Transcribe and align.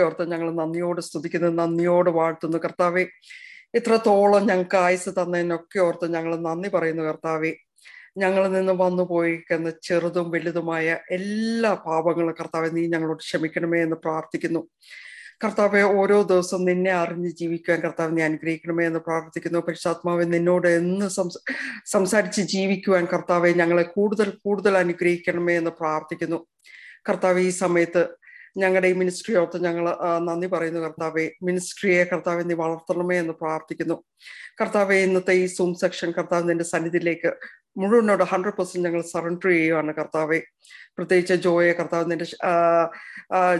ഓർത്ത് 0.00 0.30
ഞങ്ങൾ 0.30 0.54
നന്ദിയോട് 0.54 1.00
സ്തുതിക്കുന്നു 1.00 1.48
നന്ദിയോട് 1.62 2.10
വാഴ്ത്തുന്നു. 2.10 2.58
കർത്താവെ 2.58 3.06
ഇത്രത്തോളം 3.74 4.46
ഞങ്ങൾക്ക് 4.46 4.76
ആയുസ് 4.76 5.10
തന്നതിനൊക്കെ 5.10 5.78
ഓർത്ത് 5.78 6.14
ഞങ്ങൾ 6.14 6.36
നന്ദി 6.36 6.68
പറയുന്നു 6.68 7.02
കർത്താവെ. 7.02 7.52
ഞങ്ങളിൽ 8.16 8.52
നിന്ന് 8.52 8.72
വന്നു 8.72 9.02
പോയിരിക്കുന്ന 9.02 9.72
ചെറുതും 9.82 10.30
വലുതുമായ 10.30 10.98
എല്ലാ 11.10 11.74
പാപങ്ങളും 11.74 12.34
കർത്താവെ 12.40 12.68
നീ 12.68 12.86
ഞങ്ങളോട് 12.86 13.18
ക്ഷമിക്കണമേ 13.18 13.82
എന്ന് 13.82 13.96
പ്രാർത്ഥിക്കുന്നു. 13.96 14.66
കർത്താവെ 15.44 15.82
ഓരോ 15.82 16.22
ദിവസവും 16.22 16.64
നിന്നെ 16.64 16.90
അറിഞ്ഞ് 16.90 17.28
ജീവിക്കാൻ 17.28 17.80
കർത്താവ് 17.80 18.16
നീ 18.16 18.22
അനുഗ്രഹിക്കണമേ 18.22 18.86
എന്ന് 18.86 19.00
പ്രാർത്ഥിക്കുന്നു. 19.00 19.58
പരിശാത്മാവെ 19.58 20.24
നിന്നോട് 20.24 20.68
എന്ന് 20.68 21.08
സംസാരിച്ച് 21.86 22.40
ജീവിക്കുവാൻ 22.40 23.04
കർത്താവെ 23.04 23.50
ഞങ്ങളെ 23.52 23.82
കൂടുതൽ 23.82 24.30
കൂടുതൽ 24.44 24.78
അനുഗ്രഹിക്കണമേ 24.78 25.56
എന്ന് 25.56 25.70
പ്രാർത്ഥിക്കുന്നു. 25.80 26.46
കർത്താവ് 27.08 27.40
ഈ 27.40 27.50
സമയത്ത് 27.50 28.19
ഞങ്ങളുടെ 28.56 28.88
ഈ 28.88 28.92
മിനിസ്ട്രി 28.92 29.36
ഓർത്ത് 29.36 29.64
ഞങ്ങൾ 29.64 29.84
നന്ദി 30.18 30.46
പറയുന്നു 30.46 30.80
കർത്താവെ. 30.80 31.30
മിനിസ്ട്രിയെ 31.42 32.04
കർത്താവെ 32.04 32.42
നീ 32.42 32.54
വളർത്തണമേ 32.54 33.16
എന്ന് 33.18 33.32
പ്രാർത്ഥിക്കുന്നു. 33.32 33.96
കർത്താവെ 34.60 34.96
ഇന്നത്തെ 34.96 35.32
ഈ 35.32 35.46
സൂം 35.46 35.74
സെക്ഷൻ 35.74 36.10
കർത്താവ് 36.12 36.62
സന്നിധിയിലേക്ക് 36.62 37.32
മുഴുവനോട് 37.78 38.22
ഹൺഡ്രഡ് 38.22 38.56
പെർസെന്റ് 38.56 38.88
ഞങ്ങൾ 38.88 39.02
സറണ്ടർ 39.12 39.48
ചെയ്യുവാണ് 39.48 39.92
കർത്താവെ. 39.94 40.40
പ്രത്യേകിച്ച് 41.00 41.34
ജോയെ 41.34 41.72
കർത്താവ് 41.72 42.10
നിന്റെ 42.12 42.26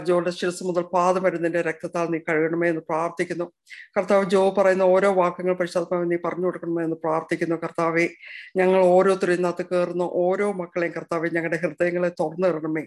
ജോയുടെ 0.07 0.29
ശിരസ് 0.29 0.63
മുതൽ 0.63 0.81
പാദം 0.81 1.23
വരെ 1.23 1.37
നിന്റെ 1.37 1.61
രക്തത്താൽ 1.61 2.07
നീ 2.07 2.19
കഴുകണമേ 2.29 2.69
എന്ന് 2.69 2.81
പ്രാർത്ഥിക്കുന്നു. 2.89 3.51
കർത്താവ് 3.97 4.25
ജോ 4.29 4.55
പറയുന്ന 4.57 4.83
ഓരോ 4.83 5.13
വാക്കുകൾ 5.13 5.53
പരിശോധന 5.53 6.03
നീ 6.03 6.17
പറഞ്ഞു 6.25 6.45
കൊടുക്കണമേ 6.45 6.83
എന്ന് 6.83 6.95
പ്രാർത്ഥിക്കുന്നു. 6.95 7.55
കർത്താവെ 7.55 8.09
ഞങ്ങൾ 8.57 8.81
ഓരോരുത്തരും 8.81 9.33
ഇന്നത്ത് 9.33 9.65
കയറുന്ന. 9.65 10.03
ഓരോ 10.03 10.51
മക്കളെയും 10.51 10.93
കർത്താവെ 10.97 11.29
ഞങ്ങളുടെ 11.29 11.57
ഹൃദയങ്ങളെ 11.57 12.09
തുറന്നു 12.09 12.47
തരണമേ. 12.47 12.83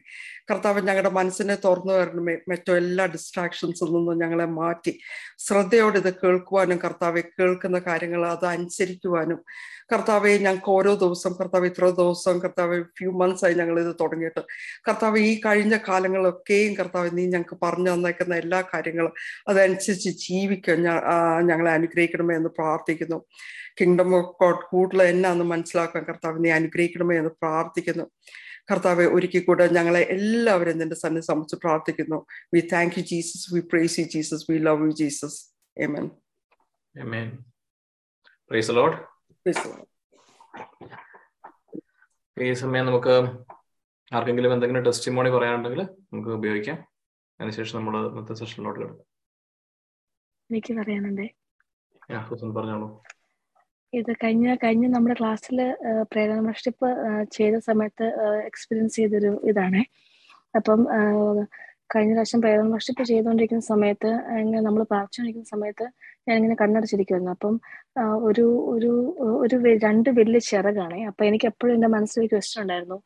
കർത്താവ് 0.51 0.81
ഞങ്ങളുടെ 0.81 1.11
മനസ്സിനെ 1.11 1.55
തുറന്നു 1.65 1.93
തരണമേ. 1.93 2.37
മറ്റു 2.49 2.73
എല്ലാ 2.73 3.07
ഡിസ്ട്രാക്ഷൻസിൽ 3.07 3.87
നിന്നും 3.87 4.19
ഞങ്ങളെ 4.19 4.47
മാറ്റി 4.47 4.99
ശ്രദ്ധയോടെ 5.39 5.99
ഇത് 5.99 6.15
കേൾക്കുവാനും 6.15 6.79
കർത്താവെ 6.85 7.21
കേൾക്കുന്ന 7.21 7.79
കാര്യങ്ങൾ 7.79 8.27
അത് 8.27 8.47
അനുസരിക്കുവാനും. 8.47 9.45
കർത്താവെ 9.93 10.39
ഞങ്ങൾക്ക് 10.39 10.71
ഓരോ 10.71 10.95
ദിവസം 10.95 11.33
കർത്താവ് 11.33 11.67
ഇത്ര 11.67 11.91
ദിവസം 11.91 12.39
കർത്താവ് 12.39 12.83
ഫ്യൂ 12.83 13.11
മന്ത്സ് 13.13 13.45
ആയി 13.45 13.55
ഞങ്ങൾ 13.55 13.81
ഇത് 13.81 13.97
തുടങ്ങിയിട്ട് 14.01 14.44
കർത്താവ് 14.87 15.19
ഈ 15.29 15.41
കഴിഞ്ഞ 15.47 15.75
കാലങ്ങളൊക്കെയും 15.89 16.73
കർത്താവ് 16.79 17.11
നീ 17.19 17.25
ഞങ്ങൾക്ക് 17.35 17.57
പറഞ്ഞു 17.65 17.91
തന്നേക്കുന്ന 17.95 18.35
എല്ലാ 18.45 18.61
കാര്യങ്ങളും 18.75 19.13
അതനുസരിച്ച് 19.49 20.11
ജീവിക്കാൻ 20.25 20.81
ഞങ്ങളെ 21.51 21.71
അനുഗ്രഹിക്കണമേ 21.79 22.35
എന്ന് 22.41 22.51
പ്രാർത്ഥിക്കുന്നു. 22.59 23.19
കിങ്ഡം 23.81 24.11
ഓഫ് 24.19 24.33
ഗോഡ് 24.41 24.65
കൂടുതൽ 24.71 25.03
എന്നാന്ന് 25.13 25.45
മനസ്സിലാക്കാൻ 25.53 26.05
കർത്താവ് 26.11 26.45
നീ 26.45 26.51
അനുഗ്രഹിക്കണമേ 26.61 27.17
എന്ന് 27.21 27.33
പ്രാർത്ഥിക്കുന്നു. 27.43 28.07
കർത്താവെ 28.71 29.07
ഒരിക്കൽ 29.15 29.43
കൂടെ 29.47 29.65
ഞങ്ങളെ 29.77 30.03
എല്ലാവരും 30.17 30.79
നിന്റെ 30.79 30.97
സന്നി 31.05 31.23
സംബന്ധിച്ച് 31.31 31.57
പ്രാർത്ഥിക്കുന്നു. 31.65 32.19
We 32.55 32.61
thank 32.75 32.95
you 32.99 33.05
Jesus 33.13 33.49
we 33.55 33.61
praise 33.73 33.97
you 34.01 34.07
Jesus 34.15 34.47
we 34.51 34.59
love 34.69 34.87
you 34.89 34.95
Jesus 35.03 35.41
amen 35.77 36.07
Amen. 36.95 37.29
Praise 38.51 38.69
the 38.71 38.75
Lord. 38.79 38.95
ഈ 42.37 42.53
സമയം 42.61 42.85
നമുക്ക് 42.89 43.15
ആർക്കെങ്കിലും 44.13 44.53
എന്തെങ്കിലും 44.53 44.85
ടെസ്റ്റിമോണി 44.85 45.31
പറയാനുണ്ടെങ്കിൽ 45.31 45.83
നമുക്ക് 45.83 46.29
ഉപയോഗിക്കാം. 46.29 46.79
അതിനുശേഷം 47.41 47.77
നമ്മൾ 47.79 47.95
ഇന്നത്തെ 48.11 48.35
സെഷനിലോട്ട് 48.35 48.81
കിടക്കാം. 48.81 49.07
എനിക്ക് 50.51 50.73
പറയാനുണ്ടേ. 50.73 51.27
പറഞ്ഞോളൂ. 52.59 52.89
ഇത് 53.93 54.13
കഴിഞ്ഞ 54.25 54.57
കഴിഞ്ഞ 54.65 54.87
നമ്മുടെ 54.87 55.15
ക്ലാസ്സിൽ 55.21 55.59
പ്രേരണ 56.03 56.35
മെമ്പർഷിപ്പ് 56.35 56.89
ചെയ്ത 57.33 57.57
സമയത്ത് 57.59 58.07
എക്സ്പീരിയൻസ് 58.47 58.97
ചെയ്തൊരു 58.97 59.31
ഇതാണ്. 59.45 59.81
അപ്പം 60.57 60.81
കഴിഞ്ഞ 61.95 62.13
പ്രാവശ്യം 62.13 62.41
പ്രേരണ 62.41 62.63
മെമ്പർഷിപ്പ് 62.63 63.03
ചെയ്തുകൊണ്ടിരിക്കുന്ന 63.05 63.65
സമയത്ത് 63.73 64.11
നമ്മൾ 64.67 64.83
പ്രാർത്ഥിച്ചുകൊണ്ടിരിക്കുന്ന 64.83 65.51
സമയത്ത് 65.55 65.87
ഞാൻ 66.27 66.43
കണ്ണടച്ചിരിക്കുന്നു 66.61 67.31
അപ്പം 67.35 67.55
ഒരു 68.29 68.45
ഒരു 68.75 68.91
ഒരു 69.43 69.57
രണ്ട് 69.85 70.09
വലിയ 70.19 70.41
ചിറകാണ്. 70.49 70.99
അപ്പൊ 71.11 71.23
എനിക്ക് 71.29 71.47
എപ്പോഴും 71.51 71.73
എന്റെ 71.77 71.89
മനസ്സിൽ 71.95 72.27
ക്വസ്റ്റ്യൻ 72.33 72.61
ഉണ്ടായിരുന്നു. 72.65 72.99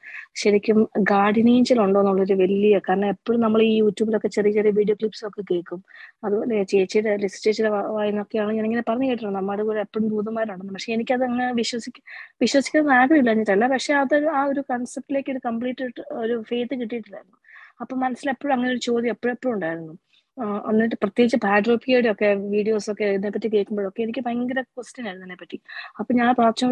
ശരിക്കും 0.43 0.79
ഗാർഡിൻ 1.11 1.49
ഉണ്ടോ 1.87 2.01
എന്നുള്ളൊരു 2.03 2.37
വലിയ 2.43 2.79
കാരണം 2.89 3.09
എപ്പോഴും 3.15 3.41
നമ്മൾ 3.47 3.63
ഈ 3.69 3.73
യൂട്യൂബിലൊക്കെ 3.83 4.31
ചെറിയ 4.37 4.53
ചെറിയ 4.59 4.73
വീഡിയോ 4.79 4.97
ക്ലിപ്സ് 5.01 5.25
ഒക്കെ 5.29 5.43
കേൾക്കും. 5.51 5.81
അതുപോലെ 6.27 6.63
ചേച്ചിയുടെ 6.73 7.15
ലിസ്റ്റ് 7.25 7.45
ചേച്ചിയുടെ 7.47 7.73
ഞാൻ 8.57 8.65
ഇങ്ങനെ 8.69 8.85
പറഞ്ഞു 8.91 9.09
കേട്ടിട്ടുണ്ട് 9.11 9.39
നമ്മുടെ 9.41 9.65
കൂടെ 9.71 9.83
എപ്പോഴും 9.87 10.09
ഭൂതന്മാരുണ്ടെന്ന് 10.15 10.75
പക്ഷെ 10.79 10.93
എനിക്കത് 10.97 11.25
അങ്ങനെ 11.31 11.49
വിശ്വസിക്ക 11.63 11.99
വിശ്വസിക്കുന്ന 12.45 12.99
ആഗ്രഹമില്ല. 13.03 13.33
എന്നിട്ടല്ല 13.37 13.69
പക്ഷെ 13.75 13.95
അത് 14.05 14.17
ആ 14.39 14.43
ഒരു 14.53 14.63
കൺസെപ്റ്റിലേക്ക് 14.73 15.33
ഒരു 15.37 15.43
കംപ്ലീറ്റ് 15.49 15.85
ഒരു 16.25 16.37
ഫെയ്ത്ത് 16.51 16.75
കിട്ടിയിട്ടില്ലായിരുന്നു. 16.83 17.37
അപ്പൊ 17.83 17.95
മനസ്സിൽ 18.05 18.29
എപ്പോഴും 18.35 18.55
അങ്ങനെ 18.57 18.71
ഒരു 18.75 18.83
ചോദ്യം 18.89 19.13
എപ്പോഴെപ്പോഴും 19.17 19.55
ഉണ്ടായിരുന്നു. 19.57 19.95
എന്നിട്ട് 20.71 20.97
പ്രത്യേകിച്ച് 21.03 21.39
പാഡ്രോപ്പിയുടെ 21.45 22.09
ഒക്കെ 22.13 22.29
വീഡിയോസ് 22.55 22.89
ഒക്കെ 22.93 23.07
ഇതിനെപ്പറ്റി 23.17 23.49
കേൾക്കുമ്പോഴൊക്കെ 23.55 24.01
എനിക്ക് 24.03 24.23
ഭയങ്കര 24.27 24.61
ക്വസ്റ്റ്യൻ 24.75 25.07
ആയിരുന്നു 25.07 25.27
അതിനെപ്പറ്റി 25.27 25.59
അപ്പൊ 26.01 26.11
ഞാൻ 26.21 26.31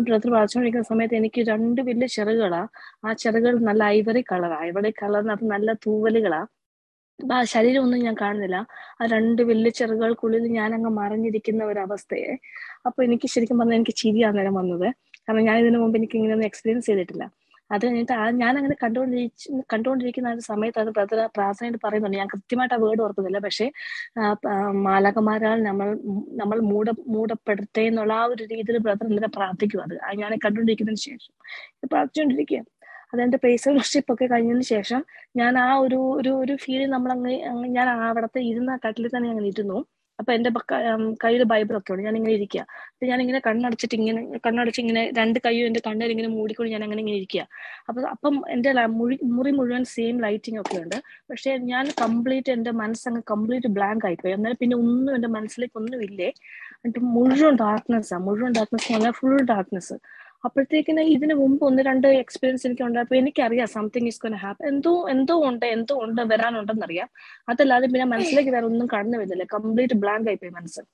ബ്രദർ 0.08 0.28
പ്രാർത്ഥിച്ചുകൊണ്ടിരിക്കുന്ന 0.34 0.88
സമയത്ത് 0.92 1.16
എനിക്ക് 1.20 1.40
രണ്ട് 1.52 1.80
വലിയ 1.88 2.08
ചെറുകളാ 2.16 2.62
ആ 3.06 3.12
ചെറുകൾ 3.22 3.54
നല്ല 3.68 3.82
ഐവറി 3.98 4.22
കളറാ 4.32 4.58
ഐവറി 4.68 4.92
കളറിനകത്ത് 5.02 5.48
നല്ല 5.54 5.72
തൂവലുകളാ. 5.86 6.42
അപ്പൊ 7.20 7.34
ആ 7.34 7.42
ശരീരമൊന്നും 7.54 8.00
ഞാൻ 8.06 8.16
കാണുന്നില്ല. 8.22 8.56
ആ 9.00 9.06
രണ്ട് 9.14 9.42
വലിയ 9.50 9.70
ചെറുകൾക്കുള്ളിൽ 9.78 10.44
ഞാൻ 10.58 10.70
അങ്ങ് 10.74 10.90
മറിഞ്ഞിരിക്കുന്ന 11.00 11.62
ഒരു 11.64 11.80
അവസ്ഥയെ. 11.86 12.32
അപ്പൊ 12.86 13.00
എനിക്ക് 13.04 13.28
ശരിക്കും 13.34 13.58
പറഞ്ഞാൽ 13.60 13.78
എനിക്ക് 13.80 13.96
ചിരിയാ 14.02 14.30
നേരം 14.38 14.54
വന്നത്. 14.60 14.88
കാരണം 15.26 15.44
ഞാൻ 15.48 15.56
ഇതിനു 15.62 15.78
മുമ്പ് 15.82 15.96
എനിക്ക് 16.00 16.16
ഇങ്ങനെ 16.18 16.46
എക്സ്പീരിയൻസ് 16.50 16.86
ചെയ്തിട്ടില്ല. 16.90 17.24
അത് 17.70 17.82
കഴിഞ്ഞിട്ട് 17.84 18.14
ആ 18.22 18.24
ഞാൻ 18.42 18.54
അങ്ങനെ 18.60 18.76
കണ്ടുകൊണ്ടിരിക്കുന്ന 19.72 20.32
ഒരു 20.34 20.42
സമയത്ത് 20.50 20.78
അത് 20.82 20.90
ബ്രദർ 20.96 21.20
പ്രാർത്ഥനയായിട്ട് 21.36 21.80
പറയുന്നുണ്ട്. 21.86 22.16
ഞാൻ 22.20 22.28
കൃത്യമായിട്ട് 22.34 22.74
ആ 22.76 22.80
വേർഡ് 22.84 23.02
ഓർക്കുന്നില്ല. 23.06 23.38
പക്ഷേ 23.46 23.66
മാലകമാരാൽ 24.88 25.58
നമ്മൾ 25.68 25.88
നമ്മൾ 26.42 26.58
മൂട 26.72 26.86
മൂടപ്പെടുത്തേ 27.16 27.84
എന്നുള്ള 27.90 28.14
ആ 28.20 28.24
ഒരു 28.32 28.42
രീതിയിൽ 28.52 28.78
ബ്രദർ 28.86 29.06
ഇന്നലെ 29.10 29.30
പ്രാർത്ഥിക്കും. 29.38 29.82
അത് 29.86 29.94
ഞാൻ 30.22 30.32
കണ്ടുകൊണ്ടിരിക്കുന്നതിന് 30.46 31.04
ശേഷം. 31.08 31.32
പ്രാർത്ഥിച്ചുകൊണ്ടിരിക്കുക 31.92 32.62
അതെന്റെ 33.12 33.38
പേഴ്സണൽ 33.44 33.76
വർഷിപ്പ് 33.80 34.10
ഒക്കെ 34.14 34.26
കഴിഞ്ഞതിന് 34.32 34.66
ശേഷം 34.74 35.00
ഞാൻ 35.40 35.52
ആ 35.64 35.68
ഒരു 35.84 35.98
ഒരു 36.18 36.30
ഒരു 36.42 36.54
ഫീൽ 36.64 36.82
നമ്മൾ 36.94 37.10
അങ്ങ് 37.16 37.34
ഞാൻ 37.78 37.88
അവിടത്തെ 38.08 38.40
ഇരുന്ന 38.50 38.72
കട്ടിൽ 38.86 39.06
തന്നെ 39.14 39.28
അങ്ങനെ 39.32 39.48
ഇരുന്നു. 39.54 39.78
അപ്പൊ 40.18 40.30
എന്റെ 40.32 40.50
കയ്യിൽ 41.22 41.42
ബൈബിളൊക്കെ 41.50 41.92
ഉണ്ട് 41.92 42.04
ഞാൻ 42.06 42.16
ഇങ്ങനെ 42.16 42.34
ഇരിക്കുക 42.36 42.62
അപ്പൊ 42.90 43.06
ഞാൻ 43.06 43.18
ഇങ്ങനെ 43.22 43.40
കണ്ണടച്ചിട്ട് 43.46 43.96
ഇങ്ങനെ 43.98 44.20
കണ്ണടച്ച് 44.46 44.80
ഇങ്ങനെ 44.84 45.02
രണ്ട് 45.18 45.38
കൈയും 45.44 45.66
എന്റെ 45.68 45.82
കണ്ണിൽ 45.86 46.12
ഇങ്ങനെ 46.14 46.30
മൂടിക്കൊണ്ട് 46.36 46.70
ഞാൻ 46.74 46.84
അങ്ങനെ 46.86 47.02
ഇങ്ങനെ 47.04 47.18
ഇരിക്കുക 47.20 47.42
അപ്പൊ 47.88 48.00
അപ്പം 48.14 48.36
എന്റെ 48.54 48.70
മുറി 48.96 49.18
മുറി 49.36 49.52
മുഴുവൻ 49.52 49.84
സെയിം 49.94 50.16
ലൈറ്റിംഗ് 50.24 50.60
ഒക്കെ 50.62 50.76
ഉണ്ട് 50.82 50.96
പക്ഷെ 51.30 51.52
ഞാൻ 51.70 51.86
കംപ്ലീറ്റ് 52.02 52.52
എന്റെ 52.56 52.72
മനസ്സങ്ങ് 52.80 53.22
കംപ്ലീറ്റ് 53.32 53.70
ബ്ലാങ്ക് 53.76 54.06
ആയിപ്പോയി. 54.08 54.34
അന്നേരം 54.36 54.58
പിന്നെ 54.62 54.76
ഒന്നും 54.82 55.12
എന്റെ 55.14 55.30
മനസ്സിലേക്ക് 55.36 55.78
ഒന്നും 55.80 56.02
ഇല്ലേ 56.08 56.28
എന്നിട്ട് 56.76 57.02
മുഴുവൻ 57.14 57.54
ഡാർക്ക്നെസ്സാ 57.62 58.18
മുഴുവൻ 58.26 58.52
ഡാർക്ക്നെസ് 58.58 58.88
എന്ന് 58.90 59.12
ഫുൾ 59.18 59.36
ഡാർക്ക്നെസ് 59.50 59.96
അപ്പോഴത്തേക്കിന് 60.44 61.02
ഇതിനു 61.14 61.34
മുമ്പ് 61.34 61.62
ഒന്ന് 61.68 61.82
രണ്ട് 61.88 62.08
എക്സ്പീരിയൻസ് 62.22 62.66
എനിക്ക് 62.68 62.84
ഉണ്ടായപ്പോ 62.88 63.16
എനിക്കറിയാം 63.20 63.68
സംതിങ് 63.76 64.08
ഈസ് 64.10 64.20
ഗോൺ 64.24 64.36
ഹാപ്പ് 64.44 64.66
എന്തോ 64.72 64.92
എന്തോ 65.14 65.36
ഉണ്ട് 65.48 65.66
എന്തോ 65.76 65.96
ഉണ്ട് 66.04 66.22
വരാനുണ്ടെന്നറിയാം. 66.32 67.10
അതല്ലാതെ 67.52 67.88
പിന്നെ 67.94 68.06
മനസ്സിലേക്ക് 68.14 68.52
വേറെ 68.56 68.66
ഒന്നും 68.72 68.88
കടന്നു 68.94 69.18
വരുന്നില്ല. 69.22 69.46
കംപ്ലീറ്റ് 69.56 69.98
ബ്ലാങ്ക് 70.04 70.30
ആയിപ്പോയി 70.32 70.54
മനസ്സ്. 70.60 70.84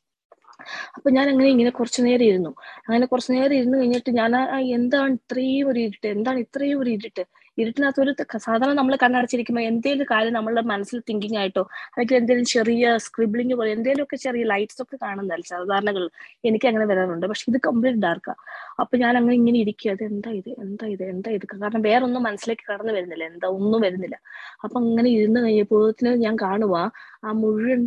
അപ്പൊ 0.97 1.08
ഞാൻ 1.16 1.26
അങ്ങനെ 1.31 1.48
ഇങ്ങനെ 1.52 1.70
കുറച്ചു 1.76 2.00
നേരം 2.06 2.26
ഇരുന്നു. 2.31 2.50
അങ്ങനെ 2.86 3.06
കുറച്ചു 3.06 3.32
നേരം 3.32 3.54
ഇരുന്ന് 3.60 3.76
കഴിഞ്ഞിട്ട് 3.78 4.10
ഞാൻ 4.19 4.32
എന്താണ് 4.78 5.12
ഇത്രയും 5.19 5.69
ഒരു 5.70 5.81
ഇരുട്ട്? 5.86 6.08
എന്താണ് 6.16 6.38
ഇത്രയും 6.44 6.81
ഒരു 6.82 6.91
ഇരുട്ട്? 6.97 7.25
ഇരുട്ടിനകത്ത് 7.60 8.00
ഒരു 8.02 8.12
സാധാരണ 8.44 8.75
നമ്മൾ 8.78 8.94
കണ്ണടച്ചിരിക്കുമ്പോൾ 9.02 9.64
എന്തെങ്കിലും 9.70 10.06
കാര്യം 10.12 10.32
നമ്മളുടെ 10.36 10.62
മനസ്സിൽ 10.70 10.98
തിങ്കിങ് 11.08 11.38
ആയിട്ടോ 11.41 11.62
അല്ലെങ്കിൽ 11.92 12.16
എന്തെങ്കിലും 12.20 12.48
ചെറിയ 12.52 12.97
സ്ക്രിബിളിങ് 13.06 13.56
പോലെ 13.60 13.70
എന്തെങ്കിലും 13.76 14.04
ഒക്കെ 14.06 14.16
ചെറിയ 14.26 14.44
ലൈറ്റ്സ് 14.52 14.81
ഒക്കെ 14.84 14.97
കാണുന്നതല്ല 15.02 15.44
സാധാരണകൾ 15.54 16.04
എനിക്ക് 16.50 16.69
അങ്ങനെ 16.70 16.86
വരാറുണ്ട്. 16.92 17.26
പക്ഷെ 17.32 17.44
ഇത് 17.52 17.58
കംപ്ലീറ്റ് 17.69 18.02
ഡാർക്കാ 18.06 18.34
അപ്പൊ 18.82 18.94
ഞാൻ 19.03 19.15
അങ്ങനെ 19.19 19.37
ഇങ്ങനെ 19.41 19.59
ഇരിക്കുക 19.65 19.91
അത് 19.94 20.03
എന്താ 20.09 20.31
ഇത്? 20.38 20.50
എന്താ 20.65 20.87
ഇത്? 20.94 21.03
എന്താ 21.12 21.31
ഇത്? 21.37 21.44
കാരണം 21.54 21.82
വേറെ 21.88 22.03
ഒന്നും 22.04 22.22
മനസ്സിലേക്ക് 22.28 22.65
കടന്നു 22.70 22.93
വരുന്നില്ല. 22.98 23.25
എന്താ? 23.32 23.48
ഒന്നും 23.59 23.81
വരുന്നില്ല. 23.87 24.16
അപ്പൊ 24.65 24.76
അങ്ങനെ 24.82 25.09
ഇരുന്ന് 25.16 25.41
കഴിഞ്ഞപ്പോഴത്തിന് 25.44 26.12
ഞാൻ 26.25 26.37
കാണുക 26.44 26.76
ആ 27.25 27.32
മുഴുവൻ 27.41 27.82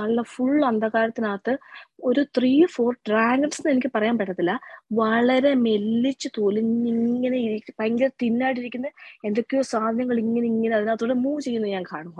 നല്ല 0.00 0.18
ഫുൾ 0.32 0.58
അന്ധകാരത്തിനകത്ത് 0.70 1.54
ഒരു 2.04 2.22
ത്രീ 2.36 2.52
ഫോർ 2.74 2.92
ഡ്രാഗൺസ് 3.08 3.60
എന്ന് 3.60 3.72
എനിക്ക് 3.74 3.90
പറയാൻ 3.96 4.16
പറ്റത്തില്ല. 4.20 4.54
വളരെ 5.00 5.52
മെല്ലിച്ച് 5.66 6.28
തൊലിഞ്ഞിങ്ങനെ 6.38 7.40
ഭയങ്കര 7.80 8.10
തിന്നായിട്ടിരിക്കുന്ന 8.22 8.90
എന്തൊക്കെയോ 9.28 9.62
സാധനങ്ങൾ 9.74 10.18
ഇങ്ങനെ 10.24 10.46
ഇങ്ങനെ 10.54 10.74
അതിനകത്തൂടെ 10.78 11.16
മൂവ് 11.24 11.40
ചെയ്യുന്നത് 11.46 11.72
ഞാൻ 11.76 11.86
കാണുക 11.94 12.18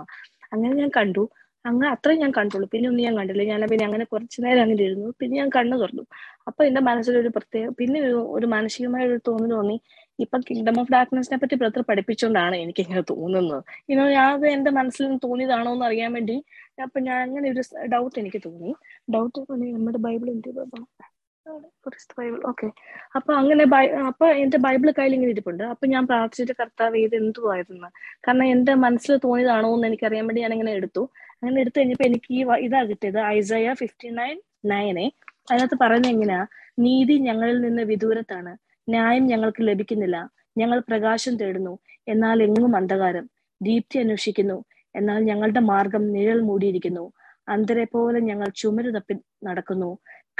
അങ്ങനെ 0.53 0.73
ഞാൻ 0.81 0.91
കണ്ടു. 0.99 1.23
അങ്ങനെ 1.65 1.89
അത്രയും 1.93 2.19
ഞാൻ 2.23 2.31
കണ്ടുള്ളൂ 2.37 2.67
പിന്നെ 2.73 2.87
ഒന്നും 2.89 3.03
ഞാൻ 3.07 3.15
കണ്ടില്ല. 3.19 3.43
ഞാൻ 3.51 3.61
പിന്നെ 3.71 3.85
അങ്ങനെ 3.87 4.05
കുറച്ചു 4.13 4.39
നേരം 4.45 4.61
അങ്ങനെ 4.63 4.83
ഇരുന്നു. 4.87 5.07
പിന്നെ 5.19 5.35
ഞാൻ 5.41 5.49
കണ്ണു 5.57 5.75
തുറന്നു. 5.81 6.03
അപ്പൊ 6.49 6.61
എന്റെ 6.69 6.81
മനസ്സിലൊരു 6.89 7.31
പ്രത്യേക 7.37 7.67
പിന്നെ 7.79 7.99
ഒരു 8.07 8.19
ഒരു 8.37 8.47
മാനസികമായ 8.55 9.03
ഒരു 9.09 9.17
തോന്നൽ 9.29 9.51
തോന്നി. 9.55 9.77
ഇപ്പൊ 10.19 10.37
കിങ്ഡം 10.47 10.77
ഓഫ് 10.81 10.91
ഡാർക്ക്നെസിനെ 10.95 11.37
പറ്റി 11.41 11.55
ബ്രദർ 11.61 11.81
പഠിപ്പിച്ചുകൊണ്ടാണ് 11.89 12.55
എനിക്ക് 12.63 12.81
ഇങ്ങനെ 12.85 13.03
തോന്നുന്നത്. 13.11 13.61
ഇനി 13.89 14.01
ഞാൻ 14.17 14.45
എന്റെ 14.55 14.71
മനസ്സിൽ 14.79 15.03
നിന്ന് 15.07 15.19
തോന്നിയതാണോ 15.27 15.71
എന്ന് 15.75 15.85
അറിയാൻ 15.89 16.11
വേണ്ടി 16.17 16.37
അപ്പൊ 16.85 16.99
ഞാൻ 17.07 17.17
അങ്ങനെ 17.27 17.47
ഒരു 17.53 17.61
ഡൗട്ട് 17.93 18.17
എനിക്ക് 18.21 18.41
തോന്നി. 18.47 18.71
ഡൗട്ട് 19.15 19.39
നമ്മുടെ 19.75 20.01
ബൈബിൾ 20.07 20.27
എന്ത് 20.35 20.49
ബൈബിൾ 22.19 22.39
ഓക്കെ 22.49 22.67
അപ്പൊ 23.17 23.31
അങ്ങനെ 23.39 23.63
അപ്പൊ 24.09 24.25
എന്റെ 24.43 24.57
ബൈബിൾ 24.65 24.89
കയ്യിൽ 24.97 25.13
ഇങ്ങനെ 25.17 25.31
ഇരിപ്പുണ്ട്. 25.35 25.63
അപ്പൊ 25.73 25.85
ഞാൻ 25.93 26.03
പ്രാർത്ഥിച്ചിട്ട് 26.11 26.55
കർത്താവ് 26.61 26.97
ഇത് 27.05 27.15
എന്തുവായിരുന്നു 27.21 27.89
കാരണം 28.25 28.45
എന്റെ 28.55 28.73
മനസ്സിൽ 28.85 29.13
തോന്നിയതാണോ 29.25 29.69
എന്ന് 29.77 29.87
എനിക്കറിയാൻ 29.91 30.25
വേണ്ടി 30.29 30.43
ഞാൻ 30.45 30.53
ഇങ്ങനെ 30.57 30.73
എടുത്തു. 30.79 31.03
അങ്ങനെ 31.43 31.61
എടുത്തു 31.61 31.79
കഴിഞ്ഞപ്പോ 31.79 32.05
എനിക്ക് 32.05 32.31
ഈ 32.33 32.41
ഇതാ 32.65 32.83
കിട്ടിയത് 32.83 33.19
ഐസയ 33.19 33.73
ഫിഫ്റ്റി 33.73 34.09
നയൻ 34.09 34.37
നയനെ 34.65 35.05
അതിനകത്ത് 35.51 35.77
പറയുന്നത് 35.81 36.11
എങ്ങനെയാ 36.11 36.41
നീതി 36.79 37.13
ഞങ്ങളിൽ 37.19 37.61
നിന്ന് 37.61 37.83
വിദൂരത്താണ്. 37.83 38.51
ന്യായം 38.87 39.27
ഞങ്ങൾക്ക് 39.27 39.61
ലഭിക്കുന്നില്ല. 39.61 40.17
ഞങ്ങൾ 40.57 40.79
പ്രകാശം 40.79 41.37
തേടുന്നു. 41.37 41.73
എന്നാൽ 42.07 42.43
എങ്ങും 42.43 42.75
അന്ധകാരം. 42.75 43.25
ദീപ്തി 43.61 43.99
അന്വേഷിക്കുന്നു. 43.99 44.57
എന്നാൽ 44.95 45.23
ഞങ്ങളുടെ 45.23 45.59
മാർഗം 45.59 46.11
നിഴൽ 46.11 46.41
മൂടിയിരിക്കുന്നു. 46.41 47.05
അന്ധരെ 47.49 47.85
പോലെ 47.85 48.19
ഞങ്ങൾ 48.19 48.49
ചുമര് 48.55 48.95
തപ്പി 48.95 49.15
നടക്കുന്നു. 49.43 49.91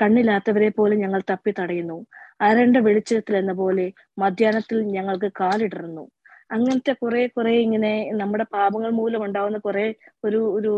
കണ്ണില്ലാത്തവരെ 0.02 0.70
പോലെ 0.70 0.96
ഞങ്ങൾ 0.96 1.22
തപ്പി 1.32 1.54
തടയുന്നു. 1.60 1.98
അരണ്ട 2.42 2.78
വെളിച്ചത്തിൽ 2.78 3.38
എന്ന 3.38 3.54
പോലെ 3.54 3.86
മധ്യാഹ്നത്തിൽ 4.20 4.82
ഞങ്ങൾക്ക് 4.92 5.32
കാലിടറുന്നു. 5.42 6.04
അങ്ങനത്തെ 6.50 6.94
കുറെ 6.94 7.28
കുറെ 7.28 7.54
ഇങ്ങനെ 7.58 7.92
നമ്മുടെ 8.14 8.46
പാപങ്ങൾ 8.54 8.90
മൂലം 8.92 9.26
ഉണ്ടാവുന്ന 9.26 9.58
കുറെ 9.58 9.86
ഒരു 10.24 10.40
ഒരു 10.58 10.72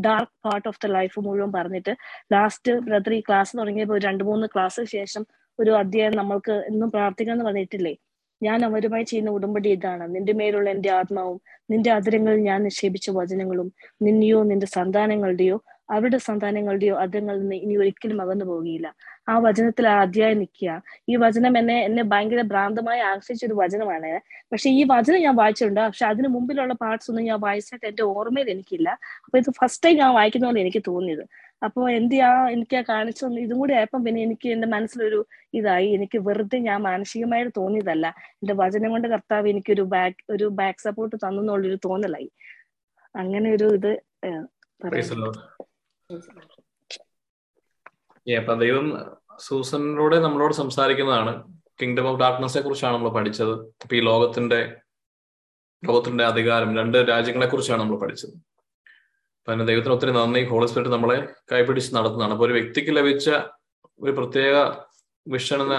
dark 0.00 0.32
part 0.44 0.68
of 0.68 0.80
the 0.84 0.90
life 0.92 1.20
മുഴുവൻ 1.20 1.52
പറഞ്ഞിട്ട് 1.52 1.92
ലാസ്റ്റ് 2.32 2.72
ബ്രദർ 2.80 3.14
ഈ 3.14 3.20
ക്ലാസ് 3.20 3.58
തുടങ്ങിയപ്പോൾ 3.58 3.92
ഒരു 3.92 4.04
രണ്ട് 4.06 4.24
മൂന്ന് 4.24 4.46
ക്ലാസ് 4.54 4.84
ശേഷം 4.92 5.24
ഒരു 5.58 5.70
അധ്യായം 5.72 6.12
നമ്മൾക്ക് 6.12 6.54
എന്നും 6.70 6.90
പ്രാർത്ഥിക്കണം 6.90 7.34
എന്ന് 7.34 7.44
പറഞ്ഞിട്ടില്ലേ? 7.44 7.94
ഞാൻ 8.40 8.58
അവരുമായി 8.64 9.04
ചെയ്യുന്ന 9.04 9.30
ഉടമ്പടി 9.30 9.68
ഇതാണ്. 9.68 10.04
നിന്റെ 10.14 10.32
മേലുള്ള 10.32 10.68
എന്റെ 10.70 10.90
ആത്മാവും 10.90 11.36
നിന്റെ 11.70 11.90
അതിരങ്ങളിൽ 11.92 12.40
ഞാൻ 12.42 12.62
നിക്ഷേപിച്ച 12.62 13.10
വചനങ്ങളും 13.10 13.68
നിന്നെയോ 14.02 14.42
നിന്റെ 14.42 14.66
സന്താനങ്ങളുടെയോ 14.66 15.56
അവരുടെ 15.88 16.16
സന്താനങ്ങളുടെയോ 16.18 16.96
അതിരങ്ങളിൽ 16.96 17.40
നിന്ന് 17.40 17.56
ഇനി 17.56 17.76
ഒരിക്കലും 17.76 18.22
അകന്നു 18.22 18.44
പോകുകയില്ല 18.44 18.94
ആ 19.28 19.38
വചനത്തിൽ 19.38 19.88
ആദ്യമായി 19.88 20.34
നിൽക്കുക. 20.34 20.82
ഈ 21.08 21.16
വചനം 21.16 21.58
എന്നെ 21.58 21.84
എന്നെ 21.84 22.02
ഭയങ്കര 22.02 22.42
ഭ്രാന്തമായി 22.42 23.00
ആകർഷിച്ച 23.00 23.44
ഒരു 23.46 23.54
വചനമാണ്. 23.54 24.20
പക്ഷെ 24.52 24.70
ഈ 24.70 24.84
വചനം 24.84 25.20
ഞാൻ 25.22 25.36
വായിച്ചിട്ടുണ്ട്. 25.36 25.80
പക്ഷെ 25.80 26.06
അതിന് 26.06 26.28
മുമ്പിലുള്ള 26.28 26.74
പാർട്സ് 26.74 27.10
ഒന്നും 27.10 27.24
ഞാൻ 27.24 27.40
വായിച്ചിട്ട് 27.40 27.86
എന്റെ 27.86 28.02
ഓർമ്മയിൽ 28.02 28.50
എനിക്കില്ല. 28.50 28.88
അപ്പൊ 29.24 29.38
ഇത് 29.38 29.50
ഫസ്റ്റ് 29.60 29.84
ടൈം 29.86 29.96
ഞാൻ 29.96 30.14
വായിക്കുന്ന 30.14 30.58
എനിക്ക് 30.64 30.82
തോന്നിയത്. 30.88 31.24
അപ്പോൾ 31.64 31.90
എന്ത് 31.90 32.14
ആ 32.16 32.48
എനിക്ക് 32.48 32.76
ആ 32.76 32.82
കാണിച്ചു 32.88 33.26
ഇതും 33.26 33.58
കൂടി 33.58 33.72
ആയപ്പം 33.72 34.04
പിന്നെ 34.04 34.22
എനിക്ക് 34.22 34.48
എന്റെ 34.48 34.68
മനസ്സിലൊരു 34.68 35.26
ഇതായി. 35.54 35.86
എനിക്ക് 35.86 36.18
വെറുതെ 36.18 36.58
ഞാൻ 36.58 36.82
മാനസികമായിട്ട് 36.82 37.52
തോന്നിയതല്ല. 37.60 38.06
എന്റെ 38.42 38.54
വചനം 38.54 38.90
കൊണ്ട് 38.90 39.08
കർത്താവ് 39.08 39.48
എനിക്കൊരു 39.48 39.82
ബാക്ക് 39.82 40.20
ഒരു 40.30 40.44
ബാക്ക് 40.44 40.78
സപ്പോർട്ട് 40.78 41.16
തന്നു 41.16 41.42
എന്നുള്ളൊരു 41.42 41.78
തോന്നലായി. 41.84 42.30
അങ്ങനെ 43.14 43.50
ഒരു 43.56 43.64
ഇത് 43.78 43.92
പറയാം 44.80 45.51
അപ്പൊ 48.38 48.54
ദൈവം 48.54 48.86
സൂസനിലൂടെ 49.38 50.20
നമ്മളോട് 50.20 50.54
സംസാരിക്കുന്നതാണ്. 50.54 51.32
കിങ്ഡം 51.82 52.08
ഓഫ് 52.08 52.20
ഡാർക്ക്നെസ്സിനെ 52.20 52.62
കുറിച്ചാണ് 52.62 52.94
നമ്മൾ 52.94 53.08
പഠിച്ചത്. 53.08 53.52
ഇപ്പൊ 53.52 53.96
ഈ 53.96 54.00
ലോകത്തിന്റെ 54.00 54.76
ലോകത്തിന്റെ 55.84 56.24
അധികാരം 56.24 56.76
രണ്ട് 56.76 56.98
രാജ്യങ്ങളെ 56.98 57.46
കുറിച്ചാണ് 57.46 57.80
നമ്മൾ 57.80 57.96
പഠിച്ചത്. 57.98 58.30
അപ്പൊ 59.38 59.52
അതിന് 59.52 59.68
ദൈവത്തിന് 59.68 59.94
ഒത്തിരി 59.94 60.10
നന്ദി. 60.10 60.44
ഹോളി 60.44 60.66
സ്പിരിറ്റ് 60.66 60.92
നമ്മളെ 60.92 61.28
കൈപിടിച്ച് 61.52 61.94
നടത്തുന്നതാണ്. 61.94 62.32
അപ്പൊ 62.32 62.46
ഒരു 62.46 62.52
വ്യക്തിക്ക് 62.52 62.96
ലഭിച്ച 62.96 63.30
ഒരു 64.00 64.10
പ്രത്യേക 64.10 64.72
വിഷൻ 65.28 65.62
എന്ന 65.62 65.74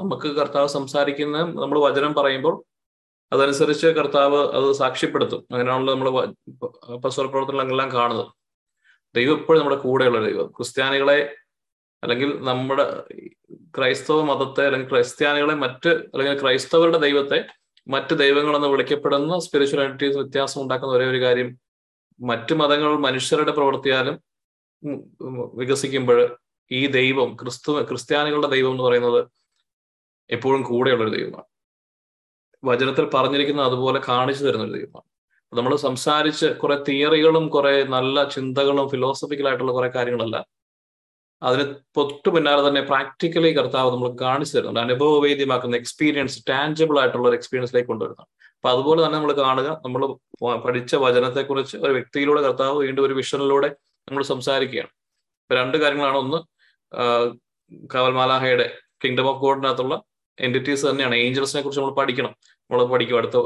നമുക്ക് 0.00 0.28
കർത്താവ് 0.28 0.68
സംസാരിക്കുന്ന 0.68 1.38
നമ്മൾ 1.38 1.78
വചനം 1.78 2.14
പറയുമ്പോൾ 2.14 2.64
അതനുസരിച്ച് 3.32 3.86
കർത്താവ് 3.86 4.40
അത് 4.56 4.72
സാക്ഷ്യപ്പെടുത്തും. 4.72 5.46
അങ്ങനെയാണല്ലോ 5.50 5.94
നമ്മൾ 5.94 6.10
പ്രവർത്തനങ്ങളെല്ലാം 6.96 7.92
കാണുന്നത്. 7.92 8.26
ദൈവം 9.16 9.38
എപ്പോഴും 9.38 9.60
നമ്മുടെ 9.60 9.80
കൂടെയുള്ള 9.82 10.20
ദൈവം. 10.20 10.46
ക്രിസ്ത്യാനികളെ 10.56 11.18
അല്ലെങ്കിൽ 12.02 12.30
നമ്മുടെ 12.42 12.84
ക്രൈസ്തവ 13.76 14.22
മതത്തെ 14.22 14.64
അല്ലെങ്കിൽ 14.66 14.88
ക്രിസ്ത്യാനികളെ 14.88 15.54
മറ്റ് 15.56 15.90
അല്ലെങ്കിൽ 16.12 16.40
ക്രൈസ്തവരുടെ 16.42 16.98
ദൈവത്തെ 16.98 17.38
മറ്റ് 17.86 18.14
ദൈവങ്ങളെന്ന് 18.18 18.68
വിളിക്കപ്പെടുന്ന 18.68 19.38
സ്പിരിച്വാലിറ്റീസ് 19.38 20.16
വ്യത്യാസം 20.16 20.62
ഉണ്ടാക്കുന്ന 20.62 20.94
ഒരേ 20.94 21.06
ഒരു 21.06 21.20
കാര്യം 21.22 21.50
മറ്റ് 22.20 22.54
മതങ്ങൾ 22.54 22.92
മനുഷ്യരുടെ 22.98 23.52
ഉം, 24.82 24.98
വികസിക്കുമ്പോൾ 25.54 26.18
ഈ 26.70 26.86
ദൈവം 26.96 27.36
ക്രിസ്തു 27.36 27.72
ക്രിസ്ത്യാനികളുടെ 27.88 28.46
ദൈവം 28.46 28.70
എന്ന് 28.70 28.84
പറയുന്നത് 28.84 29.20
എപ്പോഴും 30.30 30.62
കൂടെയുള്ള 30.62 31.04
ഒരു 31.04 31.12
ദൈവമാണ്. 31.16 31.48
വചനത്തിൽ 32.62 33.10
പറഞ്ഞിരിക്കുന്ന 33.14 33.62
അതുപോലെ 33.62 34.00
കാണിച്ചു 34.08 34.44
തരുന്ന 34.44 34.64
ഒരു 34.64 34.72
ദൈവമാണ്. 34.72 35.08
നമ്മൾ 35.52 35.76
സംസാരിച്ച് 35.76 36.46
കുറെ 36.46 36.76
തിയറികളും 36.88 37.48
കുറെ 37.48 37.82
നല്ല 37.82 38.24
ചിന്തകളും 38.28 38.88
ഫിലോസഫിക്കൽ 38.90 39.48
ആയിട്ടുള്ള 39.48 39.72
കുറെ 39.72 39.88
കാര്യങ്ങളല്ല. 39.88 40.46
അതിന് 41.42 41.74
തൊട്ട് 41.96 42.28
പിന്നാലെ 42.30 42.68
തന്നെ 42.68 42.80
പ്രാക്ടിക്കലി 42.80 43.50
കർത്താവ് 43.58 43.92
നമ്മൾ 43.92 44.16
കാണിച്ചു 44.20 44.56
തരുന്നുണ്ട്. 44.56 44.80
അനുഭവവേദ്യമാക്കുന്ന 44.80 45.76
എക്സ്പീരിയൻസ് 45.76 46.42
ടാഞ്ചിബിൾ 46.48 47.00
ആയിട്ടുള്ള 47.00 47.28
ഒരു 47.28 47.36
എക്സ്പീരിയൻസിലേക്ക് 47.36 47.88
കൊണ്ടുവരുന്നത് 47.88 48.26
അപ്പൊ 48.56 48.68
അതുപോലെ 48.70 49.04
തന്നെ 49.04 49.18
നമ്മൾ 49.18 49.32
കാണുക 49.32 49.82
നമ്മൾ 49.84 50.02
പഠിച്ച 50.64 50.94
വചനത്തെക്കുറിച്ച് 50.96 51.76
ഒരു 51.76 51.92
വ്യക്തിയിലൂടെ 51.92 52.42
കർത്താവ് 52.42 52.78
വീണ്ടും 52.78 53.04
ഒരു 53.04 53.14
വിഷനിലൂടെ 53.14 53.68
നമ്മൾ 54.08 54.22
സംസാരിക്കുകയാണ്. 54.22 54.90
ഇപ്പൊ 55.42 55.54
രണ്ട് 55.54 55.78
കാര്യങ്ങളാണ്. 55.78 56.18
ഒന്ന് 56.18 56.38
കവൽമാലാഹയുടെ 57.94 58.66
കിങ്ഡം 59.04 59.28
ഓഫ് 59.28 59.40
ഗോഡിനകത്തുള്ള 59.40 60.02
എന്റിറ്റീസ് 60.40 60.86
തന്നെയാണ്. 60.86 61.14
ഏഞ്ചൽസിനെ 61.14 61.62
കുറിച്ച് 61.62 61.80
നമ്മൾ 61.80 61.94
പഠിക്കണം. 61.94 62.36
നമ്മൾ 62.70 62.84
പഠിക്കും 62.84 63.18
അടുത്ത 63.18 63.36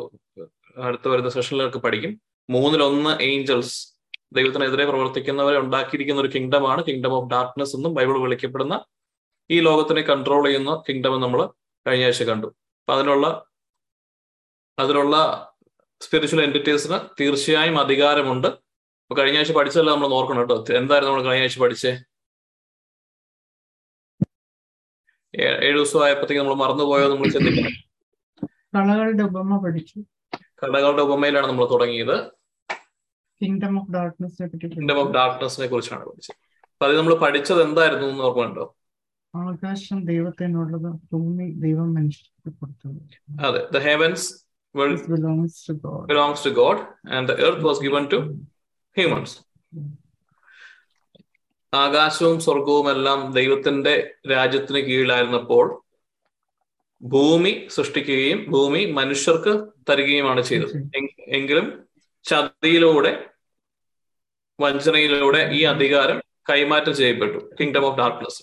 അടുത്ത 0.77 1.09
വരുന്ന 1.09 1.29
സെഷനിലൊക്കെ 1.29 1.79
പഠിക്കും. 1.79 2.21
മൂന്നിലൊന്ന് 2.51 3.23
ഏഞ്ചൽസ് 3.23 4.01
ദൈവത്തിനെതിരെ 4.33 4.85
പ്രവർത്തിക്കുന്നവരെ 4.85 5.59
ഉണ്ടാക്കിയിരിക്കുന്ന 5.59 6.21
ഒരു 6.21 6.29
കിങ്ഡം 6.29 6.71
ആണ് 6.71 6.85
കിങ്ഡം 6.85 7.13
ഓഫ് 7.13 7.31
ഡാർക്ക്നെസ് 7.31 7.77
എന്നും 7.77 7.95
ബൈബിൾ 7.95 8.19
വിളിക്കപ്പെടുന്ന 8.19 8.85
ഈ 9.51 9.61
ലോകത്തിനെ 9.61 10.03
കൺട്രോൾ 10.03 10.47
ചെയ്യുന്ന 10.47 10.83
കിങ്ഡം 10.89 11.21
നമ്മൾ 11.21 11.51
കഴിഞ്ഞ 11.87 12.05
ആഴ്ച 12.05 12.23
കണ്ടു. 12.23 12.47
അപ്പൊ 12.47 12.95
അതിനുള്ള 12.95 13.47
അതിനുള്ള 14.79 15.17
സ്പിരിച്വൽ 16.01 16.43
എന്റിറ്റീസിന് 16.43 17.01
തീർച്ചയായും 17.21 17.81
അധികാരമുണ്ട്. 17.81 18.47
അപ്പൊ 18.47 19.23
കഴിഞ്ഞ 19.23 19.39
ആഴ്ച 19.39 19.53
പഠിച്ചതല്ല 19.53 19.91
നമ്മൾ 19.91 20.09
നോക്കണം 20.09 20.41
കേട്ടോ? 20.41 20.65
എന്തായിരുന്നു 20.77 21.13
നമ്മൾ 21.13 21.29
കഴിഞ്ഞ 21.29 21.43
ആഴ്ച 21.43 21.59
പഠിച്ചേ? 21.59 21.99
ഏഴ് 25.35 25.77
ദിവസം 25.77 26.05
ആയപ്പോഴത്തേക്ക് 26.05 26.43
നമ്മൾ 26.43 26.55
മറന്നുപോയോ 26.55 27.09
നമ്മൾ 27.09 27.29
ചിന്തിക്കണം. 27.29 27.73
കളകളുടെ 28.77 29.23
ഉപമ 29.23 29.57
പഠിച്ചു. 29.65 30.05
കടകളുടെ 30.65 31.03
ഉപമയിലാണ് 31.03 31.47
നമ്മൾ 31.47 31.69
തുടങ്ങിയത്. 31.71 32.31
കിങ്ഡം 33.41 33.81
ഓഫ് 33.81 33.91
ഡാർക്ക്നെസ്സിനെ 33.91 34.49
പറ്റി 34.49 34.67
കിങ്ഡം 34.67 34.95
ഓഫ് 34.95 35.05
പഠിച്ചു. 35.05 35.19
ഡാർക്ക്നെസ്സിനെ 35.19 35.67
കുറിച്ചാണ് 35.67 36.05
പഠിച്ചത്. 36.05 36.37
അപ്പൊ 36.63 36.87
അത് 36.87 36.99
നമ്മൾ 36.99 37.15
പഠിച്ചത് 37.15 37.63
എന്തായിരുന്നു 37.63 38.07
എന്ന് 38.07 38.25
ഓർമ്മയുണ്ടോ? 38.25 38.77
ആകാശം 39.37 40.05
ദൈവത്തിനുള്ളത് 40.05 40.93
ഭൂമി 41.13 41.53
ദൈവം 41.55 41.95
മനുഷ്യർക്ക് 41.95 42.51
അതെ. 43.41 43.69
The 43.73 43.79
heavens 43.79 44.51
belongs 45.11 45.69
to 45.69 45.73
God 45.73 46.09
belongs 46.09 46.45
to 46.45 46.49
God 46.49 47.13
and 47.15 47.29
the 47.29 47.33
earth 47.33 47.65
was 47.65 47.81
given 47.81 48.09
to 48.13 48.17
humans 48.97 49.37
humans. 49.37 49.97
ആകാശവും 51.75 52.41
സ്വർഗവും 52.41 52.91
എല്ലാം 52.91 53.33
ദൈവത്തിന്റെ 53.33 54.15
രാജ്യത്തിന് 54.31 54.79
കീഴിലായിരുന്നപ്പോൾ 54.79 55.80
ഭൂമി 57.03 57.69
സൃഷ്ടിക്കുകയും 57.71 58.51
ഭൂമി 58.51 58.85
മനുഷ്യർക്ക് 58.85 59.53
തരികയുമാണ് 59.91 60.43
ചെയ്തത്. 60.43 60.73
എങ്കിലും 61.29 61.67
ചതിയിലൂടെ 62.25 63.31
വഞ്ചനയിലൂടെ 64.61 65.51
ഈ 65.53 65.63
അധികാരം 65.63 66.19
കൈമാറ്റം 66.51 66.95
ചെയ്യപ്പെട്ടു. 66.95 67.51
കിങ്ഡം 67.61 67.87
ഓഫ് 67.87 67.99
ഡാർക്ക്നെസ് 67.99 68.43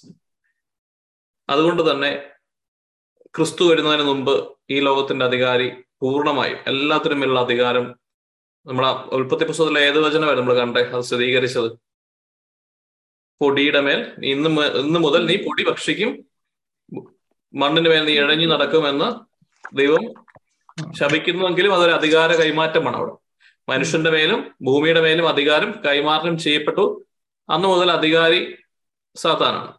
അതുകൊണ്ട് 1.50 1.92
തന്നെ 1.92 2.12
ക്രിസ്തു 3.36 3.64
വരുന്നതിന് 3.64 4.04
മുമ്പ് 4.04 4.48
ഈ 4.70 4.80
ലോകത്തിന്റെ 4.80 5.26
അധികാരി 5.26 5.68
പൂർണമായും 6.02 6.58
എല്ലാത്തിനുമുള്ള 6.68 7.40
അധികാരം 7.40 7.86
നമ്മളാ 8.66 9.04
ഉൽപ്പത്തി 9.12 9.46
പുസ്തകത്തിലെ 9.46 9.82
ഏത് 9.82 10.00
വചനമായിരുന്നു 10.00 10.52
നമ്മൾ 10.52 10.56
കണ്ടേ? 10.60 10.82
അത് 10.82 11.02
സ്ഥിരീകരിച്ചത്. 11.02 11.70
പൊടിയുടെ 13.42 13.82
മേൽ 13.82 14.00
ഇന്ന് 14.24 14.50
ഇന്ന് 14.82 15.00
മുതൽ 15.00 15.26
നീ 15.26 15.36
പൊടി 15.36 15.64
ഭക്ഷിക്കും 15.64 16.12
മണ്ണിന് 17.54 17.90
മേൽ 17.90 18.06
നീ 18.06 18.14
ഇഴഞ്ഞു 18.14 18.48
നടക്കുമെന്ന് 18.48 19.08
ദൈവം 19.76 20.04
ശപിക്കുന്നുവെങ്കിലും 20.94 21.74
അതൊരു 21.74 21.92
അധികാര 21.92 22.36
കൈമാറ്റമാണ് 22.36 22.98
അവിടെ. 22.98 23.12
മനുഷ്യന്റെ 23.70 24.10
മേലും 24.10 24.56
ഭൂമിയുടെ 24.62 25.02
മേലും 25.02 25.30
അധികാരം 25.30 25.72
കൈമാറ്റം 25.86 26.38
ചെയ്യപ്പെട്ടു. 26.38 27.06
അന്ന് 27.50 27.68
മുതൽ 27.68 27.92
അധികാരി 27.92 28.58
സാത്താനാണ്. 29.16 29.74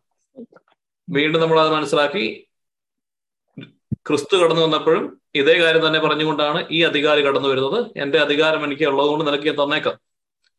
വീണ്ടും 1.11 1.41
നമ്മൾ 1.41 1.61
അത് 1.61 1.73
മനസ്സിലാക്കി. 1.73 2.47
ക്രിസ്തു 4.07 4.37
കടന്നു 4.37 4.63
വന്നപ്പോഴും 4.63 5.23
ഇതേ 5.35 5.61
കാര്യം 5.61 5.87
തന്നെ 5.87 6.01
പറഞ്ഞുകൊണ്ടാണ് 6.01 6.67
ഈ 6.71 6.83
അധികാരി 6.83 7.21
കടന്നു 7.23 7.49
വരുന്നത്. 7.49 7.87
എന്റെ 7.97 8.19
അധികാരം 8.19 8.65
എനിക്ക് 8.65 8.83
ഉള്ളതുകൊണ്ട് 8.83 9.27
നിനക്ക് 9.27 9.63
തന്നേക്കാം. 9.63 10.08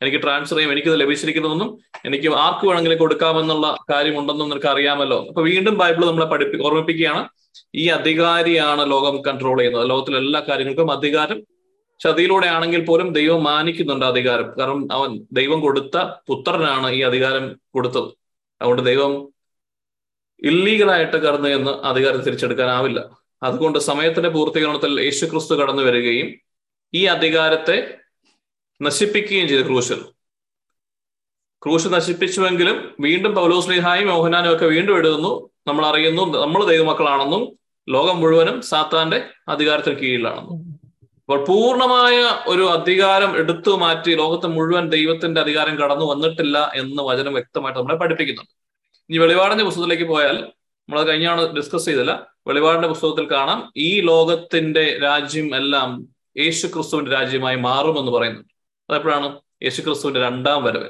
എനിക്ക് 0.02 0.22
ട്രാൻസ്ഫർ 0.22 0.56
ചെയ്യും 0.56 0.72
എനിക്കിത് 0.72 1.00
ലഭിച്ചിരിക്കുന്നതെന്നും 1.00 1.80
എനിക്ക് 2.06 2.28
ആർക്ക് 2.34 2.68
വേണമെങ്കിലും 2.68 2.98
കൊടുക്കാമെന്നുള്ള 2.98 3.78
കാര്യമുണ്ടെന്നും 3.90 4.50
നിനക്ക് 4.50 4.68
അറിയാമല്ലോ 4.68 5.26
അപ്പൊ 5.28 5.42
വീണ്ടും 5.42 5.78
ബൈബിൾ 5.78 6.06
നമ്മളെ 6.06 6.26
പഠിപ്പി 6.26 6.58
ഓർമ്മിപ്പിക്കുകയാണ്. 6.64 7.30
ഈ 7.76 7.88
അധികാരിയാണ് 7.88 8.92
ലോകം 8.92 9.22
കൺട്രോൾ 9.22 9.58
ചെയ്യുന്നത്. 9.58 9.90
ലോകത്തിലെ 9.90 10.18
എല്ലാ 10.18 10.40
കാര്യങ്ങൾക്കും 10.50 10.92
അധികാരം 10.92 11.40
ചതിയിലൂടെ 12.00 12.48
ആണെങ്കിൽ 12.48 12.86
പോലും 12.86 13.14
ദൈവം 13.14 13.44
മാനിക്കുന്നുണ്ട് 13.44 14.06
അധികാരം. 14.06 14.54
കാരണം 14.60 14.94
അവൻ 14.94 15.26
ദൈവം 15.32 15.62
കൊടുത്ത 15.62 15.98
പുത്രനാണ് 16.28 16.92
ഈ 16.92 17.02
അധികാരം 17.02 17.60
കൊടുത്തത്. 17.74 18.10
അതുകൊണ്ട് 18.62 18.84
ദൈവം 18.86 19.34
ഇല്ലീഗലായിട്ട് 20.44 21.18
കടന്നു 21.18 21.50
എന്ന് 21.50 21.72
അധികാരം 21.72 22.22
തിരിച്ചെടുക്കാനാവില്ല. 22.22 23.10
അതുകൊണ്ട് 23.44 23.80
സമയത്തിന്റെ 23.80 24.30
പൂർത്തീകരണത്തിൽ 24.30 25.02
യേശുക്രിസ്തു 25.02 25.56
കടന്നു 25.56 25.84
വരികയും 25.84 26.30
ഈ 26.94 27.06
അധികാരത്തെ 27.06 28.00
നശിപ്പിക്കുകയും 28.82 29.48
ചെയ്തു 29.48 29.64
ക്രൂശിൽ. 29.64 30.06
ക്രൂശ് 31.64 31.88
നശിപ്പിച്ചുവെങ്കിലും 31.88 32.96
വീണ്ടും 33.00 33.36
പൗലോസ്ലിഹായും 33.36 34.08
മോഹനാനും 34.08 34.54
ഒക്കെ 34.54 34.66
വീണ്ടും 34.66 34.98
എഴുതുന്നു. 34.98 35.50
നമ്മൾ 35.68 35.86
അറിയുന്നു 35.86 36.38
നമ്മൾ 36.38 36.66
ദൈവമക്കളാണെന്നും 36.66 37.60
ലോകം 37.90 38.20
മുഴുവനും 38.20 38.62
സാത്താന്റെ 38.62 39.26
അധികാരത്തിന് 39.48 39.96
കീഴിലാണെന്നും. 39.96 40.80
അപ്പോൾ 41.20 41.46
പൂർണമായ 41.46 42.18
ഒരു 42.48 42.62
അധികാരം 42.62 43.38
എടുത്തു 43.38 43.70
മാറ്റി 43.70 44.16
ലോകത്ത് 44.16 44.48
മുഴുവൻ 44.48 44.90
ദൈവത്തിന്റെ 44.90 45.42
അധികാരം 45.42 45.76
കടന്നു 45.76 46.06
വന്നിട്ടില്ല 46.06 46.72
എന്ന് 46.76 47.04
വചനം 47.04 47.34
വ്യക്തമായിട്ട് 47.34 47.80
നമ്മളെ 47.80 47.98
പഠിപ്പിക്കുന്നുണ്ട്. 47.98 48.52
ഇനി 49.10 49.18
വെളിപാടിന്റെ 49.18 49.64
പുസ്തകത്തിലേക്ക് 49.64 50.04
പോയാൽ 50.04 50.38
നമ്മൾ 50.38 51.04
കഴിഞ്ഞാണ് 51.04 51.56
ഡിസ്കസ് 51.56 51.86
ചെയ്തില്ല 51.86 52.28
വെളിപാടിന്റെ 52.48 52.88
പുസ്തകത്തിൽ 52.88 53.32
കാണാം 53.32 53.74
ഈ 53.78 54.02
ലോകത്തിന്റെ 54.02 55.00
രാജ്യം 55.04 55.56
എല്ലാം 55.56 56.08
യേശു 56.38 56.68
ക്രിസ്തുവിന്റെ 56.68 57.12
രാജ്യമായി 57.12 57.56
മാറുമെന്ന് 57.56 58.12
പറയുന്നുണ്ട്. 58.12 58.59
അതെപ്പോഴാണ്? 58.90 59.28
യേശു 59.64 59.82
ക്രിസ്തുവിന്റെ 59.82 60.22
രണ്ടാം 60.22 60.64
വരവ് 60.64 60.90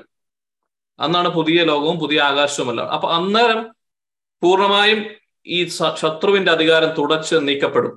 അന്നാണ് 1.00 1.30
പുതിയ 1.30 1.64
ലോകവും 1.64 2.00
പുതിയ 2.00 2.22
ആകാശവും 2.22 2.70
എല്ലാം. 2.70 2.88
അപ്പൊ 2.90 3.08
അന്നേരം 3.10 3.60
പൂർണമായും 4.42 5.00
ഈ 5.46 5.68
ശത്രുവിന്റെ 6.02 6.52
അധികാരം 6.52 6.90
തുടച്ച് 6.90 7.36
നീക്കപ്പെടും. 7.36 7.94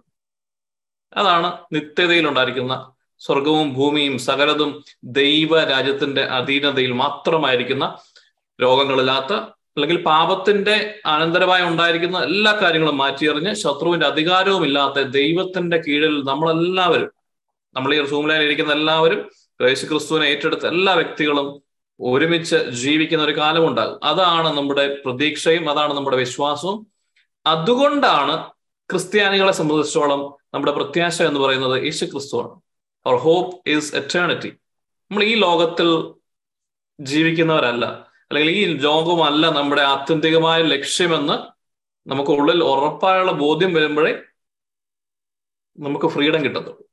അതാണ് 1.12 1.48
നിത്യതയിൽ 1.72 2.28
ഉണ്ടായിരിക്കുന്ന 2.28 2.74
സ്വർഗവും 3.20 3.74
ഭൂമിയും 3.74 4.18
സകലതും 4.18 4.70
ദൈവ 5.04 5.64
രാജ്യത്തിന്റെ 5.64 6.22
അധീനതയിൽ 6.22 6.92
മാത്രമായിരിക്കുന്ന 6.92 7.84
രോഗങ്ങളില്ലാത്ത 8.58 9.32
അല്ലെങ്കിൽ 9.76 10.02
പാപത്തിന്റെ 10.02 11.00
അനന്തരമായി 11.06 11.62
ഉണ്ടായിരിക്കുന്ന 11.62 12.22
എല്ലാ 12.22 12.52
കാര്യങ്ങളും 12.52 12.98
മാറ്റിയെറിഞ്ഞ് 12.98 13.54
ശത്രുവിന്റെ 13.54 14.06
അധികാരവും 14.06 14.64
ഇല്ലാത്ത 14.64 15.00
ദൈവത്തിന്റെ 15.10 15.76
കീഴിൽ 15.76 16.24
നമ്മളെല്ലാവരും 16.24 17.10
നമ്മൾ 17.76 17.94
ഈ 17.94 18.00
റൂമിലായിരിക്കുന്ന 18.10 18.72
എല്ലാവരും 18.72 19.20
യേശു 19.68 19.86
ക്രിസ്തുവിനെ 19.86 20.26
ഏറ്റെടുത്ത 20.26 20.66
എല്ലാ 20.66 20.94
വ്യക്തികളും 20.94 21.62
ഒരുമിച്ച് 22.00 22.56
ജീവിക്കുന്ന 22.56 23.24
ഒരു 23.24 23.36
കാലം 23.38 23.68
ഉണ്ടാകും. 23.68 24.00
അതാണ് 24.04 24.56
നമ്മുടെ 24.56 25.02
പ്രതീക്ഷയും 25.04 25.70
അതാണ് 25.70 25.94
നമ്മുടെ 25.94 26.16
വിശ്വാസവും. 26.16 26.86
അതുകൊണ്ടാണ് 27.46 28.50
ക്രിസ്ത്യാനികളെ 28.90 29.52
സംബന്ധിച്ചോളം 29.52 30.20
നമ്മുടെ 30.54 30.72
പ്രത്യാശ 30.72 31.22
എന്ന് 31.22 31.40
പറയുന്നത് 31.40 31.84
യേശു 31.84 32.04
ക്രിസ്തുവാണ് 32.04 32.60
അവർ 33.06 33.16
ഹോപ്പ് 33.16 33.70
ഈസ് 33.70 33.96
എറ്റേണിറ്റി 33.96 34.48
നമ്മൾ 35.10 35.24
ഈ 35.24 35.34
ലോകത്തിൽ 35.34 36.14
ജീവിക്കുന്നവരല്ല 37.00 37.84
അല്ലെങ്കിൽ 38.30 38.50
ഈ 38.50 38.64
ലോകമല്ല 38.64 39.50
നമ്മുടെ 39.50 39.82
ആത്യന്തികമായ 39.82 40.62
ലക്ഷ്യമെന്ന് 40.62 41.52
നമുക്ക് 42.06 42.30
ഉള്ളിൽ 42.30 42.64
ഉറപ്പായുള്ള 42.64 43.32
ബോധ്യം 43.32 43.74
വരുമ്പോഴേ 43.74 44.22
നമുക്ക് 45.78 46.06
ഫ്രീഡം 46.06 46.44
കിട്ടത്തുള്ളൂ. 46.44 46.91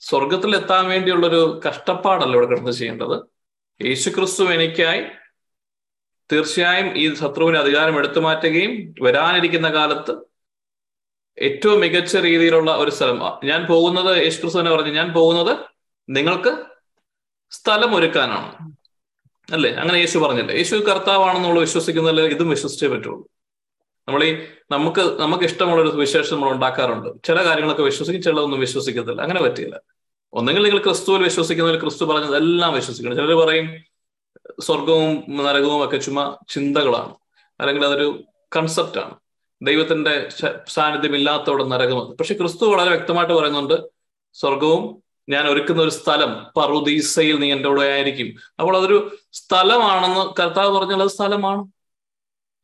സ്വർഗത്തിൽ 0.00 0.56
എത്താൻ 0.56 0.88
വേണ്ടിയുള്ളൊരു 0.88 1.60
കഷ്ടപ്പാടല്ല 1.68 2.32
ഇവിടെ 2.32 2.46
കിടന്ന് 2.46 2.70
ചെയ്യേണ്ടത്. 2.70 3.22
യേശു 3.84 4.10
ക്രിസ്തു 4.10 4.44
എനിക്കായി 4.44 5.04
തീർച്ചയായും 6.32 6.98
ഈ 6.98 7.14
ശത്രുവിന് 7.14 7.56
അധികാരം 7.56 7.98
എടുത്തു 7.98 8.20
മാറ്റുകയും 8.20 8.94
വരാനിരിക്കുന്ന 9.02 9.68
കാലത്ത് 9.72 10.16
ഏറ്റവും 11.38 11.80
മികച്ച 11.80 12.16
രീതിയിലുള്ള 12.16 12.76
ഒരു 12.76 12.90
സ്ഥലം. 12.90 13.40
ഞാൻ 13.44 13.66
പോകുന്നത് 13.66 14.16
യേശു 14.16 14.40
ക്രിസ്തു 14.40 14.58
തന്നെ 14.58 14.72
പറഞ്ഞു 14.72 14.92
ഞാൻ 14.92 15.12
പോകുന്നത് 15.12 15.58
നിങ്ങൾക്ക് 16.08 16.64
സ്ഥലം 17.50 17.94
ഒരുക്കാനാണ്. 17.94 18.72
അല്ലേ? 19.52 19.74
അങ്ങനെ 19.74 19.98
യേശു 19.98 20.18
പറഞ്ഞില്ലേ? 20.18 20.54
യേശു 20.54 20.76
കർത്താവാണെന്നുള്ള 20.76 21.60
വിശ്വസിക്കുന്നതിൽ 21.60 22.20
ഇതും 22.20 22.48
വിശ്വസിച്ചേ 22.48 22.88
പറ്റുള്ളൂ. 22.88 23.37
നമ്മൾ 24.08 24.24
ഈ 24.24 24.38
നമുക്ക് 24.70 25.00
നമുക്ക് 25.00 25.44
ഇഷ്ടമുള്ള 25.44 25.82
ഒരു 25.82 25.96
വിശേഷം 25.96 26.36
നമ്മൾ 26.36 26.50
ഉണ്ടാക്കാറുണ്ട്. 26.52 27.08
ചില 27.24 27.44
കാര്യങ്ങളൊക്കെ 27.44 27.82
വിശ്വസിക്കും 27.82 28.22
ചിലതൊന്നും 28.22 28.60
വിശ്വസിക്കത്തില്ല. 28.60 29.22
അങ്ങനെ 29.22 29.42
പറ്റില്ല 29.42 29.80
ഒന്നെങ്കിൽ 30.32 30.62
നിങ്ങൾ 30.62 30.82
ക്രിസ്തുവിൽ 30.82 31.22
വിശ്വസിക്കുന്നതിൽ 31.22 31.80
ക്രിസ്തു 31.80 32.04
പറഞ്ഞതെല്ലാം 32.04 32.74
വിശ്വസിക്കണം. 32.74 33.16
ചിലർ 33.16 33.34
പറയും 33.34 33.66
സ്വർഗവും 34.60 35.24
നരകവും 35.30 35.84
ഒക്കെ 35.84 35.96
ചുമ 35.96 36.36
ചിന്തകളാണ്. 36.48 37.14
അല്ലെങ്കിൽ 37.60 37.84
അതൊരു 37.86 38.24
കൺസെപ്റ്റാണ് 38.56 39.14
ദൈവത്തിന്റെ 39.62 40.28
സാന്നിധ്യം 40.68 41.14
ഇല്ലാത്തവിടെ 41.16 41.64
നരകമെന്ന് 41.64 42.16
പക്ഷെ 42.16 42.34
ക്രിസ്തു 42.34 42.64
വളരെ 42.64 42.90
വ്യക്തമായിട്ട് 42.90 43.34
പറയുന്നുണ്ട് 43.34 43.74
സ്വർഗവും 44.34 45.02
ഞാൻ 45.28 45.48
ഒരുക്കുന്ന 45.48 45.82
ഒരു 45.82 45.90
സ്ഥലം 45.90 46.46
പറുദീസയിൽ 46.56 47.38
നീ 47.38 47.52
എന്റെ 47.52 47.68
കൂടെ 47.68 47.82
ആയിരിക്കും. 47.82 48.28
അപ്പോൾ 48.60 48.76
അതൊരു 48.76 49.16
സ്ഥലമാണെന്ന് 49.32 50.42
കർത്താവ് 50.42 50.78
പറഞ്ഞാൽ 50.78 51.02
അത് 51.02 51.08
സ്ഥലമാണ്. 51.08 51.77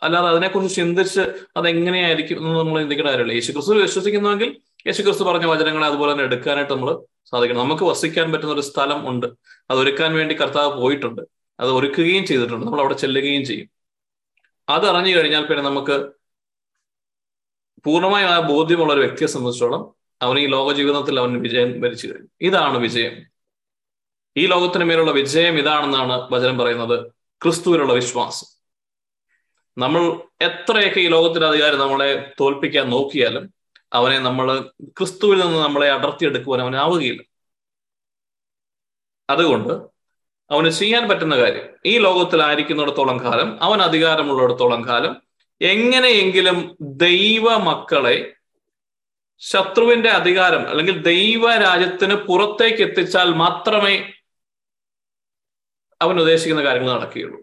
അല്ലാതെ 0.05 0.29
അതിനെക്കുറിച്ച് 0.29 0.77
ചിന്തിച്ച് 0.77 1.21
അതെങ്ങനെയായിരിക്കും 1.57 2.39
എന്ന് 2.39 2.59
നമ്മൾ 2.59 2.81
ചിന്തിക്കേണ്ട 2.81 3.11
കാര്യമില്ല. 3.11 3.33
യേശു 3.33 3.53
ക്രിസ്തു 3.53 3.73
വിശ്വസിക്കുന്നുവെങ്കിൽ 3.73 4.57
യേശു 4.87 5.03
ക്രിസ്തു 5.03 5.25
പറഞ്ഞ 5.25 5.47
വചനങ്ങളെ 5.47 5.87
അതുപോലെ 5.87 6.13
തന്നെ 6.13 6.25
എടുക്കാനായിട്ട് 6.25 6.73
നമ്മൾ 6.73 7.05
സാധിക്കണം. 7.31 7.61
നമുക്ക് 7.61 7.83
വസിക്കാൻ 7.83 8.33
പറ്റുന്ന 8.33 8.53
ഒരു 8.53 8.61
സ്ഥലം 8.61 9.09
ഉണ്ട്. 9.09 9.27
അത് 9.71 9.79
ഒരുക്കാൻ 9.79 10.15
വേണ്ടി 10.15 10.41
കർത്താവ് 10.41 10.81
പോയിട്ടുണ്ട്. 10.81 11.23
അത് 11.61 11.71
ഒരുക്കുകയും 11.71 12.27
ചെയ്തിട്ടുണ്ട്. 12.27 12.67
നമ്മൾ 12.67 12.81
അവിടെ 12.81 12.95
ചെല്ലുകയും 12.95 13.45
ചെയ്യും. 13.45 13.71
അത് 14.69 14.87
അറിഞ്ഞു 14.87 15.17
കഴിഞ്ഞാൽ 15.17 15.47
പിന്നെ 15.47 15.65
നമുക്ക് 15.65 16.07
പൂർണമായും 17.85 18.29
ആ 18.29 18.41
ബോധ്യമുള്ള 18.41 18.93
ഒരു 18.93 19.01
വ്യക്തിയെ 19.01 19.27
സംബന്ധിച്ചോളം 19.27 19.95
അവൻ 20.23 20.39
ഈ 20.39 20.47
ലോക 20.47 20.73
ജീവിതത്തിൽ 20.73 21.19
അവൻ 21.19 21.41
വിജയം 21.41 21.81
വരിച്ചു 21.81 22.07
കഴിഞ്ഞു. 22.07 22.29
ഇതാണ് 22.41 22.79
വിജയം. 22.79 23.13
ഈ 24.37 24.47
ലോകത്തിന് 24.47 24.85
മേലുള്ള 24.85 25.11
വിജയം 25.11 25.59
ഇതാണെന്നാണ് 25.59 26.29
വചനം 26.31 26.59
പറയുന്നത്. 26.59 27.13
ക്രിസ്തുവിലുള്ള 27.43 27.93
വിശ്വാസം. 27.93 28.54
നമ്മൾ 29.77 30.03
എത്രയൊക്കെ 30.41 31.01
ഈ 31.01 31.09
ലോകത്തിന്റെ 31.09 31.47
അധികാരം 31.47 31.79
നമ്മളെ 31.79 32.09
തോൽപ്പിക്കാൻ 32.41 32.87
നോക്കിയാലും 32.91 33.45
അവനെ 33.93 34.19
നമ്മൾ 34.19 34.47
ക്രിസ്തുവിൽ 34.99 35.39
നിന്ന് 35.39 35.59
നമ്മളെ 35.59 35.89
അടർത്തിയെടുക്കുവാൻ 35.91 36.61
അവനാവുകയില്ല 36.61 37.23
അതുകൊണ്ട് 39.29 39.73
അവന് 40.51 40.71
ചെയ്യാൻ 40.79 41.05
പറ്റുന്ന 41.11 41.35
കാര്യം 41.37 41.67
ഈ 41.87 41.99
ലോകത്തിലായിരിക്കുന്നിടത്തോളം 41.99 43.19
കാലം 43.25 43.51
അവൻ 43.63 43.79
അധികാരമുള്ളിടത്തോളം 43.83 44.83
കാലം 44.89 45.13
എങ്ങനെയെങ്കിലും 45.61 46.59
ദൈവ 47.05 47.47
മക്കളെ 47.69 48.17
ശത്രുവിന്റെ 49.43 50.11
അധികാരം 50.11 50.63
അല്ലെങ്കിൽ 50.69 50.97
ദൈവ 51.05 51.55
രാജ്യത്തിന് 51.59 52.17
പുറത്തേക്ക് 52.27 52.83
എത്തിച്ചാൽ 52.83 53.29
മാത്രമേ 53.43 53.95
അവൻ 56.01 56.17
ഉദ്ദേശിക്കുന്ന 56.21 56.63
കാര്യങ്ങൾ 56.63 56.93
നടക്കുകയുള്ളൂ. 56.95 57.39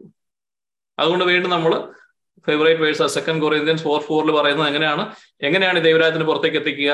അതുകൊണ്ട് 0.98 1.26
വീണ്ടും 1.26 1.50
നമ്മൾ 1.50 1.74
favourite 2.48 2.82
verse 2.82 3.08
second 3.08 3.42
Corinthians 3.42 3.84
four 3.84 4.02
ഫോറിൽ 4.02 4.32
പറയുന്നത് 4.32 4.68
എങ്ങനെയാണ്? 4.68 5.16
എങ്ങനെയാണ് 5.42 5.84
ദൈവരാജ്യത്തിന് 5.84 6.28
പുറത്തേക്ക് 6.28 6.58
എത്തിക്കുക? 6.58 6.92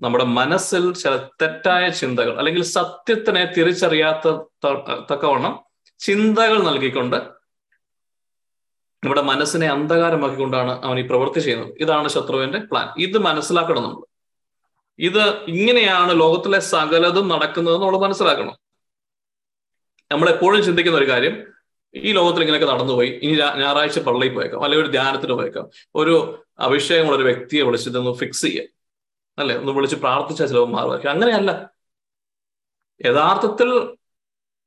നമ്മുടെ 0.00 0.24
മനസ്സിൽ 0.24 0.92
ചില 0.92 1.16
തെറ്റായ 1.16 1.88
ചിന്തകൾ 1.88 2.38
അല്ലെങ്കിൽ 2.38 2.62
സത്യത്തിനെ 2.62 3.52
തിരിച്ചറിയാത്ത 3.56 4.28
തക്കവണ്ണം 5.12 5.54
ചിന്തകൾ 5.98 6.62
നൽകിക്കൊണ്ട് 6.62 7.16
നമ്മുടെ 9.04 9.22
മനസ്സിനെ 9.22 9.66
അന്ധകാരമാക്കിക്കൊണ്ടാണ് 9.66 10.72
അവൻ 10.84 10.98
ഈ 10.98 11.02
പ്രവൃത്തി 11.02 11.40
ചെയ്യുന്നത്. 11.40 11.74
ഇതാണ് 11.80 12.08
ശത്രുവിന്റെ 12.08 12.58
പ്ലാൻ 12.58 12.88
ഇത് 12.98 13.18
മനസ്സിലാക്കണം 13.18 13.82
നമ്മൾ. 13.82 14.02
ഇത് 14.98 15.22
ഇങ്ങനെയാണ് 15.52 16.20
ലോകത്തിലെ 16.20 16.58
സകലതും 16.58 17.28
നടക്കുന്നത് 17.28 17.76
നമ്മൾ 17.82 17.98
മനസ്സിലാക്കണം. 17.98 18.56
നമ്മൾ 20.12 20.28
എപ്പോഴും 20.30 20.64
ചിന്തിക്കുന്ന 20.64 20.98
ഒരു 20.98 21.08
കാര്യം 21.10 21.46
ഈ 21.94 22.12
ലോകത്തിൽ 22.12 22.40
ഇങ്ങനെയൊക്കെ 22.40 22.72
നടന്നുപോയി. 22.72 23.08
ഇനി 23.08 23.36
ഞായറാഴ്ച 23.36 23.98
പള്ളിയിൽ 23.98 24.34
പോയേക്കാം. 24.34 24.64
അല്ലെങ്കിൽ 24.64 24.84
ഒരു 24.84 24.92
ധ്യാനത്തിന് 24.92 25.32
പോയേക്കാം. 25.32 25.70
ഒരു 25.94 26.44
അഭിഷേകമുള്ള 26.58 27.16
ഒരു 27.16 27.24
വ്യക്തിയെ 27.24 27.62
വിളിച്ചിട്ടൊന്ന് 27.62 28.12
ഫിക്സ് 28.12 28.42
ചെയ്യാം. 28.42 28.66
അല്ലെ? 29.38 29.58
ഒന്ന് 29.58 29.72
വിളിച്ച് 29.72 29.96
പ്രാർത്ഥിച്ചാൽ 29.96 30.46
ചിലവ് 30.46 30.66
മാറുമായിരിക്കും 30.66 31.10
അങ്ങനെയല്ല. 31.10 31.70
യഥാർത്ഥത്തിൽ 33.06 33.96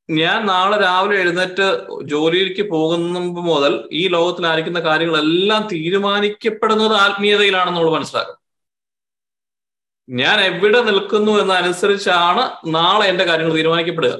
ഞാൻ 0.09 0.45
നാളെ 0.45 0.81
രാവിലെ 0.81 1.21
എഴുന്നേറ്റ് 1.21 1.85
ജോലിയിലേക്ക് 2.03 2.71
പോകുന്ന 2.71 3.19
മുതൽ 3.19 3.89
ഈ 3.91 4.07
ലോകത്തിലായിരിക്കുന്ന 4.07 4.79
കാര്യങ്ങളെല്ലാം 4.79 5.67
തീരുമാനിക്കപ്പെടുന്നത് 5.67 6.93
ആത്മീയതയിലാണെന്ന് 6.93 7.79
നമ്മൾ 7.79 7.97
മനസ്സിലാക്കും 7.97 8.43
ഞാൻ 10.09 10.39
എവിടെ 10.41 10.81
നിൽക്കുന്നു 10.81 11.31
എന്നനുസരിച്ചാണ് 11.31 12.51
നാളെ 12.65 13.07
എന്റെ 13.07 13.23
കാര്യങ്ങൾ 13.23 13.55
തീരുമാനിക്കപ്പെടുക. 13.55 14.19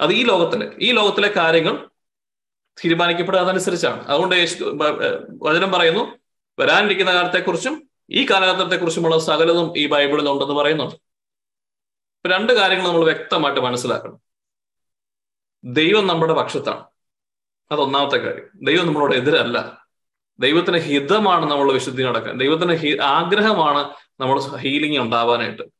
അത് 0.00 0.12
ഈ 0.12 0.24
ലോകത്തിലെ 0.24 0.70
ഈ 0.80 0.92
ലോകത്തിലെ 0.92 1.28
കാര്യങ്ങൾ 1.28 1.88
തീരുമാനിക്കപ്പെടുക 2.84 3.40
അതനുസരിച്ചാണ്. 3.40 4.06
അതുകൊണ്ട് 4.06 4.34
വചനം 5.42 5.72
പറയുന്നു 5.72 6.18
വരാനിരിക്കുന്ന 6.58 7.12
കാലത്തെക്കുറിച്ചും 7.12 7.88
ഈ 8.10 8.26
കാലഘട്ടത്തെക്കുറിച്ചുമുള്ള 8.30 9.18
സകലതും 9.18 9.78
ഈ 9.78 9.86
ബൈബിളിൽ 9.86 10.28
ഉണ്ടെന്ന് 10.28 10.54
പറയുന്നുണ്ട്. 10.54 10.94
ഇപ്പൊ 10.94 12.28
രണ്ട് 12.28 12.52
കാര്യങ്ങൾ 12.52 12.86
നമ്മൾ 12.86 13.04
വ്യക്തമായിട്ട് 13.04 13.60
മനസ്സിലാക്കണം. 13.60 14.20
ദൈവം 15.64 16.06
നമ്മുടെ 16.06 16.32
പക്ഷത്താണ്. 16.32 16.84
അത് 17.72 17.80
ഒന്നാമത്തെ 17.80 18.16
കാര്യം. 18.16 18.64
ദൈവം 18.64 18.86
നമ്മളോട് 18.86 19.14
എതിരല്ല. 19.14 19.86
ദൈവത്തിന് 20.40 20.78
ഹിതമാണ് 20.78 21.50
നമ്മൾ 21.50 21.72
വിശുദ്ധി 21.72 22.02
നടക്കാൻ. 22.02 22.38
ദൈവത്തിന് 22.38 23.02
ആഗ്രഹമാണ് 23.02 23.90
നമ്മൾ 24.20 24.40
ഹീലിംഗ് 24.40 24.98
ഉണ്ടാവാനായിട്ട്. 24.98 25.77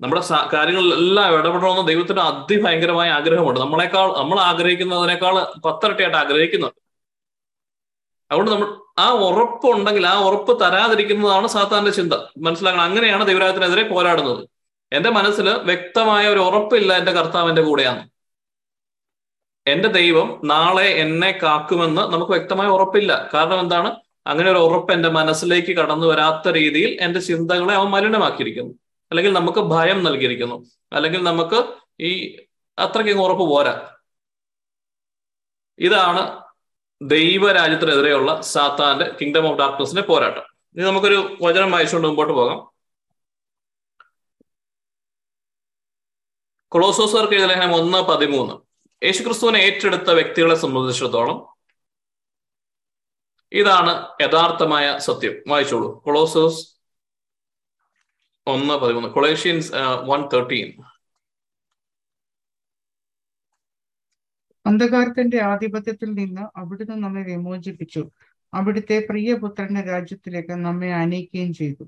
നമ്മുടെ 0.00 0.22
കാര്യങ്ങളിലെല്ലാം 0.52 1.38
ഇടപെടണമെന്ന് 1.38 1.88
ദൈവത്തിന് 1.88 2.20
അതിഭയങ്കരമായ 2.20 3.10
ആഗ്രഹമുണ്ട്. 3.10 3.60
നമ്മളെക്കാൾ 3.60 4.18
നമ്മൾ 4.18 4.40
ആഗ്രഹിക്കുന്നതിനേക്കാൾ 4.40 5.60
പത്തരട്ടിയായിട്ട് 5.60 6.18
ആഗ്രഹിക്കുന്നുണ്ട്. 6.18 6.84
അതുകൊണ്ട് 8.30 8.50
നമ്മൾ 8.50 8.84
ആ 8.98 9.10
ഉറപ്പുണ്ടെങ്കിൽ 9.10 10.06
ആ 10.06 10.20
ഉറപ്പ് 10.20 10.60
തരാതിരിക്കുന്നതാണ് 10.60 11.46
സാത്താന്റെ 11.46 11.90
ചിന്ത. 11.90 12.14
മനസ്സിലാക്കണം. 12.38 12.84
അങ്ങനെയാണ് 12.84 13.26
ദൈവരാജത്തിനെതിരെ 13.26 13.88
പോരാടുന്നത്. 13.88 14.48
എന്റെ 14.92 15.10
മനസ്സിൽ 15.10 15.50
വ്യക്തമായ 15.50 16.28
ഒരു 16.28 16.38
ഉറപ്പില്ല 16.38 16.96
എന്റെ 16.96 17.12
കർത്താവിന്റെ 17.12 17.62
കൂടെയാണ്. 17.62 18.08
എന്റെ 19.66 19.88
ദൈവം 19.88 20.40
നാളെ 20.44 20.86
എന്നെ 20.86 21.38
കാക്കുമെന്ന് 21.42 22.02
നമുക്ക് 22.02 22.32
വ്യക്തമായ 22.32 22.68
ഉറപ്പില്ല. 22.68 23.30
കാരണം 23.34 23.60
എന്താണ്? 23.60 23.96
അങ്ങനെ 24.26 24.50
ഒരു 24.50 24.58
ഉറപ്പ് 24.58 24.92
എന്റെ 24.92 25.08
മനസ്സിലേക്ക് 25.08 25.76
കടന്നു 25.76 26.06
വരാത്ത 26.06 26.48
രീതിയിൽ 26.48 26.98
എന്റെ 27.00 27.20
ചിന്തകളെ 27.20 27.74
അവൻ 27.74 27.86
മലിനമാക്കിയിരിക്കുന്നു. 27.86 28.74
അല്ലെങ്കിൽ 29.14 29.32
നമുക്ക് 29.32 29.58
ഭയം 29.58 30.04
നൽകിയിരിക്കുന്നു. 30.04 30.64
അല്ലെങ്കിൽ 30.92 31.22
നമുക്ക് 31.22 31.74
ഈ 32.00 32.36
അത്രയ്ക്ക് 32.78 33.20
ഉറപ്പ് 33.20 33.44
പോരാ. 33.44 33.96
ഇതാണ് 35.78 36.44
ദൈവരാജ്യത്തിനെതിരെയുള്ള 37.02 38.40
സാത്താന്റെ 38.40 39.16
കിങ്ഡം 39.20 39.48
ഓഫ് 39.48 39.58
ഡാർക്ക്നസിന്റെ 39.58 40.02
പോരാട്ടം. 40.02 40.42
ഇനി 40.76 40.82
നമുക്കൊരു 40.82 41.38
വചനം 41.42 41.70
വായിച്ചുകൊണ്ട് 41.70 42.08
മുമ്പോട്ട് 42.08 42.32
പോകാം. 42.32 42.70
കൊളോസോസർക്ക് 46.68 47.32
എഴുതിയ 47.32 47.46
ലേഖനം 47.46 47.74
ഒന്ന് 47.74 47.98
പതിമൂന്ന്. 47.98 48.54
യേശുക്രിസ്തുവിനെ 49.04 49.58
ഏറ്റെടുത്ത 49.58 50.10
വ്യക്തികളെ 50.10 50.54
സംബന്ധിച്ചിടത്തോളം 50.54 51.54
ഇതാണ് 53.52 54.08
യഥാർത്ഥമായ 54.20 54.98
സത്യം. 54.98 55.34
വായിച്ചോളൂ. 55.46 56.02
കൊളോസോസ് 56.02 56.73
ഒന്ന് 58.46 58.74
പതിമൂന്ന്. 58.74 59.08
കൊളേഷ്യൻസ് 59.08 59.72
വൺ 60.04 60.28
തേർട്ടീൻ 60.32 60.82
അന്ധകാരത്തിന്റെ 64.66 65.42
ആധിപത്യത്തിൽ 65.42 66.12
നിന്ന് 66.12 66.58
അവിടുന്ന് 66.58 66.96
നമ്മെ 67.04 67.22
വിമോചിപ്പിച്ചു. 67.22 68.10
അവിടുത്തെ 68.54 69.06
പ്രിയപുത്രന്റെ 69.10 69.80
രാജ്യത്തിലേക്ക് 69.80 70.52
നമ്മെ 70.52 70.94
അനയിക്കുകയും 70.94 71.54
ചെയ്തു. 71.54 71.84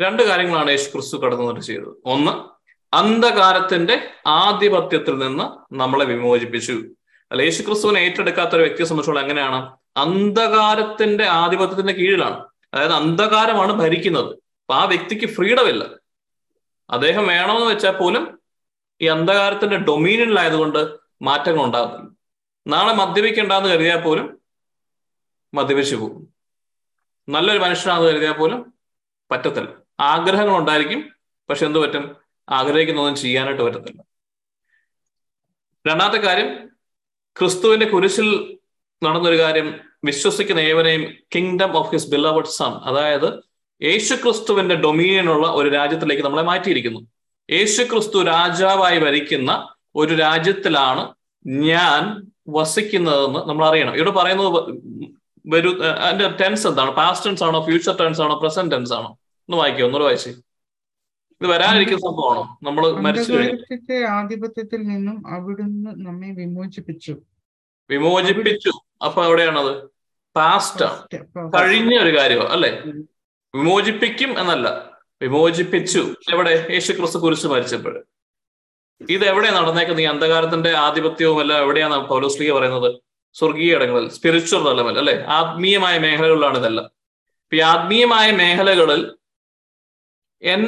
രണ്ട് 0.00 0.22
കാര്യങ്ങളാണ് 0.22 0.70
യേശു 0.70 0.90
ക്രിസ്തു 0.92 1.16
കടന്നു 1.16 1.60
ചെയ്തത്. 1.60 1.88
ഒന്ന് 2.04 2.32
അന്ധകാരത്തിന്റെ 2.94 4.08
ആധിപത്യത്തിൽ 4.26 5.18
നിന്ന് 5.18 5.74
നമ്മളെ 5.74 6.04
വിമോചിപ്പിച്ചു. 6.04 6.72
അല്ല 7.32 7.42
യേശു 7.42 7.62
ക്രിസ്തുവിനെ 7.62 7.98
ഏറ്റെടുക്കാത്ത 7.98 8.50
ഒരു 8.50 8.62
വ്യക്തിയെ 8.62 8.84
സംബന്ധിച്ചോളം 8.84 9.22
എങ്ങനെയാണ്? 9.22 9.76
അന്ധകാരത്തിന്റെ 9.96 11.26
ആധിപത്യത്തിന്റെ 11.26 11.92
കീഴിലാണ്. 11.92 12.44
അതായത് 12.74 12.92
അന്ധകാരമാണ് 12.92 13.72
ഭരിക്കുന്നത്. 13.72 14.45
അപ്പൊ 14.68 14.80
ആ 14.80 14.84
വ്യക്തിക്ക് 14.84 15.26
ഫ്രീഡം 15.26 15.68
ഇല്ല. 15.68 15.84
അദ്ദേഹം 16.90 17.26
വേണമെന്ന് 17.26 17.66
വെച്ചാൽ 17.66 17.90
പോലും 17.90 18.40
ഈ 19.00 19.06
അന്ധകാരത്തിന്റെ 19.06 19.76
ഡൊമീനിയനിലായതുകൊണ്ട് 19.76 20.96
മാറ്റങ്ങൾ 21.22 21.64
ഉണ്ടാകുന്നില്ല 21.64 22.16
നാളെ 22.66 22.92
മദ്യപിക്കണ്ടെന്ന് 22.92 23.68
കരുതിയാൽ 23.68 24.00
പോലും 24.00 24.40
മദ്യപിച്ചു 25.54 25.96
പോകും. 25.96 26.34
നല്ലൊരു 27.28 27.58
മനുഷ്യനാണെന്ന് 27.58 28.10
കരുതിയാൽ 28.10 28.32
പോലും 28.32 28.74
പറ്റത്തില്ല. 29.30 29.74
ആഗ്രഹങ്ങൾ 30.00 30.56
ഉണ്ടായിരിക്കും 30.56 31.12
പക്ഷെ 31.50 31.66
എന്ത് 31.66 31.78
പറ്റും? 31.78 32.16
ആഗ്രഹിക്കുന്നതൊന്നും 32.48 33.20
ചെയ്യാനായിട്ട് 33.20 33.62
പറ്റത്തില്ല. 33.62 34.02
രണ്ടാമത്തെ 35.86 36.18
കാര്യം 36.18 36.70
ക്രിസ്തുവിന്റെ 37.38 37.86
കുരിശിൽ 37.86 38.58
നടന്നൊരു 39.04 39.38
കാര്യം 39.38 39.80
വിശ്വസിക്കുന്ന 40.04 40.60
ഏവനെയും 40.60 41.14
kingdom 41.34 41.76
of 41.76 41.92
his 41.92 42.10
beloved 42.10 42.44
son 42.44 42.72
അതായത് 42.72 43.45
യേശു 43.82 44.14
ക്രിസ്തുവിന്റെ 44.14 44.74
ഡൊമീനിയനുള്ള 44.74 45.46
ഒരു 45.46 45.68
രാജ്യത്തിലേക്ക് 45.68 46.22
നമ്മളെ 46.22 46.42
മാറ്റിയിരിക്കുന്നു. 46.42 47.00
യേശു 47.50 47.82
ക്രിസ്തു 47.82 48.22
രാജാവായി 48.22 48.98
ഭരിക്കുന്ന 48.98 49.68
ഒരു 49.94 50.14
രാജ്യത്തിലാണ് 50.14 51.14
ഞാൻ 51.46 52.26
വസിക്കുന്നതെന്ന് 52.48 53.48
നമ്മൾ 53.48 53.66
അറിയണം. 53.66 53.96
ഇവിടെ 53.96 54.10
പറയുന്നത് 54.10 54.48
വരൂ 55.46 55.82
അതിന്റെ 55.82 56.28
ടെൻസ് 56.28 56.66
എന്താണ്? 56.66 56.90
പാസ്റ്റ് 56.90 57.26
ടെൻസ് 57.26 57.44
ആണോ 57.44 57.64
ഫ്യൂച്ചർ 57.64 57.96
ടെൻസ് 57.96 58.20
ആണോ 58.20 58.38
പ്രസന്റ് 58.38 58.72
ടെൻസ് 58.72 58.92
ആണോ? 58.92 59.18
ഒന്ന് 59.48 59.56
വായിക്കോ 59.56 59.82
ഒന്നുകൂടെ 59.82 60.04
വായിച്ചേ. 60.04 60.30
ഇത് 61.40 61.46
വരാനിരിക്കുന്ന 61.46 62.00
സംഭവമാണോ? 62.00 62.58
നമ്മൾ 62.62 62.90
മരിച്ചു 62.92 63.32
ആധിപത്യത്തിൽ 63.96 64.80
നിന്നും 64.80 65.28
അവിടുന്ന് 65.28 65.90
നമ്മെ 66.06 66.30
വിമോചിപ്പിച്ചു. 66.30 67.16
വിമോചിപ്പിച്ചു. 67.90 68.70
അപ്പൊ 69.04 69.24
എവിടെയാണത് 69.24 69.90
പാസ്റ്റ് 70.36 70.84
ആണ്. 70.84 71.02
കഴിഞ്ഞ 71.60 71.98
ഒരു 71.98 72.18
കാര്യമാണ് 72.18 72.48
അല്ലെ? 72.48 72.82
വിമോചിപ്പിക്കും 73.54 74.40
എന്നല്ല. 74.40 74.98
വിമോചിപ്പിച്ചു. 75.22 76.14
എവിടെ 76.32 76.66
യേശു 76.70 76.92
ക്രിസ്തു 76.92 77.18
കുരിശ് 77.18 77.46
മരിച്ചപ്പോൾ 77.46 78.04
ഇത് 79.10 79.24
എവിടെ 79.24 79.50
നടന്നേക്കുന്നത്? 79.50 80.04
ഈ 80.04 80.06
അന്ധകാരത്തിന്റെ 80.06 80.70
ആധിപത്യവും 80.76 81.40
എല്ലാം 81.40 81.60
എവിടെയാണ് 81.60 82.08
പൗലോസ്ലിക 82.08 82.52
പറയുന്നത്? 82.52 83.00
സ്വർഗീയ 83.32 83.76
ഇടങ്ങളിൽ 83.76 84.08
സ്പിരിച്വൽ 84.10 84.64
തലമൽ 84.64 84.98
അല്ലെ? 84.98 85.24
ആത്മീയമായ 85.28 85.98
മേഖലകളിലാണ് 85.98 86.58
ഇതെല്ലാം. 86.58 86.86
ഇപ്പൊ 86.86 87.56
ഈ 87.56 87.60
ആത്മീയമായ 87.60 88.30
മേഖലകളിൽ 88.30 89.16
എൻ 90.42 90.62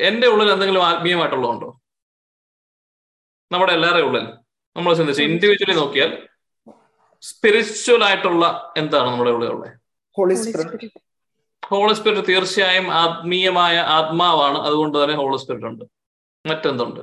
എന്റെ 0.00 0.26
ഉള്ളിൽ 0.26 0.52
എന്തെങ്കിലും 0.52 0.86
ആത്മീയമായിട്ടുള്ളതുണ്ടോ? 0.86 1.80
നമ്മുടെ 3.52 3.72
എല്ലാവരുടെ 3.72 4.06
ഉള്ളിൽ. 4.06 4.24
നമ്മൾ 4.76 4.94
ചിന്തിച്ച് 4.94 5.22
ഇൻഡിവിജ്വലി 5.22 5.76
നോക്കിയാൽ 5.76 6.28
സ്പിരിച്വൽ 7.22 8.04
ആയിട്ടുള്ള 8.04 8.74
എന്താണ് 8.76 9.08
നമ്മുടെ 9.08 9.30
ഉള്ളിലുള്ളത്? 9.30 9.72
ഹോളി 11.70 11.94
സ്പിരിറ്റ് 11.94 12.28
തീർച്ചയായും 12.28 12.92
ആത്മീയമായ 12.92 13.78
ആത്മാവാണ്. 13.78 14.58
അതുകൊണ്ട് 14.58 15.04
തന്നെ 15.04 15.16
ഹോളി 15.16 15.36
സ്പിരിറ്റ് 15.36 15.66
ഉണ്ട്. 15.66 15.84
മറ്റെന്തുണ്ട്? 16.46 17.00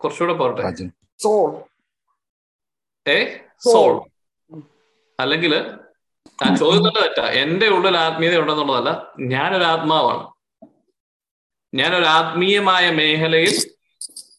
കുറച്ചുകൂടെ 0.00 0.32
പോട്ടെ 0.32 0.62
സോൾ 1.18 1.50
ഏ? 3.08 3.38
സോൾ 3.58 4.10
അല്ലെങ്കിൽ 5.20 5.52
ഞാൻ 6.42 6.56
ചോദിക്കുന്നത് 6.56 7.04
തെറ്റാ. 7.04 7.30
എന്റെ 7.30 7.68
ഉള്ളിൽ 7.68 7.96
ആത്മീയത 7.96 8.38
ഉണ്ടെന്നുള്ളതല്ല 8.38 8.90
ഞാനൊരു 9.20 9.64
ആത്മാവാണ്. 9.64 10.24
ഞാനൊരു 11.74 12.04
ആത്മീയമായ 12.04 12.90
മേഖലയിൽ 12.90 13.54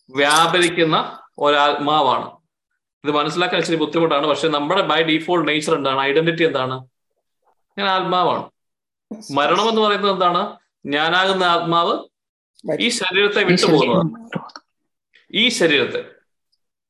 വ്യാപരിക്കുന്ന 0.09 0.97
ഒരാത്മാവാണ്. 1.39 2.36
ഇത് 3.05 3.11
മനസ്സിലാക്കാൻ 3.11 3.59
ഇച്ചിരി 3.59 3.77
ബുദ്ധിമുട്ടാണ്. 3.77 4.27
പക്ഷെ 4.27 4.47
നമ്മുടെ 4.47 4.81
ബൈ 4.81 5.03
ഡീഫോൾട്ട് 5.03 5.47
നേച്ചർ 5.47 5.75
എന്താണ്? 5.75 5.99
ഐഡന്റിറ്റി 5.99 6.43
എന്താണ്? 6.43 6.87
ഞാൻ 7.77 7.87
ആത്മാവാണ്. 7.87 8.49
മരണം 9.31 9.69
എന്ന് 9.69 9.81
പറയുന്നത് 9.81 10.11
എന്താണ്? 10.11 10.57
ഞാനാകുന്ന 10.85 11.43
ആത്മാവ് 11.43 11.99
ഈ 12.79 12.89
ശരീരത്തെ 12.89 13.43
വിട്ടുപോകുന്നതാണ് 13.43 14.29
ഈ 15.33 15.49
ശരീരത്തെ. 15.49 16.05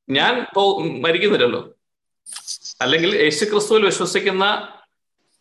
ഞാൻ 0.09 0.45
മരിക്കുന്നില്ലല്ലോ. 1.01 1.73
അല്ലെങ്കിൽ 2.81 3.15
യേശു 3.15 3.45
ക്രിസ്തുവിൽ 3.45 3.85
വിശ്വസിക്കുന്ന 3.85 4.67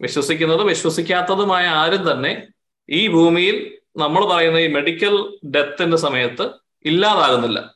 വിശ്വസിക്കുന്നതും 0.00 0.66
വിശ്വസിക്കാത്തതുമായ 0.66 1.66
ആരും 1.66 2.12
തന്നെ 2.12 2.48
ഈ 2.90 3.08
ഭൂമിയിൽ 3.08 3.78
നമ്മൾ 3.96 4.24
പറയുന്ന 4.24 4.58
ഈ 4.58 4.66
മെഡിക്കൽ 4.66 5.38
ഡെത്തിന്റെ 5.50 5.96
സമയത്ത് 5.96 6.50
ഇല്ലാതാകുന്നില്ല. 6.84 7.74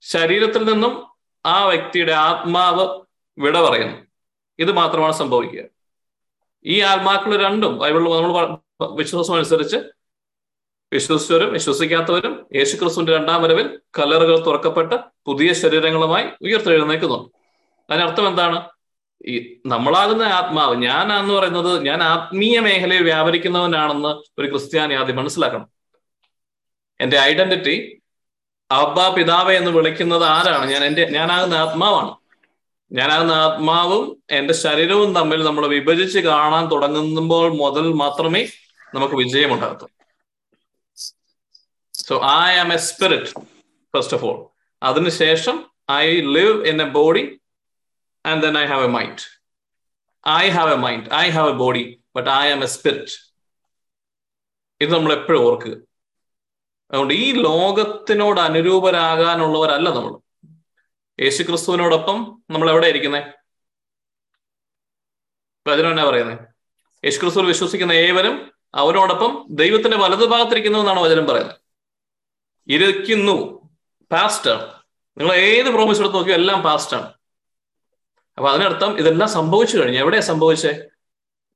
ശരീരത്തിൽ 0.00 0.64
നിന്നും 0.72 1.15
ആ 1.46 1.64
വ്യക്തിയുടെ 1.64 2.12
ആത്മാവ് 2.12 3.00
വിട 3.38 3.60
പറയുന്നു. 3.60 3.96
ഇത് 4.58 4.72
മാത്രമാണ് 4.72 5.12
സംഭവിക്കുക. 5.12 5.64
ഈ 6.64 6.80
ആത്മാക്കൾ 6.80 7.36
രണ്ടും 7.36 7.78
ബൈബിളിൽ 7.78 8.10
നമ്മൾ 8.10 8.58
വിശ്വാസം 8.94 9.34
അനുസരിച്ച് 9.34 9.76
വിശ്വസിച്ചവരും 10.92 11.52
വിശ്വസിക്കാത്തവരും 11.52 12.46
യേശുക്രിസ്തുവിന്റെ 12.54 13.16
രണ്ടാം 13.16 13.42
വരവിൽ 13.42 13.80
കല്ലറുകൾ 13.98 14.46
തുറക്കപ്പെട്ട് 14.46 14.96
പുതിയ 15.26 15.52
ശരീരങ്ങളുമായി 15.52 16.26
ഉയർത്തെഴുന്നേക്കുന്നുണ്ട് 16.42 17.28
അതിനർത്ഥം 17.92 18.28
എന്താണ്? 18.28 18.68
ഈ 19.26 19.60
നമ്മളാകുന്ന 19.66 20.22
ആത്മാവ് 20.22 20.76
ഞാനാന്ന് 20.76 21.34
പറയുന്നത് 21.34 21.82
ഞാൻ 21.82 22.02
ആത്മീയ 22.02 22.60
മേഖലയിൽ 22.60 23.02
വ്യാപരിക്കുന്നവനാണെന്ന് 23.02 24.40
ഒരു 24.40 24.48
ക്രിസ്ത്യാനി 24.48 24.94
ആദ്യം 24.94 25.16
മനസ്സിലാക്കണം. 25.16 25.68
എന്റെ 27.00 27.18
ഐഡന്റിറ്റി 27.18 28.02
അബ്ബ 28.70 29.14
പിതാവെ 29.14 29.56
എന്ന് 29.56 29.70
വിളിക്കുന്നത് 29.70 30.24
ആരാണ്? 30.24 30.70
ഞാൻ 30.70 30.84
എന്റെ 30.84 31.04
ഞാനാകുന്ന 31.10 31.54
ആത്മാവാണ്. 31.54 32.16
ഞാനാകുന്ന 32.92 33.32
ആത്മാവും 33.32 34.22
എന്റെ 34.30 34.54
ശരീരവും 34.54 35.14
തമ്മിൽ 35.14 35.44
നമ്മൾ 35.44 35.66
വിഭജിച്ച് 35.66 36.18
കാണാൻ 36.18 36.70
തുടങ്ങുമ്പോൾ 36.70 37.56
മുതൽ 37.56 37.92
മാത്രമേ 37.92 38.48
നമുക്ക് 38.94 39.14
വിജയമുണ്ടാകത്തു 39.14 39.86
so 41.94 42.20
I 42.24 42.54
am 42.54 42.72
a 42.72 42.76
spirit 42.76 43.30
first 43.96 44.16
of 44.16 44.24
all 44.24 44.46
അതിനുശേഷം 44.82 45.70
I 45.90 46.20
live 46.20 46.66
in 46.66 46.82
a 46.82 46.84
body 46.84 47.40
and 48.26 48.42
then 48.42 48.58
I 48.58 48.66
have 48.66 48.84
a 48.84 48.86
mind 48.86 49.22
I 50.28 50.48
have 50.48 50.72
a 50.72 50.76
mind 50.76 51.14
I 51.14 51.30
have 51.30 51.50
a 51.50 51.52
body 51.52 52.02
but 52.16 52.30
I 52.30 52.50
am 52.52 52.64
a 52.64 52.66
spirit 52.66 53.16
ഇത് 54.80 54.94
നമ്മൾ 54.94 55.12
എപ്പോഴും 55.12 55.42
ഓർക്കുക. 55.42 55.85
അതുകൊണ്ട് 56.90 57.14
ഈ 57.14 57.32
ലോകത്തിനോട് 57.32 58.40
അനുരൂപരാകാനുള്ളവരല്ല 58.40 59.90
നമ്മൾ. 59.90 60.18
യേശു 61.20 61.42
ക്രിസ്തുവിനോടൊപ്പം 61.42 62.42
നമ്മൾ 62.50 62.70
എവിടെ 62.70 62.86
ഇരിക്കുന്നേ? 62.86 63.32
വചനം 65.68 65.90
എന്നാ 65.90 66.04
പറയുന്നത് 66.04 66.38
യേശു 67.04 67.20
ക്രിസ്തുവിൽ 67.20 67.46
വിശ്വസിക്കുന്ന 67.46 67.92
ഏവരും 67.92 68.52
അവനോടൊപ്പം 68.74 69.46
ദൈവത്തിന്റെ 69.50 69.96
വലതുഭാഗത്തിരിക്കുന്നു 69.96 70.78
എന്നാണ് 70.78 71.00
വചനം 71.00 71.26
പറയുന്നത്. 71.26 71.56
ഇരിക്കുന്നു. 72.68 73.68
പാസ്റ്റാണ് 74.12 74.72
നിങ്ങൾ 75.18 75.34
ഏത് 75.34 75.66
പ്രോമിസ് 75.66 76.00
എടുത്ത് 76.00 76.16
നോക്കിയോ 76.16 76.34
എല്ലാം 76.34 76.62
പാസ്റ്റാണ് 76.62 77.02
ആണ്. 77.02 77.12
അപ്പൊ 78.38 78.50
അതിനർത്ഥം 78.50 78.98
ഇതെല്ലാം 78.98 79.30
സംഭവിച്ചു 79.30 79.78
കഴിഞ്ഞു. 79.78 79.98
എവിടെയാ 79.98 80.20
സംഭവിച്ചേ? 80.20 80.84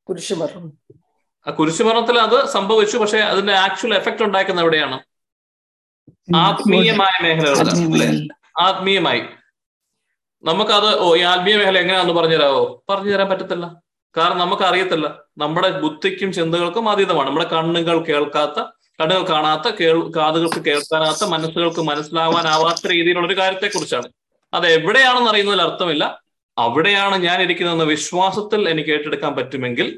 കുരിശുമരണം. 0.09 0.73
ആ 1.47 1.51
കുരിശുമരണത്തിൽ 1.51 2.19
അത് 2.19 2.49
സംഭവിച്ചു 2.49 2.99
പക്ഷെ 2.99 3.19
അതിന്റെ 3.19 3.53
ആക്ച്വൽ 3.53 3.95
എഫക്ട് 3.95 4.23
ഉണ്ടാക്കുന്ന 4.23 4.61
എവിടെയാണ്? 4.61 5.10
ആത്മീയമായ 6.45 7.15
മേഖലകളിലാണ് 7.23 8.29
ആത്മീയമായി 8.67 9.23
നമുക്കത് 10.45 10.91
ഓ 11.05 11.07
ഈ 11.17 11.23
ആത്മീയ 11.31 11.55
മേഖല 11.57 11.79
എങ്ങനെയാണെന്ന് 11.79 12.15
പറഞ്ഞു 12.15 12.37
തരാമോ 12.37 12.83
പറഞ്ഞു 12.91 13.13
തരാൻ 13.15 13.29
പറ്റത്തില്ല. 13.31 13.67
കാരണം 14.17 14.39
നമുക്ക് 14.39 14.63
അറിയത്തില്ല 14.63 15.07
നമ്മുടെ 15.39 15.69
ബുദ്ധിക്കും 15.83 16.33
ചിന്തകൾക്കും 16.33 16.91
അതീതമാണ്. 16.93 17.29
നമ്മുടെ 17.29 17.49
കണ്ണുകൾ 17.55 17.97
കേൾക്കാത്ത 18.09 18.61
കണ്ണുകൾ 19.01 19.23
കാണാത്ത 19.29 19.69
കേൾ 19.81 19.99
കാതുകൾക്ക് 20.17 20.61
കേൾക്കാനാത്ത 20.69 21.25
മനസ്സുകൾക്ക് 21.25 21.81
മനസ്സിലാവാനാവാത്ത 21.81 22.91
രീതിയിലുള്ള 22.93 23.27
ഒരു 23.27 23.37
കാര്യത്തെക്കുറിച്ചാണ്. 23.41 24.09
അത് 24.53 24.67
എവിടെയാണെന്ന് 24.67 25.31
അറിയുന്നതിൽ 25.31 25.63
അർത്ഥമില്ല. 25.63 26.05
അവിടെയാണ് 26.57 27.17
ഞാൻ 27.27 27.39
ഇരിക്കുന്നതെന്ന 27.43 27.85
വിശ്വാസത്തിൽ 27.85 28.69
എനിക്ക് 28.69 28.91
ഏറ്റെടുക്കാൻ 28.91 29.37
പറ്റുമെങ്കിൽ 29.37 29.89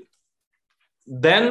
ദെൻ 1.08 1.44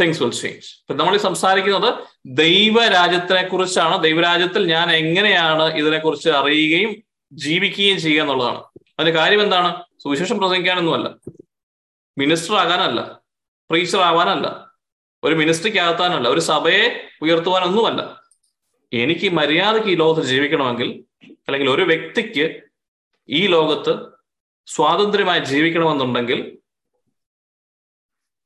തിങ്സ് 0.00 0.22
വിൽ 0.22 0.30
ചേഞ്ച് 0.30 0.66
ഇപ്പൊ 0.80 0.94
നമ്മൾ 0.94 1.16
സംസാരിക്കുന്നത് 1.16 1.94
ദൈവരാജ്യത്തിനെ 2.26 3.48
കുറിച്ചാണ് 3.48 4.02
ദൈവരാജ്യത്തിൽ 4.02 4.66
ഞാൻ 4.66 4.90
എങ്ങനെയാണ് 4.90 5.74
ഇതിനെക്കുറിച്ച് 5.74 6.28
അറിയുകയും 6.28 7.02
ജീവിക്കുകയും 7.32 8.00
ചെയ്യുക 8.00 8.22
എന്നുള്ളതാണ്. 8.22 8.62
അതിന്റെ 8.98 9.10
കാര്യം 9.10 9.42
എന്താണ്? 9.42 9.82
സുവിശേഷം 10.02 10.38
പ്രസംഗിക്കാനൊന്നുമല്ല. 10.38 11.16
മിനിസ്റ്റർ 12.18 12.54
ആകാനല്ല. 12.54 13.20
പ്രീച്ചർ 13.70 13.98
ആവാനല്ല. 13.98 14.74
ഒരു 15.24 15.34
മിനിസ്ട്രിക്ക് 15.34 15.78
ആകത്താനല്ല 15.78 16.28
ഒരു 16.28 16.40
സഭയെ 16.40 17.08
ഉയർത്തുവാനൊന്നുമല്ല. 17.22 18.24
എനിക്ക് 18.92 19.28
മര്യാദയ്ക്ക് 19.28 19.88
ഈ 19.88 19.94
ലോകത്ത് 19.94 20.26
ജീവിക്കണമെങ്കിൽ 20.26 21.04
അല്ലെങ്കിൽ 21.30 21.70
ഒരു 21.70 21.82
വ്യക്തിക്ക് 21.82 22.60
ഈ 23.28 23.46
ലോകത്ത് 23.46 23.98
സ്വാതന്ത്ര്യമായി 24.66 25.40
ജീവിക്കണമെന്നുണ്ടെങ്കിൽ 25.40 26.58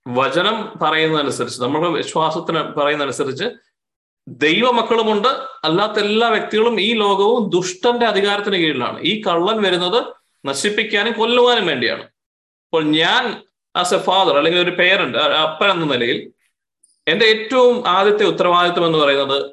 വചനം 0.08 0.78
പറയുന്നതനുസരിച്ച് 0.82 1.62
നമ്മുടെ 1.62 1.88
വിശ്വാസത്തിന് 1.88 2.60
പറയുന്നതനുസരിച്ച് 2.60 3.44
ദൈവമക്കളുമുണ്ട്. 4.28 5.28
അല്ലാത്ത 5.64 5.92
എല്ലാ 5.92 6.28
വ്യക്തികളും 6.28 6.80
ഈ 6.80 6.92
ലോകവും 6.92 7.50
ദുഷ്ടന്റെ 7.50 8.06
അധികാരത്തിന് 8.06 8.56
കീഴിലാണ്. 8.56 9.00
ഈ 9.00 9.22
കള്ളൻ 9.22 9.62
വരുന്നത് 9.62 10.04
നശിപ്പിക്കാനും 10.46 11.12
കൊല്ലുവാനും 11.12 11.66
വേണ്ടിയാണ്. 11.66 12.02
അപ്പോൾ 12.02 12.84
ഞാൻ 12.84 13.44
ആസ് 13.76 13.94
എ 13.94 13.98
ഫാദർ 13.98 14.36
അല്ലെങ്കിൽ 14.36 14.60
ഒരു 14.60 14.70
പേരന്റ് 14.70 15.18
അപ്പൻ 15.18 15.70
എന്ന 15.70 15.84
നിലയിൽ 15.84 16.32
എന്റെ 17.08 17.26
ഏറ്റവും 17.26 17.88
ആദ്യത്തെ 17.88 18.24
ഉത്തരവാദിത്വം 18.24 18.86
എന്ന് 18.86 18.98
പറയുന്നത് 18.98 19.50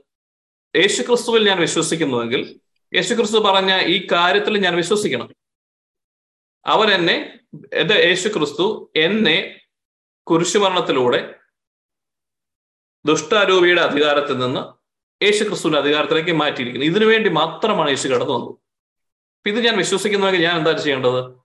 യേശുക്രിസ്തുവിൽ 0.76 1.48
ഞാൻ 1.48 1.60
വിശ്വസിക്കുന്നുവെങ്കിൽ 1.60 2.60
യേശുക്രിസ്തു 2.96 3.38
പറഞ്ഞ 3.38 3.80
ഈ 3.80 4.08
കാര്യത്തിൽ 4.12 4.58
ഞാൻ 4.58 4.76
വിശ്വസിക്കണം. 4.76 5.36
അവൻ 6.65 6.91
എന്നെ 6.91 7.39
യേശുക്രിസ്തു 7.96 8.91
എന്നെ 8.96 9.62
കുരിശുമരണത്തിലൂടെ 10.28 11.36
ദുഷ്ടാരൂപിയുടെ 13.06 13.82
അധികാരത്തിൽ 13.82 14.38
നിന്ന് 14.38 14.62
യേശു 15.24 15.44
ക്രിസ്തുവിന്റെ 15.44 15.80
അധികാരത്തിലേക്ക് 15.80 16.32
മാറ്റിയിരിക്കുന്നു. 16.32 16.88
ഇതിനു 16.88 17.06
വേണ്ടി 17.06 17.30
മാത്രമാണ് 17.30 17.90
യേശു 17.90 18.08
കടന്നു 18.08 18.34
വന്നത്. 18.34 18.50
അപ്പൊ 18.50 19.50
ഇത് 19.50 19.66
ഞാൻ 19.66 19.78
വിശ്വസിക്കുന്നുവെങ്കിൽ 19.78 20.42
ഞാൻ 20.42 20.58
എന്താ 20.58 20.72
ചെയ്യേണ്ടത്? 20.72 21.40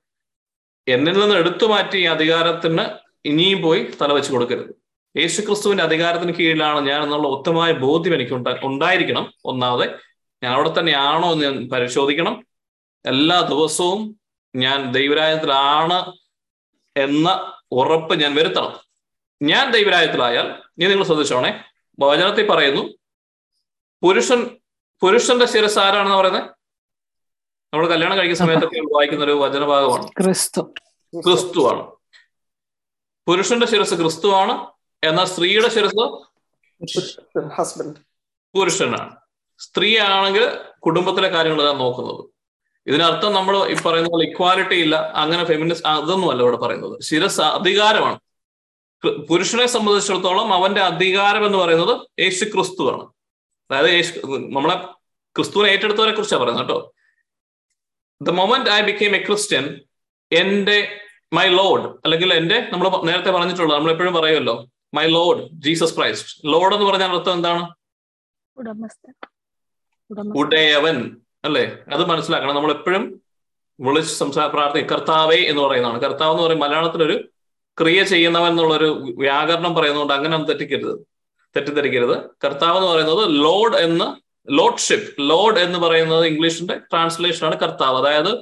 എന്നിൽ 0.88 1.20
നിന്ന് 1.20 1.36
എടുത്തു 1.36 1.66
മാറ്റി 1.66 1.96
ഈ 1.96 2.04
അധികാരത്തിന് 2.04 2.84
ഇനിയും 3.24 3.62
പോയി 3.62 3.90
തലവെച്ച് 4.02 4.32
കൊടുക്കരുത്. 4.32 4.74
യേശു 5.18 5.40
ക്രിസ്തുവിന്റെ 5.40 5.84
അധികാരത്തിന് 5.84 6.32
കീഴിലാണ് 6.32 6.88
ഞാൻ 6.88 7.02
എന്നുള്ള 7.02 7.28
ഉത്തമമായ 7.28 7.72
ബോധ്യം 7.72 8.14
എനിക്ക് 8.14 8.32
ഉണ്ടായിരിക്കണം. 8.62 9.34
ഒന്നാമതെ 9.44 9.98
ഞാൻ 10.42 10.52
അവിടെ 10.54 10.74
തന്നെയാണോ 10.78 11.32
എന്ന് 11.32 11.44
ഞാൻ 11.44 11.68
പരിശോധിക്കണം. 11.68 12.46
എല്ലാ 13.06 13.40
ദിവസവും 13.40 14.20
ഞാൻ 14.56 14.92
ദൈവരാജ്യത്തിലാണ് 14.92 16.12
എന്ന 16.96 17.52
ഉറപ്പ് 17.72 18.14
ഞാൻ 18.14 18.34
വരുത്തണം. 18.34 18.80
ഞാൻ 19.42 19.70
ദൈവരായത്തിലായാൽ 19.70 20.62
നീ 20.78 20.86
നിങ്ങൾ 20.86 21.04
ശ്രദ്ധിച്ചോണേ 21.04 21.64
വചനത്തിൽ 21.98 22.50
പറയുന്നു 22.50 22.94
പുരുഷൻ 24.02 24.60
പുരുഷന്റെ 25.00 25.46
ശിരസ് 25.46 25.78
ആരാണെന്ന് 25.78 26.16
പറയുന്നത് 26.16 26.42
നമ്മൾ 27.74 27.88
കല്യാണം 27.88 28.18
കഴിക്കുന്ന 28.18 28.46
സമയത്തൊക്കെ 28.46 28.80
വായിക്കുന്ന 28.80 29.24
ഒരു 29.24 29.32
വചനഭാഗമാണ്. 29.32 30.08
ക്രിസ്തു. 30.08 30.60
ക്രിസ്തുവാണ്. 31.20 31.90
പുരുഷന്റെ 33.26 33.66
ശിരസ് 33.66 33.94
ക്രിസ്തുവാണ് 33.94 34.66
എന്നാൽ 35.04 35.24
സ്ത്രീയുടെ 35.24 35.68
ശിരസ് 35.68 36.26
ഹസ്ബൻഡ് 37.52 37.96
പുരുഷനാണ്. 38.54 39.16
സ്ത്രീ 39.58 39.98
ആണെങ്കിൽ 39.98 40.58
കുടുംബത്തിലെ 40.78 41.28
ഞാൻ 41.28 41.78
നോക്കുന്നത്. 41.78 42.24
ഇതിനർത്ഥം 42.90 43.32
നമ്മൾ 43.32 43.54
ഈ 43.72 43.74
പറയുന്ന 43.86 44.08
പോലെ 44.10 44.24
ഇക്വാലിറ്റി 44.30 44.76
ഇല്ല 44.84 44.96
അങ്ങനെ 45.22 45.44
ഫെമിനിസ്റ്റ് 45.44 45.88
അതൊന്നുമല്ല 45.88 46.42
ഇവിടെ 46.42 46.56
പറയുന്നത്. 46.56 46.94
ശിരസ് 47.02 47.40
അധികാരമാണ്. 47.40 48.18
പുരുഷനെ 49.28 49.66
സംബന്ധിച്ചിടത്തോളം 49.66 50.54
അവന്റെ 50.54 50.80
അധികാരം 50.80 51.46
എന്ന് 51.46 51.58
പറയുന്നത് 51.58 51.94
യേശു 52.22 52.44
ക്രിസ്തുവാണ് 52.44 53.04
അതായത് 53.70 53.90
യേശു 53.90 54.12
നമ്മളെ 54.26 54.76
ക്രിസ്തുവിനെ 55.36 55.68
ഏറ്റെടുത്തവരെ 55.70 56.12
കുറിച്ചാണ് 56.14 56.42
പറയുന്നത് 56.42 56.66
കേട്ടോ. 56.66 56.78
The 58.22 58.30
moment 58.30 58.70
I 58.70 58.80
became 58.80 59.16
a 59.16 59.20
Christian 59.26 59.64
എന്റെ 60.32 60.78
മൈ 61.32 61.46
ലോഡ് 61.48 61.86
അല്ലെങ്കിൽ 62.04 62.34
എന്റെ 62.34 62.68
നമ്മൾ 62.72 62.88
നേരത്തെ 63.06 63.30
പറഞ്ഞിട്ടുള്ളത് 63.30 63.78
നമ്മൾ 63.78 63.92
എപ്പോഴും 63.92 64.14
പറയുമല്ലോ 64.14 64.56
my 64.94 65.06
lord 65.06 65.42
Jesus 65.52 65.96
Christ 65.96 66.52
lord 66.52 66.74
എന്ന് 66.74 66.86
പറഞ്ഞാൽ 66.86 67.10
അർത്ഥം 67.16 67.32
എന്താണ്? 67.32 67.62
ഉടയവൻ. 70.36 70.98
അല്ലേ? 71.44 71.76
അത് 71.92 72.06
മനസ്സിലാക്കണം. 72.06 72.54
നമ്മൾ 72.54 72.70
എപ്പോഴും 72.70 73.22
വിളിച്ച് 73.80 74.14
സംസാര 74.14 74.46
പ്രാർത്ഥി 74.46 74.80
കർത്താവേ 74.80 75.36
എന്ന് 75.36 75.62
പറയുന്നതാണ്. 75.62 76.00
കർത്താവ് 76.00 76.32
എന്ന് 76.32 76.42
പറയും 76.42 76.58
മലയാളത്തിലൊരു 76.58 77.28
ക്രിയ 77.80 78.02
ചെയ്യുന്നവൻ 78.02 78.50
എന്നുള്ളൊരു 78.50 79.14
വ്യാകരണം 79.18 79.74
പറയുന്നതുകൊണ്ട് 79.74 80.14
അങ്ങനെ 80.14 80.36
ഒന്നും 80.36 80.48
തെറ്റിക്കരുത്. 80.48 80.98
തെറ്റിദ്ധരിക്കരുത്. 81.56 82.16
കർത്താവ് 82.44 82.76
എന്ന് 82.76 82.88
പറയുന്നത് 82.88 83.44
ലോഡ് 83.44 83.76
എന്ന് 83.76 84.04
ലോഡ്ഷിപ്പ്. 84.52 85.14
ലോഡ് 85.20 85.58
എന്ന് 85.58 85.78
പറയുന്നത് 85.78 86.26
ഇംഗ്ലീഷിന്റെ 86.26 86.74
ട്രാൻസ്ലേഷൻ 86.74 87.46
ആണ് 87.46 87.58
കർത്താവ്. 87.58 88.06
അതായത് 88.06 88.38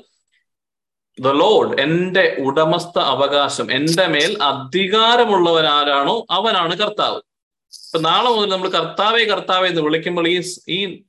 ദ 1.20 1.28
ലോഡ് 1.28 1.80
എന്റെ 1.80 2.36
ഉടമസ്ഥ 2.38 2.98
അവകാശം 2.98 3.72
എന്റെ 3.72 4.06
മേൽ 4.06 4.42
അധികാരമുള്ളവൻ 4.42 5.66
ആരാണോ 5.66 6.26
അവനാണ് 6.30 6.76
കർത്താവ്. 6.76 7.16
ഇപ്പൊ 7.16 7.98
നാളെ 7.98 8.30
മുതൽ 8.30 8.48
നമ്മൾ 8.48 8.68
കർത്താവേ 8.68 9.24
കർത്താവേ 9.24 9.68
എന്ന് 9.68 9.80
വിളിക്കുമ്പോൾ 9.80 10.28
ഈ 10.28 10.42
ഈ 10.68 11.02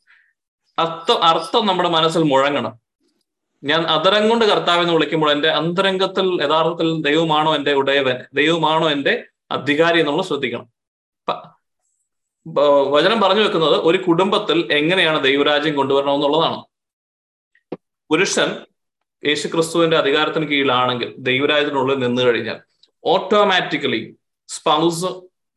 അർത്ഥം 0.82 1.24
അർത്ഥം 1.24 1.66
നമ്മുടെ 1.66 1.90
മനസ്സിൽ 1.90 2.24
മുഴങ്ങണം. 2.24 2.74
ഞാൻ 3.64 3.82
അതരം 3.82 4.30
കൊണ്ട് 4.30 4.46
കർത്താവ് 4.46 4.82
എന്ന് 4.82 4.94
വിളിക്കുമ്പോൾ 4.94 5.32
എന്റെ 5.32 5.50
അന്തരംഗത്തിൽ 5.50 6.28
യഥാർത്ഥത്തിൽ 6.44 7.02
ദൈവമാണോ 7.02 7.56
എന്റെ 7.56 7.74
ഉടയവൻ 7.74 8.18
ദൈവമാണോ 8.34 8.92
എന്റെ 8.92 9.24
അധികാരി 9.52 10.00
എന്നുള്ളത് 10.00 10.28
ശ്രദ്ധിക്കണം. 10.28 10.68
വചനം 12.90 13.22
പറഞ്ഞു 13.22 13.42
വെക്കുന്നത് 13.42 13.76
ഒരു 13.82 13.98
കുടുംബത്തിൽ 13.98 14.74
എങ്ങനെയാണ് 14.74 15.24
ദൈവരാജ്യം 15.24 15.76
കൊണ്ടുവരണം 15.76 16.14
എന്നുള്ളതാണ്. 16.14 16.62
പുരുഷൻ 18.10 18.50
യേശു 19.28 19.48
ക്രിസ്തുവിന്റെ 19.48 19.98
അധികാരത്തിന് 19.98 20.46
കീഴിലാണെങ്കിൽ 20.48 21.16
ദൈവരാജ്യത്തിനുള്ളിൽ 21.18 22.00
നിന്ന് 22.00 22.22
കഴിഞ്ഞാൽ 22.22 22.60
ഓട്ടോമാറ്റിക്കലി 23.06 24.16
സ്പൗസ് 24.48 25.06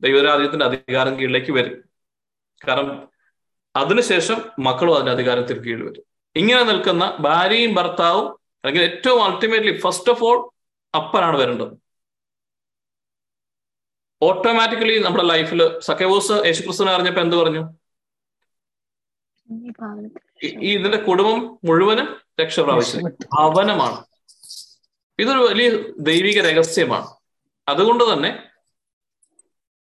ദൈവരാജ്യത്തിന്റെ 0.00 0.66
അധികാരം 0.66 1.18
കീഴിലേക്ക് 1.18 1.52
വരും. 1.52 1.76
കാരണം 2.68 3.11
അതിനുശേഷം 3.76 4.50
മക്കളും 4.58 4.94
അതിന്റെ 4.94 5.12
അധികാരത്തിൽ 5.12 5.58
കീഴിൽ 5.58 5.82
വരും. 5.82 6.04
ഇങ്ങനെ 6.36 6.62
നിൽക്കുന്ന 6.62 7.16
ഭാര്യയും 7.20 7.74
ഭർത്താവും 7.74 8.26
അല്ലെങ്കിൽ 8.64 8.82
ഏറ്റവും 8.82 9.24
അൾട്ടിമേറ്റ്ലി 9.24 9.80
ഫസ്റ്റ് 9.80 10.10
ഓഫ് 10.10 10.24
ഓൾ 10.24 10.50
അപ്പനാണ് 10.96 11.36
വരേണ്ടത്. 11.36 11.72
ഓട്ടോമാറ്റിക്കലി 14.22 14.98
നമ്മുടെ 14.98 15.24
ലൈഫിൽ 15.24 15.78
സക്കേവോസ് 15.78 16.32
യേശുക്രിസ്തുവിനെ 16.46 16.94
അറിഞ്ഞപ്പോ 16.94 17.22
എന്ത് 17.22 17.36
പറഞ്ഞു? 17.36 17.62
ഈ 20.42 20.72
ഇതിന്റെ 20.72 20.98
കുടുംബം 20.98 21.58
മുഴുവനും 21.64 22.20
രക്ഷ 22.40 22.60
പ്രാപിച്ചത് 22.60 23.02
ഭവനമാണ് 23.38 24.04
ഇതൊരു 25.18 25.38
വലിയ 25.38 25.70
ദൈവിക 25.98 26.40
രഹസ്യമാണ്. 26.40 27.06
അതുകൊണ്ട് 27.68 28.12
തന്നെ 28.12 28.48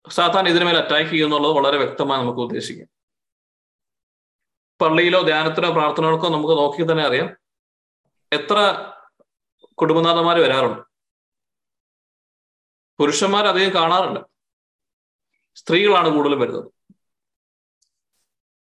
സാധാരണ 0.10 0.50
ഇതിനുമേൽ 0.50 0.78
അറ്റാക്ക് 0.78 1.10
ചെയ്യുന്നുള്ളത് 1.10 1.52
വളരെ 1.52 1.78
വ്യക്തമായി 1.78 2.22
നമുക്ക് 2.22 2.40
ഉദ്ദേശിക്കാം. 2.40 2.99
പള്ളിയിലോ 4.82 5.22
ധ്യാനത്തിനോ 5.22 5.72
പ്രാർത്ഥനകൾക്കോ 5.72 6.30
നമുക്ക് 6.30 6.54
നോക്കി 6.54 6.92
തന്നെ 6.92 7.04
അറിയാം. 7.04 7.38
എത്ര 8.34 8.58
കുടുംബനാഥന്മാർ 9.74 10.40
വരാറുണ്ട്. 10.40 10.82
പുരുഷന്മാർ 13.00 13.48
അധികം 13.48 13.74
കാണാറുണ്ട് 13.74 14.20
സ്ത്രീകളാണ് 15.56 16.10
കൂടുതലും 16.10 16.40
വരുന്നത്. 16.40 16.72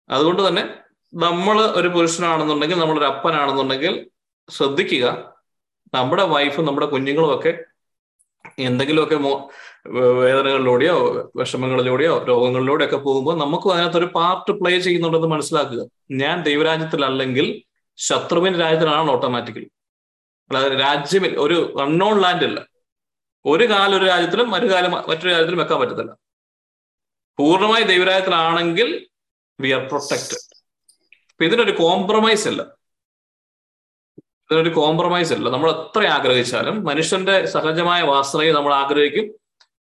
അതുകൊണ്ട് 0.09 0.47
തന്നെ 0.47 0.83
നമ്മൾ 1.13 1.61
ഒരു 1.61 1.87
പുരുഷനാണെന്നുണ്ടെങ്കിൽ 1.87 2.79
നമ്മളൊരു 2.79 3.05
അപ്പനാണെന്നുണ്ടെങ്കിൽ 3.05 4.11
ശ്രദ്ധിക്കുക. 4.49 5.33
നമ്മുടെ 5.93 6.23
വൈഫും 6.23 6.65
നമ്മുടെ 6.65 6.87
കുഞ്ഞുങ്ങളും 6.87 7.39
ഒക്കെ 7.39 7.68
എന്തെങ്കിലുമൊക്കെ 8.59 9.15
വേദനകളിലൂടെയോ 10.21 10.95
വിഷമങ്ങളിലൂടെയോ 11.35 12.23
രോഗങ്ങളിലൂടെയോ 12.23 12.87
ഒക്കെ 12.87 12.97
പോകുമ്പോൾ 12.97 13.37
നമുക്കും 13.39 13.73
അതിനകത്തൊരു 13.73 14.05
പാർട്ട് 14.05 14.51
പ്ലേ 14.51 14.79
ചെയ്യുന്നുണ്ടെന്ന് 14.79 15.27
മനസ്സിലാക്കുക. 15.27 15.81
ഞാൻ 16.11 16.43
ദൈവരാജ്യത്തിലല്ലെങ്കിൽ 16.43 17.63
ശത്രുവിന്റെ 17.97 18.59
രാജ്യത്തിലാണ് 18.59 19.11
ഓട്ടോമാറ്റിക്കലി 19.11 19.69
അല്ലാതെ 20.51 20.75
രാജ്യമിൽ 20.75 21.39
ഒരു 21.39 21.75
അൺനോൺ 21.81 22.21
ലാൻഡ് 22.21 22.43
അല്ല. 22.43 22.59
ഒരു 23.45 23.69
കാലം 23.69 23.97
ഒരു 23.97 24.05
രാജ്യത്തിലും 24.05 24.51
മറ്റു 24.51 24.65
കാലം 24.65 24.91
മറ്റൊരു 24.91 25.29
രാജ്യത്തിലും 25.29 25.59
വെക്കാൻ 25.59 25.79
പറ്റത്തില്ല. 25.79 26.11
പൂർണമായി 27.39 27.83
ദൈവരാജ്യത്തിലാണെങ്കിൽ 27.83 29.07
വി 29.59 29.69
ആർ 29.69 29.87
പ്രൊട്ടക്റ്റഡ് 29.87 30.41
ഇതിനൊരു 31.43 31.71
കോംപ്രമൈസ് 31.71 32.47
ഇല്ല 32.47 32.78
ഇതിനൊരു 34.51 34.69
കോംപ്രമൈസ് 34.69 35.33
അല്ല. 35.33 35.49
നമ്മൾ 35.49 35.71
എത്ര 35.71 36.07
ആഗ്രഹിച്ചാലും 36.07 36.83
മനുഷ്യന്റെ 36.83 37.45
സഹജമായ 37.45 38.01
വാസനയെ 38.01 38.51
നമ്മൾ 38.51 38.73
ആഗ്രഹിക്കും. 38.73 39.33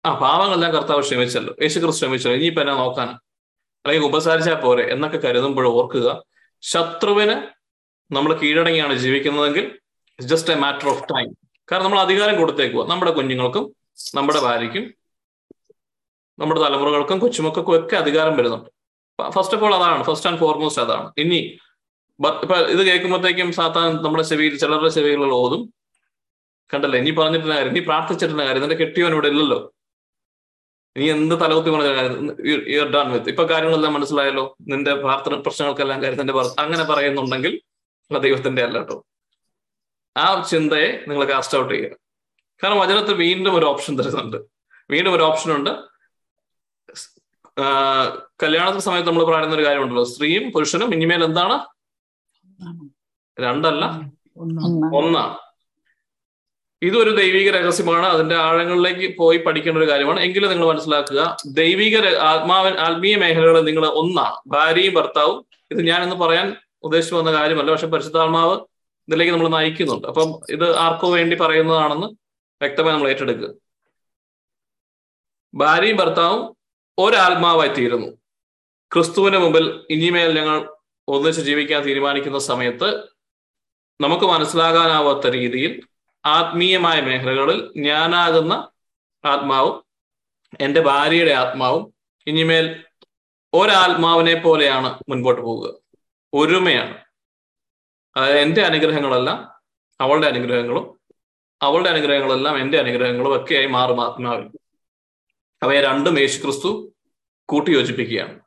ആ 0.05 0.13
പാവങ്ങളെല്ലാം 0.13 0.73
കർത്താവ് 0.73 1.01
ക്ഷമിച്ചല്ലോ. 1.01 1.55
യേശു 1.61 1.79
ക്രിസ്തു 1.79 2.05
ക്ഷമിച്ചല്ലോ. 2.05 2.37
ഇനിയിപ്പോ 2.37 2.61
എന്നെ 2.61 2.73
നോക്കാൻ? 2.73 3.07
അല്ലെങ്കിൽ 3.85 4.05
ഉപസാരിച്ചാൽ 4.05 4.53
പോരെ 4.53 4.91
എന്നൊക്കെ 4.91 5.17
കരുതുമ്പോൾ 5.17 5.67
ഓർക്കുക. 5.67 6.23
ശത്രുവിന് 6.61 7.41
നമ്മൾ 8.13 8.33
കീഴടങ്ങിയാണ് 8.33 8.93
ജീവിക്കുന്നതെങ്കിൽ 8.93 9.79
just 10.21 10.53
a 10.53 10.55
matter 10.55 10.89
of 10.89 11.03
time 11.03 11.33
കാരണം 11.71 11.83
നമ്മൾ 11.83 11.99
അധികാരം 11.99 12.39
കൊടുത്തേക്കുക. 12.39 12.89
നമ്മുടെ 12.89 13.11
കുഞ്ഞുങ്ങൾക്കും 13.11 13.75
നമ്മുടെ 14.15 14.39
ഭാര്യയ്ക്കും 14.39 14.93
നമ്മുടെ 16.39 16.61
തലമുറകൾക്കും 16.61 17.19
കൊച്ചുമക്കൾക്കും 17.19 17.85
ഒക്കെ 17.85 17.95
അധികാരം 17.95 18.37
വരുന്നുണ്ട്. 18.37 18.69
ഫസ്റ്റ് 19.29 19.55
ഓഫ് 19.55 19.63
ഓൾ 19.63 19.75
അതാണ്. 19.75 20.03
ഫസ്റ്റ് 20.03 20.29
ആൻഡ് 20.29 20.39
ഫോർമോസ്റ്റ് 20.39 20.81
അതാണ്. 20.81 21.11
ഇനി 21.17 21.57
ഇത് 22.73 22.81
കേൾക്കുമ്പോഴത്തേക്കും 22.87 23.53
സാത്താൻ 23.53 23.95
നമ്മുടെ 24.03 24.23
ചെവിയിൽ 24.23 24.53
ചിലരുടെ 24.57 24.89
ചെവികളിൽ 24.89 25.31
ഓതും. 25.43 25.73
കണ്ടല്ലേ? 26.73 26.99
നീ 27.05 27.11
പറഞ്ഞിട്ടുള്ള 27.11 27.55
കാര്യം 27.55 27.71
ഇനി 27.71 27.79
പ്രാർത്ഥിച്ചിട്ടുള്ള 27.79 28.43
കാര്യം 28.45 28.61
നിന്റെ 28.61 28.75
കെട്ടിയവൻ 28.75 29.13
ഇവിടെ 29.13 29.27
ഇല്ലല്ലോ. 29.27 29.59
നീ 30.97 31.05
എന്ത് 31.11 31.35
തലകുത്തി 31.41 31.69
പറഞ്ഞ 31.69 31.89
ഡൺ 32.93 33.11
വിത്ത് 33.13 33.29
ഇപ്പൊ 33.29 33.43
കാര്യങ്ങളെല്ലാം 33.43 33.93
മനസ്സിലായല്ലോ? 33.93 34.45
നിന്റെ 34.71 34.93
പ്രാർത്ഥന 34.93 35.35
പ്രശ്നങ്ങൾക്കെല്ലാം 35.35 36.03
കാര്യം 36.03 36.19
നിന്റെ 36.19 36.33
അങ്ങനെ 36.63 36.83
പറയുന്നുണ്ടെങ്കിൽ 36.83 37.53
അത് 38.11 38.23
ദൈവത്തിന്റെ 38.23 38.63
അല്ല 38.63 38.77
കേട്ടോ 38.77 38.97
ആ 40.17 40.25
ചിന്തയെ 40.49 40.89
നിങ്ങൾ 41.07 41.25
കാസ്റ്റ് 41.31 41.57
ഔട്ട് 41.57 41.73
ചെയ്യുക. 41.73 41.95
കാരണം 42.63 42.79
വചനത്തിൽ 42.79 43.13
വീണ്ടും 43.13 43.55
ഒരു 43.55 43.65
ഓപ്ഷൻ 43.65 43.99
തരുന്നുണ്ട്. 43.99 44.37
വീണ്ടും 44.91 45.13
ഒരു 45.13 45.23
ഓപ്ഷൻ 45.23 45.49
ഉണ്ട്. 45.55 45.71
കല്യാണത്തിന് 48.43 48.83
സമയത്ത് 48.83 49.09
നമ്മൾ 49.09 49.23
പറയുന്ന 49.23 49.55
ഒരു 49.55 49.65
കാര്യമുണ്ടല്ലോ. 49.65 50.03
സ്ത്രീയും 50.03 50.51
പുരുഷനും 50.51 50.93
ഇനിമേൽ 50.93 51.23
എന്താണ്? 51.23 51.74
രണ്ടല്ല? 53.39 53.85
ഒന്നാണ്. 54.95 55.37
ഇതൊരു 56.81 57.15
ദൈവിക 57.15 57.51
രഹസ്യമാണ്. 57.51 58.05
അതിന്റെ 58.05 58.35
ആഴങ്ങളിലേക്ക് 58.35 59.17
പോയി 59.17 59.37
പഠിക്കേണ്ട 59.37 59.77
ഒരു 59.77 59.89
കാര്യമാണ്. 59.89 60.19
എങ്കിലും 60.19 60.49
നിങ്ങൾ 60.49 60.67
മനസ്സിലാക്കുക 60.67 61.37
ദൈവിക 61.51 62.15
ആത്മാവൻ 62.15 62.73
ആത്മീയ 62.73 63.15
മേഖലകൾ 63.15 63.61
നിങ്ങൾ 63.61 63.85
ഒന്നാണ്. 63.85 64.35
ഭാര്യയും 64.47 64.93
ഭർത്താവും. 64.93 65.45
ഇത് 65.71 65.81
ഞാൻ 65.81 66.03
ഇന്ന് 66.03 66.15
പറയാൻ 66.15 66.55
ഉദ്ദേശിച്ചു 66.83 67.15
വന്ന 67.15 67.33
കാര്യമല്ല. 67.33 67.71
പക്ഷെ 67.71 67.87
പരിശുദ്ധാത്മാവ് 67.87 68.53
ഇതിലേക്ക് 69.07 69.33
നമ്മൾ 69.33 69.47
നയിക്കുന്നുണ്ട്. 69.47 70.07
അപ്പം 70.07 70.39
ഇത് 70.49 70.77
ആർക്കോ 70.77 71.13
വേണ്ടി 71.13 71.35
പറയുന്നതാണെന്ന് 71.35 72.07
വ്യക്തമായി 72.61 72.95
നമ്മൾ 72.95 73.09
ഏറ്റെടുക്കുക. 73.09 73.49
ഭാര്യയും 75.55 75.97
ഭർത്താവും 75.97 76.55
ഒരാത്മാവായി 76.99 77.69
തീരുന്നു. 77.69 78.07
ക്രിസ്തുവിന് 78.93 79.37
മുമ്പിൽ 79.37 79.85
ഇനിമേൽ 79.89 80.39
ഞങ്ങൾ 80.39 80.75
ഒന്നിച്ച് 81.07 81.41
ജീവിക്കാൻ 81.41 81.81
തീരുമാനിക്കുന്ന 81.81 82.39
സമയത്ത് 82.39 83.14
നമുക്ക് 84.01 84.25
മനസ്സിലാകാനാവാത്ത 84.25 85.27
രീതിയിൽ 85.27 85.81
ആത്മീയമായ 86.25 87.01
മേഖലകളിൽ 87.01 87.73
ഞാനാകുന്ന 87.77 88.69
ആത്മാവും 89.25 89.85
എന്റെ 90.61 90.81
ഭാര്യയുടെ 90.81 91.31
ആത്മാവും 91.31 91.93
ഇനിമേൽ 92.27 92.85
ഒരാത്മാവിനെ 93.53 94.35
പോലെയാണ് 94.35 94.99
മുൻപോട്ട് 95.09 95.41
പോവുക. 95.41 95.73
ഒരുമയാണ്. 96.33 96.97
അതായത് 98.17 98.39
എന്റെ 98.39 98.61
അനുഗ്രഹങ്ങളെല്ലാം 98.61 99.51
അവളുടെ 100.01 100.27
അനുഗ്രഹങ്ങളും 100.27 100.99
അവളുടെ 101.61 101.89
അനുഗ്രഹങ്ങളെല്ലാം 101.89 102.57
എന്റെ 102.57 102.77
അനുഗ്രഹങ്ങളും 102.77 103.35
ഒക്കെയായി 103.35 103.65
മാറും 103.65 104.01
ആത്മാവിൽ. 104.01 104.49
അവയെ 105.63 105.81
രണ്ടും 105.81 106.19
യേശു 106.19 106.41
ക്രിസ്തു 106.41 106.93
കൂട്ടിയോജിപ്പിക്കുകയാണ്. 107.45 108.39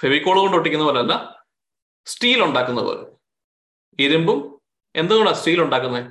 ഫെവിക്കോൾ 0.00 0.38
കൊണ്ട് 0.38 0.56
ഒട്ടിക്കുന്ന 0.56 0.86
പോലല്ല 0.86 1.44
സ്റ്റീൽ 2.06 2.44
ഉണ്ടാക്കുന്ന 2.44 2.80
പോലെ. 2.80 3.06
ഇരുമ്പും 3.98 4.59
എന്തുകൊണ്ടാണ് 4.94 5.38
സ്റ്റീൽ 5.40 5.60
ഉണ്ടാക്കുന്നത് 5.66 6.06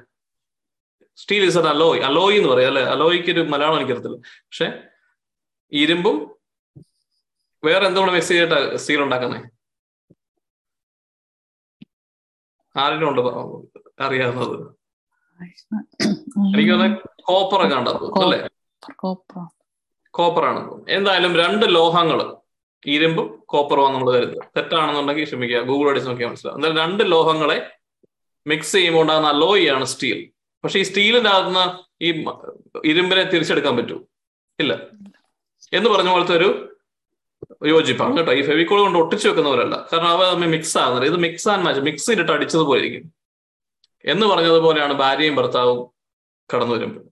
സ്റ്റീൽ 1.22 1.44
ഇസ് 1.50 1.62
അലോയ് 1.74 2.02
അലോയ് 2.08 2.36
എന്ന് 2.39 2.50
പറയാം 2.52 2.70
അല്ലെ? 2.72 2.84
അലോയ്ക്ക് 2.94 3.32
ഒരു 3.36 3.42
മലയാളം 3.54 3.78
എനിക്കറിയത്തില്ല. 3.80 4.18
പക്ഷെ 4.48 4.68
ഇരുമ്പും 5.72 6.18
വേറെ 7.63 7.84
എന്തുകൊണ്ട് 7.89 8.12
മിക്സ് 8.15 8.32
ചെയ്തിട്ടാ 8.34 8.60
സ്റ്റീൽ 8.82 9.02
ഉണ്ടാക്കുന്നത് 9.06 9.46
ആരെങ്കിലും 12.76 13.10
ഉണ്ട് 13.12 13.22
അറിയാവുന്നത്. 14.06 14.56
എനിക്ക് 16.54 16.76
കോപ്പർ 17.30 17.60
ഒക്കെ 17.65 17.76
ഉണ്ടാവും 17.80 18.24
അല്ലേ? 18.24 18.38
കോപ്പർ 20.13 20.44
ആണ്. 20.52 20.62
എന്തായാലും 20.98 21.34
രണ്ട് 21.44 21.65
ലോഹങ്ങൾ 21.78 22.20
ഇരുമ്പും 22.86 23.28
കോപ്പറുമാണ് 23.54 23.94
നമ്മൾ 23.96 24.10
കരുതുന്നത് 24.15 24.48
തെറ്റാണെന്നുണ്ടെങ്കിൽ 24.58 25.26
ക്ഷമിക്കുക. 25.30 25.60
ഗൂഗിൾ 25.70 25.88
അടിച്ച് 25.92 26.10
നോക്കിയാൽ 26.10 26.30
മനസ്സിലാവും. 26.32 26.58
എന്തായാലും 26.58 26.80
രണ്ട് 26.84 27.04
ലോഹങ്ങളെ 27.13 27.58
മിക്സ് 28.50 28.72
ചെയ്യുമ്പോൾ 28.72 29.02
ഉണ്ടാകുന്ന 29.02 29.28
അലോയി 29.28 29.66
ആണ് 29.66 29.86
സ്റ്റീൽ 29.86 30.32
പക്ഷെ 30.64 30.80
ഈ 30.80 30.84
സ്റ്റീലിന്റെ 30.84 31.30
അകത്തുനിന്ന് 31.30 31.66
ഈ 32.04 32.10
ഇരുമ്പിനെ 32.86 33.24
തിരിച്ചെടുക്കാൻ 33.24 33.78
പറ്റൂ. 33.78 34.06
ഇല്ല. 34.60 34.74
എന്ന് 35.74 35.90
പറഞ്ഞ 35.90 36.10
പോലത്തെ 36.10 36.38
ഒരു 36.38 36.78
യോജിപ്പാണ് 37.66 38.18
കേട്ടോ. 38.18 38.34
ഈ 38.34 38.42
ഫെവിക്കോൾ 38.42 38.80
കൊണ്ട് 38.82 39.00
ഒട്ടിച്ചു 39.00 39.30
വെക്കുന്നവരല്ല. 39.30 39.88
കാരണം 39.94 40.08
അവ 40.08 40.32
തമ്മിൽ 40.32 40.48
മിക്സ് 40.48 40.78
ആകുന്നില്ല 40.78 41.10
ഇത് 41.10 41.22
മിക്സ് 41.22 41.50
ആൻഡ് 41.50 41.66
മാച്ച് 41.66 41.82
മിക്സ് 41.82 42.06
ചെയ്തിട്ട് 42.06 42.32
അടിച്ചതുപോലെ 42.32 42.86
ഇരിക്കും 42.86 43.14
എന്ന് 44.06 44.26
പറഞ്ഞതുപോലെയാണ് 44.26 44.94
ഭാര്യയും 44.94 45.36
ഭർത്താവും 45.36 45.90
കടന്നു 46.54 46.76
വരുമ്പോൾ. 46.76 47.06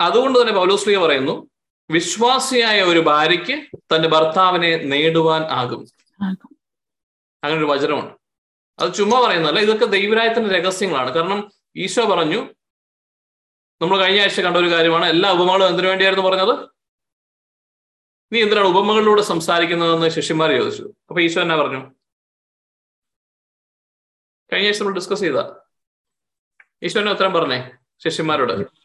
അതുകൊണ്ട് 0.00 0.40
തന്നെ 0.40 0.52
പൗലോസ്ലിയ 0.52 0.96
പറയുന്നു 0.96 1.50
വിശ്വാസിയായ 1.90 2.82
ഒരു 2.82 2.98
ഭാര്യയ്ക്ക് 2.98 3.66
തന്റെ 3.94 4.08
ഭർത്താവിനെ 4.08 4.76
നേടുവാൻ 4.76 5.42
ആകും. 5.42 5.86
അങ്ങനെ 7.44 7.58
ഒരു 7.58 7.64
വചനമുണ്ട്. 7.64 8.23
അത് 8.78 8.94
ചുമ്മാ 8.94 9.20
പറയുന്നതല്ല. 9.26 9.60
ഇതൊക്കെ 9.60 9.84
ദൈവരായത്തിന്റെ 9.84 10.60
രഹസ്യങ്ങളാണ്. 10.60 11.10
കാരണം 11.10 11.52
ഈശോ 11.76 12.04
പറഞ്ഞു 12.04 12.54
നമ്മൾ 13.82 13.98
കഴിഞ്ഞ 13.98 14.20
ആഴ്ച 14.20 14.40
കണ്ട 14.40 14.56
ഒരു 14.56 14.70
കാര്യമാണ്. 14.70 15.04
എല്ലാ 15.04 15.32
ഉപമകളും 15.32 15.68
എന്തിനു 15.68 15.88
വേണ്ടിയായിരുന്നു 15.88 16.28
പറഞ്ഞത്? 16.28 16.68
നീ 18.32 18.42
എന്തിനാണ് 18.42 18.66
ഉപമകളിലൂടെ 18.66 19.22
സംസാരിക്കുന്നതെന്ന് 19.22 20.08
ശിഷ്യന്മാർ 20.08 20.50
ചോദിച്ചു. 20.50 20.82
അപ്പൊ 20.82 21.20
ഈശോ 21.20 21.40
എന്നാ 21.40 21.56
പറഞ്ഞു? 21.56 21.94
കഴിഞ്ഞ 24.52 24.66
ആഴ്ച 24.66 24.80
നമ്മൾ 24.80 24.94
ഡിസ്കസ് 24.94 25.20
ചെയ്ത. 25.20 25.36
ഈശോന്റെ 26.82 27.12
ഉത്തരം 27.12 27.32
പറഞ്ഞേ 27.32 27.70
ശിഷ്യന്മാരോട്? 28.04 28.84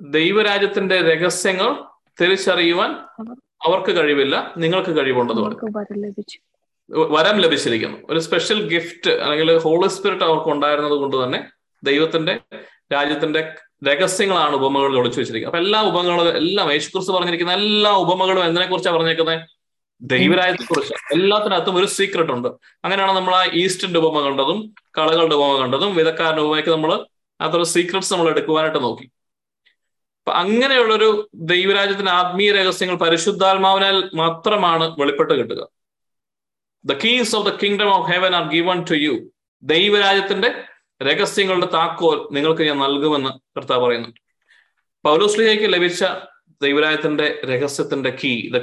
ദൈവരാജ്യത്തിന്റെ 0.00 1.14
രഹസ്യങ്ങൾ 1.14 1.93
തിരിച്ചറിയുവാൻ 2.20 2.90
അവർക്ക് 3.66 3.96
കഴിവില്ല 3.96 4.54
നിങ്ങൾക്ക് 4.56 4.96
കഴിവുണ്ടെന്ന് 4.96 5.42
പറഞ്ഞു. 5.42 5.78
വരം 5.78 6.02
ലഭിച്ചു. 6.02 6.38
വരം 6.90 7.38
ലഭിച്ചിരിക്കുന്നു. 7.38 7.98
ഒരു 8.10 8.18
സ്പെഷ്യൽ 8.18 8.74
ഗിഫ്റ്റ് 8.74 9.10
അല്ലെങ്കിൽ 9.10 9.58
ഹോളി 9.58 9.88
സ്പിരിറ്റ് 9.88 10.24
അവർക്ക് 10.24 10.48
ഉണ്ടായിരുന്നത് 10.48 10.92
കൊണ്ട് 10.92 11.24
തന്നെ 11.24 11.44
ദൈവത്തിന്റെ 11.84 12.40
രാജ്യത്തിന്റെ 12.92 13.54
രഹസ്യങ്ങളാണ് 13.84 14.54
ഉപമകളിൽ 14.54 14.98
ഒളിച്ചു 14.98 15.20
വെച്ചിരിക്കുന്നത്. 15.20 15.56
അപ്പൊ 15.56 15.66
എല്ലാ 15.66 15.82
ഉപമകളും 15.82 16.36
എല്ലാം 16.36 16.72
യേശുക്രിസ്തു 16.72 17.12
പറഞ്ഞിരിക്കുന്ന 17.12 17.52
എല്ലാ 17.52 17.90
ഉപമകളും 17.90 18.44
എന്തിനെ 18.44 18.66
കുറിച്ചാണ് 18.66 18.96
പറഞ്ഞിരിക്കുന്നത് 18.96 19.40
ദൈവരാജ്യത്തെ 20.02 20.62
കുറിച്ച് 20.62 20.94
എല്ലാത്തിനകത്തും 21.12 21.76
ഒരു 21.76 21.86
സീക്രട്ട് 21.86 22.32
ഉണ്ട്. 22.32 22.48
അങ്ങനെയാണ് 22.84 23.12
നമ്മൾ 23.12 23.34
ആ 23.34 23.44
ഈസ്റ്റിന്റെ 23.52 23.98
ഉപമ 23.98 24.20
കണ്ടതും 24.20 24.74
കളകളുടെ 24.98 25.34
ഉപമ 25.34 25.56
കണ്ടതും 25.56 25.94
വിധക്കാരന്റെ 25.94 26.42
ഉപമയ്ക്ക് 26.42 26.70
നമ്മൾ 26.70 27.06
അത്ര 27.40 27.62
സീക്രട്സ് 27.62 28.14
നമ്മൾ 28.14 28.28
എടുക്കുവാനായിട്ട് 28.30 28.82
നോക്കി. 28.82 29.10
അപ്പൊ 30.26 30.38
അങ്ങനെയുള്ളൊരു 30.38 31.30
ദൈവരാജ്യത്തിന്റെ 31.34 32.12
ആത്മീയ 32.12 32.52
രഹസ്യങ്ങൾ 32.52 32.96
പരിശുദ്ധാത്മാവിനാൽ 32.96 34.10
മാത്രമാണ് 34.14 34.96
വെളിപ്പെട്ട് 34.98 35.34
കിട്ടുക. 35.34 35.68
The 36.84 36.92
keys 36.92 37.36
of 37.36 37.46
the 37.46 37.54
kingdom 37.62 37.90
of 37.94 38.10
heaven 38.10 38.36
are 38.36 38.52
given 38.52 38.84
to 38.90 38.94
you 38.94 39.30
ദൈവരാജ്യത്തിന്റെ 39.62 40.64
രഹസ്യങ്ങളുടെ 41.02 41.66
താക്കോൽ 41.66 42.28
നിങ്ങൾക്ക് 42.34 42.62
ഞാൻ 42.62 42.78
നൽകുമെന്ന് 42.78 43.30
കർത്താവ് 43.58 43.84
പറയുന്നുണ്ട് 43.86 44.20
പൗലോസ്ലിഹയ്ക്ക് 45.04 45.72
ലഭിച്ച 45.72 46.04
ദൈവരാജ്യത്തിന്റെ 46.62 47.40
രഹസ്യത്തിന്റെ 47.44 48.10
കീ 48.10 48.50
ദ 48.50 48.56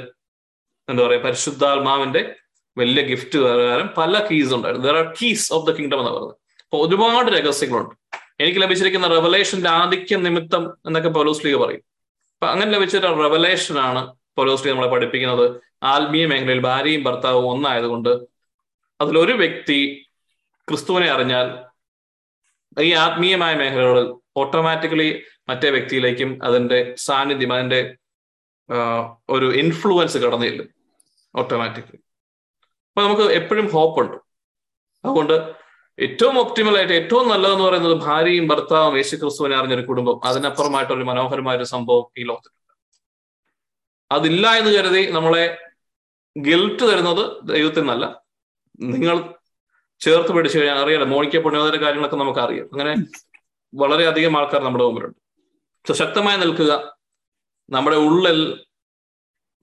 എന്താ 0.88 1.06
പറയുക 1.06 1.20
പരിശുദ്ധാത്മാവിന്റെ 1.20 2.34
വലിയ 2.78 3.02
ഗിഫ്റ്റ് 3.06 3.38
പ്രകാരം 3.38 3.94
പല 3.98 4.26
കീസ് 4.26 4.54
ഉണ്ടായിരുന്നു. 4.54 4.88
There 4.88 4.96
are 4.96 5.14
keys 5.22 5.52
of 5.52 5.66
the 5.66 5.70
kingdom 5.70 5.98
എന്ന് 5.98 6.10
പറയുന്നത്. 6.10 6.36
അപ്പൊ 6.62 6.86
ഒരുപാട് 6.86 7.30
രഹസ്യങ്ങളുണ്ട്. 7.30 8.01
എനിക്ക് 8.42 8.60
ലഭിച്ചിരിക്കുന്ന 8.62 9.08
റെവലേഷന്റെ 9.08 9.70
ആധിക്യം 9.70 10.20
നിമിത്തം 10.22 10.62
എന്നൊക്കെ 10.86 11.08
പൗലോസ് 11.08 11.38
പൗലോസ്ലിക 11.38 11.56
പറയും. 11.62 11.82
അപ്പൊ 12.34 12.46
അങ്ങനെ 12.46 12.70
ലഭിച്ചൊരു 12.70 13.08
റെവലേഷൻ 13.22 13.76
ആണ് 13.78 14.02
പൗലോസ്ലിക 14.36 14.72
നമ്മളെ 14.72 14.90
പഠിപ്പിക്കുന്നത്. 14.92 15.44
ആത്മീയ 15.82 16.26
മേഖലയിൽ 16.26 16.60
ഭാര്യയും 16.60 17.02
ഭർത്താവും 17.04 17.46
ഒന്നായതുകൊണ്ട് 17.50 18.12
അതിലൊരു 19.00 19.32
വ്യക്തി 19.32 19.78
ക്രിസ്തുവിനെ 20.68 21.08
അറിഞ്ഞാൽ 21.10 21.46
ഈ 22.82 22.90
ആത്മീയമായ 23.04 23.54
മേഖലകളിൽ 23.54 24.06
ഓട്ടോമാറ്റിക്കലി 24.36 25.08
മറ്റേ 25.48 25.70
വ്യക്തിയിലേക്കും 25.70 26.30
അതിന്റെ 26.44 26.78
സാന്നിധ്യം 26.98 27.52
അതിന്റെ 27.52 27.80
ഒരു 29.30 29.46
ഇൻഫ്ലുവൻസ് 29.54 30.18
കടന്നില്ല 30.18 30.62
ഓട്ടോമാറ്റിക്കലി 31.34 32.00
അപ്പൊ 32.88 33.02
നമുക്ക് 33.06 33.26
എപ്പോഴും 33.32 33.66
ഹോപ്പ് 33.72 34.00
ഉണ്ട്. 34.00 34.16
അതുകൊണ്ട് 35.04 35.36
ഏറ്റവും 36.00 36.40
ഒപ്റ്റിമൽ 36.40 36.76
ആയിട്ട് 36.76 36.92
ഏറ്റവും 36.92 37.28
നല്ലതെന്ന് 37.28 37.64
പറയുന്നത് 37.64 37.92
ഭാര്യയും 37.92 38.48
ഭർത്താവും 38.48 38.96
യേശു 38.96 39.16
ക്രിസ്തുവിനെ 39.16 39.56
അറിഞ്ഞൊരു 39.56 39.82
കുടുംബം. 39.82 40.20
അതിനപ്പുറമായിട്ട് 40.24 40.92
ഒരു 40.92 41.04
മനോഹരമായ 41.04 41.56
ഒരു 41.56 41.64
സംഭവം 41.64 42.04
ഈ 42.18 42.24
ലോകത്തിലുണ്ട്. 42.24 42.74
അതില്ല 44.12 44.54
എന്ന് 44.56 44.70
കരുതി 44.70 45.10
നമ്മളെ 45.10 45.58
ഗിൽറ്റ് 46.38 46.92
തരുന്നത് 46.92 47.44
ദൈവത്തിൽ 47.44 47.80
നിന്നല്ല 47.80 48.22
നിങ്ങൾ 48.80 49.34
ചേർത്ത് 50.00 50.32
പിടിച്ചു 50.32 50.58
കഴിഞ്ഞാൽ 50.58 50.78
അറിയാലോ 50.78 51.06
മോണിക്ക 51.06 51.38
പുണ്യോദര 51.38 51.76
കാര്യങ്ങളൊക്കെ 51.76 52.16
നമുക്ക് 52.16 52.40
അറിയാം 52.40 52.68
അങ്ങനെ 52.72 52.94
വളരെയധികം 53.74 54.38
ആൾക്കാർ 54.38 54.62
നമ്മുടെ 54.64 54.84
മുമ്പിലുണ്ട്. 54.84 55.18
സോ 55.88 55.94
ശക്തമായി 55.94 56.38
നിൽക്കുക. 56.38 56.96
നമ്മുടെ 57.70 57.96
ഉള്ളിൽ 57.96 58.64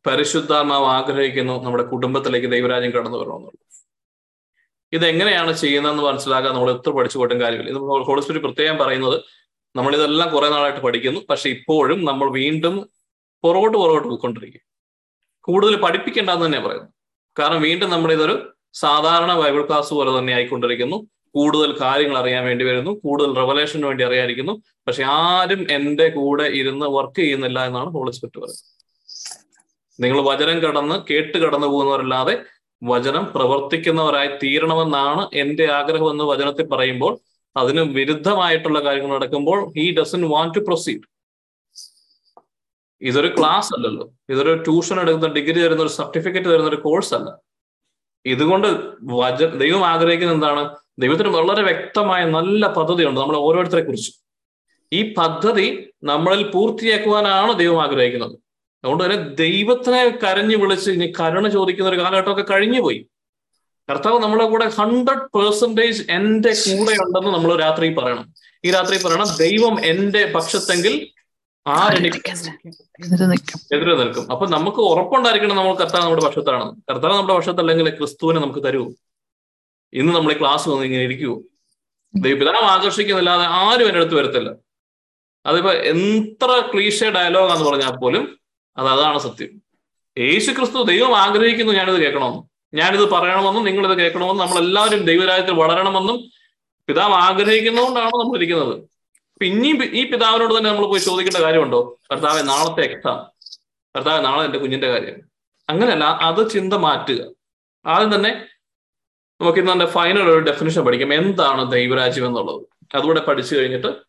പരിശുദ്ധാത്മാവ് 0.08 0.86
ആഗ്രഹിക്കുന്നു. 0.86 1.64
നമ്മുടെ 1.64 1.84
കുടുംബത്തിലേക്ക് 1.84 2.52
ദൈവരാജ്യം 2.52 2.92
കടന്നു 2.92 3.18
വരണമെന്നുള്ളത്. 3.18 3.59
ഇതെങ്ങനെയാണ് 4.94 5.54
ചെയ്യുന്നതെന്ന് 5.54 6.04
മനസ്സിലാക്കാൻ 6.04 6.54
നമ്മൾ 6.54 6.72
എത്ര 6.72 6.90
പഠിച്ചു 6.90 7.18
പോയിട്ടും 7.18 7.42
കാര്യമില്ല. 7.42 7.70
ഇത് 7.70 7.78
ഹോളിസ്പിരിറ്റ് 7.78 8.46
പ്രത്യേകം 8.46 8.78
പറയുന്നത് 8.78 9.24
നമ്മൾ 9.76 9.96
ഇതെല്ലാം 9.96 10.30
കുറെ 10.30 10.50
നാളായിട്ട് 10.50 10.80
പഠിക്കുന്നു. 10.80 11.20
പക്ഷെ 11.30 11.50
ഇപ്പോഴും 11.50 12.06
നമ്മൾ 12.06 12.32
വീണ്ടും 12.32 12.90
പുറകോട്ട് 13.44 13.78
പുറകോട്ട് 13.78 14.08
പോയിക്കൊണ്ടിരിക്കും. 14.08 14.62
കൂടുതൽ 15.42 15.76
പഠിപ്പിക്കേണ്ടെന്ന് 15.82 16.46
തന്നെ 16.46 16.60
പറയുന്നു 16.60 16.90
കാരണം 17.40 17.62
വീണ്ടും 17.62 17.90
നമ്മുടെ 17.90 18.14
ഇതൊരു 18.14 18.54
സാധാരണ 18.74 19.40
ബൈബിൾ 19.40 19.68
ക്ലാസ് 19.68 19.94
പോലെ 19.94 20.20
തന്നെ 20.20 20.34
ആയിക്കൊണ്ടിരിക്കുന്നു. 20.34 21.08
കൂടുതൽ 21.36 21.78
കാര്യങ്ങൾ 21.82 22.18
അറിയാൻ 22.18 22.46
വേണ്ടി 22.46 22.66
വരുന്നു. 22.66 22.92
കൂടുതൽ 22.92 23.36
റെവലേഷന് 23.36 23.86
വേണ്ടി 23.86 24.04
അറിയാതിരിക്കുന്നു. 24.04 24.54
പക്ഷെ 24.88 25.04
ആരും 25.04 25.68
എന്റെ 25.72 26.10
കൂടെ 26.10 26.44
ഇരുന്ന് 26.44 26.86
വർക്ക് 26.86 27.16
ചെയ്യുന്നില്ല 27.16 27.66
എന്നാണ് 27.66 27.90
ഹോളിസ്പിരിറ്റ് 27.90 28.40
പറയുന്നത്. 28.40 28.80
നിങ്ങൾ 30.00 30.22
വചനം 30.22 30.60
കടന്ന് 30.60 31.14
കേട്ട് 31.14 31.38
കടന്നു 31.38 31.68
പോകുന്നവരല്ലാതെ 31.68 32.44
വചനം 32.84 33.26
പ്രവർത്തിക്കുന്നവരായി 33.36 34.28
തീരണമെന്നാണ് 34.44 35.30
എന്റെ 35.34 35.72
ആഗ്രഹം 35.72 36.12
എന്ന് 36.12 36.24
വചനത്തിൽ 36.24 36.68
പറയുമ്പോൾ 36.68 37.20
അതിന് 37.58 37.82
വിരുദ്ധമായിട്ടുള്ള 37.82 38.80
കാര്യങ്ങൾ 38.80 39.16
നടക്കുമ്പോൾ 39.16 39.74
he 39.78 39.96
doesn't 40.00 40.30
want 40.30 40.56
to 40.56 40.60
proceed 40.60 41.06
ഇതൊരു 43.02 43.36
ക്ലാസ് 43.38 43.74
അല്ലല്ലോ. 43.76 44.14
ഇതൊരു 44.30 44.54
ട്യൂഷൻ 44.64 45.00
എടുക്കുന്ന 45.02 45.28
ഡിഗ്രി 45.28 45.60
തരുന്ന 45.62 45.82
ഒരു 45.82 45.90
സർട്ടിഫിക്കറ്റ് 45.90 46.46
തരുന്ന 46.46 46.70
ഒരു 46.70 46.76
കോഴ്സ് 46.76 47.14
അല്ല. 47.14 47.30
ഇതുകൊണ്ട് 48.26 48.68
വച 49.04 49.44
ദൈവം 49.44 49.86
ആഗ്രഹിക്കുന്ന 49.86 50.34
എന്താണ്? 50.34 50.76
ദൈവത്തിന് 51.00 51.30
വളരെ 51.30 51.62
വ്യക്തമായ 51.62 52.26
നല്ല 52.26 52.68
പദ്ധതിയുണ്ട് 52.68 53.20
നമ്മൾ 53.20 53.38
ഓരോരുത്തരെ 53.38 53.82
കുറിച്ച്. 53.82 54.12
ഈ 54.94 55.14
പദ്ധതി 55.14 55.68
നമ്മളിൽ 56.04 56.52
പൂർത്തിയാക്കുവാനാണ് 56.52 57.60
ദൈവം 57.60 57.82
ആഗ്രഹിക്കുന്നത്. 57.84 58.36
അതുകൊണ്ട് 58.84 59.04
തന്നെ 59.04 59.18
ദൈവത്തിനെ 59.44 60.02
കരഞ്ഞു 60.24 60.58
വിളിച്ച് 60.64 60.90
ഇനി 60.96 61.08
കരുണ 61.20 61.48
ചോദിക്കുന്ന 61.56 61.90
ഒരു 61.92 62.00
കാലഘട്ടമൊക്കെ 62.02 62.46
കഴിഞ്ഞു 62.52 62.82
പോയി. 62.86 63.00
കർത്താവ് 63.90 64.18
നമ്മളെ 64.24 64.46
കൂടെ 64.52 64.66
ഹൺഡ്രഡ് 64.78 65.26
പേഴ്സന്റേജ് 65.36 66.02
എന്റെ 66.18 66.52
കൂടെ 66.66 66.94
ഉണ്ടെന്ന് 67.06 67.32
നമ്മൾ 67.36 67.52
രാത്രി 67.64 67.88
പറയണം. 68.00 68.26
ഈ 68.64 68.72
രാത്രി 68.76 68.98
പറയണം 69.06 69.30
ദൈവം 69.44 69.76
എന്റെ 69.92 70.22
പക്ഷത്തെങ്കിൽ 70.36 70.94
എതിരെ 73.74 73.94
നിൽക്കും. 74.02 74.26
അപ്പൊ 74.34 74.46
നമുക്ക് 74.56 74.82
ഉറപ്പുണ്ടായിരിക്കണം 74.92 75.58
നമ്മൾ 75.60 75.74
കർത്താവ് 75.82 76.04
നമ്മുടെ 76.04 76.24
പക്ഷത്താണ് 76.28 76.66
കർത്താവ് 76.90 77.14
നമ്മുടെ 77.16 77.36
പക്ഷത്തല്ലെങ്കിൽ 77.38 77.90
ക്രിസ്തുവിനെ 78.00 78.40
നമുക്ക് 78.40 78.62
തരുമോ 78.68 78.88
ഇന്ന് 79.94 80.12
നമ്മൾ 80.16 80.32
ക്ലാസ് 80.42 80.66
വന്ന് 80.70 80.86
ഇങ്ങനെ 80.88 81.04
ഇരിക്കുവോ? 81.04 81.36
ദൈവപിതാവ് 82.14 82.68
ആകർഷിക്കുന്നില്ലാതെ 82.74 83.46
ആരും 83.62 83.88
എന്റെ 83.90 84.00
അടുത്ത് 84.02 84.18
വരത്തില്ല. 84.20 84.50
അതിപ്പോ 85.46 85.72
എത്ര 85.92 86.52
ക്ലീഷ 86.72 87.00
ഡയലോഗാന്ന് 87.18 87.66
പറഞ്ഞാൽ 87.70 87.96
പോലും 88.04 88.24
അത് 88.80 88.88
അതാണ് 88.88 89.20
സത്യം. 89.20 89.62
യേശു 90.18 90.52
ക്രിസ്തു 90.52 90.84
ദൈവം 90.84 91.18
ആഗ്രഹിക്കുന്നു 91.18 91.74
ഞാനിത് 91.74 91.96
കേൾക്കണമെന്നും. 91.96 92.50
ഞാനിത് 92.74 93.10
പറയണമെന്നും 93.10 93.64
നിങ്ങളിത് 93.64 93.98
കേൾക്കണമെന്നും 93.98 94.48
നമ്മൾ 94.48 94.60
എല്ലാവരും 94.60 95.06
ദൈവരാജ്യത്തിൽ 95.06 95.54
വളരണമെന്നും 95.54 96.30
പിതാവ് 96.88 97.14
ആഗ്രഹിക്കുന്നതുകൊണ്ടാണ് 97.14 98.06
നമ്മൾ 98.06 98.38
ഇരിക്കുന്നത്. 98.38 98.76
അപ്പൊ 99.34 99.46
ഇനിയും 99.46 99.84
ഈ 99.84 100.12
പിതാവിനോട് 100.12 100.58
തന്നെ 100.58 100.70
നമ്മൾ 100.70 100.86
പോയി 100.86 101.00
ചോദിക്കേണ്ട 101.00 101.38
കാര്യമുണ്ടോ? 101.38 102.00
ഭർത്താവെ 102.12 102.42
നാളത്തെ 102.42 102.82
എക്സാം. 102.82 103.30
ഭർത്താവെ 103.96 104.22
നാളെ 104.22 104.46
എന്റെ 104.46 104.60
കുഞ്ഞിന്റെ 104.60 104.88
കാര്യം. 104.88 105.16
അങ്ങനെയല്ല 105.70 106.04
അത് 106.04 106.50
ചിന്ത 106.50 106.74
മാറ്റുക. 106.74 107.26
ആദ്യം 107.86 108.16
തന്നെ 108.16 108.46
നമുക്ക് 109.42 109.60
ഇന്ന് 109.60 109.86
ഫൈനൽ 109.86 110.24
ഒരു 110.24 110.40
ഡെഫിനേഷൻ 110.40 110.86
പഠിക്കാം. 110.86 111.14
എന്താണ് 111.14 111.72
ദൈവരാജ്യം 111.72 112.26
എന്നുള്ളത്. 112.26 112.62
അതുകൂടെ 112.96 113.20
പഠിച്ചു 113.20 113.56
കഴിഞ്ഞിട്ട് 113.56 114.09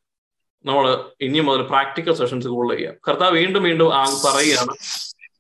നമ്മൾ 0.65 0.87
ഇനി 1.27 1.41
മുതൽ 1.47 1.63
പ്രാക്ടിക്കൽ 1.73 2.15
സെഷൻസ് 2.21 2.49
കൂടുതൽ 2.55 2.77
ചെയ്യാം. 2.77 2.97
കർത്താവ് 3.09 3.35
വീണ്ടും 3.41 3.63
വീണ്ടും 3.69 3.91
ആ 3.99 4.03
പറയുകയാണ് 4.25 4.75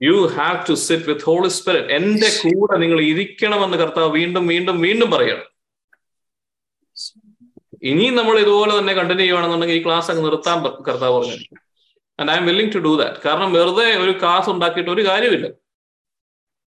you 0.07 0.15
have 0.37 0.59
to 0.69 0.75
sit 0.87 1.07
with 1.11 1.25
holy 1.29 1.51
spirit 1.57 1.93
എന്റെ 1.99 2.29
കൂടെ 2.43 2.77
നിങ്ങൾ 2.83 2.99
ഇരിക്കണമെന്ന് 3.13 3.79
കർത്താവ് 3.83 4.11
വീണ്ടും 4.19 4.45
വീണ്ടും 4.53 4.77
വീണ്ടും 4.87 5.11
പറയണം 5.15 5.47
ഇനിയും 7.91 8.15
നമ്മൾ 8.21 8.37
ഇതുപോലെ 8.45 8.73
തന്നെ 8.79 8.95
കണ്ടിന്യൂ 8.99 9.25
ചെയ്യുകയാണെന്നുണ്ടെങ്കിൽ 9.25 9.77
ഈ 9.81 9.85
ക്ലാസ് 9.85 10.09
അങ്ങ് 10.13 10.25
നിർത്താൻ 10.25 10.57
കർത്താവ് 10.89 11.15
പറഞ്ഞു. 11.19 11.37
And 12.19 12.31
I 12.33 12.37
am 12.41 12.47
willing 12.51 12.73
to 12.75 12.81
do 12.87 12.93
that 13.03 13.21
കാരണം 13.27 13.51
വെറുതെ 13.59 13.87
ഒരു 14.05 14.13
ക്ലാസ് 14.23 14.49
ഉണ്ടാക്കിയിട്ട് 14.55 14.91
ഒരു 14.97 15.03
കാര്യമില്ല 15.11 15.47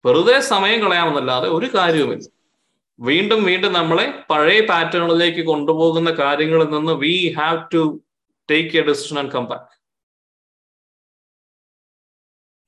വെറുതെ 0.05 0.35
സമയം 0.51 0.79
കളയാമെന്നല്ലാതെ 0.83 1.47
ഒരു 1.57 1.67
കാര്യവുമില്ല. 1.75 2.27
വീണ്ടും 2.99 3.39
വീണ്ടും 3.49 3.73
നമ്മളെ 3.79 4.05
പഴയ 4.29 4.59
പാറ്റേണിലേക്ക് 4.69 5.43
കൊണ്ടുപോകുന്ന 5.51 6.09
കാര്യങ്ങളിൽ 6.21 6.69
നിന്ന് 6.75 6.93
we 7.03 7.15
have 7.37 7.61
to 7.73 7.83
take 8.51 8.77
a 8.77 8.81
decision 8.81 9.19
and 9.19 9.31
come 9.31 9.45
back 9.45 9.81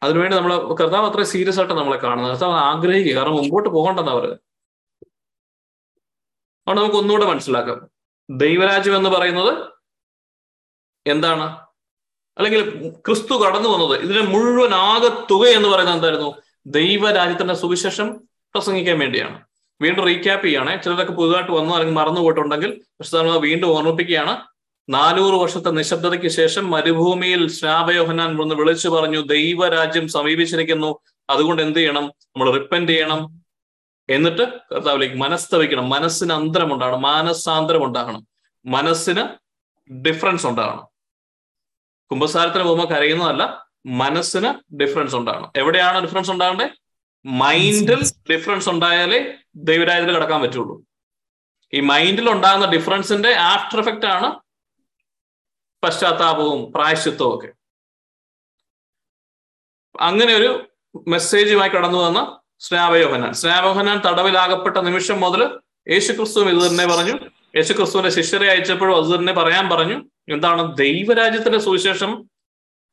അതിനുവേണ്ടി 0.04 0.38
നമ്മൾ 0.38 0.76
കർത്താവ് 0.76 1.12
അത്ര 1.12 1.24
സീരിയസ് 1.24 1.60
ആയിട്ട് 1.60 1.74
നമ്മളെ 1.74 1.98
കാണുന്നത്. 1.98 2.32
കർത്താവ് 2.32 2.54
ആഗ്രഹിക്കുക. 2.54 3.16
കാരണം 3.16 3.36
മുമ്പോട്ട് 3.36 3.70
പോകണ്ടെന്നാ 3.70 4.14
പറയുന്നത്. 4.14 4.40
അതുകൊണ്ട് 6.62 6.82
നമുക്ക് 6.82 6.96
ഒന്നുകൂടെ 6.96 7.26
മനസ്സിലാക്കാം. 7.26 7.90
ദൈവരാജ്യം 8.30 8.96
എന്ന് 8.96 9.10
പറയുന്നത് 9.10 9.74
എന്താണ്? 11.08 11.68
അല്ലെങ്കിൽ 12.38 12.90
ക്രിസ്തു 12.90 13.34
കടന്നു 13.34 13.70
വന്നത്. 13.70 14.00
ഇതിന്റെ 14.00 14.22
മുഴുവൻ 14.22 14.74
ആകെ 14.74 15.08
തുക 15.08 15.48
എന്ന് 15.48 15.70
പറയുന്നത് 15.70 15.96
എന്തായിരുന്നു? 15.96 16.42
ദൈവരാജ്യത്തിന്റെ 16.66 17.54
സുവിശേഷം 17.54 18.28
പ്രസംഗിക്കാൻ 18.54 19.00
വേണ്ടിയാണ്. 19.00 19.46
വീണ്ടും 19.82 20.06
റീക്യാപ്പ് 20.06 20.46
ചെയ്യുകയാണെ 20.46 20.82
ചിലരൊക്കെ 20.82 21.14
പുതുതായിട്ട് 21.14 21.52
വന്നു 21.52 21.74
അല്ലെങ്കിൽ 21.74 21.96
മറന്നു 21.96 22.22
പോയിട്ടുണ്ടെങ്കിൽ 22.22 22.86
വീണ്ടും 23.38 23.68
ഓർമ്മിപ്പിക്കുകയാണ്. 23.68 24.53
നാനൂറ് 24.90 25.34
വർഷത്തെ 25.34 25.70
നിശബ്ദതയ്ക്ക് 25.70 26.28
ശേഷം 26.28 26.72
മരുഭൂമിയിൽ 26.72 27.52
ശ്രാവയോഹനാൻ 27.52 28.38
വന്ന് 28.38 28.56
വിളിച്ചു 28.56 28.90
പറഞ്ഞു 28.90 29.22
ദൈവരാജ്യം 29.22 30.08
സമീപിച്ചിരിക്കുന്നു. 30.08 31.00
അതുകൊണ്ട് 31.30 31.62
എന്ത് 31.62 31.80
ചെയ്യണം? 31.80 32.06
നമ്മൾ 32.06 32.52
റിപ്പൻഡ് 32.52 32.90
ചെയ്യണം. 32.90 33.44
എന്നിട്ട് 34.10 34.60
കർത്താവിലേക്ക് 34.74 35.16
മനസ്തവിക്കണം 35.16 35.90
മനസ്സിന് 35.90 36.34
അന്തരം 36.34 36.74
ഉണ്ടാകണം. 36.74 37.02
മാനസാന്തരം 37.02 37.84
ഉണ്ടാകണം. 37.84 38.28
മനസ്സിന് 38.66 39.28
ഡിഫറൻസ് 39.94 40.48
ഉണ്ടാകണം. 40.48 40.88
കുംഭസാരത്തിന് 42.12 42.64
പോകുമ്പോൾ 42.64 42.88
കരയുന്നതല്ല 42.88 43.68
മനസ്സിന് 43.86 44.76
ഡിഫറൻസ് 44.76 45.16
ഉണ്ടാകണം. 45.16 45.52
എവിടെയാണ് 45.56 46.02
ഡിഫറൻസ് 46.02 46.32
ഉണ്ടാകേണ്ടത് 46.32 46.70
മൈൻഡിൽ 47.26 48.04
ഡിഫറൻസ് 48.32 48.70
ഉണ്ടായാലേ 48.70 49.34
ദൈവരാജ്യത്തിൽ 49.56 50.16
കിടക്കാൻ 50.16 50.42
പറ്റുള്ളൂ. 50.42 50.84
ഈ 51.74 51.80
മൈൻഡിൽ 51.80 52.30
ഉണ്ടാകുന്ന 52.30 52.66
ഡിഫറൻസിന്റെ 52.66 53.34
ആഫ്റ്റർ 53.34 53.80
എഫക്റ്റ് 53.80 54.06
ആണ് 54.06 54.43
പശ്ചാത്താപവും 55.84 56.72
പ്രായശ്ചിത്വവും 56.72 57.36
ഒക്കെ 57.36 57.50
അങ്ങനെ 60.00 60.36
ഒരു 60.36 60.68
മെസ്സേജുമായി 61.08 61.70
കടന്നു 61.70 61.98
വന്ന 61.98 62.38
സ്നാപയോഹനാൻ 62.60 63.34
സ്നാപയോഹനാൻ 63.34 64.02
തടവിലാകപ്പെട്ട 64.06 64.78
നിമിഷം 64.78 65.20
മുതൽ 65.20 65.60
യേശുക്രിസ്തുവും 65.90 66.50
ഇത് 66.50 66.70
തന്നെ 66.70 66.86
പറഞ്ഞു. 66.86 67.14
യേശുക്രിസ്തുവിന്റെ 67.56 68.10
ശിഷ്യരെ 68.10 68.52
അയച്ചപ്പോഴും 68.52 68.96
അത് 68.98 69.20
തന്നെ 69.20 69.34
പറയാൻ 69.34 69.70
പറഞ്ഞു. 69.70 70.06
എന്താണ് 70.30 70.78
ദൈവരാജ്യത്തിന്റെ 70.78 71.60
സുവിശേഷം 71.60 72.30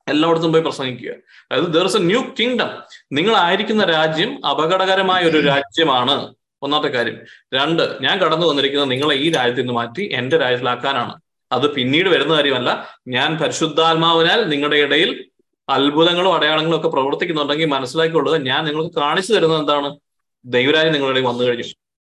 എല്ലായിടത്തും 0.09 0.53
പോയി 0.53 0.63
പ്രസംഗിക്കുക. 0.63 1.11
അതായത് 1.53 1.65
there 1.65 1.85
is 1.85 1.97
a 1.97 2.01
new 2.01 2.23
kingdom 2.39 2.71
നിങ്ങളായിരിക്കുന്ന 3.13 3.85
രാജ്യം 3.85 4.47
അപകടകരമായ 4.47 5.23
ഒരു 5.23 5.41
രാജ്യമാണ്. 5.47 6.35
ഒന്നാമത്തെ 6.63 6.89
കാര്യം. 6.89 7.19
രണ്ട് 7.55 7.99
ഞാൻ 8.03 8.19
കടന്നു 8.19 8.47
വന്നിരിക്കുന്നത് 8.47 8.91
നിങ്ങളെ 8.91 9.15
ഈ 9.15 9.33
രാജ്യത്തിൽ 9.33 9.61
നിന്ന് 9.61 9.73
മാറ്റി 9.73 10.11
എന്റെ 10.13 10.39
രാജ്യത്തിലാക്കാനാണ്. 10.39 11.21
അത് 11.53 11.75
പിന്നീട് 11.75 12.09
വരുന്ന 12.09 12.35
കാര്യമല്ല. 12.35 12.99
ഞാൻ 13.09 13.39
പരിശുദ്ധാത്മാവിനാൽ 13.39 14.45
നിങ്ങളുടെ 14.49 14.77
ഇടയിൽ 14.77 15.31
അത്ഭുതങ്ങളും 15.69 16.35
അടയാളങ്ങളും 16.35 16.77
ഒക്കെ 16.77 16.89
പ്രവർത്തിക്കുന്നുണ്ടെങ്കിൽ 16.89 17.67
മനസ്സിലാക്കിക്കൊള്ളുക. 17.67 18.37
ഞാൻ 18.37 18.65
നിങ്ങൾക്ക് 18.65 18.97
കാണിച്ചു 18.97 19.35
തരുന്നത് 19.35 19.61
എന്താണ്? 19.61 19.99
ദൈവരാജ്യം 20.45 20.93
നിങ്ങളുടെ 20.93 21.21
വന്നു 21.21 21.45
കഴിഞ്ഞു. 21.45 21.65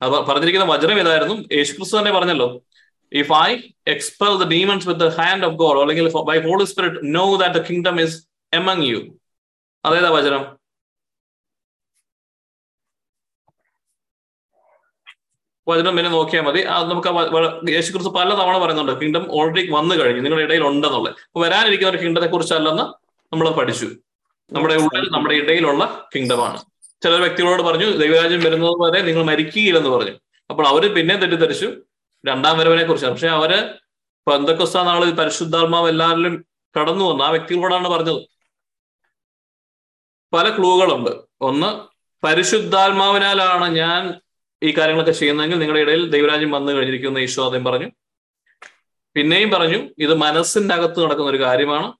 അത് 0.01 0.11
പറഞ്ഞിരിക്കുന്ന 0.11 0.73
വചനം 0.73 0.99
ഇതായിരുന്നു. 0.99 1.45
യേശുക്രിസ്തു 1.51 1.99
തന്നെ 1.99 2.11
പറഞ്ഞല്ലോ 2.11 2.61
if 3.13 3.33
I 3.33 3.57
expel 3.87 4.43
the 4.43 4.47
demons 4.47 4.87
with 4.87 5.01
the 5.01 5.07
hand 5.07 5.45
of 5.45 5.55
God 5.55 5.79
അല്ലെങ്കിൽ 5.79 6.11
by 6.13 6.39
holy 6.39 6.63
spirit 6.63 6.97
know 7.03 7.35
that 7.35 7.55
the 7.55 7.61
kingdom 7.61 8.01
is 8.01 8.27
among 8.53 8.85
you 8.85 9.17
അതേതാ 9.85 10.09
വചനം? 10.09 10.56
വചനം 15.67 15.95
പിന്നെ 15.95 16.11
നോക്കിയാൽ 16.11 16.43
മതി. 16.43 16.59
അത് 16.61 16.89
നമുക്ക് 16.89 17.07
യേശു 17.07 17.71
യേശുക്രിസ്തു 17.71 18.09
പല 18.09 18.29
തവണ 18.33 18.57
പറയുന്നുണ്ട് 18.57 19.01
കിങ്ഡം 19.01 19.27
ഓൾറെഡി 19.31 19.71
വന്നു 19.71 19.95
കഴിഞ്ഞു 19.95 20.21
നിങ്ങളുടെ 20.21 20.45
ഇടയിൽ 20.45 20.63
ഉണ്ടെന്നുള്ളത്. 20.67 21.13
അപ്പൊ 21.13 21.41
വരാനിരിക്കുന്ന 21.41 21.89
ഒരു 21.89 21.97
കിങ്ഡത്തെ 21.97 22.27
കുറിച്ചല്ലെന്ന് 22.27 22.83
നമ്മൾ 23.33 23.49
പഠിച്ചു. 23.49 23.85
നമ്മുടെ 24.51 24.75
ഉള്ളിൽ 24.75 25.09
നമ്മുടെ 25.11 25.35
ഇടയിലുള്ള 25.35 26.07
കിങ്ഡമാണ് 26.15 26.57
ചില 27.03 27.15
വ്യക്തികളോട് 27.15 27.63
പറഞ്ഞു 27.63 27.85
ദൈവരാജ്യം 27.85 28.39
വരുന്നത് 28.39 28.69
വരെ 28.69 29.01
നിങ്ങൾ 29.01 29.23
മരിക്കുകയില്ലെന്ന് 29.23 29.89
പറഞ്ഞു. 29.89 30.11
അപ്പോൾ 30.49 30.67
അവർ 30.67 30.93
പിന്നെ 30.93 31.15
തെറ്റിദ്ധരിച്ചു. 31.15 31.73
രണ്ടാം 32.25 32.57
വരവിനെ 32.57 32.83
കുറിച്ചാണ്. 32.83 33.11
പക്ഷെ 33.11 33.27
അവർ 33.27 33.73
പന്തക്കൊസ്ത 34.27 34.81
നാളിൽ 34.81 35.11
പരിശുദ്ധാത്മാവ് 35.11 35.89
എല്ലാവരിലും 35.89 36.45
കടന്നു 36.79 37.05
വന്നു. 37.05 37.23
ആ 37.23 37.29
വ്യക്തികളോടാണ് 37.29 37.87
പറഞ്ഞത്. 37.87 38.21
പല 40.33 40.49
ക്ലൂകളുണ്ട് 40.49 41.11
ഒന്ന് 41.41 41.97
പരിശുദ്ധാത്മാവിനാലാണ് 42.25 43.67
ഞാൻ 43.75 44.21
ഈ 44.63 44.77
കാര്യങ്ങളൊക്കെ 44.77 45.11
ചെയ്യുന്നതെങ്കിൽ 45.11 45.59
നിങ്ങളുടെ 45.59 45.81
ഇടയിൽ 45.81 46.09
ദൈവരാജ്യം 46.09 46.51
വന്നു 46.51 46.71
കഴിഞ്ഞിരിക്കുന്ന 46.71 47.17
ഈശോ 47.17 47.45
ആദ്യം 47.45 47.65
പറഞ്ഞു. 47.65 47.91
പിന്നെയും 49.15 49.49
പറഞ്ഞു 49.49 49.89
ഇത് 49.97 50.13
മനസ്സിന്റെ 50.13 50.75
അകത്ത് 50.75 50.99
നടക്കുന്ന 50.99 51.29
ഒരു 51.29 51.39
കാര്യമാണ്. 51.39 51.93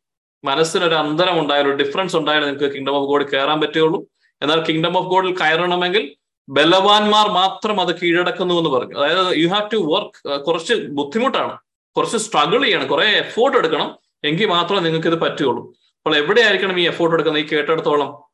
മനസ്സിന് 0.43 0.83
ഒരു 0.83 0.95
അന്തരം 0.95 1.39
ഉണ്ടായാലും 1.39 1.75
ഒരു 1.75 1.83
ഡിഫറൻസ് 1.83 2.15
ഉണ്ടായാലും 2.15 2.47
നിങ്ങൾക്ക് 2.49 2.75
കിങ്ഡം 2.75 2.93
ഓഫ് 2.93 3.07
ഗോഡ് 3.07 3.31
കയറാൻ 3.31 3.61
പറ്റുള്ളൂ 3.61 4.07
എന്നാൽ 4.41 4.61
കിങ്ഡം 4.61 4.97
ഓഫ് 4.97 5.07
ഗോഡിൽ 5.07 5.37
കയറണമെങ്കിൽ 5.37 6.15
ബലവാന്മാർ 6.49 7.27
മാത്രം 7.27 7.81
അത് 7.81 7.99
കീഴടക്കുന്നു 7.99 8.53
എന്ന് 8.53 8.69
പറഞ്ഞു. 8.69 8.99
അതായത് 8.99 9.37
യു 9.37 9.47
ഹാവ് 9.47 9.69
ടു 9.73 9.77
വർക്ക് 9.77 10.41
കുറച്ച് 10.41 10.73
ബുദ്ധിമുട്ടാണ്. 10.73 11.57
കുറച്ച് 11.97 12.17
സ്ട്രഗിൾ 12.17 12.63
ചെയ്യണം. 12.63 12.87
കുറെ 12.87 13.05
എഫോർട്ട് 13.05 13.57
എടുക്കണം. 13.57 13.95
എങ്കിൽ 14.23 14.45
മാത്രമേ 14.45 14.79
നിങ്ങൾക്ക് 14.79 15.07
ഇത് 15.07 15.19
പറ്റുകയുള്ളൂ. 15.19 15.63
അപ്പോൾ 15.71 16.15
എവിടെയായിരിക്കണം 16.15 16.79
ഈ 16.79 16.83
എഫോർട്ട് 16.83 17.15
എടുക്കുന്നത്? 17.15 17.43
ഈ 17.43 17.47
കേട്ടെടുത്തോളം 17.47 18.26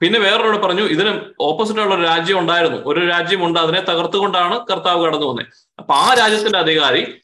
പിന്നെ 0.00 0.18
വേറൊരാൾ 0.18 0.56
പറഞ്ഞു 0.56 0.82
ഇതിന് 0.82 1.20
ഓപ്പോസിറ്റ് 1.40 1.80
ഉള്ള 1.80 1.94
ഒരു 1.94 2.02
രാജ്യം 2.02 2.38
ഉണ്ടായിരുന്നു. 2.38 2.78
ഒരു 2.86 3.06
രാജ്യമുണ്ട് 3.06 3.58
അതിനെ 3.58 3.80
തകർത്തുകൊണ്ടാണ് 3.80 4.66
കർത്താവ് 4.66 5.04
കടന്നു 5.04 5.26
വന്നത് 5.26 5.46
അപ്പൊ 5.78 5.94
ആ 5.94 6.14
രാജ്യത്തിന്റെ 6.14 6.58
അധികാരി 6.58 7.14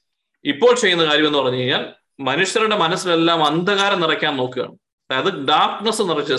ഇപ്പോൾ 0.45 0.75
ചെയ്യുന്ന 0.75 1.05
കാര്യം 1.05 1.27
എന്ന് 1.27 1.39
പറഞ്ഞു 1.39 1.59
കഴിഞ്ഞാൽ 1.59 1.87
മനുഷ്യരുടെ 2.21 2.77
മനസ്സിലെല്ലാം 2.77 3.45
അന്ധകാരം 3.45 4.01
നിറയ്ക്കാൻ 4.01 4.37
നോക്കുകയാണ്. 4.37 4.77
അതായത് 5.11 5.47
ഡാർക്ക്നെസ് 5.47 6.03
നിറച്ച് 6.03 6.35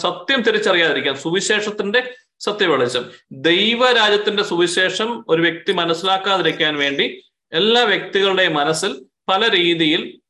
സത്യം 0.00 0.42
തിരിച്ചറിയാതിരിക്കാൻ 0.42 1.16
സുവിശേഷത്തിന്റെ 1.16 2.14
സത്യവെളിച്ചം. 2.40 3.04
ദൈവരാജ്യത്തിന്റെ 3.32 4.42
സുവിശേഷം 4.42 5.24
ഒരു 5.28 5.42
വ്യക്തി 5.42 5.72
മനസ്സിലാക്കാതിരിക്കാൻ 5.72 6.76
വേണ്ടി 6.76 7.22
എല്ലാ 7.52 7.82
വ്യക്തികളുടെയും 7.82 8.54
മനസ്സിൽ 8.54 9.04
പല 9.28 9.50
രീതിയിൽ 9.50 10.20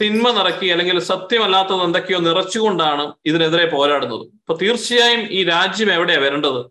തിന്മ 0.00 0.30
നിറക്കി 0.30 0.66
അല്ലെങ്കിൽ 0.66 0.98
സത്യമല്ലാത്തത് 0.98 1.82
എന്തൊക്കെയോ 1.82 2.18
നിറച്ചുകൊണ്ടാണ് 2.18 3.12
ഇതിനെതിരെ 3.26 3.70
പോരാടുന്നത്. 3.70 4.20
അപ്പൊ 4.20 4.56
തീർച്ചയായും 4.62 5.20
ഈ 5.20 5.44
രാജ്യം 5.44 5.92
എവിടെയാ 5.92 6.18
വരേണ്ടത്? 6.18 6.70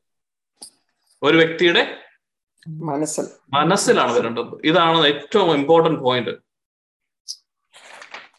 ഒരു 1.24 1.38
വ്യക്തിയുടെ 1.38 1.98
മനസ്സിൽ. 2.68 3.26
മനസ്സിലാണ് 3.54 4.14
വരേണ്ടത്. 4.14 4.62
ഇതാണ് 4.66 5.08
ഏറ്റവും 5.08 5.56
ഇമ്പോർട്ടന്റ് 5.56 6.00
പോയിന്റ് 6.00 6.46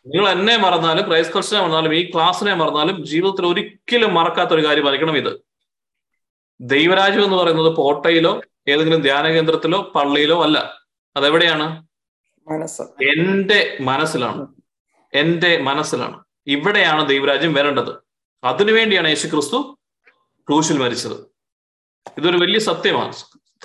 നിങ്ങൾ 0.06 0.28
എന്നെ 0.28 0.56
മറന്നാലും 0.56 1.06
ക്രൈസ് 1.06 1.32
കൾച്ചറിനെ 1.32 1.62
മറന്നാലും 1.62 1.94
ഈ 1.94 2.10
ക്ലാസ്സിനെ 2.10 2.54
മറന്നാലും 2.54 3.04
ജീവിതത്തിൽ 3.04 3.46
ഒരിക്കലും 3.46 4.14
മറക്കാത്ത 4.14 4.50
ഒരു 4.50 4.66
കാര്യമായിരിക്കണം 4.66 5.16
ഇത്. 5.16 5.40
ദൈവരാജ്യം 6.60 7.24
എന്ന് 7.24 7.36
പറയുന്നത് 7.36 7.76
പോട്ടയിലോ 7.76 8.40
ഏതെങ്കിലും 8.68 9.02
ധ്യാന 9.02 9.28
കേന്ദ്രത്തിലോ 9.28 9.92
പള്ളിയിലോ 9.94 10.42
അല്ല. 10.42 10.80
അതെവിടെയാണ്? 11.16 11.86
എന്റെ 13.02 13.78
മനസ്സിലാണ്. 13.80 14.46
എന്റെ 15.16 15.58
മനസ്സിലാണ്. 15.58 16.24
ഇവിടെയാണ് 16.46 17.08
ദൈവരാജ്യം 17.08 17.54
വരേണ്ടത്. 17.54 17.94
അതിനുവേണ്ടിയാണ് 18.44 19.08
യേശു 19.08 19.28
ക്രിസ്തു 19.28 19.78
ക്രൂശിൽ 20.48 20.78
മരിച്ചത്. 20.78 21.36
ഇതൊരു 22.18 22.36
വലിയ 22.36 22.58
സത്യമാണ്. 22.58 23.12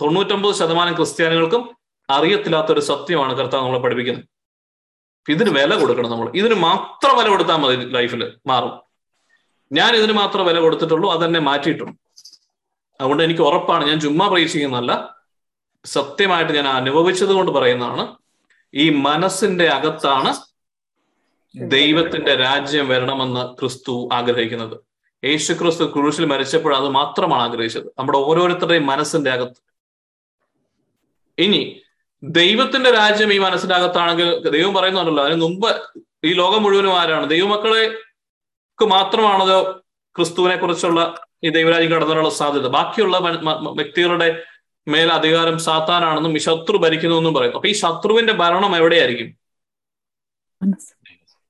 തൊണ്ണൂറ്റൊമ്പത് 0.02 0.56
ശതമാനം 0.56 0.95
ക്രിസ്ത്യാനികൾക്കും 0.95 1.78
അറിയത്തില്ലാത്ത 2.10 2.68
ഒരു 2.68 2.80
സത്യമാണ് 2.80 3.38
കർത്താവ് 3.38 3.64
നമ്മളെ 3.64 3.84
പഠിപ്പിക്കുന്നത്. 3.84 4.26
ഇതിന് 5.30 5.49
വില 5.49 5.80
കൊടുക്കണം 5.80 6.10
നമ്മൾ. 6.10 6.32
ഇതിന് 6.36 6.54
മാത്രം 6.54 7.18
വില 7.18 7.28
കൊടുത്താൽ 7.28 7.56
മതി 7.56 7.76
ലൈഫിൽ 7.76 8.38
മാറും. 8.47 8.82
ഞാൻ 9.72 9.95
ഇതിന് 9.95 10.14
മാത്രം 10.14 10.45
വില 10.45 10.60
കൊടുത്തിട്ടുള്ളൂ 10.60 11.12
അതെന്നെ 11.12 11.39
മാറ്റിയിട്ടുണ്ട്. 11.39 11.97
അതുകൊണ്ട് 13.02 13.24
എനിക്ക് 13.24 13.41
ഉറപ്പാണ് 13.41 13.86
ഞാൻ 13.86 13.99
ചുമ്മാ 13.99 14.28
പ്രതീക്ഷിക്കുന്നതല്ല. 14.28 15.16
സത്യമായിട്ട് 15.86 16.54
ഞാൻ 16.54 16.68
അനുഭവിച്ചത് 16.68 17.30
കൊണ്ട് 17.30 17.52
പറയുന്നതാണ് 17.52 18.16
ഈ 18.74 18.89
മനസ്സിന്റെ 18.89 19.68
അകത്താണ് 19.68 20.51
ദൈവത്തിന്റെ 21.56 22.36
രാജ്യം 22.36 22.88
വരണമെന്ന് 22.89 23.60
ക്രിസ്തു 23.60 24.10
ആഗ്രഹിക്കുന്നത്. 24.14 24.78
യേശു 25.26 25.54
ക്രിസ്തു 25.54 25.84
ക്രൂശിൽ 25.84 26.26
മരിച്ചപ്പോൾ 26.26 26.76
അത് 26.76 26.89
മാത്രമാണ് 26.89 27.41
ആഗ്രഹിച്ചത്. 27.41 27.88
നമ്മുടെ 27.99 28.18
ഓരോരുത്തരുടെയും 28.18 28.86
മനസ്സിന്റെ 28.86 29.32
അകത്ത്. 29.32 29.62
ഇനി 31.38 31.82
ദൈവത്തിന്റെ 32.24 32.91
രാജ്യം 32.91 33.34
ഈ 33.34 33.38
മനസ്സിന്റെ 33.38 33.76
അകത്താണെങ്കിൽ 33.76 34.49
ദൈവം 34.49 34.74
പറയുന്നുണ്ടല്ലോ 34.74 35.24
അതിന് 35.26 35.41
മുമ്പ് 35.41 35.82
ഈ 36.24 36.34
ലോകം 36.34 36.64
മുഴുവനും 36.64 36.99
ആരാണ്? 36.99 37.30
ദൈവമക്കളെ 37.30 37.84
മാത്രമാണല്ലോ 38.86 39.84
ക്രിസ്തുവിനെ 40.16 40.56
കുറിച്ചുള്ള 40.56 41.16
ഈ 41.43 41.49
ദൈവരാജ്യം 41.49 41.91
കടന്നുള്ള 41.91 42.30
സാധ്യത? 42.30 42.68
ബാക്കിയുള്ള 42.68 43.18
വ്യക്തികളുടെ 43.72 44.43
മേൽ 44.88 45.14
അധികാരം 45.14 45.60
സാത്താനാണെന്നും 45.60 46.36
ഈ 46.36 46.38
ശത്രു 46.38 46.78
ഭരിക്കുന്നു 46.78 47.16
എന്നും 47.16 47.34
പറയുന്നു. 47.34 47.56
അപ്പൊ 47.56 47.70
ഈ 47.70 47.72
ശത്രുവിന്റെ 47.72 48.34
ഭരണം 48.34 48.76
എവിടെയായിരിക്കും? 48.76 49.30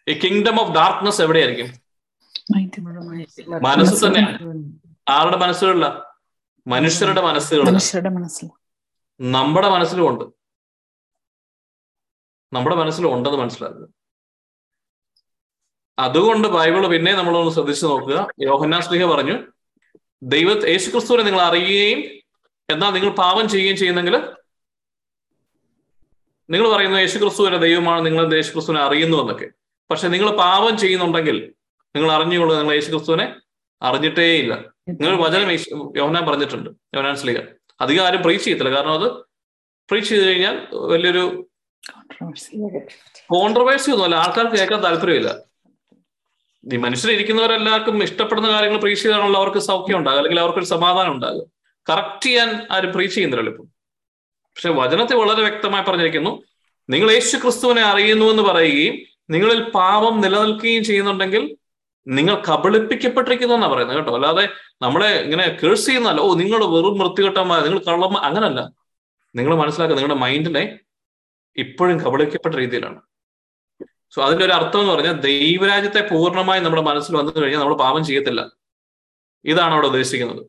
ഈ 0.10 0.20
കിങ്ഡം 0.20 0.62
ഓഫ് 0.62 0.72
ഡാർക്ക്നെസ് 0.72 1.22
എവിടെയായിരിക്കും? 1.22 1.68
മനസ്സ് 3.62 4.06
തന്നെ. 4.06 4.24
ആരുടെ 5.10 5.38
മനസ്സുകളില? 5.38 5.88
മനുഷ്യരുടെ 6.68 7.22
മനസ്സുകളിൽ 7.22 7.66
നമ്മുടെ 9.22 9.70
മനസ്സിലും 9.70 10.10
ഉണ്ട്. 10.10 10.24
നമ്മുടെ 12.54 12.76
മനസ്സിലും 12.76 13.14
ഉണ്ടെന്ന് 13.14 13.39
മനസ്സിലാക്കുക. 13.39 13.88
അതുകൊണ്ട് 15.99 16.47
ബൈബിൾ 16.47 16.88
പിന്നെ 16.88 17.14
നമ്മളൊന്ന് 17.14 17.52
ശ്രദ്ധിച്ചു 17.52 17.86
നോക്കുക. 17.86 18.28
യോഹന്നാ 18.41 18.80
സ്ലിഹ 18.80 19.06
പറഞ്ഞു 19.06 19.47
ദൈവ 20.24 20.68
യേശുക്രിസ്തുവിനെ 20.68 21.24
നിങ്ങൾ 21.24 21.41
അറിയുകയും 21.41 21.99
എന്നാൽ 22.74 22.89
നിങ്ങൾ 22.89 23.10
പാപം 23.10 23.49
ചെയ്യുകയും 23.49 23.78
ചെയ്യുന്നെങ്കിൽ 23.78 24.16
നിങ്ങൾ 26.49 26.76
പറയുന്നു 26.76 26.97
യേശുക്രിസ്തുവിന്റെ 26.97 27.58
ദൈവമാണ് 27.58 28.06
നിങ്ങൾ 28.06 28.36
യേശുക്രിസ്തുവിനെ 28.36 28.84
അറിയുന്നു 28.84 29.18
എന്നൊക്കെ. 29.18 29.61
പക്ഷെ 29.91 30.07
നിങ്ങൾ 30.07 30.29
പാപം 30.37 30.77
ചെയ്യുന്നുണ്ടെങ്കിൽ 30.77 31.37
നിങ്ങൾ 31.95 32.09
അറിഞ്ഞുകൊള്ളു 32.11 32.53
നിങ്ങൾ 32.55 32.73
യേശുക്രിസ്തുവിനെ 32.75 33.25
അറിഞ്ഞിട്ടേ 33.81 34.27
ഇല്ല 34.43 34.53
നിങ്ങൾ 35.01 35.15
വചനം 35.25 35.49
യോഹനാൻ 36.01 36.23
പറഞ്ഞിട്ടുണ്ട് 36.27 36.69
യോഹനാൻ 36.95 37.15
സ്ലീഗർ 37.21 37.45
അധികം 37.81 38.03
ആരും 38.07 38.21
പ്രീച്ച് 38.23 38.45
ചെയ്യത്തില്ല. 38.45 38.71
കാരണം 38.75 38.93
അത് 38.99 39.07
പ്രീച്ച് 39.89 40.09
ചെയ്ത് 40.09 40.25
കഴിഞ്ഞാൽ 40.27 40.55
വലിയൊരു 40.91 41.23
കോൺട്രവേഴ്സി 43.33 43.89
ഒന്നുമല്ല. 43.91 44.15
ആൾക്കാർക്ക് 44.23 44.57
കേൾക്കാൻ 44.59 44.81
താല്പര്യമില്ല. 44.83 45.31
ഈ 46.63 46.77
മനുഷ്യരിക്കുന്നവരെല്ലാവർക്കും 46.85 48.03
ഇഷ്ടപ്പെടുന്ന 48.03 48.49
കാര്യങ്ങൾ 48.51 48.79
പ്രീച്ച് 48.79 49.03
ചെയ്താണല്ലോ 49.03 49.39
അവർക്ക് 49.41 49.61
സൗഖ്യം 49.69 49.97
ഉണ്ടാകുക 49.97 50.19
അല്ലെങ്കിൽ 50.19 50.39
അവർക്കൊരു 50.39 50.69
സമാധാനം 50.75 51.11
ഉണ്ടാകുക 51.11 51.43
കറക്റ്റ് 51.87 52.25
ചെയ്യാൻ 52.25 52.49
ആരും 52.71 52.91
പ്രീച്ച് 52.95 53.15
ചെയ്യുന്നില്ല 53.15 53.49
ഇപ്പം. 53.49 53.67
പക്ഷെ 54.55 54.69
വചനത്തെ 54.81 55.15
വളരെ 55.15 55.41
വ്യക്തമായി 55.41 55.83
പറഞ്ഞിരിക്കുന്നു 55.87 56.31
നിങ്ങൾ 56.89 57.11
യേശു 57.11 57.37
ക്രിസ്തുവിനെ 57.37 57.81
അറിയുന്നു 57.81 58.25
എന്ന് 58.25 58.43
പറയുകയും 58.43 58.95
നിങ്ങളിൽ 59.32 59.69
പാപം 59.69 60.21
നിലനിൽക്കുകയും 60.21 60.84
ചെയ്യുന്നുണ്ടെങ്കിൽ 60.84 61.57
നിങ്ങൾ 62.07 62.36
കബളിപ്പിക്കപ്പെട്ടിരിക്കുന്നു 62.36 63.55
എന്നാണ് 63.55 63.73
പറയുന്നത് 63.73 63.97
കേട്ടോ. 63.97 64.13
അല്ലാതെ 64.13 64.49
നമ്മളെ 64.82 65.09
ഇങ്ങനെ 65.19 65.57
കേഴ്സ് 65.63 65.86
ചെയ്യുന്നല്ല 65.86 66.21
ഓ 66.21 66.34
നിങ്ങൾ 66.34 66.65
വെറും 66.65 66.99
വൃത്തികെട്ടന്മാർ 66.99 67.63
നിങ്ങൾ 67.63 67.79
കള്ളം 67.79 68.17
അങ്ങനല്ല. 68.17 68.61
നിങ്ങൾ 69.36 69.55
മനസ്സിലാക്കുക 69.55 69.97
നിങ്ങളുടെ 69.99 70.19
മൈൻഡിനെ 70.19 70.79
ഇപ്പോഴും 71.57 71.99
കബളിക്കപ്പെട്ട 71.99 72.55
രീതിയിലാണ്. 72.55 73.01
സോ 74.13 74.23
അതിന്റെ 74.23 74.45
ഒരു 74.45 74.51
അർത്ഥം 74.51 74.79
എന്ന് 74.79 74.93
പറഞ്ഞാൽ 74.93 75.13
ദൈവരാജ്യത്തെ 75.13 76.07
പൂർണമായി 76.11 76.61
നമ്മുടെ 76.61 76.82
മനസ്സിൽ 76.82 77.15
വന്നു 77.15 77.41
കഴിഞ്ഞാൽ 77.41 77.59
നമ്മൾ 77.59 77.77
പാപം 77.77 78.05
ചെയ്യത്തില്ല. 78.05 78.51
ഇതാണ് 79.45 79.71
അവിടെ 79.71 79.88
ഉദ്ദേശിക്കുന്നത്. 79.88 80.45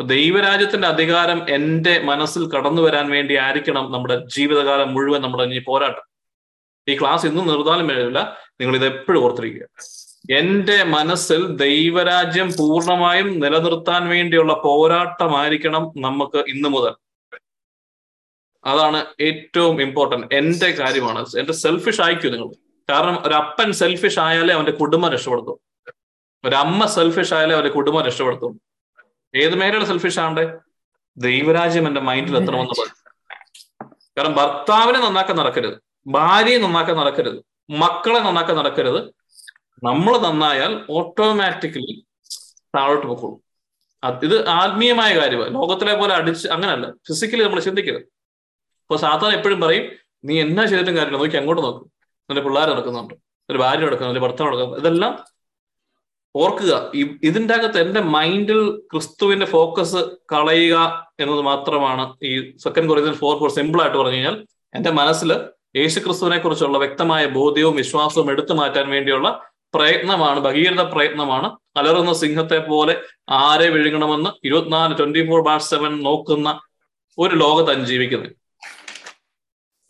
ദൈവരാജ്യത്തിന്റെ 0.00 0.88
അധികാരം 0.88 1.46
എന്റെ 1.48 2.02
മനസ്സിൽ 2.02 2.48
കടന്നു 2.48 2.82
വരാൻ 2.82 3.10
വേണ്ടി 3.10 3.34
ആയിരിക്കണം 3.36 3.92
നമ്മുടെ 3.92 4.24
ജീവിതകാലം 4.36 4.94
മുഴുവൻ 4.94 5.22
നമ്മുടെ 5.22 5.44
ഇനി 5.44 5.58
പോരാട്ടം. 5.66 6.09
ഈ 6.90 7.00
ക്ലാസ് 7.00 7.26
ഇന്നും 7.26 7.48
നിർത്താനും 7.48 7.92
എഴുതില്ല 7.92 8.36
നിങ്ങൾ 8.60 8.76
ഇത് 8.76 8.86
എപ്പോഴും 8.86 9.24
ഓർത്തിരിക്കുക. 9.24 9.66
എന്റെ 10.36 10.84
മനസ്സിൽ 10.84 11.56
ദൈവരാജ്യം 11.56 12.52
പൂർണമായും 12.58 13.40
നിലനിർത്താൻ 13.40 14.08
വേണ്ടിയുള്ള 14.08 14.52
പോരാട്ടമായിരിക്കണം 14.52 15.92
നമുക്ക് 15.96 16.38
ഇന്നു 16.38 16.68
മുതൽ. 16.68 16.94
അതാണ് 18.64 19.06
ഏറ്റവും 19.20 19.82
ഇമ്പോർട്ടന്റ് 19.82 20.26
എന്റെ 20.32 20.70
കാര്യമാണ്. 20.70 21.26
എന്റെ 21.38 21.52
സെൽഫിഷ് 21.52 22.00
ആയിക്കൂ 22.00 22.28
നിങ്ങൾ. 22.28 22.54
കാരണം 22.92 23.26
ഒരു 23.26 23.34
അപ്പൻ 23.34 23.72
സെൽഫിഷ് 23.72 24.18
ആയാലേ 24.18 24.54
അവന്റെ 24.54 24.72
കുടുംബം 24.72 25.12
രക്ഷപ്പെടുത്തും. 25.12 25.92
ഒരമ്മ 26.44 26.86
സെൽഫിഷ് 26.86 27.34
ആയാലേ 27.34 27.54
അവന്റെ 27.54 27.70
കുടുംബം 27.70 28.02
രക്ഷപ്പെടുത്തും. 28.02 28.60
ഏത് 29.34 29.54
മേഖല 29.54 29.84
സെൽഫിഷ് 29.84 30.18
ആണ്ടേ 30.18 30.52
ദൈവരാജ്യം 31.16 31.88
എന്റെ 31.88 32.00
മൈൻഡിൽ 32.00 32.36
എത്തണമെന്ന് 32.36 32.80
പറഞ്ഞു. 32.80 33.10
കാരണം 34.18 34.32
ഭർത്താവിനെ 34.32 35.00
നന്നാക്കാൻ 35.00 35.36
നടക്കരുത്. 35.36 35.89
ഭാര്യയെ 36.06 36.58
നന്നാക്കാൻ 36.58 36.96
നടക്കരുത്. 36.96 37.44
മക്കളെ 37.70 38.18
നന്നാക്കാൻ 38.18 38.56
നടക്കരുത്. 38.56 39.00
നമ്മൾ 39.84 40.18
നന്നായാൽ 40.18 40.86
ഓട്ടോമാറ്റിക്കലി 40.90 42.04
താഴോട്ട് 42.76 43.06
പൊക്കോളൂ. 43.06 43.40
ഇത് 44.22 44.48
ആത്മീയമായ 44.48 45.18
കാര്യമാണ് 45.20 45.54
ലോകത്തിലെ 45.54 45.96
പോലെ 45.96 46.14
അടിച്ച് 46.14 46.48
അങ്ങനല്ല. 46.48 46.92
ഫിസിക്കലി 47.08 47.42
നമ്മൾ 47.42 47.60
ചിന്തിക്കരുത്. 47.60 48.02
ഇപ്പൊ 48.82 48.96
സാധാരണ 48.96 49.34
എപ്പോഴും 49.34 49.60
പറയും 49.60 49.84
നീ 50.24 50.40
എന്നാ 50.40 50.64
ചെയ്തിട്ടും 50.64 50.96
കാര്യമില്ല. 50.96 51.18
നോക്കി 51.18 51.36
അങ്ങോട്ട് 51.36 51.62
നോക്കും. 51.62 51.90
നല്ല 52.30 52.40
പിള്ളേർ 52.40 52.70
നടക്കുന്നുണ്ട്. 52.70 53.14
ഒരു 53.50 53.58
ഭാര്യ 53.58 53.84
നടക്കുന്നു 53.86 54.12
ഒരു 54.12 54.20
ഭർത്താവ് 54.20 54.48
നടക്കുന്നു 54.48 54.76
ഇതെല്ലാം 54.76 55.24
ഓർക്കുക. 56.36 56.92
ഇതിന്റെ 57.22 57.54
അകത്ത് 57.54 57.78
എന്റെ 57.78 58.00
മൈൻഡിൽ 58.00 58.80
ക്രിസ്തുവിന്റെ 58.92 59.46
ഫോക്കസ് 59.46 59.96
കളയുക 60.32 61.08
എന്നത് 61.20 61.40
മാത്രമാണ് 61.40 62.14
ഈ 62.22 62.56
second 62.56 62.88
Corinthians 62.88 63.12
four 63.12 63.38
four 63.38 63.50
simple 63.50 63.82
ആയിട്ട് 63.82 63.98
പറഞ്ഞു 63.98 64.14
കഴിഞ്ഞാൽ 64.14 64.46
എന്റെ 64.74 64.90
മനസ്സിൽ 64.90 65.32
യേശു 65.76 66.00
ക്രിസ്തുവിനെ 66.00 66.38
കുറിച്ചുള്ള 66.38 66.78
വ്യക്തമായ 66.78 67.26
ബോധ്യവും 67.26 67.76
വിശ്വാസവും 67.76 68.30
എടുത്തു 68.30 68.52
മാറ്റാൻ 68.52 68.88
വേണ്ടിയുള്ള 68.88 69.50
പ്രയത്നമാണ് 69.74 70.40
ഭഗീരഥ 70.40 70.80
പ്രയത്നമാണ്. 70.80 71.56
അലറുന്ന 71.76 72.12
സിംഹത്തെ 72.12 72.58
പോലെ 72.58 73.02
ആരെ 73.30 73.68
വിഴുങ്ങണമെന്ന് 73.68 74.30
ഇരുപത്തിനാല് 74.44 74.98
ട്വന്റി 74.98 75.26
ഫോർ 75.26 75.42
ബാർ 75.42 75.60
സെവൻ 75.60 76.02
നോക്കുന്ന 76.02 76.60
ഒരു 77.18 77.36
ലോകത്താണ് 77.36 77.86
ജീവിക്കുന്നത് 77.86 78.32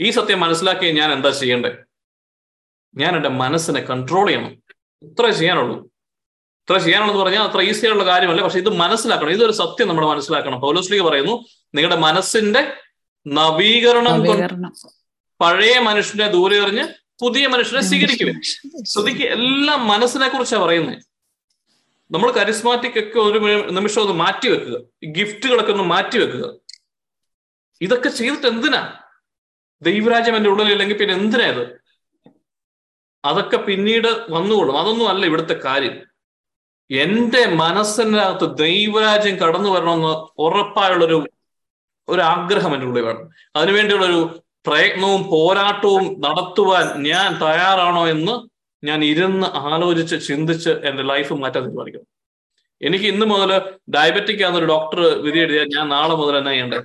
ഈ 0.00 0.10
സത്യം 0.10 0.40
മനസ്സിലാക്കി 0.40 0.92
ഞാൻ 0.92 1.12
എന്താ 1.12 1.30
ചെയ്യേണ്ടത്? 1.30 1.72
ഞാൻ 2.94 3.16
എന്റെ 3.16 3.28
മനസ്സിനെ 3.28 3.80
കൺട്രോൾ 3.80 4.26
ചെയ്യണം. 4.26 4.56
ഇത്ര 5.02 5.30
ചെയ്യാനുള്ളൂ. 5.30 5.78
ഇത്ര 6.60 6.78
ചെയ്യാനുള്ളതെന്ന് 6.78 7.24
പറഞ്ഞാൽ 7.24 7.42
അത്ര 7.42 7.60
ഈസി 7.60 7.86
ആയുള്ള 7.86 8.04
കാര്യമല്ല. 8.04 8.42
പക്ഷെ 8.42 8.58
ഇത് 8.58 8.68
മനസ്സിലാക്കണം. 8.68 9.30
ഇതൊരു 9.30 9.52
സത്യം 9.52 9.88
നമ്മൾ 9.88 10.06
മനസ്സിലാക്കണം. 10.06 10.60
പൗലോസ്ലിക്ക് 10.60 11.04
പറയുന്നു 11.04 11.44
നിങ്ങളുടെ 11.74 11.96
മനസ്സിന്റെ 11.96 12.72
നവീകരണം. 13.26 14.12
പഴയ 15.40 15.78
മനുഷ്യനെ 15.78 16.30
ദൂരെ 16.30 16.56
എറിഞ്ഞ് 16.56 16.88
പുതിയ 17.22 17.46
മനുഷ്യനെ 17.46 17.82
സ്വീകരിക്കുക 17.82 18.32
ശ്രുതിക്ക് 18.82 19.22
എല്ലാം 19.22 19.88
മനസ്സിനെ 19.88 20.28
കുറിച്ചാണ് 20.28 20.62
പറയുന്നത് 20.62 21.10
നമ്മൾ 22.12 22.30
കരിസ്മാറ്റിക് 22.30 22.98
ഒക്കെ 22.98 23.18
ഒരു 23.18 23.38
നിമിഷം 23.70 24.02
ഒന്ന് 24.02 24.14
മാറ്റി 24.14 24.48
വെക്കുക. 24.48 24.80
ഗിഫ്റ്റുകളൊക്കെ 25.10 25.72
ഒന്ന് 25.72 25.84
മാറ്റി 25.84 26.18
വെക്കുക. 26.18 26.60
ഇതൊക്കെ 27.80 28.08
ചെയ്തിട്ട് 28.08 28.46
എന്തിനാ? 28.46 28.98
ദൈവരാജ്യം 29.82 30.36
എന്റെ 30.36 30.50
ഉള്ളിലില്ലെങ്കിൽ 30.50 30.98
പിന്നെ 30.98 31.14
എന്തിനാ 31.14 31.46
ഇത്? 31.46 31.80
അതൊക്കെ 33.24 33.56
പിന്നീട് 33.56 34.08
വന്നുകൊള്ളും. 34.30 34.78
അതൊന്നും 34.78 35.08
അല്ല 35.08 35.26
ഇവിടുത്തെ 35.26 35.54
കാര്യം. 35.54 36.02
എന്റെ 36.90 37.46
മനസ്സിനകത്ത് 37.46 38.58
ദൈവരാജ്യം 38.58 39.36
കടന്നു 39.36 39.68
വരണമെന്ന് 39.68 40.40
ഉറപ്പായുള്ളൊരു 40.40 41.28
ഒരു 42.08 42.20
ആഗ്രഹം 42.20 42.74
എന്റെ 42.74 42.86
ഉള്ളിൽ 42.86 43.02
വേണം. 43.02 43.30
അതിനുവേണ്ടിയുള്ളൊരു 43.56 44.42
പ്രയത്നവും 44.64 45.30
പോരാട്ടവും 45.30 46.20
നടത്തുവാൻ 46.20 47.02
ഞാൻ 47.02 47.28
തയ്യാറാണോ 47.42 48.08
എന്ന് 48.08 48.34
ഞാൻ 48.84 49.04
ഇരുന്ന് 49.04 49.46
ആലോചിച്ച് 49.46 50.16
ചിന്തിച്ച് 50.28 50.70
എന്റെ 50.70 51.02
ലൈഫ് 51.02 51.32
മാറ്റാൻ 51.32 51.62
തീരുമാനിക്കണം 51.64 52.06
എനിക്ക് 52.80 53.04
ഇന്ന് 53.04 53.26
മുതൽ 53.26 53.50
ഡയബറ്റിക് 53.90 54.42
ആണെന്നൊരു 54.42 54.66
ഡോക്ടർ 54.66 55.00
വിധി 55.22 55.38
എഴുതിയാൽ 55.38 55.68
ഞാൻ 55.76 55.88
നാളെ 55.88 56.14
മുതൽ 56.14 56.36
എന്നാ 56.36 56.50
ചെയ്യണ്ടേ 56.50 56.78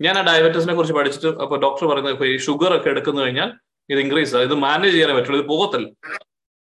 ഞാൻ 0.00 0.18
ആ 0.18 0.22
ഡയബറ്റീസിനെ 0.22 0.74
കുറിച്ച് 0.74 0.94
പഠിച്ചിട്ട് 0.94 1.26
അപ്പൊ 1.26 1.56
ഡോക്ടർ 1.56 1.86
പറയുന്നത് 1.86 2.26
ഈ 2.26 2.38
ഷുഗർ 2.38 2.76
ഒക്കെ 2.76 2.88
എടുക്കുന്നു 2.88 3.22
കഴിഞ്ഞാൽ 3.22 3.50
ഇത് 3.90 4.00
ഇൻക്രീസ് 4.00 4.36
ഇത് 4.36 4.54
മാനേജ് 4.54 4.94
ചെയ്യാനേ 4.94 5.14
പറ്റുള്ളൂ 5.14 5.40
ഇത് 5.40 5.48
പോകത്തില്ല. 5.48 5.88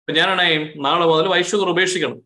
അപ്പൊ 0.00 0.12
ഞാനാണെങ്കിൽ 0.12 0.80
നാളെ 0.80 1.06
മുതൽ 1.06 1.28
വൈഷുഗർ 1.28 1.68
ഉപേക്ഷിക്കണം. 1.68 2.18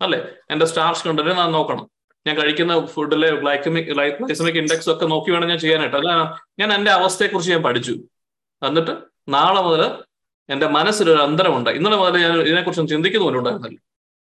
അല്ലെ? 0.00 0.18
എന്റെ 0.50 0.66
സ്റ്റാർച്ച് 0.66 1.08
കണ്ടന്റ് 1.08 1.30
ഞാൻ 1.30 1.52
നോക്കണം. 1.52 1.84
ഞാൻ 2.26 2.34
കഴിക്കുന്ന 2.36 2.86
ഫുഡിലെ 2.86 3.30
ഗ്ലൈക്കമിക് 3.30 4.58
ഇൻഡെക്സ് 4.62 4.90
ഒക്കെ 4.90 5.06
നോക്കി 5.06 5.30
വേണം 5.30 5.48
ഞാൻ 5.48 5.58
ചെയ്യാനായിട്ട്. 5.58 5.96
അല്ല 5.96 6.10
ഞാൻ 6.58 6.72
എന്റെ 6.74 6.90
അവസ്ഥയെക്കുറിച്ച് 6.90 7.52
ഞാൻ 7.52 7.62
പഠിച്ചു. 7.62 7.94
എന്നിട്ട് 8.62 8.94
നാളെ 9.28 9.62
മുതൽ 9.62 9.82
എന്റെ 10.52 10.66
മനസ്സിലൊരു 10.66 11.22
അന്തരമുണ്ട്. 11.22 11.70
ഇന്നലെ 11.70 11.96
മുതൽ 11.96 12.16
ഞാൻ 12.22 12.40
ഇതിനെക്കുറിച്ച് 12.40 12.92
ചിന്തിക്കുന്ന 12.94 13.24
പോലും 13.24 13.38
ഉണ്ടായിരുന്നില്ല. 13.38 13.78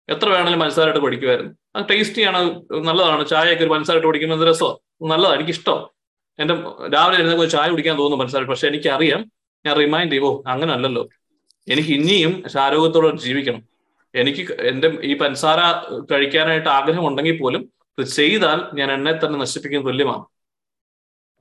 എത്ര 0.09 0.27
വേണമെങ്കിലും 0.29 0.59
മനസ്സിലായിട്ട് 0.59 0.99
പഠിക്കുമായിരുന്നു 0.99 1.53
അത് 1.75 1.83
ടേസ്റ്റിയാണ് 1.89 2.39
നല്ലതാണ്. 2.87 3.27
ചായയൊക്കെ 3.27 3.63
ഒരു 3.63 3.71
മനസ്സിലായിട്ട് 3.71 4.07
പഠിക്കുമ്പോൾ 4.07 4.37
എന്ത് 4.37 4.47
രസമാണ് 4.49 4.77
നല്ലതാണ് 5.11 5.37
എനിക്ക് 5.39 5.51
ഇഷ്ടം 5.51 5.79
എന്റെ 6.39 6.53
രാവിലെ 6.95 7.17
എഴുന്നേക്ക് 7.21 7.51
ചായ 7.51 7.69
കുടിക്കാൻ 7.69 7.95
തോന്നുന്നു 7.97 8.19
മനസ്സിലായിട്ട് 8.21 8.51
പക്ഷെ 8.51 8.67
എനിക്കറിയാം 8.67 9.21
ഞാൻ 9.65 9.75
റിമൈൻഡ് 9.75 10.11
ചെയ്യുമോ 10.11 10.43
അങ്ങനെ 10.47 10.73
അല്ലല്ലോ 10.73 11.03
എനിക്ക് 11.67 11.89
ഇനിയും 11.89 12.43
ആരോഗ്യത്തോടെ 12.65 13.09
ജീവിക്കണം. 13.25 13.61
എനിക്ക് 14.13 14.43
എന്റെ 14.71 14.87
ഈ 15.01 15.13
പൻസാര 15.17 15.59
കഴിക്കാനായിട്ട് 16.11 16.69
ആഗ്രഹം 16.69 17.07
ഉണ്ടെങ്കിൽ 17.07 17.37
പോലും 17.37 17.61
ഇത് 17.97 18.07
ചെയ്താൽ 18.07 18.59
ഞാൻ 18.73 18.91
എന്നെ 18.91 19.11
തന്നെ 19.11 19.39
നശിപ്പിക്കുന്ന 19.39 19.87
തുല്യമാണ്. 19.87 20.25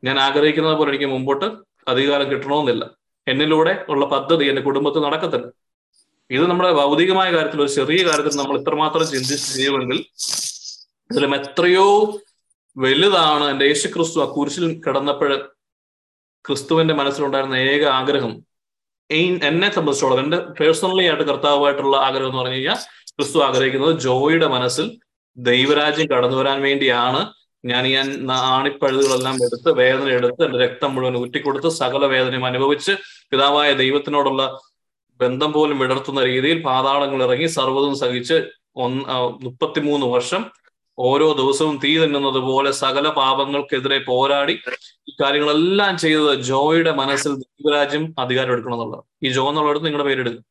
ഞാൻ 0.05 0.21
ആഗ്രഹിക്കുന്നത് 0.21 0.77
പോലെ 0.79 0.91
എനിക്ക് 0.91 1.07
മുമ്പോട്ട് 1.07 1.47
അധികാരം 1.89 2.31
കിട്ടണമെന്നില്ല. 2.31 2.85
എന്നിലൂടെ 3.27 3.85
ഉള്ള 3.89 4.07
പദ്ധതി 4.07 4.45
എന്റെ 4.45 4.63
കുടുംബത്തിൽ 4.63 5.01
നടക്കത്തില്ല. 5.01 5.47
ഇത് 6.31 6.45
നമ്മുടെ 6.51 6.73
ഭൗതികമായ 6.73 7.33
കാര്യത്തിൽ 7.33 7.63
ഒരു 7.63 7.71
ചെറിയ 7.71 8.01
കാര്യത്തിൽ 8.09 8.39
നമ്മൾ 8.39 8.61
ഇത്രമാത്രം 8.61 9.07
ചിന്തിച്ച് 9.07 9.55
ചെയ്യുമെങ്കിൽ 9.55 9.99
ഇതിലും 11.11 11.35
എത്രയോ 11.35 11.87
വലുതാണ് 12.77 13.45
എന്റെ 13.45 13.65
യേശു 13.67 13.89
ക്രിസ്തു 13.89 14.21
ആ 14.21 14.27
കുരിശിൽ 14.37 14.83
കിടന്നപ്പോൾ 14.87 15.33
ക്രിസ്തുവിന്റെ 16.45 16.95
മനസ്സിലുണ്ടായിരുന്ന 16.95 17.55
ഏക 17.55 17.85
ആഗ്രഹം. 17.85 18.33
എന്നെ 19.11 19.69
സംബന്ധിച്ചോളം 19.73 20.19
എന്റെ 20.21 20.39
പേഴ്സണലി 20.61 21.05
ആയിട്ട് 21.05 21.25
കർത്താവായിട്ടുള്ള 21.25 21.97
ആഗ്രഹം 21.97 22.27
എന്ന് 22.27 22.39
പറഞ്ഞു 22.39 22.55
കഴിഞ്ഞാൽ 22.55 22.79
ക്രിസ്തു 23.17 23.39
ആഗ്രഹിക്കുന്നത് 23.39 24.01
ജോയിയുടെ 24.01 24.47
മനസ്സിൽ 24.47 24.87
ദൈവരാജ്യം 25.39 26.07
കടന്നു 26.07 26.37
വരാൻ 26.37 26.63
വേണ്ടിയാണ് 26.63 27.21
ഞാൻ 27.65 27.87
ഈ 27.87 27.95
ആണിപ്പഴുതുകളെല്ലാം 28.31 29.35
എടുത്ത് 29.35 29.71
വേദന 29.79 30.09
എടുത്ത് 30.09 30.45
എന്റെ 30.45 30.59
രക്തം 30.59 30.95
മുഴുവൻ 30.95 31.17
ഊറ്റിക്കൊടുത്ത് 31.17 31.69
സകല 31.71 32.05
വേദനയും 32.07 32.47
അനുഭവിച്ച് 32.47 32.93
പിതാവായ 33.31 33.73
ദൈവത്തിനോടുള്ള 33.73 34.45
ബന്ധം 35.21 35.53
പോലും 35.53 35.79
വിടർത്തുന്ന 35.79 36.21
രീതിയിൽ 36.25 36.59
പാതാളങ്ങൾ 36.63 37.23
ഇറങ്ങി 37.23 37.47
സർവതും 37.47 37.95
സഹിച്ച് 37.95 38.37
ഒന്ന് 38.77 39.03
മുപ്പത്തിമൂന്ന് 39.45 40.07
വർഷം 40.07 40.43
ഓരോ 40.99 41.33
ദിവസവും 41.33 41.77
തീ 41.85 41.99
തിന്നുന്നത് 41.99 42.39
പോലെ 42.39 42.71
സകല 42.73 43.09
പാപങ്ങൾക്കെതിരെ 43.09 43.99
പോരാടി 43.99 44.55
ഈ 45.09 45.13
കാര്യങ്ങളെല്ലാം 45.23 45.99
ചെയ്തത് 45.99 46.35
ജോയുടെ 46.41 46.93
മനസ്സിൽ 46.93 47.33
ദൈവരാജ്യം 47.35 48.15
അധികാരം 48.19 48.53
എടുക്കണം 48.53 48.75
എന്നുള്ളതാണ് 48.75 49.07
ഈ 49.27 49.31
ജോ 49.33 49.45
എന്നുള്ളത് 49.49 49.87
നിങ്ങളുടെ 49.87 50.07
പേരെടുക്കും. 50.07 50.45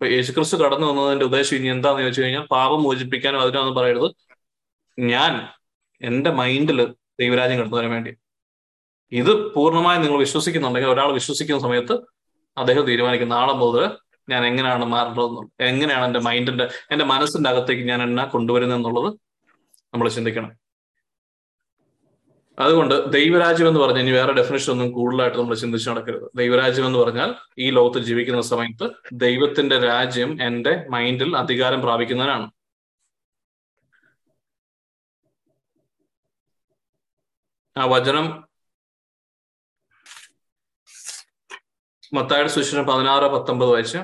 ഇപ്പൊ 0.00 0.06
യേശുക്രിസ്തു 0.06 0.56
കടന്നു 0.56 0.86
വന്നതിന്റെ 0.86 1.24
ഉദ്ദേശം 1.24 1.56
ഇനി 1.56 1.68
എന്താന്ന് 1.68 2.00
ചോദിച്ചു 2.02 2.22
കഴിഞ്ഞാൽ 2.22 2.46
പാപം 2.46 2.82
മോചിപ്പിക്കാനും 2.82 3.40
അതിനാന്ന് 3.40 3.80
പറയരുത്. 3.80 4.10
ഞാൻ 4.98 5.48
എന്റെ 6.02 6.30
മൈൻഡിൽ 6.30 6.94
ദൈവരാജ്യം 7.20 7.58
കടന്നു 7.60 7.76
വേണ്ടി. 7.76 8.10
ഇത് 9.12 9.52
പൂർണമായും 9.54 10.02
നിങ്ങൾ 10.02 10.18
വിശ്വസിക്കുന്നുണ്ടെങ്കിൽ 10.18 10.90
ഒരാൾ 10.90 11.12
വിശ്വസിക്കുന്ന 11.12 11.60
സമയത്ത് 11.60 11.92
അദ്ദേഹം 12.58 12.82
തീരുമാനിക്കും 12.86 13.28
നാളെ 13.28 13.52
മുതൽ 13.52 13.98
ഞാൻ 14.30 14.46
എങ്ങനെയാണ് 14.46 14.84
മാറേണ്ടതെന്നുള്ളത് 14.84 15.62
എങ്ങനെയാണ് 15.62 16.04
എന്റെ 16.04 16.20
മൈൻഡിന്റെ 16.20 16.68
എന്റെ 16.90 17.04
മനസ്സിന്റെ 17.04 17.50
അകത്തേക്ക് 17.50 17.82
ഞാൻ 17.82 18.02
എന്നെ 18.02 18.24
കൊണ്ടുവരുന്നത് 18.24 18.78
എന്നുള്ളത് 18.78 19.14
നമ്മൾ 19.94 20.08
ചിന്തിക്കണം. 20.08 20.67
അതുകൊണ്ട് 22.58 22.94
ദൈവരാജ്യം 23.14 23.68
എന്ന് 23.68 23.80
പറഞ്ഞാൽ 23.80 24.02
ഇനി 24.02 24.14
വേറെ 24.14 24.32
ഡെഫിനേഷൻ 24.38 24.70
ഒന്നും 24.72 24.88
കൂടുതലായിട്ട് 24.92 25.38
നമ്മൾ 25.38 25.56
ചിന്തിച്ചു 25.56 25.88
നടക്കരുത്. 25.90 26.26
ദൈവരാജ്യം 26.34 26.86
എന്ന് 26.86 26.98
പറഞ്ഞാൽ 26.98 27.30
ഈ 27.58 27.68
ലോകത്ത് 27.70 28.00
ജീവിക്കുന്ന 28.08 28.42
സമയത്ത് 28.50 28.86
ദൈവത്തിന്റെ 29.24 29.78
രാജ്യം 29.86 30.32
എന്റെ 30.42 30.72
മൈൻഡിൽ 30.90 31.30
അധികാരം 31.42 31.82
പ്രാപിക്കുന്നതിനാണ് 31.82 32.46
ആ 37.76 37.84
വചനം 37.92 38.26
മത്തായുടെ 42.12 42.50
സുശേഷം 42.50 42.86
പതിനാറ് 42.86 43.26
പത്തൊമ്പത് 43.34 43.70
വായിച്ച് 43.70 44.00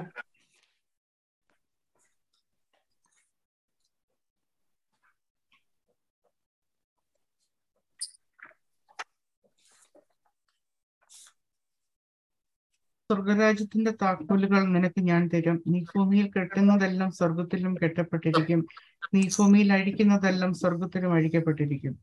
സ്വർഗരാജ്യത്തിന്റെ 13.12 13.90
താക്കോലുകൾ 13.90 14.64
നിനക്ക് 14.64 15.00
ഞാൻ 15.00 15.30
തരും. 15.34 15.62
നീ 15.66 15.80
ഭൂമിയിൽ 15.80 16.30
കെട്ടുന്നതെല്ലാം 16.36 17.12
സ്വർഗത്തിലും 17.12 17.74
കെട്ടപ്പെട്ടിരിക്കും. 17.74 18.66
നീ 19.14 19.28
ഭൂമിയിൽ 19.38 19.72
അഴിക്കുന്നതെല്ലാം 19.72 20.54
സ്വർഗത്തിലും 20.54 21.12
അഴിക്കപ്പെട്ടിരിക്കും. 21.12 21.94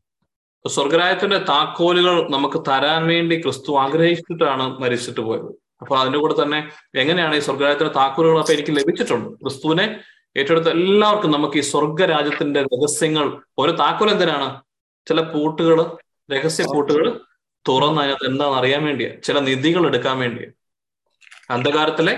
സ്വർഗരാജ്യത്തിന്റെ 0.68 1.38
താക്കോലുകൾ 1.38 2.30
നമുക്ക് 2.30 2.62
തരാൻ 2.68 3.06
വേണ്ടി 3.06 3.40
ക്രിസ്തു 3.40 3.76
ആഗ്രഹിച്ചിട്ടാണ് 3.76 4.78
മരിച്ചിട്ട് 4.80 5.20
പോയത്. 5.20 5.50
അപ്പൊ 5.80 5.96
അതിന്റെ 5.96 6.18
കൂടെ 6.18 6.42
തന്നെ 6.42 6.68
എങ്ങനെയാണ് 6.94 7.34
ഈ 7.34 7.38
സ്വർഗരാജ്യത്തിന്റെ 7.38 7.94
താക്കോലുകൾ 7.94 8.38
അപ്പൊ 8.38 8.52
എനിക്ക് 8.52 8.76
ലഭിച്ചിട്ടുണ്ട്? 8.76 9.28
ക്രിസ്തുവിനെ 9.42 10.00
ഏറ്റെടുത്ത 10.36 10.68
എല്ലാവർക്കും 10.68 11.30
നമുക്ക് 11.30 11.56
ഈ 11.56 11.60
സ്വർഗരാജ്യത്തിന്റെ 11.60 12.62
രഹസ്യങ്ങൾ 12.62 13.40
ഒരു 13.58 13.72
താക്കോൽ 13.72 14.10
എന്തിനാണ്? 14.10 14.62
ചില 15.06 15.20
പൂട്ടുകൾ 15.20 15.78
രഹസ്യ 16.32 16.64
പൂട്ടുകൾ 16.64 17.20
തുറന്ന് 17.68 18.00
അതിനകത്ത് 18.02 18.26
എന്താണെന്ന് 18.26 18.58
അറിയാൻ 18.58 18.84
വേണ്ടിയാ. 18.84 19.10
ചില 19.24 19.38
നിധികൾ 19.40 19.86
എടുക്കാൻ 19.86 20.18
വേണ്ടിയാ. 20.18 20.50
അന്ധകാരത്തിലെ 21.50 22.14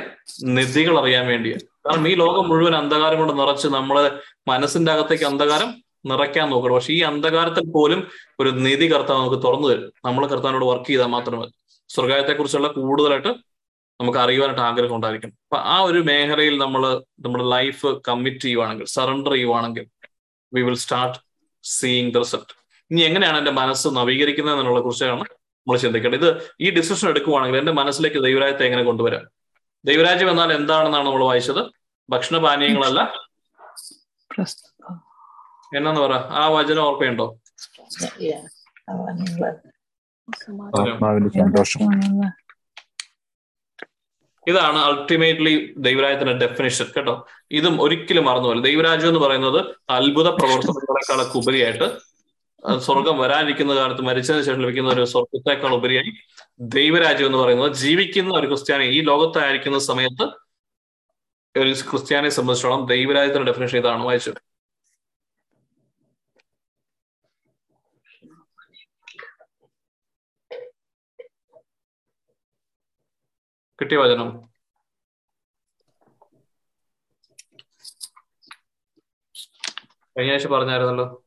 നിധികൾ 0.58 0.98
അറിയാൻ 0.98 1.26
വേണ്ടിയാണ് 1.26 1.64
കാരണം 1.86 2.08
ഈ 2.08 2.14
ലോകം 2.14 2.48
മുഴുവൻ 2.48 2.74
അന്ധകാരം 2.76 3.18
കൊണ്ട് 3.18 3.40
നിറച്ച് 3.40 3.68
നമ്മളെ 3.68 4.04
മനസ്സിന്റെ 4.48 4.92
അകത്തേക്ക് 4.92 5.24
അന്ധകാരം 5.24 5.70
നിറയ്ക്കാൻ 6.04 6.50
നോക്കണം. 6.50 6.74
പക്ഷെ 6.74 6.92
ഈ 6.92 7.00
അന്ധകാരത്തിൽ 7.02 7.72
പോലും 7.72 8.00
ഒരു 8.40 8.50
നിധി 8.64 8.86
കർത്താവ് 8.92 9.20
നമുക്ക് 9.20 9.44
തുറന്നു 9.46 9.68
തരും. 9.68 9.92
നമ്മൾ 10.04 10.26
കർത്താവിനോട് 10.26 10.64
വർക്ക് 10.64 10.86
ചെയ്താൽ 10.86 11.06
മാത്രമേ 11.06 11.46
സ്വർഗായത്തെ 11.90 12.32
കുറിച്ചുള്ള 12.32 12.68
കൂടുതലായിട്ട് 12.68 13.30
നമുക്ക് 14.00 14.18
അറിയുവാനായിട്ട് 14.18 14.62
ആഗ്രഹം 14.62 14.96
ഉണ്ടായിരിക്കണം 14.96 15.34
അപ്പൊ 15.44 15.58
ആ 15.64 15.80
ഒരു 15.80 15.98
മേഖലയിൽ 16.02 16.58
നമ്മൾ 16.58 16.82
നമ്മുടെ 17.24 17.44
ലൈഫ് 17.48 17.86
കമ്മിറ്റ് 18.08 18.40
ചെയ്യുവാണെങ്കിൽ 18.40 18.86
സറണ്ടർ 18.86 19.32
ചെയ്യുവാണെങ്കിൽ 19.32 19.84
we 20.52 20.62
will 20.62 20.76
start 20.76 21.18
seeing 21.64 22.12
the 22.12 22.18
result 22.18 22.52
ഇനി 22.90 23.00
എങ്ങനെയാണ് 23.00 23.38
എന്റെ 23.38 23.50
മനസ്സ് 23.52 23.88
നവീകരിക്കുന്നത് 23.88 24.58
എന്നുള്ള 24.58 24.80
കുറിച്ചാണ് 24.80 25.26
നമ്മൾ 25.66 25.78
ചിന്തിക്കേണ്ടത് 25.78 26.22
ഇത് 26.22 26.30
ഈ 26.60 26.70
ഡിസിഷൻ 26.70 27.08
എടുക്കുവാണെങ്കിൽ 27.08 27.58
എന്റെ 27.58 27.72
മനസ്സിലേക്ക് 27.72 28.20
ദൈവരാജ്യത്തെ 28.24 28.64
എങ്ങനെ 28.64 28.82
കൊണ്ടുവരാം? 28.82 29.22
ദൈവരാജ്യം 29.84 30.30
എന്നാൽ 30.30 30.50
എന്താണെന്നാണ് 30.52 31.06
നമ്മൾ 31.06 31.24
വായിച്ചത്? 31.24 31.62
ഭക്ഷണപാനീയങ്ങളല്ല 32.08 33.00
എന്നാന്ന് 35.76 36.00
പറ? 36.00 36.14
ആ 36.40 36.48
വചനം 36.48 36.82
ഓർമ്മയുണ്ടോ? 36.82 37.26
ആത്മാവിന്റെ 40.80 41.30
ഇതാണ് 44.46 44.78
അൾട്ടിമേറ്റ്ലി 44.78 45.52
ദൈവരാജ്യത്തിന്റെ 45.78 46.34
ഡെഫിനേഷൻ 46.42 46.86
കേട്ടോ? 46.96 47.14
ഇതും 47.50 47.82
ഒരിക്കലും 47.82 48.24
മറന്നുപോലെ 48.24 48.60
ദൈവരാജ്യം 48.60 49.08
എന്ന് 49.08 49.20
പറയുന്നത് 49.20 49.60
അത്ഭുത 49.90 50.28
പ്രവർത്തനങ്ങളെക്കാളൊക്കെ 50.38 51.38
ഉപരിയായിട്ട് 51.38 51.86
സ്വർഗം 52.64 53.18
വരാനിരിക്കുന്ന 53.18 53.74
കാലത്ത് 53.74 54.02
മരിച്ചതിന് 54.02 54.42
ശേഷം 54.42 54.60
ലഭിക്കുന്ന 54.60 54.90
ഒരു 54.90 55.04
സ്വർഗത്തേക്കാൾ 55.04 55.74
ഉപരിയായി 55.74 56.12
ദൈവരാജ്യം 56.60 57.26
എന്ന് 57.26 57.38
പറയുന്നത് 57.38 57.72
ജീവിക്കുന്ന 57.72 58.34
ഒരു 58.34 58.46
ക്രിസ്ത്യാനി 58.46 58.84
ഈ 58.84 59.00
ലോകത്തായിരിക്കുന്ന 59.00 59.78
സമയത്ത് 59.78 60.26
ഒരു 61.56 61.74
ക്രിസ്ത്യാനിയെ 61.90 62.30
സംബന്ധിച്ചോളം 62.30 62.86
ദൈവരാജ്യത്തിന്റെ 62.86 63.52
ഡെഫിനേഷൻ 63.52 63.78
ഇതാണ് 63.78 64.04
വായിച്ചത് 64.04 64.40
കിട്ടിയ 73.78 73.98
വചനം. 73.98 74.28
കഴിഞ്ഞ 80.16 80.32
ആഴ്ച 80.32 80.46
പറഞ്ഞായിരുന്നല്ലോ. 80.46 81.23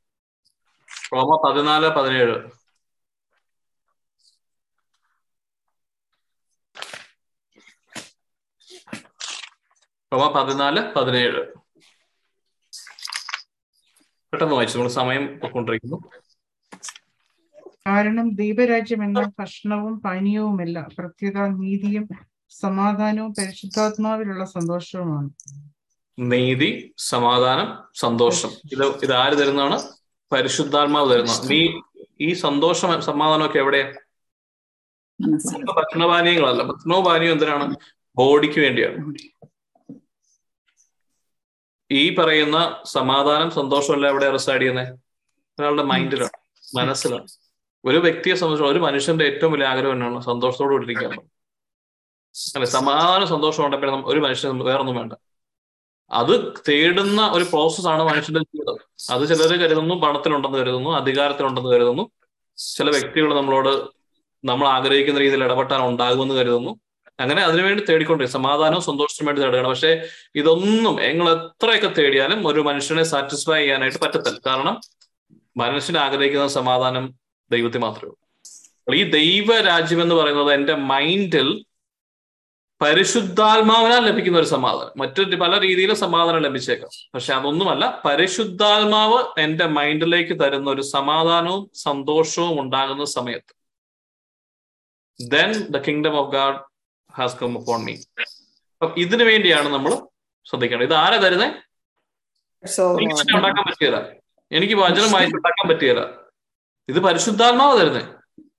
റോമ 1.14 1.32
പതിനാല് 1.46 1.88
പതിനേഴ്. 1.88 2.36
റോമ 10.14 10.32
പതിനാല് 10.32 10.94
പതിനേഴ്. 10.94 11.42
പെട്ടെന്ന് 14.32 14.56
വായിച്ചു 14.56 14.78
നമ്മൾ 14.78 14.90
സമയം 14.90 15.40
കൊണ്ടിരിക്കുന്നു 15.54 15.98
കാരണം 17.88 18.36
ദീപരാജ്യം 18.36 19.04
എന്ന 19.04 19.32
ഭക്ഷണവും 19.40 20.02
പാനീയവുമല്ല. 20.02 20.88
പ്രത്യേക 21.00 21.38
നീതിയും 21.38 22.10
സമാധാനവും 22.50 23.34
പരിശുദ്ധാത്മാവിലുള്ള 23.34 24.46
സന്തോഷവുമാണ്. 24.46 25.30
നീതി 26.20 26.94
സമാധാനം 26.98 27.84
സന്തോഷം. 27.96 28.50
ഇത് 28.50 28.86
ഇത് 28.86 29.14
ആര് 29.14 29.34
തരുന്നതാണ്? 29.34 29.97
പരിശുദ്ധാത്മാവ് 30.32 31.14
തരുന്നു 31.14 31.34
നീ 31.46 31.82
ഈ 32.22 32.34
സന്തോഷം 32.34 33.02
സമാധാനമൊക്കെ 33.02 33.60
എവിടെയാ? 33.60 33.94
ഭക്ഷണപാനീയങ്ങളല്ല. 35.78 36.64
ഭക്ഷണപാനീയം 36.64 37.32
എന്തിനാണ്? 37.32 37.76
ബോഡിക്ക് 38.18 38.60
വേണ്ടിയാണ്. 38.60 39.14
ഈ 41.92 42.16
പറയുന്ന 42.16 42.82
സമാധാനം 42.86 43.52
സന്തോഷമല്ല 43.52 44.08
എവിടെ 44.08 44.30
റിസൈഡ് 44.30 44.62
ചെയ്യുന്നത് 44.62 45.00
ഒരാളുടെ 45.60 45.84
മൈൻഡിലാണ് 45.84 46.38
മനസ്സിലാണ്. 46.78 47.28
ഒരു 47.86 47.98
വ്യക്തിയെ 47.98 48.36
സംബന്ധിച്ച് 48.36 48.72
ഒരു 48.72 48.80
മനുഷ്യന്റെ 48.80 49.26
ഏറ്റവും 49.26 49.52
വലിയ 49.52 49.66
ആഗ്രഹം 49.66 49.92
എന്നാണ് 49.92 50.22
സന്തോഷത്തോടെ 50.22 50.84
ഇരിക്കാൻ. 50.86 51.12
അല്ലെ? 52.56 52.66
സമാധാനം 52.66 53.28
സന്തോഷം 53.28 53.66
ഉണ്ടെങ്കിൽ 53.66 53.90
ഒരു 53.90 54.20
മനുഷ്യന് 54.20 54.62
വേറൊന്നും 54.62 54.96
വേണ്ട. 54.96 55.14
അത് 56.12 56.54
തേടുന്ന 56.70 57.30
ഒരു 57.34 57.44
പ്രോസസ്സാണ് 57.44 58.04
മനുഷ്യന്റെ 58.04 58.40
ജീവിതം. 58.40 58.78
അത് 59.10 59.28
ചിലർ 59.28 59.58
കരുതുന്നു 59.58 59.96
പണത്തിലുണ്ടെന്ന് 59.96 60.58
കരുതുന്നു 60.58 60.90
അധികാരത്തിലുണ്ടെന്ന് 60.90 61.70
കരുതുന്നു. 61.70 62.10
ചില 62.58 62.90
വ്യക്തികൾ 62.90 63.36
നമ്മളോട് 63.36 63.98
നമ്മൾ 64.46 64.68
ആഗ്രഹിക്കുന്ന 64.68 65.20
രീതിയിൽ 65.20 65.44
ഇടപെട്ടാൽ 65.44 65.82
ഉണ്ടാകുമെന്ന് 65.82 66.36
കരുതുന്നു. 66.36 66.80
അങ്ങനെ 67.20 67.42
അതിനുവേണ്ടി 67.42 67.84
തേടിക്കൊണ്ടിരിക്കും. 67.90 68.44
സമാധാനവും 68.44 68.82
സന്തോഷത്തിനും 68.82 69.26
വേണ്ടി 69.28 69.42
തേടുകയാണ്. 69.42 69.68
പക്ഷേ 69.68 70.08
ഇതൊന്നും 70.36 70.96
നിങ്ങൾ 70.96 71.34
എത്രയൊക്കെ 71.34 71.88
തേടിയാലും 71.88 72.48
ഒരു 72.48 72.60
മനുഷ്യനെ 72.60 73.04
സാറ്റിസ്ഫൈ 73.04 73.60
ചെയ്യാനായിട്ട് 73.60 73.98
പറ്റത്തില്ല. 73.98 74.40
കാരണം 74.46 74.82
മനുഷ്യൻ 75.58 75.98
ആഗ്രഹിക്കുന്ന 75.98 76.48
സമാധാനം 76.48 77.14
ദൈവത്തിൽ 77.52 77.78
മാത്രമേ 77.78 78.10
ഉള്ളൂ. 78.10 78.18
ഈ 78.96 79.04
ദൈവ 79.04 79.62
രാജ്യം 79.62 80.02
എന്ന് 80.02 80.16
പറയുന്നത് 80.16 80.54
എന്റെ 80.54 80.76
മൈൻഡിൽ 80.76 81.66
പരിശുദ്ധാത്മാവിനാൽ 82.82 84.06
ലഭിക്കുന്ന 84.06 84.38
ഒരു 84.38 84.46
സമാധാനം. 84.46 84.92
മറ്റൊരു 84.98 85.36
പല 85.36 85.60
രീതിയിലും 85.60 85.96
സമാധാനം 85.96 86.42
ലഭിച്ചേക്കാം. 86.42 86.90
പക്ഷെ 87.14 87.34
അതൊന്നുമല്ല. 87.34 88.02
പരിശുദ്ധാത്മാവ് 88.06 89.40
എന്റെ 89.40 89.66
മൈൻഡിലേക്ക് 89.66 90.40
തരുന്ന 90.40 90.70
ഒരു 90.70 90.82
സമാധാനവും 90.82 91.72
സന്തോഷവും 91.74 92.62
ഉണ്ടാകുന്ന 92.62 93.06
സമയത്ത്. 93.06 93.56
Then 95.30 95.52
the 95.52 95.78
kingdom 95.78 96.16
of 96.18 96.32
God 96.32 96.60
has 97.14 97.38
come 97.40 97.58
upon 97.58 97.86
me 97.86 97.96
അപ്പൊ 98.82 98.96
ഇതിനു 98.98 99.24
വേണ്ടിയാണ് 99.24 99.70
നമ്മൾ 99.70 100.08
ശ്രദ്ധിക്കേണ്ടത്. 100.46 100.88
ഇത് 100.88 100.94
ആരാ 100.94 101.18
തരുന്നേ? 101.18 101.48
ഉണ്ടാക്കാൻ 103.04 103.68
പറ്റിയല്ല 103.68 104.12
എനിക്ക് 104.52 104.74
വചനം 104.74 105.12
വായിച്ചുണ്ടാക്കാൻ 105.12 105.68
പറ്റിയല്ല 105.68 106.02
ഇത് 106.90 107.00
പരിശുദ്ധാത്മാവ് 107.00 107.82
തരുന്നേ. 107.82 108.02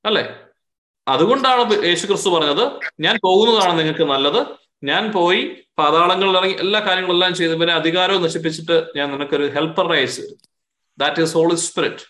അല്ലേ? 0.04 0.34
അതുകൊണ്ടാണ് 1.14 1.76
യേശു 1.90 2.04
ക്രിസ്തു 2.10 2.30
പറഞ്ഞത് 2.34 2.64
ഞാൻ 3.04 3.14
പോകുന്നതാണ് 3.26 3.74
നിങ്ങൾക്ക് 3.80 4.04
നല്ലത്. 4.12 4.40
ഞാൻ 4.90 5.04
പോയി 5.16 5.40
പാതാളങ്ങളിൽ 5.80 6.34
ഇറങ്ങി 6.38 6.56
എല്ലാ 6.64 6.80
കാര്യങ്ങളെല്ലാം 6.86 7.32
ചെയ്ത് 7.38 7.54
പിന്നെ 7.60 7.74
അധികാരവും 7.80 8.22
നശിപ്പിച്ചിട്ട് 8.26 8.76
ഞാൻ 8.98 9.06
നിനക്കൊരു 9.14 9.46
ഹെൽപ്പർ 9.56 9.86
തരും 9.92 10.22
that 10.98 11.22
is 11.24 11.34
holy 11.38 11.56
spirit 11.66 12.04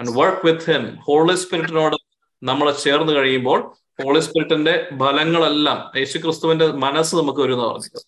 and 0.00 0.12
work 0.18 0.44
with 0.48 0.66
him 0.70 0.84
holy 1.08 1.36
സ്പിരിറ്റിനോട് 1.42 1.96
നമ്മൾ 2.42 2.66
ചേർന്ന് 2.84 3.12
കഴിയുമ്പോൾ 3.18 3.60
ഹോളി 4.02 4.20
സ്പിരിറ്റിന്റെ 4.26 4.74
ഫലങ്ങളെല്ലാം 5.02 5.78
യേശു 6.00 6.16
ക്രിസ്തുവിന്റെ 6.24 6.66
മനസ്സ് 6.86 7.12
നമുക്ക് 7.20 7.40
വരും 7.44 7.56
എന്ന് 7.56 7.66
പറഞ്ഞത് 7.68 8.00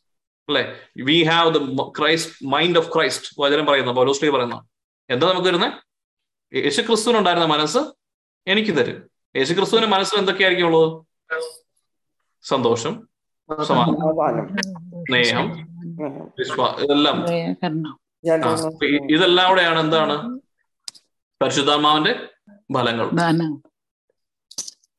അല്ലെ 0.49 0.63
we 1.09 1.19
have 1.31 1.51
the 1.57 1.61
Christ 1.99 2.33
mind 2.55 2.79
of 2.81 2.91
Christ 2.95 3.29
വചനം 3.43 3.65
പറയുന്ന 3.71 3.93
പൗലോസ്ലി 3.99 4.31
പറയുന്ന. 4.37 4.57
എന്താ 5.11 5.25
നമുക്ക് 5.33 5.49
വരുന്നത് 5.51 5.73
യേശു 6.53 6.81
ക്രിസ്തുവിനുണ്ടായിരുന്ന 6.89 7.49
മനസ്സ് 7.57 7.81
എനിക്ക് 8.47 8.75
തരും. 8.79 8.99
യേശു 9.35 9.53
ക്രിസ്തുവിന്റെ 9.55 9.89
മനസ്സിൽ 9.97 10.19
എന്തൊക്കെയായിരിക്കും 10.19 10.67
ഉള്ളത് 10.67 10.89
സന്തോഷം 12.45 12.95
സമാധാനം 13.65 14.47
സ്നേഹം 15.09 15.47
ഇതെല്ലാം. 16.85 17.17
ഇതെല്ലാം 19.11 19.49
കൂടെയാണ് 19.49 19.81
എന്താണ്? 19.81 20.15
പരിശുദ്ധാത്മാവിന്റെ 21.43 22.13
ഫലങ്ങൾ 22.75 23.07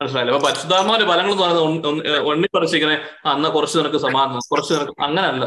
മനസ്സിലായില്ലേ? 0.01 0.35
അപ്പൊ 0.35 0.47
പരിശുദ്ധാത്മാവിന്റെ 0.47 1.07
ഫലങ്ങൾ 1.11 1.31
എന്ന് 1.31 1.43
പറയുന്നത് 1.43 2.31
എണ്ണിപ്പറിച്ചിങ്ങനെ 2.33 2.95
അന്ന് 3.25 3.49
കുറച്ച് 3.49 3.77
നിനക്ക് 3.79 3.97
സമാധാനം 3.97 4.39
കുറച്ച് 4.51 4.73
നിനക്ക് 4.73 4.93
അങ്ങനല്ല. 5.03 5.45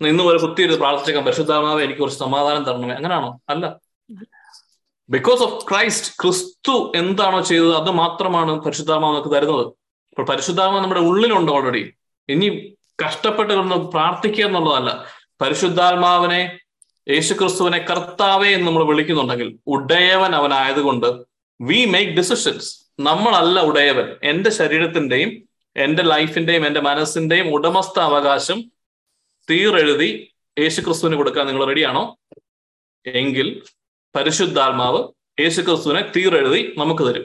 ഇന്ന് 0.00 0.22
ഒരു 0.24 0.38
കുത്തിയിരുന്ന് 0.38 0.78
പ്രാർത്ഥിച്ചേക്കാം 0.80 1.24
പരിശുദ്ധാത്മാവ് 1.24 1.82
എനിക്ക് 1.82 2.00
കുറച്ച് 2.00 2.18
സമാധാനം 2.18 2.64
തരണമേ. 2.64 2.94
അങ്ങനാണോ? 2.94 3.40
അല്ല. 3.48 3.66
ബിക്കോസ് 5.14 5.42
ഓഫ് 5.46 5.56
ക്രൈസ്റ്റ് 5.68 6.10
ക്രിസ്തു 6.22 6.74
എന്താണോ 7.00 7.40
ചെയ്തത് 7.40 7.74
അത് 7.80 7.90
മാത്രമാണ് 8.02 8.52
പരിശുദ്ധാത്മാവ് 8.64 9.14
നമുക്ക് 9.16 9.32
തരുന്നത്. 9.36 9.64
ഇപ്പോൾ 10.10 10.26
പരിശുദ്ധാമ 10.30 10.80
നമ്മുടെ 10.80 11.00
ഉള്ളിലുണ്ട് 11.00 11.52
ഓൾറെഡി 11.52 11.82
ഇനി 12.28 12.48
കഷ്ടപ്പെട്ട് 13.02 13.52
കിടന്ന് 13.52 13.78
പ്രാർത്ഥിക്കുക 13.94 14.44
എന്നുള്ളതല്ല. 14.44 14.90
പരിശുദ്ധാത്മാവിനെ 15.40 16.40
യേശുക്രിസ്തുവിനെ 17.08 17.78
കർത്താവെ 17.90 18.48
എന്ന് 18.56 18.66
നമ്മൾ 18.66 18.84
വിളിക്കുന്നുണ്ടെങ്കിൽ 18.90 19.48
ഉടയവൻ 19.66 20.34
അവനായതുകൊണ്ട് 20.40 21.08
വി 21.60 21.80
മേക്ക് 21.84 22.12
ഡിസിഷൻസ് 22.18 22.68
നമ്മളല്ല 23.00 23.60
ഉടയവൻ. 23.60 24.06
എന്റെ 24.22 24.50
ശരീരത്തിന്റെയും 24.50 25.30
എന്റെ 25.76 26.02
ലൈഫിന്റെയും 26.02 26.66
എന്റെ 26.66 26.80
മനസ്സിന്റെയും 26.80 27.46
ഉടമസ്ഥ 27.54 27.96
അവകാശം 28.00 28.58
തീരെഴുതി 29.48 30.10
യേശുക്രിസ്തുവിന് 30.58 31.16
കൊടുക്കാൻ 31.16 31.46
നിങ്ങൾ 31.46 31.64
റെഡിയാണോ 31.66 32.02
എങ്കിൽ 33.06 33.48
പരിശുദ്ധാത്മാവ് 34.16 35.04
യേശുക്രിസ്തുവിനെ 35.40 36.12
തീരെഴുതി 36.16 36.74
നമുക്ക് 36.78 37.02
തരും. 37.02 37.24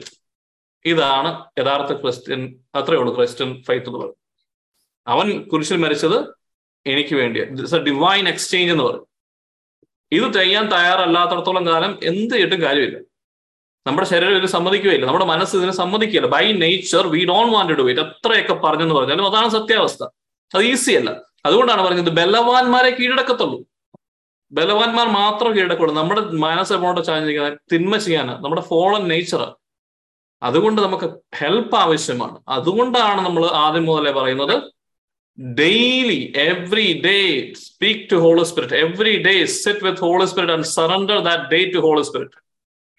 ഇതാണ് 0.84 1.44
യഥാർത്ഥ 1.58 2.00
ക്രിസ്ത്യൻ 2.00 2.60
അത്രയേ 2.74 2.98
ഉള്ളൂ 3.00 3.14
ക്രിസ്ത്യൻ 3.14 3.62
ഫൈത്ത് 3.62 3.86
എന്ന് 3.86 3.98
പറയും 3.98 4.16
അവൻ 5.06 5.48
കുരിശിൽ 5.48 5.76
മരിച്ചത് 5.76 6.38
എനിക്ക് 6.86 7.14
വേണ്ടിയാണ് 7.14 7.50
ഇറ്റ്സ് 7.50 7.74
എ 7.74 7.78
ഡിവൈൻ 7.78 8.28
എക്സ്ചേഞ്ച് 8.28 8.72
എന്ന് 8.72 8.84
പറയും. 8.84 9.08
ഇത് 10.12 10.32
ചെയ്യാൻ 10.32 10.68
തയ്യാറല്ലാത്തടത്തോളം 10.68 11.66
കാലം 11.66 11.98
എന്ത് 12.02 12.34
ചെയ്തിട്ടും 12.34 12.62
കാര്യമില്ല. 12.62 12.98
നമ്മുടെ 13.86 14.08
ശരീരം 14.08 14.30
ഇതിന് 14.30 14.46
സമ്മതിക്കുകയില്ല. 14.46 15.06
നമ്മുടെ 15.06 15.24
മനസ്സ് 15.24 15.56
ഇതിന് 15.56 15.70
സമ്മതിക്കുകയില്ല. 15.70 16.26
By 16.26 16.52
nature 16.52 17.06
we 17.06 17.24
don't 17.24 17.52
want 17.52 17.78
to 17.78 17.90
it 17.90 18.00
എത്രയൊക്കെ 18.00 18.54
പറഞ്ഞെന്ന് 18.54 18.94
പറഞ്ഞാലും 18.94 19.26
അതാണ് 19.26 19.48
സത്യാവസ്ഥ. 19.48 20.04
അത് 20.54 20.62
ഈസി 20.62 20.92
അല്ല. 20.92 21.20
അതുകൊണ്ടാണ് 21.46 21.82
പറഞ്ഞത് 21.82 22.10
ബലവാന്മാരെ 22.10 22.90
കീഴടക്കത്തുള്ളൂ. 22.90 23.58
ബലവാന്മാർ 24.52 25.06
മാത്രം 25.08 25.56
കീഴടക്കുള്ളൂ. 25.56 25.94
നമ്മുടെ 25.94 26.20
മനസ്സ് 26.20 26.72
എങ്ങോട്ട് 26.72 27.00
ചാഞ്ഞിരിക്കുന്നത് 27.06 27.58
തിന്മ 27.72 27.96
ചെയ്യാൻ 27.96 28.26
നമ്മുടെ 28.26 28.62
ഫോളൻ 28.62 29.08
നേച്ചർ 29.08 29.54
അതുകൊണ്ട് 30.42 30.82
നമുക്ക് 30.82 31.10
ഹെൽപ്പ് 31.36 31.76
ആവശ്യമാണ്. 31.76 32.36
അതുകൊണ്ടാണ് 32.48 33.20
നമ്മൾ 33.26 33.46
ആദ്യം 33.46 33.84
മുതലേ 33.84 34.10
പറയുന്നത് 34.10 34.56
daily 35.58 36.32
every 36.36 37.02
day 37.04 37.18
speak 37.54 38.12
to 38.12 38.16
holy 38.16 38.44
spirit 38.44 38.74
every 38.74 39.22
day 39.22 39.44
sit 39.44 39.84
with 39.84 39.98
holy 39.98 40.24
spirit 40.24 40.52
and 40.52 40.64
surrender 40.64 41.18
that 41.18 41.44
day 41.44 41.70
to 41.74 41.78
holy 41.78 42.02
spirit 42.02 42.38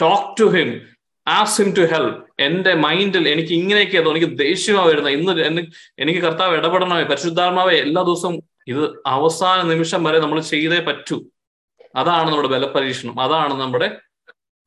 talk 0.01 0.41
to 0.41 0.45
him 0.57 0.81
as 1.27 1.61
him 1.61 1.71
to 1.71 1.81
help 1.81 2.27
എന്റെ 2.39 2.73
മൈൻഡിൽ 2.73 3.29
എനിക്ക് 3.29 3.53
ഇങ്ങനെയൊക്കെ 3.53 3.97
എനിക്ക് 3.97 4.39
ദേഷ്യമാ 4.39 4.83
വരുന്നത്. 4.83 5.13
ഇന്ന് 5.13 5.61
എനിക്ക് 5.99 6.19
കർത്താവ് 6.19 6.57
ഇടപെടണമേ. 6.57 7.03
പരിശുദ്ധാത്മാവേ 7.03 7.75
എല്ലാ 7.77 8.01
ദിവസവും 8.01 8.43
ഇത് 8.67 9.03
അവസാന 9.05 9.61
നിമിഷം 9.61 10.03
വരെ 10.03 10.19
നമ്മൾ 10.19 10.39
ചെയ്തേ 10.41 10.79
പറ്റൂ. 10.79 11.17
അതാണ് 11.95 12.27
നമ്മുടെ 12.31 12.51
ബലപരീക്ഷണം 12.55 13.15
അതാണ് 13.25 13.53
നമ്മുടെ 13.61 13.87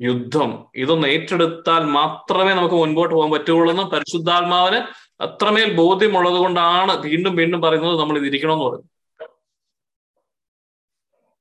യുദ്ധം. 0.01 0.51
ഇതൊന്ന് 0.83 1.09
ഏറ്റെടുത്താൽ 1.15 1.83
മാത്രമേ 1.99 2.53
നമുക്ക് 2.59 2.77
മുൻപോട്ട് 2.83 3.15
പോകാൻ 3.15 3.31
പറ്റുള്ളൂ 3.35 3.69
എന്ന് 3.73 3.85
പരിശുദ്ധാത്മാവിന് 3.93 4.79
അത്രമേൽ 5.27 5.69
ബോധ്യമുള്ളത് 5.81 6.39
കൊണ്ടാണ് 6.45 6.93
വീണ്ടും 7.07 7.35
വീണ്ടും 7.41 7.61
പറയുന്നത് 7.65 7.97
നമ്മൾ 8.01 8.17
ഇതിരിക്കണം 8.21 8.55
എന്ന് 8.57 8.67
പറയുന്നത്. 8.67 8.89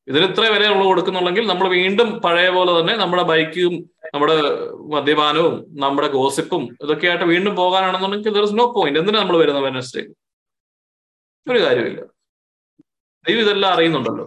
ഇതിനിത്ര 0.07 0.43
വില 0.53 0.67
ഉള്ളു 0.73 0.85
കൊടുക്കുന്നുണ്ടെങ്കിൽ 0.89 1.45
നമ്മൾ 1.49 1.67
വീണ്ടും 1.77 2.19
പഴയ 2.23 2.49
പോലെ 2.55 2.71
തന്നെ 2.79 2.93
നമ്മുടെ 3.01 3.23
ബൈക്കും 3.31 3.73
നമ്മുടെ 4.13 4.35
മദ്യപാനവും 4.93 5.55
നമ്മുടെ 5.83 6.07
ഗോസിപ്പും 6.17 6.63
ഇതൊക്കെ 6.83 7.07
ആയിട്ട് 7.07 7.27
വീണ്ടും 7.33 7.53
പോകാനാണെന്നുണ്ടെങ്കിൽ 7.59 8.33
ദർ 8.37 8.45
ഇസ് 8.47 8.57
നോ 8.59 8.65
പോയിന്റ് 8.77 8.99
എന്തിനാ 9.01 9.19
നമ്മൾ 9.21 9.37
വരുന്നത് 9.41 9.65
വെനസ്ഡേ 9.67 10.03
ഒരു 11.47 11.59
കാര്യമില്ല 11.65 12.01
ദൈവം 13.25 13.41
ഇതെല്ലാം 13.45 13.71
അറിയുന്നുണ്ടല്ലോ. 13.75 14.25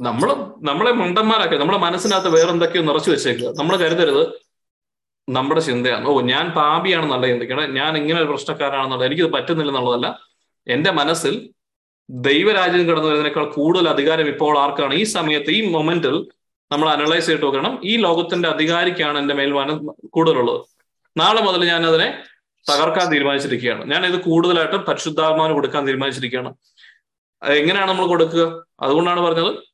നമ്മൾ 0.00 0.34
നമ്മളെ 0.62 0.92
മണ്ടന്മാരാക്കി. 0.92 1.56
നമ്മുടെ 1.56 1.78
മനസ്സിനകത്ത് 1.78 2.28
വേറെ 2.28 2.50
എന്തൊക്കെയോ 2.50 2.82
നിറച്ചു 2.82 3.10
വെച്ചേക്കുക. 3.10 3.48
നമ്മൾ 3.48 3.76
കരുതരുത്. 3.76 4.26
നമ്മുടെ 5.28 5.60
ചിന്തയാണ്. 5.60 6.08
ഓ 6.08 6.20
ഞാൻ 6.20 6.50
പാപിയാണെന്നല്ല 6.50 7.26
ചിന്തിക്കണം. 7.26 7.74
ഞാൻ 7.74 7.96
ഇങ്ങനെ 7.96 8.18
ഒരു 8.18 8.28
പ്രശ്നക്കാരാണെന്നുള്ള 8.28 9.04
എനിക്കിത് 9.04 9.32
പറ്റുന്നില്ലെന്നുള്ളതല്ല. 9.32 10.18
എന്റെ 10.68 10.90
മനസ്സിൽ 10.90 11.50
ദൈവരാജ്യം 12.10 12.86
കടന്നു 12.86 13.08
വരുന്നതിനേക്കാൾ 13.08 13.44
കൂടുതൽ 13.52 13.88
അധികാരം 13.88 14.28
ഇപ്പോൾ 14.28 14.58
ആർക്കാണ്? 14.58 14.94
ഈ 14.94 15.04
സമയത്ത് 15.04 15.50
ഈ 15.50 15.70
മൊമെന്റിൽ 15.70 16.26
നമ്മൾ 16.72 16.88
അനലൈസ് 16.88 17.26
ചെയ്തിട്ട് 17.26 17.46
നോക്കണം. 17.46 17.80
ഈ 17.84 17.96
ലോകത്തിന്റെ 17.96 18.48
അധികാരിക്കാണ് 18.48 19.18
എന്റെ 19.18 19.34
മേൽ 19.34 19.52
മന 19.52 19.92
കൂടുതലുള്ളത്. 20.12 20.60
നാളെ 21.16 21.40
മുതൽ 21.42 21.64
ഞാൻ 21.64 21.86
അതിനെ 21.86 22.22
തകർക്കാൻ 22.70 23.12
തീരുമാനിച്ചിരിക്കുകയാണ്. 23.12 23.90
ഞാൻ 23.90 24.06
ഇത് 24.06 24.20
കൂടുതലായിട്ടും 24.20 24.82
പരിശുദ്ധാത്മാവിന് 24.82 25.54
കൊടുക്കാൻ 25.54 25.86
തീരുമാനിച്ചിരിക്കുകയാണ്. 25.86 26.54
എങ്ങനെയാണ് 27.42 27.90
നമ്മൾ 27.90 28.06
കൊടുക്കുക? 28.06 28.64
അതുകൊണ്ടാണ് 28.80 29.20
പറഞ്ഞത് 29.20 29.69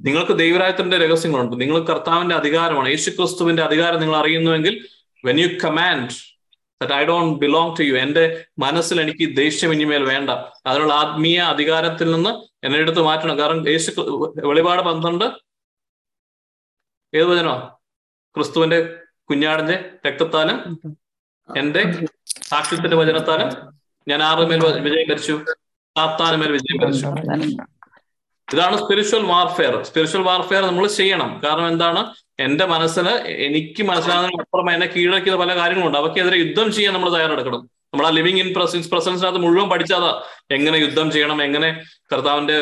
നിങ്ങൾക്ക് 0.00 0.38
ദൈവരായത്തിന്റെ 0.38 0.98
രഹസ്യങ്ങളുണ്ട്. 0.98 1.60
നിങ്ങൾ 1.60 1.84
കർത്താവിന്റെ 1.84 2.34
അധികാരമാണ്. 2.34 2.88
യേശു 2.88 3.10
ക്രിസ്തുവിന്റെ 3.10 3.62
അധികാരം 3.62 4.00
നിങ്ങൾ 4.00 4.16
അറിയുന്നുവെങ്കിൽ 4.16 4.74
when 5.24 5.40
you 5.40 5.48
command 5.64 6.14
that 6.82 6.92
I 6.92 7.04
don't 7.04 7.40
belong 7.40 7.76
to 7.78 7.82
you 7.82 7.94
എന്റെ 7.96 8.46
മനസ്സിൽ 8.58 9.00
എനിക്ക് 9.00 9.36
ദേഷ്യം 9.36 9.72
ഇനിമേൽ 9.72 10.02
വേണ്ട. 10.02 10.30
അതിനുള്ള 10.66 10.94
ആത്മീയ 10.94 11.38
അധികാരത്തിൽ 11.38 12.10
നിന്ന് 12.10 12.32
എന്നെ 12.66 12.78
എടുത്ത് 12.78 13.00
മാറ്റണം. 13.00 13.38
കാരണം 13.38 13.68
യേശു 13.68 13.90
വെളിപാട് 14.50 14.82
പന്ത്രണ്ട് 14.82 15.24
ഏത് 17.14 17.24
വചനോ 17.24 17.54
ക്രിസ്തുവിന്റെ 18.36 18.78
കുഞ്ഞാടിന്റെ 19.30 19.76
രക്തത്താലും 20.06 20.58
എന്റെ 21.48 21.82
സാക്ഷ്യത്തിന്റെ 22.26 22.96
വചനത്താലും 22.96 23.50
ഞാൻ 24.08 24.22
ആരുടെ 24.22 24.46
മേൽ 24.46 24.80
വിജയം 24.80 25.08
ഭരിച്ചു 25.10 25.34
സാത്താനുമേൽ 25.96 26.52
വിജയം 26.52 26.78
ഭരിച്ചു 26.82 27.06
ഇതാണ് 28.52 28.76
സ്പിരിച്വൽ 28.76 29.22
വാർഫെയർ 29.22 29.82
സ്പിരിച്വൽ 29.82 30.22
വാർഫെയർ 30.22 30.66
നമ്മൾ 30.66 30.86
ചെയ്യണം. 30.86 31.40
കാരണം 31.44 31.68
എന്താണ്? 31.68 32.14
എന്റെ 32.40 32.66
മനസ്സിന് 32.66 33.08
എനിക്ക് 33.08 33.82
മനസ്സിലാകുന്നതിന് 33.82 34.40
അപ്പുറം 34.40 34.74
എന്നെ 34.74 34.86
കീഴടക്കിയ 34.86 35.34
പല 35.34 35.56
കാര്യങ്ങളുണ്ട്. 35.56 35.98
അവയ്ക്കെതിരെ 35.98 36.36
യുദ്ധം 36.36 36.72
ചെയ്യാൻ 36.72 36.94
നമ്മൾ 36.94 37.12
തയ്യാറെടുക്കണം. 37.14 37.70
നമ്മൾ 37.94 38.06
ആ 38.06 38.10
ലിവിങ് 38.10 38.38
ഇൻ 38.38 38.54
പ്രസൻസ് 38.54 38.90
പ്രസൻസിനകത്ത് 38.90 39.38
മുഴുവൻ 39.38 39.68
പഠിച്ചതാ 39.68 40.22
എങ്ങനെ 40.50 40.76
യുദ്ധം 40.76 41.10
ചെയ്യണം 41.10 41.42
എങ്ങനെ 41.42 41.82
കർത്താവിന്റെ 42.12 42.56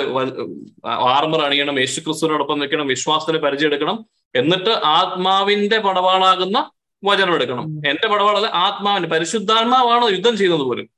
ആർമർ 0.88 1.40
അണിയണം 1.40 1.78
യേശു 1.78 2.00
ക്രിസ്തുവിനോടൊപ്പം 2.00 2.58
നിൽക്കണം 2.58 2.86
വിശ്വാസത്തിന് 2.86 3.38
പരിചയമെടുക്കണം. 3.38 4.06
എന്നിട്ട് 4.34 4.70
ആത്മാവിന്റെ 4.84 5.78
പടവാളാകുന്ന 5.78 6.70
വചനം 7.04 7.34
എടുക്കണം. 7.34 7.62
എന്റെ 7.62 8.08
പടവാളല്ല 8.08 8.46
ആത്മാവിന്റെ 8.46 9.08
പരിശുദ്ധാത്മാവാണ് 9.08 10.04
യുദ്ധം 10.04 10.36
ചെയ്യുന്നത് 10.36 10.66
പോലും. 10.66 10.88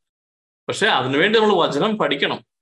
പക്ഷെ 0.69 0.87
അതിനുവേണ്ടി 0.87 1.41
നമ്മൾ 1.41 1.55
വചനം 1.55 1.99
പഠിക്കണം. 1.99 2.54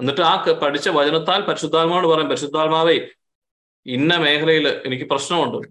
എന്നിട്ട് 0.00 0.20
ആ 0.20 0.44
പഠിച്ച 0.62 0.88
വചനത്താൽ 0.88 1.40
പരിശുദ്ധാത്മാവോട് 1.40 2.06
പറയും 2.06 2.28
പരിശുദ്ധാത്മാവേ 2.28 3.00
ഇന്ന 3.86 4.16
മേഖലയിൽ 4.16 4.82
എനിക്ക് 4.86 5.04
പ്രശ്നമുണ്ട്. 5.04 5.68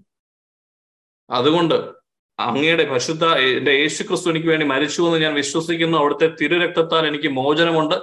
അതുകൊണ്ട് 1.30 1.76
അങ്ങയുടെ 2.40 2.84
പരിശുദ്ധ 2.84 3.26
എന്റെ 3.26 3.72
യേശു 3.72 4.04
ക്രിസ്തു 4.04 4.30
എനിക്ക് 4.30 4.48
വേണ്ടി 4.48 4.66
മരിച്ചു 4.66 5.02
എന്ന് 5.02 5.22
ഞാൻ 5.22 5.34
വിശ്വസിക്കുന്നു. 5.34 5.98
അവിടുത്തെ 5.98 6.28
തിരുരക്തത്താൽ 6.42 7.08
എനിക്ക് 7.08 7.28
മോചനമുണ്ട്. 7.28 7.96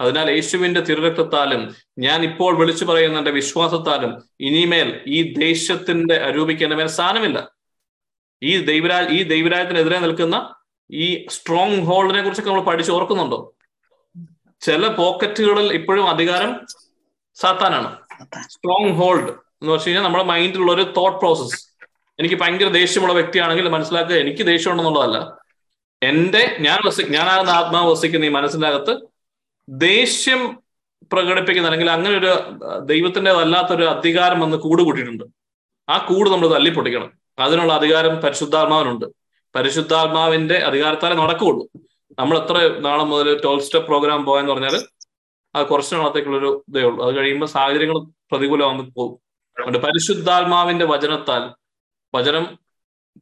അതിനാൽ 0.00 0.30
യേശുവിന്റെ 0.30 0.80
തിരുരക്തത്താലും 0.80 1.74
ഞാൻ 1.98 2.22
ഇപ്പോൾ 2.22 2.58
വിളിച്ചു 2.58 2.84
പറയുന്ന 2.84 3.18
എന്റെ 3.18 3.30
വിശ്വാസത്താലും 3.30 4.22
ഇനിമേൽ 4.40 5.00
ഈ 5.06 5.34
ദേശത്തിന്റെ 5.38 6.16
അരൂപിക്ക് 6.16 6.62
എന്റെ 6.62 6.76
മേൽ 6.76 6.86
സ്ഥാനമില്ല. 6.86 7.52
ഈ 8.42 8.56
ദൈവരാജ് 8.56 9.08
ഈ 9.08 9.22
ദൈവരാജ്യത്തിനെതിരെ 9.22 9.98
നിൽക്കുന്ന 9.98 10.54
ഈ 10.90 11.26
സ്ട്രോങ് 11.30 11.82
ഹോൾഡിനെ 11.82 12.22
കുറിച്ചൊക്കെ 12.22 12.50
നമ്മൾ 12.50 12.64
പഠിച്ച് 12.64 12.92
ഓർക്കുന്നുണ്ടോ? 12.92 13.54
ചില 14.66 14.88
പോക്കറ്റുകളിൽ 14.88 15.72
ഇപ്പോഴും 15.72 16.06
അധികാരം 16.08 16.52
സാത്താനാണ്. 17.34 17.90
സ്ട്രോങ് 18.50 18.92
ഹോൾഡ് 18.92 19.30
എന്ന് 19.30 19.72
വെച്ച് 19.72 19.86
കഴിഞ്ഞാൽ 19.86 20.04
നമ്മുടെ 20.04 20.24
മൈൻഡിലുള്ള 20.24 20.72
ഒരു 20.72 20.84
തോട്ട് 20.96 21.18
പ്രോസസ് 21.18 21.58
എനിക്ക് 22.18 22.34
ഭയങ്കര 22.34 22.68
ദേഷ്യമുള്ള 22.68 23.14
വ്യക്തിയാണെങ്കിൽ 23.14 23.68
മനസ്സിലാക്കുക 23.68 24.14
എനിക്ക് 24.14 24.46
ദേഷ്യം 24.46 24.70
ഉണ്ടെന്നുള്ളതല്ല 24.70 25.18
എന്റെ 26.02 26.42
ഞാൻ 26.60 26.78
വസി 26.86 27.02
ഞാനാകുന്ന 27.02 27.50
ആത്മാവ് 27.50 27.90
വസിക്കുന്ന 27.90 28.24
ഈ 28.24 28.28
മനസ്സിന്റെ 28.28 28.66
അകത്ത് 28.66 28.94
ദേഷ്യം 29.68 30.40
പ്രകടിപ്പിക്കുന്ന 31.12 31.68
അല്ലെങ്കിൽ 31.68 31.90
അങ്ങനെ 31.90 32.14
ഒരു 32.18 32.32
ദൈവത്തിന്റെ 32.84 33.30
അല്ലാത്തൊരു 33.30 33.84
അധികാരം 33.84 34.40
വന്ന് 34.40 34.56
കൂട് 34.56 34.82
കൂട്ടിയിട്ടുണ്ട് 34.82 35.24
ആ 35.88 35.96
കൂട് 35.98 36.30
നമ്മൾ 36.30 36.48
തല്ലിപ്പൊട്ടിക്കണം. 36.54 37.10
അതിനുള്ള 37.38 37.72
അധികാരം 37.72 38.14
പരിശുദ്ധാത്മാവിനുണ്ട്. 38.16 39.06
പരിശുദ്ധാത്മാവിന്റെ 39.54 40.56
അധികാരത്താലേ 40.68 41.16
നടക്കുകയുള്ളൂ. 41.16 41.64
നമ്മൾ 42.10 42.38
എത്ര 42.38 42.78
നാളെ 42.78 43.04
മുതൽ 43.04 43.42
ട്വൽവ് 43.42 43.60
സ്റ്റെപ്പ് 43.60 43.88
പ്രോഗ്രാം 43.88 44.24
പോകാന്ന് 44.24 44.52
പറഞ്ഞാൽ 44.52 44.76
അത് 45.54 45.66
കുറച്ച് 45.66 45.94
നാളത്തേക്കുള്ളൊരു 45.94 46.64
ഇതേ 46.68 46.82
ഉള്ളൂ. 46.82 47.06
അത് 47.06 47.16
കഴിയുമ്പോൾ 47.16 47.46
സാഹചര്യങ്ങൾ 47.46 48.00
പ്രതികൂലമാകുന്നു 48.32 48.90
പോകും. 48.96 49.20
അതുകൊണ്ട് 49.58 49.78
പരിശുദ്ധാത്മാവിന്റെ 49.78 50.86
വചനത്താൽ 50.86 51.54
വചനം 52.14 52.58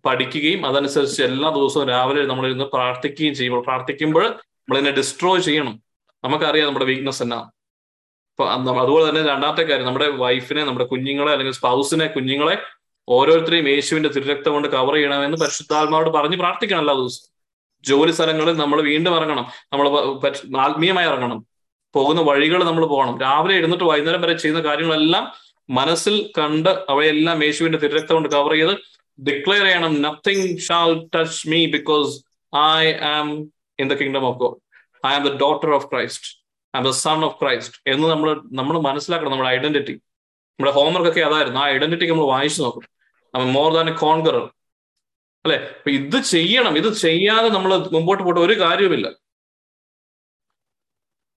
പഠിക്കുകയും 0.07 0.67
അതനുസരിച്ച് 0.67 1.23
എല്ലാ 1.23 1.51
ദിവസവും 1.51 1.89
രാവിലെ 1.89 2.27
നമ്മൾ 2.27 2.47
ഇരുന്ന് 2.47 2.65
പ്രാർത്ഥിക്കുകയും 2.65 3.35
ചെയ്യുമ്പോൾ 3.35 3.63
പ്രാർത്ഥിക്കുമ്പോൾ 3.63 4.25
നമ്മൾ 4.29 4.79
ഇതിനെ 4.79 4.91
ഡിസ്ട്രോയ് 4.91 5.41
ചെയ്യണം. 5.41 5.83
നമുക്കറിയാം 6.25 6.67
നമ്മുടെ 6.67 6.85
വീക്ക്നെസ് 6.85 7.23
എന്നാ. 7.23 7.51
അപ്പൊ 8.31 8.51
അതുപോലെ 8.51 9.09
തന്നെ 9.09 9.23
രണ്ടാമത്തെ 9.23 9.63
കാര്യം 9.63 9.87
നമ്മുടെ 9.87 10.09
വൈഫിനെ 10.09 10.65
നമ്മുടെ 10.65 10.85
കുഞ്ഞുങ്ങളെ 10.85 11.33
അല്ലെങ്കിൽ 11.33 11.55
സ്പൗസിനെ 11.55 12.07
കുഞ്ഞുങ്ങളെ 12.07 12.59
ഓരോരുത്തരെയും 13.09 13.69
യേശുവിന്റെ 13.69 14.09
തിരുരക്തം 14.09 14.53
കൊണ്ട് 14.53 14.69
കവർ 14.69 14.95
ചെയ്യണമെന്ന് 14.95 15.37
പരിശുദ്ധാത്മാവോട് 15.37 16.11
പറഞ്ഞ് 16.11 16.37
പ്രാർത്ഥിക്കണം 16.37 16.79
എല്ലാ 16.79 16.95
ദിവസവും. 16.95 17.34
ജോലി 17.89 18.13
സ്ഥലങ്ങളിൽ 18.13 18.57
നമ്മൾ 18.57 18.83
വീണ്ടും 18.83 19.17
ഇറങ്ങണം. 19.17 19.47
നമ്മൾ 19.73 19.87
ആത്മീയമായി 20.61 21.07
ഇറങ്ങണം. 21.07 21.47
പോകുന്ന 21.95 22.21
വഴികൾ 22.23 22.65
നമ്മൾ 22.65 22.85
പോകണം. 22.87 23.21
രാവിലെ 23.21 23.55
എഴുന്നിട്ട് 23.55 23.85
വൈകുന്നേരം 23.85 24.23
വരെ 24.23 24.33
ചെയ്യുന്ന 24.33 24.63
കാര്യങ്ങളെല്ലാം 24.69 25.25
മനസ്സിൽ 25.71 26.33
കണ്ട് 26.39 26.71
അവയെല്ലാം 26.89 27.45
യേശുവിന്റെ 27.45 27.79
തിരക്തം 27.79 28.15
കൊണ്ട് 28.15 28.29
കവർ 28.29 28.53
ചെയ്ത് 28.53 28.73
ഡിക്ലെയർ 29.21 29.65
ചെയ്യണം. 29.65 30.03
Nothing 30.03 30.59
shall 30.59 31.09
touch 31.15 31.49
me 31.49 31.67
because 31.67 32.11
I 32.57 32.95
am 32.95 33.29
in 33.79 33.89
the 33.89 33.95
kingdom 33.95 34.25
of 34.27 34.39
God 34.39 34.59
I 35.07 35.13
am 35.15 35.23
the 35.29 35.33
daughter 35.41 35.71
of 35.75 35.87
Christ 35.91 36.29
I 36.77 36.79
am 36.79 36.85
the 36.85 36.91
son 36.91 37.25
of 37.25 37.37
Christ 37.43 37.77
എന്ന് 37.87 38.09
നമ്മൾ 38.09 38.41
നമ്മൾ 38.53 38.81
മനസ്സിലാക്കണം 38.81 39.33
നമ്മുടെ 39.33 39.51
ഐഡന്റിറ്റി 39.51 39.93
നമ്മുടെ 39.93 40.73
ഹോംവർക്ക് 40.73 41.09
ഒക്കെ 41.09 41.21
അതായിരുന്നു. 41.21 41.61
ആ 41.61 41.65
ഐഡന്റിറ്റി 41.69 42.07
നമ്മൾ 42.11 42.25
വായിച്ചു 42.25 42.63
നോക്കും 42.63 42.85
മോർ 43.53 43.73
ദാൻ 43.73 43.89
എ 43.91 43.93
കോൺകറർ 43.93 44.45
അല്ലെ? 45.45 45.59
അപ്പൊ 45.77 45.91
ഇത് 45.91 46.23
ചെയ്യണം. 46.23 46.77
ഇത് 46.77 46.93
ചെയ്യാതെ 46.95 47.49
നമ്മൾ 47.49 47.71
മുമ്പോട്ട് 47.93 48.23
പോയിട്ട് 48.23 48.41
ഒരു 48.41 48.61
കാര്യവുമില്ല. 48.61 49.07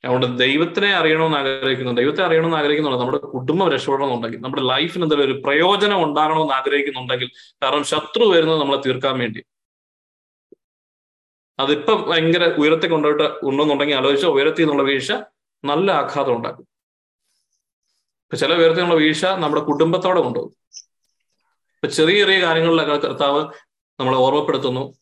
അതുകൊണ്ട് 0.06 0.40
ദൈവത്തിനെ 0.40 0.94
അറിയണമെന്ന് 0.94 1.38
ആഗ്രഹിക്കുന്നു. 1.38 1.94
ദൈവത്തെ 1.94 2.24
അറിയണമെന്ന് 2.24 2.58
ആഗ്രഹിക്കുന്നുണ്ട് 2.58 3.00
നമ്മുടെ 3.00 3.18
കുടുംബം 3.18 3.72
രക്ഷപ്പെടണമെന്നുണ്ടെങ്കിൽ 3.72 4.40
നമ്മുടെ 4.40 4.64
ലൈഫിന് 4.64 5.04
എന്തെങ്കിലും 5.04 5.32
ഒരു 5.32 5.42
പ്രയോജനം 5.42 6.04
ഉണ്ടാകണമെന്ന് 6.04 6.54
ആഗ്രഹിക്കുന്നുണ്ടെങ്കിൽ 6.54 7.32
കാരണം 7.64 7.84
ശത്രു 7.84 8.26
വരുന്നത് 8.26 8.60
നമ്മളെ 8.60 8.82
തീർക്കാൻ 8.82 9.20
വേണ്ടി. 9.20 9.44
അതിപ്പം 11.60 12.10
ഭയങ്കര 12.10 12.56
ഉയരത്തെ 12.58 12.88
കൊണ്ടുപോയിട്ട് 12.88 13.46
ഉണ്ടെന്നുണ്ടെങ്കിൽ 13.46 13.96
ആലോചിച്ചോ 13.96 14.30
ഉയരത്തിൽ 14.30 14.62
നിന്നുള്ള 14.62 14.84
വീഴ്ച 14.84 15.14
നല്ല 15.66 15.92
ആഘാതം 15.92 16.36
ഉണ്ടാക്കും. 16.36 16.68
ഇപ്പൊ 18.26 18.38
ചില 18.38 18.54
ഉയരത്തിൽ 18.54 18.82
നിന്നുള്ള 18.82 19.04
വീഴ്ച 19.04 19.26
നമ്മുടെ 19.26 19.64
കുടുംബത്തോടെ 19.64 20.22
കൊണ്ടുപോകും. 20.22 20.54
ഇപ്പൊ 21.76 21.88
ചെറിയ 21.88 22.20
ചെറിയ 22.20 22.42
കാര്യങ്ങളിലൊക്കെ 22.46 23.08
കർത്താവ് 23.08 23.42
നമ്മളെ 24.00 24.18
ഓർമ്മപ്പെടുത്തുന്നു. 24.18 24.94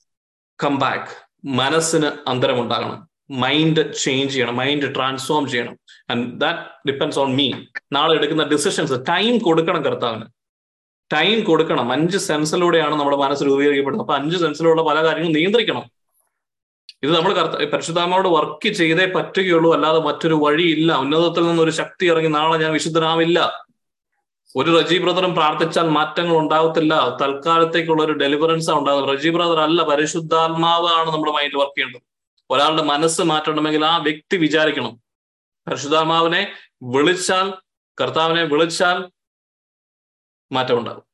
കം 0.64 0.80
ബാക്ക് 0.80 1.08
മനസ്സിന് 1.48 2.12
അന്തരമുണ്ടാകണം. 2.28 3.10
മൈൻഡ് 3.30 3.96
ചേഞ്ച് 3.96 4.34
ചെയ്യണം. 4.34 4.56
മൈൻഡ് 4.56 4.96
ട്രാൻസ്ഫോം 4.96 5.50
ചെയ്യണം. 5.50 5.78
And 6.10 6.42
that 6.42 6.60
depends 6.88 7.20
on 7.20 7.36
me 7.36 7.52
നാളെ 7.92 8.16
എടുക്കുന്ന 8.16 8.44
ഡിസിഷൻസ് 8.44 8.94
ടൈം 9.10 9.38
കൊടുക്കണം 9.38 9.86
കർത്താവിന്. 9.86 10.24
ടൈം 11.14 11.44
കൊടുക്കണം. 11.44 11.92
അഞ്ച് 11.92 12.18
സെൻസിലൂടെയാണ് 12.18 12.96
നമ്മുടെ 12.96 13.18
മനസ്സ് 13.18 13.44
രൂപീകരിക്കപ്പെടുന്നത്. 13.44 14.08
അപ്പൊ 14.08 14.24
അഞ്ച് 14.24 14.38
സെൻസിലുള്ള 14.38 14.82
പല 14.82 15.04
കാര്യങ്ങളും 15.04 15.34
നിയന്ത്രിക്കണം. 15.34 15.84
ഇത് 17.04 17.16
നമ്മൾ 17.16 17.34
കർത്ത 17.34 17.70
പരിശുദ്ധാമയോട് 17.70 18.28
വർക്ക് 18.28 18.74
ചെയ്തേ 18.74 19.06
പറ്റുകയുള്ളൂ. 19.06 19.74
അല്ലാതെ 19.74 20.00
മറ്റൊരു 20.00 20.34
വഴിയില്ല. 20.34 20.94
ഉന്നതത്തിൽ 20.94 21.48
നിന്ന് 21.48 21.64
ഒരു 21.64 21.72
ശക്തി 21.72 22.06
ഇറങ്ങി 22.06 22.30
നാളെ 22.30 22.58
ഞാൻ 22.58 22.72
വിശുദ്ധനാവില്ല. 22.72 23.65
ഒരു 24.56 24.80
റജി 24.80 24.98
ബ്രദറും 24.98 25.36
പ്രാർത്ഥിച്ചാൽ 25.36 25.88
മാറ്റങ്ങൾ 25.90 26.38
ഉണ്ടാവത്തില്ല. 26.38 27.18
തൽക്കാലത്തേക്കുള്ള 27.22 28.04
ഒരു 28.04 28.12
ഡെലിവറൻസ് 28.12 28.72
ഉണ്ടാകുന്നത് 28.72 29.10
റജി 29.14 29.30
ബ്രദർ 29.30 29.60
അല്ല 29.60 29.84
പരിശുദ്ധാത്മാവാണ് 29.84 31.10
നമ്മുടെ 31.10 31.32
മൈൻഡ് 31.32 31.58
വർക്ക് 31.58 31.78
ചെയ്യേണ്ടത്. 31.78 32.02
ഒരാളുടെ 32.50 32.84
മനസ്സ് 32.84 33.22
മാറ്റണമെങ്കിൽ 33.22 33.86
ആ 33.86 33.98
വ്യക്തി 33.98 34.38
വിചാരിക്കണം. 34.38 35.02
പരിശുദ്ധാത്മാവിനെ 35.68 36.54
വിളിച്ചാൽ 36.84 37.54
കർത്താവിനെ 38.02 38.44
വിളിച്ചാൽ 38.44 39.12
മാറ്റമുണ്ടാകും 40.52 41.06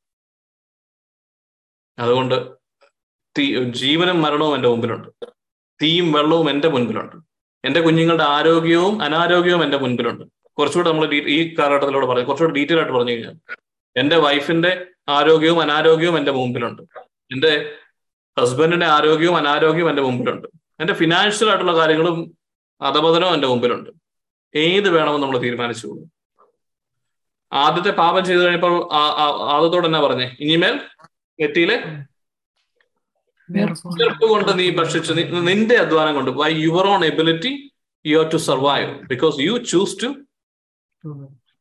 അതുകൊണ്ട് 2.00 2.52
തീ 3.38 3.64
ജീവനും 3.64 4.22
മരണവും 4.22 4.56
എന്റെ 4.56 4.70
മുമ്പിലുണ്ട്. 4.70 5.08
തീയും 5.82 6.12
വെള്ളവും 6.12 6.50
എന്റെ 6.50 6.68
മുൻപിലുണ്ട്. 6.68 7.16
എന്റെ 7.66 7.82
കുഞ്ഞുങ്ങളുടെ 7.82 8.24
ആരോഗ്യവും 8.24 9.02
അനാരോഗ്യവും 9.02 9.64
എന്റെ 9.64 9.78
മുൻപിലുണ്ട്. 9.78 10.41
കുറച്ചുകൂടെ 10.58 10.90
നമ്മൾ 10.92 11.06
ഈ 11.36 11.38
കാലഘട്ടത്തിലൂടെ 11.60 12.08
പറഞ്ഞു 12.10 12.28
കുറച്ചുകൂടെ 12.30 12.56
ഡീറ്റെയിൽ 12.60 12.80
ആയിട്ട് 12.82 12.94
പറഞ്ഞു 12.98 13.14
കഴിഞ്ഞാൽ 13.14 13.36
എന്റെ 13.96 14.18
വൈഫിന്റെ 14.26 14.72
ആരോഗ്യവും 15.18 15.60
അനാരോഗ്യവും 15.66 16.16
എന്റെ 16.20 16.34
മുമ്പിലുണ്ട്. 16.40 16.82
എന്റെ 17.32 17.52
ഹസ്ബൻഡിന്റെ 18.38 18.88
ആരോഗ്യവും 18.96 19.38
അനാരോഗ്യവും 19.42 19.90
എന്റെ 19.92 20.04
മുമ്പിലുണ്ട്. 20.08 20.48
എന്റെ 20.82 20.94
ഫിനാൻഷ്യൽ 21.00 21.50
ആയിട്ടുള്ള 21.52 21.74
കാര്യങ്ങളും 21.80 22.18
അധപതനവും 22.82 23.34
എന്റെ 23.38 23.48
മുമ്പിലുണ്ട്. 23.52 23.90
ഏത് 24.56 24.88
വേണമെന്ന് 24.96 25.24
നമ്മൾ 25.24 25.38
തീരുമാനിച്ചുള്ളൂ 25.46 26.04
ആദ്യത്തെ 27.52 27.92
പാപം 28.00 28.24
ചെയ്തു 28.28 28.42
കഴിഞ്ഞപ്പോൾ 28.44 28.74
ആദ്യത്തോടെ 29.56 29.88
എന്നാ 29.90 30.00
പറഞ്ഞേ? 30.06 30.28
ഇനിമേൽ 30.46 30.76
നെറ്റിയിലെ 31.40 31.78
ചെറുപ്പ് 34.00 34.26
കൊണ്ട് 34.32 34.52
നീ 34.60 34.66
ഭക്ഷിച്ചു 34.80 35.14
നിന്റെ 35.50 35.76
അധ്വാനം 35.84 36.14
കൊണ്ട് 36.18 36.32
by 36.42 36.52
your 36.66 36.86
own 36.94 37.02
ability 37.12 37.52
you 38.06 38.18
are 38.20 38.28
to 38.34 38.40
survive 38.50 38.92
because 39.12 39.36
you 39.48 39.56
choose 39.72 39.98
to 40.04 40.10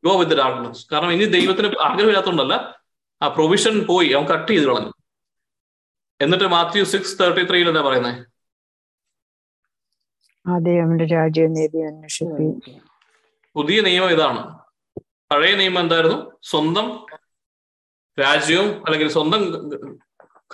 go 0.05 0.13
with 0.21 0.37
darkness 0.41 0.83
കാരണം 0.93 1.13
ഇനി 1.13 1.27
ദൈവത്തിന് 1.37 1.69
ആഗ്രഹമില്ലാത്തതുകൊണ്ടല്ല 1.87 2.55
ആ 3.23 3.29
പ്രൊവിഷൻ 3.29 3.75
പോയി 3.87 4.09
അവൻ 4.17 4.25
കട്ട് 4.33 4.51
ചെയ്ത് 4.53 4.67
കളഞ്ഞു. 4.67 4.93
എന്നിട്ട് 6.21 6.45
മാത്യു 6.55 6.85
സിക്സ് 6.93 7.19
തേർട്ടി 7.21 7.43
ത്രീയിൽ 7.51 7.69
എന്താ 7.69 7.83
പറയുന്നത് 7.87 8.19
പുതിയ 13.57 13.81
നിയമം 13.81 14.11
ഇതാണ്. 14.11 14.43
പഴയ 15.33 15.55
നിയമം 15.61 15.81
എന്തായിരുന്നു? 15.81 16.19
സ്വന്തം 16.43 16.87
രാജ്യവും 18.19 18.69
അല്ലെങ്കിൽ 18.87 19.09
സ്വന്തം 19.09 19.43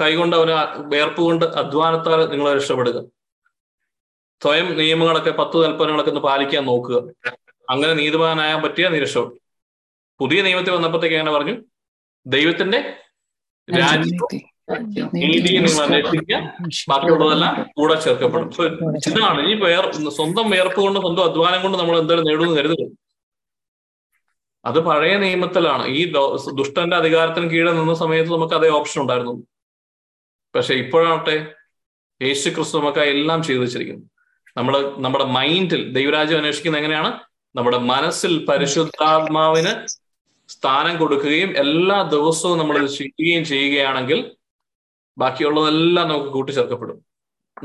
കൈകൊണ്ട് 0.00 0.36
അവന് 0.36 0.56
വേർപ്പ് 0.94 1.20
കൊണ്ട് 1.22 1.44
അധ്വാനത്താൽ 1.60 2.20
നിങ്ങളെ 2.32 2.54
രക്ഷപ്പെടുക. 2.56 2.98
സ്വയം 4.42 4.66
നിയമങ്ങളൊക്കെ 4.78 5.30
പത്ത് 5.30 5.56
കൽപ്പനകളൊക്കെ 5.56 6.10
ഒന്ന് 6.10 6.24
പാലിക്കാൻ 6.28 6.64
നോക്കുക. 6.66 6.98
അങ്ങനെ 7.72 7.92
നീതിമാനാകാൻ 8.00 8.60
പറ്റിയ 8.64 8.88
നീ 8.94 9.00
പുതിയ 10.20 10.40
നിയമത്തിൽ 10.46 10.72
വന്നപ്പോഴത്തേക്ക് 10.76 11.16
എങ്ങനെ 11.16 11.32
പറഞ്ഞു. 11.36 11.54
ദൈവത്തിന്റെ 12.26 12.78
രാജ്യവും 13.68 14.44
നീതിയും 15.16 15.64
നിങ്ങൾ 15.64 15.82
അന്വേഷിക്കുക 15.86 16.36
ബാക്കിയുള്ളതെല്ലാം 16.90 17.52
കൂടെ 17.78 17.96
ചേർക്കപ്പെടും. 18.04 18.48
സോ 18.56 18.62
ഇതാണ് 19.10 19.40
ഈ 19.50 19.52
വേർ 19.64 19.84
സ്വന്തം 20.18 20.46
വേർപ്പ് 20.54 20.78
കൊണ്ട് 20.84 20.98
സ്വന്തം 21.04 21.24
അധ്വാനം 21.30 21.60
കൊണ്ട് 21.64 21.76
നമ്മൾ 21.80 21.96
എന്തായാലും 22.02 22.26
നേടുമെന്ന് 22.28 22.56
കരുതുക 22.60 22.86
അത് 24.64 24.78
പഴയ 24.88 25.14
നിയമത്തിലാണ്. 25.24 25.84
ഈ 25.98 26.00
ദുഷ്ടന്റെ 26.60 26.96
അധികാരത്തിന് 27.02 27.46
കീഴെ 27.52 27.72
നിന്ന 27.78 27.94
സമയത്ത് 28.02 28.30
നമുക്ക് 28.36 28.56
അതേ 28.58 28.70
ഓപ്ഷൻ 28.78 28.98
ഉണ്ടായിരുന്നു. 29.02 29.34
പക്ഷെ 30.54 30.74
ഇപ്പോഴാവട്ടെ 30.82 31.36
യേശു 32.20 32.48
ക്രിസ്തു 32.56 32.76
നമുക്ക് 32.80 33.02
എല്ലാം 33.14 33.40
ചെയ്തു 33.46 33.60
വെച്ചിരിക്കുന്നു. 33.64 34.04
നമ്മൾ 34.58 34.74
നമ്മുടെ 35.04 35.26
മൈൻഡിൽ 35.38 35.82
ദൈവരാജ്യം 35.96 36.38
അന്വേഷിക്കുന്നത് 36.40 36.80
എങ്ങനെയാണ്? 36.82 37.10
നമ്മുടെ 37.56 37.78
മനസ്സിൽ 37.78 38.46
പരിശുദ്ധാത്മാവിന് 38.46 39.86
സ്ഥാനം 40.48 40.96
കൊടുക്കുകയും 40.96 41.56
എല്ലാ 41.56 42.02
ദിവസവും 42.02 42.58
നമ്മൾ 42.58 42.86
ചെയ്യുകയും 42.86 43.44
ചെയ്യുകയാണെങ്കിൽ 43.44 44.36
ബാക്കിയുള്ളതെല്ലാം 45.18 46.08
നമുക്ക് 46.08 46.28
കൂട്ടിച്ചേർക്കപ്പെടും. 46.28 47.04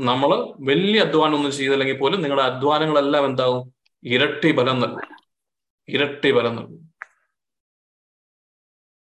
നമ്മൾ 0.00 0.30
വലിയ 0.60 1.00
അധ്വാനം 1.00 1.34
ഒന്നും 1.34 1.52
ചെയ്തില്ലെങ്കിൽ 1.52 1.98
പോലും 1.98 2.22
നിങ്ങളുടെ 2.22 2.46
അധ്വാനങ്ങളെല്ലാം 2.46 3.26
എന്താവും? 3.26 3.72
ഇരട്ടി 4.04 4.52
ബലം 4.52 4.80
നൽകും. 4.80 5.08
ഇരട്ടി 5.88 6.30
ബലം 6.30 6.56
നൽകും. 6.56 6.92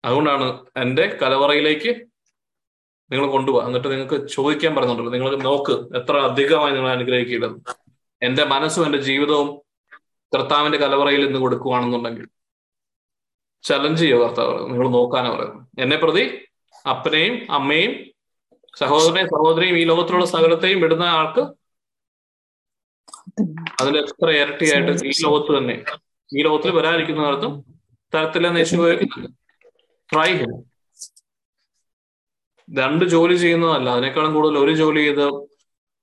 അതുകൊണ്ടാണ് 0.05 0.65
എന്റെ 0.77 1.19
കലവറയിലേക്ക് 1.21 2.01
നിങ്ങൾ 3.11 3.27
കൊണ്ടുപോകാം 3.27 3.67
എന്നിട്ട് 3.67 3.87
നിങ്ങൾക്ക് 3.87 4.27
ചോദിക്കാൻ 4.27 4.75
പറയുന്നുണ്ടല്ലോ 4.75 5.11
നിങ്ങൾ 5.11 5.35
നോക്ക് 5.35 5.95
എത്ര 5.95 6.17
അധികമായി 6.17 6.73
നിങ്ങൾ 6.73 6.91
അനുഗ്രഹിക്കുന്നത് 6.91 7.55
എന്റെ 8.21 8.43
മനസ്സും 8.43 8.85
എന്റെ 8.85 8.97
ജീവിതവും 8.97 9.62
കർത്താവിന്റെ 10.35 10.77
കലവറയിൽ 10.77 11.27
ഇന്ന് 11.27 11.39
കൊടുക്കുകയാണെന്നുണ്ടെങ്കിൽ 11.39 12.27
ചലഞ്ച് 13.63 14.01
ചെയ്യുക 14.01 14.21
കർത്താവ്? 14.21 14.69
നിങ്ങൾ 14.71 14.89
നോക്കാനാ 14.89 15.29
പറയുന്നത്. 15.29 15.81
എന്നെ 15.81 15.97
പ്രതി 15.97 16.23
അപ്പനെയും 16.89 17.51
അമ്മയും 17.51 17.91
സഹോദരനെയും 18.77 19.27
സഹോദരിയും 19.27 19.77
ഈ 19.77 19.83
ലോകത്തിലുള്ള 19.83 20.25
സകലത്തെയും 20.25 20.81
വിടുന്ന 20.81 21.03
ആൾക്ക് 21.03 21.43
അതിൽ 23.81 23.97
എത്ര 23.97 24.29
ഇരട്ടിയായിട്ട് 24.29 25.05
ഈ 25.05 25.11
ലോകത്ത് 25.23 25.57
തന്നെ 25.57 25.75
ഈ 26.37 26.43
ലോകത്തിൽ 26.43 26.71
വരാതിരിക്കുന്ന 26.71 27.23
കാലത്തും 27.23 27.53
തരത്തിലെന്ന് 28.13 28.59
യേശു 28.59 28.75
ഉപയോഗിക്കുന്നുണ്ട് 28.75 29.39
ട്രൈ 30.13 30.29
രണ്ട് 32.69 33.05
ജോലി 33.05 33.35
ചെയ്യുന്നതല്ല 33.35 33.89
അതിനേക്കാളും 33.89 34.33
കൂടുതൽ 34.33 34.57
ഒരു 34.57 34.71
ജോലി 34.71 35.01
ചെയ്ത് 35.01 35.25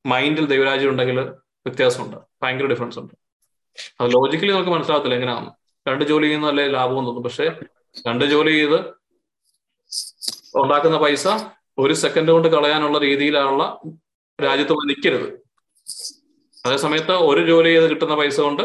മൈൻഡിൽ 0.06 0.46
ദൈവരാജ്യം 0.46 0.90
ഉണ്ടെങ്കിൽ 0.90 1.20
വ്യത്യാസമുണ്ട്. 1.66 2.16
ഭയങ്കര 2.42 2.66
ഡിഫറൻസ് 2.66 2.98
ഉണ്ട്. 2.98 3.19
അത് 4.00 4.10
ലോജിക്കലി 4.14 4.52
നമുക്ക് 4.52 4.70
മനസ്സിലാകത്തില്ല 4.70 5.14
എങ്ങനെയാണ് 5.14 5.50
രണ്ട് 5.88 6.04
ജോലി 6.04 6.26
ചെയ്യുന്ന 6.26 6.46
അല്ലേ 6.46 6.66
ലാഭം 6.68 7.06
തോന്നും 7.06 7.22
പക്ഷെ 7.22 7.46
രണ്ട് 8.08 8.24
ജോലി 8.24 8.50
ചെയ്ത് 8.50 8.78
ഉണ്ടാക്കുന്ന 10.54 10.98
പൈസ 10.98 11.26
ഒരു 11.78 11.94
സെക്കൻഡ് 11.94 12.32
കൊണ്ട് 12.32 12.48
കളയാനുള്ള 12.48 12.98
രീതിയിലുള്ള 12.98 13.80
രാജ്യത്ത് 14.38 14.72
നിൽക്കരുത്. 14.72 15.28
അതേസമയത്ത് 16.66 17.12
ഒരു 17.12 17.46
ജോലി 17.46 17.68
ചെയ്ത് 17.68 17.90
കിട്ടുന്ന 17.90 18.14
പൈസ 18.14 18.40
കൊണ്ട് 18.40 18.62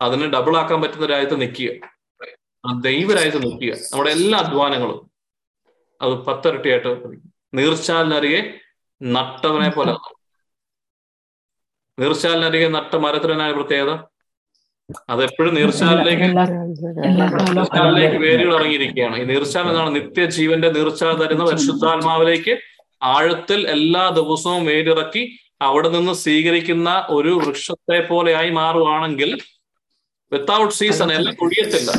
അതിന് 0.00 0.32
ഡബിൾ 0.32 0.56
ആക്കാൻ 0.56 0.82
പറ്റുന്ന 0.82 1.06
രാജ്യത്ത് 1.06 1.40
നിൽക്കുക. 1.40 1.70
ദൈവ 2.80 3.14
രാജ്യത്ത് 3.14 3.42
നിൽക്കുക. 3.42 3.72
നമ്മുടെ 3.92 4.10
എല്ലാ 4.10 4.38
അധ്വാനങ്ങളും 4.38 5.10
അത് 6.00 6.10
പത്തിരട്ടിയായിട്ട് 6.10 6.88
നീർച്ചാലിനരികെ 7.54 8.60
നട്ടവനെ 9.00 9.70
പോലെ 9.70 9.92
നീർച്ചാലിനരികെ 11.98 12.68
നട്ട 12.68 12.94
മരത്തിനായ 13.04 13.52
പ്രത്യേകത? 13.52 13.92
അതെപ്പോഴും 15.12 15.52
നീർച്ചാലിലേക്ക് 15.58 16.26
നീർച്ചാലിലേക്ക് 17.50 18.18
വേരുകൾ 18.24 18.52
ഇറങ്ങിയിരിക്കുകയാണ് 18.58 19.16
ഈ 19.20 19.24
നീർച്ചാൽ 19.24 19.66
എന്നാണ് 19.70 19.90
നിത്യജീവന്റെ 19.96 20.70
നീർച്ചാൽ 20.76 21.14
തരുന്ന 21.22 21.44
പരിശുദ്ധാത്മാവിലേക്ക് 21.50 22.54
ആഴത്തിൽ 23.02 23.60
എല്ലാ 23.76 24.04
ദിവസവും 24.18 24.62
വേരിറക്കി 24.66 25.22
അവിടെ 25.60 25.88
നിന്ന് 25.88 26.14
സ്വീകരിക്കുന്ന 26.22 26.90
ഒരു 27.10 27.32
വൃക്ഷത്തെ 27.40 27.98
പോലെയായി 28.10 28.50
മാറുവാണെങ്കിൽ 28.50 29.30
വിത്തൗട്ട് 30.32 30.74
സീസൺ 30.74 31.10
എല്ലാം 31.12 31.36
ഒഴിയത്തില്ല 31.44 31.90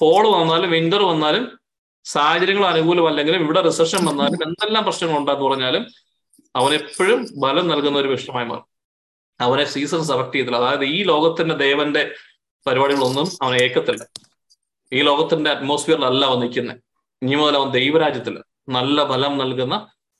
ഫോൾ 0.00 0.24
വന്നാലും 0.34 0.70
വിന്റർ 0.70 1.02
വന്നാലും 1.02 1.44
സാഹചര്യങ്ങൾ 2.06 2.66
അനുകൂലമല്ലെങ്കിലും 2.66 3.42
ഇവിടെ 3.44 3.60
റിസഷൻ 3.60 4.02
വന്നാലും 4.08 4.40
എന്തെല്ലാം 4.46 4.84
പ്രശ്നങ്ങൾ 4.84 5.16
ഉണ്ടാന്ന് 5.18 5.44
പറഞ്ഞാലും 5.44 5.84
അവൻ 6.54 6.72
എപ്പോഴും 6.80 7.20
ബലം 7.36 7.66
നൽകുന്ന 7.68 7.98
ഒരു 7.98 8.08
വിഷയമായി 8.08 8.46
മാറും. 8.46 8.66
അവനെ 9.40 9.64
സീസൺ 9.72 10.02
സെലക്ട് 10.04 10.36
ചെയ്തില്ല 10.36 10.58
അതായത് 10.60 10.84
ഈ 10.92 11.00
ലോകത്തിന്റെ 11.04 11.54
ദേവന്റെ 11.64 12.02
പരിപാടികളൊന്നും 12.66 13.26
അവൻ 13.42 13.54
ഏക്കത്തില്ല 13.62 14.02
ഈ 14.92 15.00
ലോകത്തിന്റെ 15.02 15.48
അറ്റ്മോസ്ഫിയറിലല്ല 15.50 16.22
അവൻ 16.30 16.38
നിൽക്കുന്നത് 16.44 16.80
ഇനി 17.22 17.36
മുതൽ 17.36 17.56
അവൻ 17.56 17.68
ദൈവരാജ്യത്തിൽ 17.76 18.34
നല്ല 18.68 18.98
ഫലം 19.08 19.32
നൽകുന്ന 19.40 19.74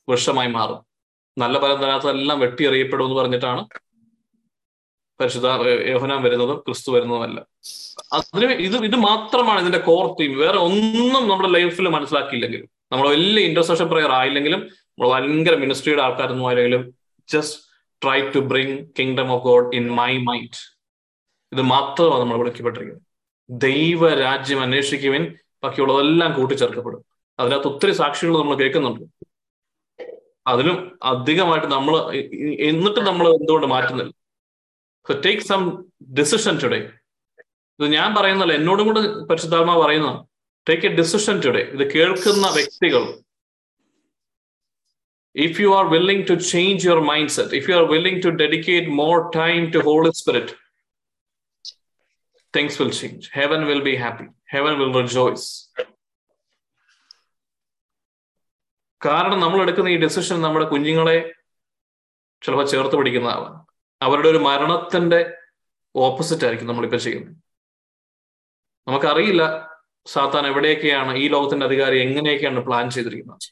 വൃക്ഷമായി 0.08 0.50
മാറും. 0.56 0.80
നല്ല 1.36 1.56
ഫലം 1.58 1.78
തരാത്തതെല്ലാം 1.82 2.38
വെട്ടിയെറിയപ്പെടും 2.42 3.04
എന്ന് 3.06 3.16
പറഞ്ഞിട്ടാണ് 3.16 3.62
പരിശുദ്ധ 5.20 5.48
യോഹനാൻ 5.90 6.20
വരുന്നതും 6.24 6.58
ക്രിസ്തു 6.66 6.90
വരുന്നതുമല്ല. 6.94 7.38
അതിന് 8.16 8.54
ഇത് 8.66 8.76
ഇത് 8.88 8.96
മാത്രമാണ് 9.06 9.60
ഇതിന്റെ 9.62 9.80
കോർ 9.88 10.06
തീം 10.18 10.32
വേറെ 10.42 10.58
ഒന്നും 10.66 11.22
നമ്മുടെ 11.30 11.50
ലൈഫിൽ 11.56 11.88
മനസ്സിലാക്കിയില്ലെങ്കിലും 11.96 12.68
നമ്മൾ 12.92 13.06
വലിയ 13.14 13.44
ഇന്റർസെഷൻ 13.50 13.86
പ്രയർ 13.92 14.12
ആയില്ലെങ്കിലും 14.18 14.60
നമ്മൾ 14.90 15.08
ഭയങ്കര 15.14 15.54
മിനിസ്ട്രിയുടെ 15.64 16.02
ആൾക്കാരൊന്നും 16.06 16.46
ആയില്ലെങ്കിലും 16.48 16.82
just 17.28 17.58
try 18.02 18.30
to 18.30 18.38
bring 18.38 18.78
kingdom 18.98 19.32
of 19.32 19.44
God 19.44 19.76
in 19.76 19.90
my 19.90 20.16
mind 20.18 20.76
ഇത് 21.52 21.62
മാത്രമാണ് 21.62 22.20
നമ്മൾ 22.20 22.38
വിളിക്കപ്പെട്ടിരിക്കുന്നത്. 22.38 23.02
ദൈവ 23.50 24.14
രാജ്യം 24.14 24.60
അന്വേഷിക്കുവിൻ 24.60 25.36
ബാക്കിയുള്ളതെല്ലാം 25.64 26.32
കൂട്ടിച്ചേർക്കപ്പെടും. 26.32 27.04
അതിനകത്ത് 27.38 27.68
ഒത്തിരി 27.68 27.92
സാക്ഷികൾ 27.92 28.38
നമ്മൾ 28.38 28.56
കേൾക്കുന്നുണ്ട്. 28.56 29.04
അതിലും 30.46 30.98
അധികമായിട്ട് 31.02 31.66
നമ്മൾ 31.66 32.14
എന്നിട്ട് 32.60 33.00
നമ്മൾ 33.00 33.28
എന്തുകൊണ്ട് 33.28 33.66
മാറ്റുന്നില്ല? 33.66 34.12
ടേക്ക് 35.14 35.42
സം 35.42 35.84
ഡിസിഷൻ 36.18 36.58
ടുഡേ 36.62 36.78
ഇത് 37.80 37.86
ഞാൻ 37.92 38.14
പറയുന്നല്ല 38.14 38.52
എന്നോടും 38.52 38.86
കൂടെ 38.86 39.00
പരിശുദ്ധാത്മ 39.24 39.84
പറയുന്നതാണ്. 39.84 40.26
ടേക്ക് 40.68 40.86
എ 40.86 40.88
ഡിസിഷൻ 40.88 41.40
ടുഡേ 41.40 41.60
ഇത് 41.60 41.92
കേൾക്കുന്ന 41.92 42.46
വ്യക്തികൾ 42.48 43.02
if 45.36 45.58
you 45.58 45.70
are 45.74 45.88
willing 45.88 46.24
to 46.26 46.34
change 46.52 46.84
your 46.84 47.00
mindset, 47.02 47.52
if 47.52 47.68
you 47.68 47.74
are 47.74 47.86
willing 47.86 48.20
to 48.22 48.30
dedicate 48.34 48.88
more 49.00 49.30
time 49.32 49.70
to 49.72 49.80
Holy 49.82 50.12
Spirit, 50.12 50.48
things 52.54 52.78
will 52.78 52.90
change. 52.90 53.30
Heaven 53.32 53.66
will 53.66 53.82
be 53.82 53.96
happy. 53.96 54.28
Heaven 54.46 54.74
will 54.78 54.94
rejoice. 55.02 55.46
കാരണം 59.00 59.38
നമ്മൾ 59.38 59.58
എടുക്കുന്ന 59.62 59.88
ഈ 59.88 59.96
decision 60.04 60.36
നമ്മുടെ 60.40 60.66
കുഞ്ഞുങ്ങളെ 60.66 61.16
ചിലപ്പോൾ 62.42 62.66
ചേർത്ത് 62.72 62.96
പിടിക്കുന്നതാവാം 62.96 63.52
അവരുടെ 64.00 64.28
ഒരു 64.28 64.40
മരണത്തിന്റെ 64.46 65.20
ഓപ്പോസിറ്റ് 65.94 66.44
ആയിരിക്കും 66.46 66.70
നമ്മളിപ്പോൾ 66.70 67.00
ചെയ്യുന്നത് 67.06 67.34
നമുക്കറിയില്ല 68.86 69.42
സാത്താൻ 70.06 70.44
എവിടെയൊക്കെയാണ് 70.46 71.12
ഈ 71.22 71.26
ലോകത്തിന്റെ 71.28 71.66
അധികാരി 71.66 71.96
എങ്ങനെയൊക്കെയാണ് 72.06 72.62
പ്ലാൻ 72.68 72.86
ചെയ്തിരിക്കുന്നത് 72.96 73.46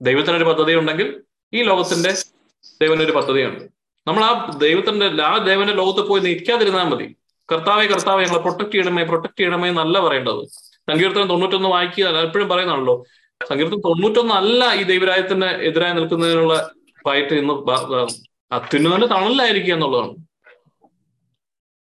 ദൈവത്തിനൊരു 0.00 0.44
പദ്ധതി 0.44 0.72
ഉണ്ടെങ്കിൽ 0.80 1.08
ഈ 1.52 1.62
ലോകത്തിന്റെ 1.62 2.12
ദൈവനൊരു 2.82 3.12
പദ്ധതിയുണ്ട്. 3.12 3.64
നമ്മൾ 4.06 4.22
ആ 4.24 4.32
ദൈവത്തിന്റെ 4.64 5.06
ആ 5.22 5.34
ദൈവന്റെ 5.48 5.74
ലോകത്ത് 5.80 6.02
പോയി 6.08 6.20
നിൽക്കാതിരുന്നാൽ 6.26 6.88
മതി. 6.92 7.06
കർത്താവെ 7.48 7.84
കർത്താവെ 7.92 8.22
ഞങ്ങളെ 8.24 8.42
പ്രൊട്ടക്ട് 8.44 8.72
ചെയ്യണമേ 8.72 9.02
പ്രൊട്ടക്ട് 9.10 9.38
ചെയ്യണമേ 9.40 9.68
എന്നല്ല 9.68 10.00
പറയേണ്ടത്. 10.06 10.42
സങ്കീർത്തനം 10.90 11.28
തൊണ്ണൂറ്റൊന്ന് 11.32 11.68
വായിക്കുക 11.68 12.22
എപ്പോഴും 12.26 12.48
പറയുന്നാണല്ലോ 12.48 12.94
സങ്കീർത്തനം 13.40 13.82
തൊണ്ണൂറ്റൊന്ന് 13.86 14.34
അല്ല 14.34 14.74
ഈ 14.80 14.82
ദൈവരായത്തിന് 14.92 15.48
എതിരായി 15.68 15.94
നിൽക്കുന്നതിനുള്ള 15.98 16.54
ഫൈറ്റ് 17.04 17.34
ഇന്ന് 17.40 17.54
അത്യുന്നതന്റെ 18.56 19.06
തണലിലായിരിക്കുക 19.06 19.74
എന്നുള്ളതാണ്. 19.74 20.12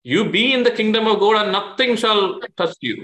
You 0.06 0.22
be 0.36 0.44
in 0.56 0.62
the 0.68 0.70
kingdom 0.80 1.06
of 1.12 1.20
God 1.20 1.38
and 1.38 1.54
nothing 1.56 1.98
shall 1.98 2.20
touch 2.60 2.86
you 2.88 2.96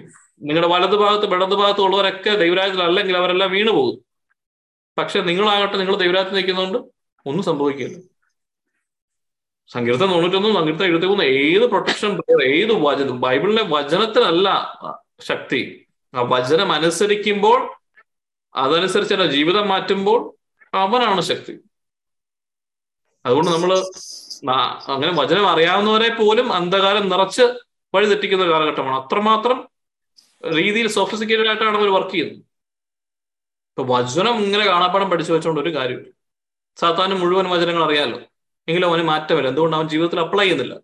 നിങ്ങളുടെ 0.47 0.70
വലതുഭാഗത്ത് 0.74 1.26
ഭാഗത്ത് 1.26 1.36
ഇടതു 1.36 1.55
ഭാഗത്ത് 1.62 1.82
ഉള്ളവരൊക്കെ 1.82 2.32
ദൈവരാജ്യത്തിലല്ലെങ്കിൽ 2.43 3.18
അവരെല്ലാം 3.18 3.51
വീണു 3.51 3.72
പോകും 3.72 3.97
പക്ഷെ 4.99 5.19
നിങ്ങളാകട്ടെ 5.29 5.77
നിങ്ങൾ 5.77 5.95
ദൈവരാജ്യത്ത് 5.95 6.37
നിൽക്കുന്നതുകൊണ്ട് 6.37 6.77
ഒന്നും 7.29 7.43
സംഭവിക്കില്ല. 7.49 7.97
സങ്കീർത്തം 9.73 10.11
തൊണ്ണൂറ്റൊന്നും 10.11 10.53
സങ്കീർത്തം 10.57 10.85
എഴുപത്തി 10.85 11.07
മൂന്ന് 11.07 11.23
ഏത് 11.23 11.65
പ്രൊട്ടക്ഷൻ 11.71 12.11
ഏത് 12.43 12.73
വചനം? 12.85 13.21
ബൈബിളിലെ 13.21 13.63
വചനത്തിനല്ല 13.75 14.47
ശക്തി. 15.29 15.61
ആ 16.13 16.21
വചനം 16.33 16.69
അനുസരിക്കുമ്പോൾ 16.71 17.59
അതനുസരിച്ച് 18.55 19.13
എന്റെ 19.13 19.27
ജീവിതം 19.35 19.67
മാറ്റുമ്പോൾ 19.67 20.19
അവനാണ് 20.83 21.21
ശക്തി. 21.21 21.53
അതുകൊണ്ട് 23.25 23.51
നമ്മൾ 23.51 23.71
അങ്ങനെ 24.93 25.11
വചനം 25.21 25.45
അറിയാവുന്നവരെ 25.49 26.09
പോലും 26.15 26.53
അന്ധകാരം 26.53 27.09
നിറച്ച് 27.09 27.45
വഴി 27.95 28.05
തെറ്റിക്കുന്ന 28.05 28.45
കാലഘട്ടമാണ്. 28.51 28.97
അത്രമാത്രം 29.01 29.57
രീതിയിൽ 30.57 30.87
സോഫിസിക്കേറ്റഡ് 30.97 31.47
ആയിട്ടാണ് 31.47 31.77
അവർ 31.77 31.89
വർക്ക് 31.93 32.11
ചെയ്യുന്നത്. 32.11 32.43
ഇപ്പൊ 33.80 33.97
വചനം 33.97 34.43
ഇങ്ങനെ 34.43 34.65
കാണാപ്പാടം 34.65 35.09
പഠിച്ചു 35.09 35.34
വെച്ചോണ്ട് 35.34 35.61
ഒരു 35.61 35.75
കാര്യമില്ല. 35.75 36.09
സാത്താന് 36.80 37.13
മുഴുവൻ 37.13 37.49
വചനങ്ങൾ 37.49 37.84
അറിയാമല്ലോ 37.84 38.19
എങ്കിലും 38.67 38.88
അവന് 38.88 39.03
മാറ്റമില്ല 39.03 39.47
എന്തുകൊണ്ട് 39.47 39.77
അവൻ 39.77 39.89
ജീവിതത്തിൽ 39.89 40.19
അപ്ലൈ 40.19 40.43
ചെയ്യുന്നില്ല? 40.43 40.80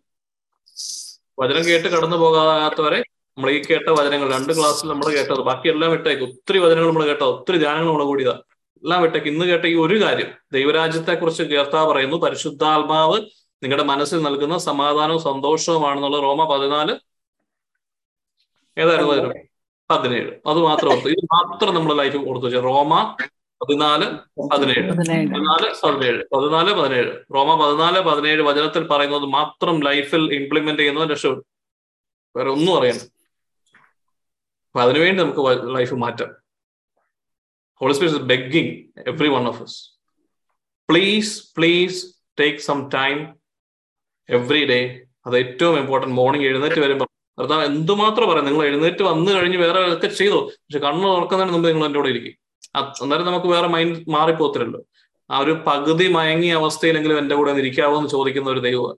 വചനം 1.40 1.66
കേട്ട് 1.66 1.88
കടന്നു 1.88 2.18
പോകാത്തവരെ 2.18 3.00
നമ്മൾ 3.38 3.52
ഈ 3.52 3.62
കേട്ട 3.62 3.90
വചനങ്ങൾ 3.90 4.34
രണ്ട് 4.34 4.58
ക്ലാസ്സിൽ 4.58 4.88
നമ്മൾ 4.88 5.06
കേട്ടത്. 5.06 5.40
ബാക്കി 5.40 5.70
എല്ലാം 5.70 5.92
വിട്ടേക്ക്. 5.92 6.24
ഒത്തിരി 6.24 6.58
വചനങ്ങൾ 6.58 6.88
നമ്മൾ 6.88 7.06
കേട്ടത്. 7.06 7.26
ഒത്തിരി 7.26 7.58
ധ്യാനങ്ങൾ 7.58 7.88
നമ്മൾ 7.88 8.04
കൂടിയതാ. 8.04 8.40
എല്ലാം 8.84 9.02
വിട്ടേക്ക്. 9.02 9.28
ഇന്ന് 9.28 9.46
കേട്ട 9.46 9.66
ഈ 9.66 9.76
ഒരു 9.76 10.04
കാര്യം. 10.04 10.28
ദൈവരാജ്യത്തെ 10.52 11.14
കുറിച്ച് 11.14 11.44
കേർത്താ 11.44 11.84
പറയുന്നു. 11.84 12.18
പരിശുദ്ധാത്മാവ് 12.18 13.22
നിങ്ങളുടെ 13.64 13.84
മനസ്സിൽ 13.84 14.22
നൽകുന്ന 14.22 14.58
സമാധാനവും 14.58 15.22
സന്തോഷവുമാണെന്നുള്ള 15.22 16.18
റോമ 16.18 16.44
പതിനാല്. 16.44 16.96
ഏതായിരുന്നു 18.78 19.55
പതിനേഴ്. 19.90 20.32
അത് 20.46 20.60
മാത്രം 20.60 20.92
ഓർത്തു. 20.92 21.08
ഇത് 21.08 21.26
മാത്രം 21.26 21.76
നമ്മുടെ 21.76 21.96
ലൈഫ് 21.96 22.18
ഓർത്തു 22.18 22.46
വെച്ചാൽ 22.46 22.62
റോമ 22.62 23.16
പതിനാല് 23.62 24.06
പതിനേഴ്. 24.52 24.92
പതിനാല് 24.92 25.70
പതിനേഴ്. 25.84 26.24
പതിനാല് 26.36 26.74
പതിനേഴ്. 26.74 27.14
റോമ 27.36 27.66
പതിനാല് 27.66 28.00
പതിനേഴ് 28.00 28.42
വചനത്തിൽ 28.42 28.88
പറയുന്നത് 28.88 29.26
മാത്രം 29.26 29.80
ലൈഫിൽ 29.80 30.34
ഇംപ്ലിമെന്റ് 30.34 30.80
ചെയ്യുന്നത് 30.80 31.10
രക്ഷപ്പെടും. 31.10 31.46
വേറെ 32.38 32.50
ഒന്നും 32.50 32.78
അറിയണം 32.78 33.00
അപ്പൊ 34.66 34.82
അതിനുവേണ്ടി 34.82 35.24
നമുക്ക് 35.24 35.76
ലൈഫ് 35.76 35.94
മാറ്റാം. 35.94 36.30
Holy spirit 37.76 38.20
is 38.20 38.28
begging 38.28 39.10
every 39.10 39.28
one 39.28 39.48
of 39.48 39.62
us 39.62 39.90
please 40.90 41.56
please 41.58 42.16
take 42.40 42.60
some 42.60 42.90
time 42.90 43.36
every 44.30 44.66
day 44.66 45.02
അത് 45.26 45.38
ഏറ്റവും 45.38 45.78
ഇമ്പോർട്ടന്റ് 45.80 46.16
മോർണിംഗ് 46.16 46.48
എഴുന്നേറ്റ് 46.48 46.80
വരുമ്പോൾ 46.80 47.08
കർത്താവ് 47.40 47.66
എന്തുമാത്രം 47.66 48.30
പറയാം 48.30 48.46
നിങ്ങൾ 48.46 48.66
എഴുന്നേറ്റ് 48.66 49.04
വന്നു 49.04 49.32
കഴിഞ്ഞ് 49.32 49.58
വേറെ 49.58 49.94
ഒക്കെ 49.94 50.08
ചെയ്തു. 50.08 50.34
പക്ഷെ 50.34 50.80
കണ്ണു 50.80 51.08
തുറക്കുന്നതിന് 51.08 51.54
മുമ്പ് 51.54 51.70
നിങ്ങൾ 51.70 51.86
എന്റെ 51.86 52.00
കൂടെ 52.00 52.10
ഇരിക്കും. 52.10 52.46
അന്നേരം 52.76 53.26
നമുക്ക് 53.26 53.46
വേറെ 53.46 53.68
മൈൻഡ് 53.68 54.10
മാറിപ്പോത്തില്ലല്ലോ. 54.10 54.82
ആ 55.32 55.40
ഒരു 55.40 55.64
പകുതി 55.68 56.08
മയങ്ങിയ 56.08 56.54
അവസ്ഥയിലെങ്കിലും 56.54 57.18
എന്റെ 57.18 57.36
കൂടെ 57.36 57.52
ഇരിക്കാവോ 57.52 57.98
എന്ന് 57.98 58.10
ചോദിക്കുന്ന 58.10 58.50
ഒരു 58.50 58.60
ദൈവമാണ്. 58.60 58.98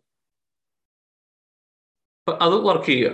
അത് 2.42 2.56
വർക്ക് 2.56 2.86
ചെയ്യുക. 2.86 3.12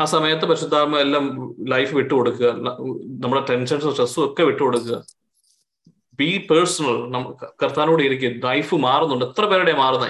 ആ 0.00 0.04
സമയത്ത് 0.04 0.46
പരിശുദ്ധാത്മ 0.46 0.98
എല്ലാം 0.98 1.54
ലൈഫ് 1.68 1.94
വിട്ടുകൊടുക്കുക 1.94 2.46
നമ്മുടെ 2.46 3.44
ടെൻഷൻസും 3.44 3.90
സ്ട്രെസ്സും 3.90 4.32
ഒക്കെ 4.32 4.42
വിട്ടുകൊടുക്കുക 4.42 5.04
ബി 6.14 6.46
പേഴ്സണൽ 6.50 7.12
കർത്താനോട് 7.62 8.02
ഇരിക്കും. 8.02 8.40
ലൈഫ് 8.48 8.74
മാറുന്നുണ്ട്. 8.74 9.24
എത്ര 9.24 9.44
പേരുടെ 9.44 9.72
മാറുന്നേ? 9.72 10.08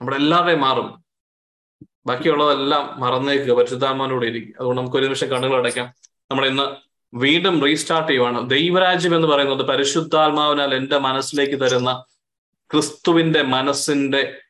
നമ്മുടെ 0.00 0.16
എല്ലാവരുടെയും 0.16 0.60
മാറും. 0.60 0.99
ബാക്കിയുള്ളതെല്ലാം 2.06 3.00
മറന്നേക്കുക 3.00 3.52
പരിശുദ്ധാത്മാനോട് 3.52 4.26
ഇരിക്കുക. 4.26 4.54
അതുകൊണ്ട് 4.54 4.80
നമുക്ക് 4.80 4.96
ഒരു 4.96 5.04
നിമിഷം 5.04 5.28
കണ്ണുകൾ 5.28 5.56
അടയ്ക്കാം. 5.56 5.94
നമ്മൾ 6.30 6.46
ഇന്ന് 6.46 6.90
വീണ്ടും 7.16 7.64
റീസ്റ്റാർട്ട് 7.64 8.10
ചെയ്യുവാണ്. 8.10 8.50
ദൈവരാജ്യം 8.50 9.14
എന്ന് 9.14 9.28
പറയുന്നത് 9.28 9.62
പരിശുദ്ധാത്മാവിനാൽ 9.62 10.74
എന്റെ 10.74 10.98
മനസ്സിലേക്ക് 10.98 11.60
തരുന്ന 11.60 12.04
ക്രിസ്തുവിന്റെ 12.72 13.42
മനസ്സിന്റെ 13.42 14.40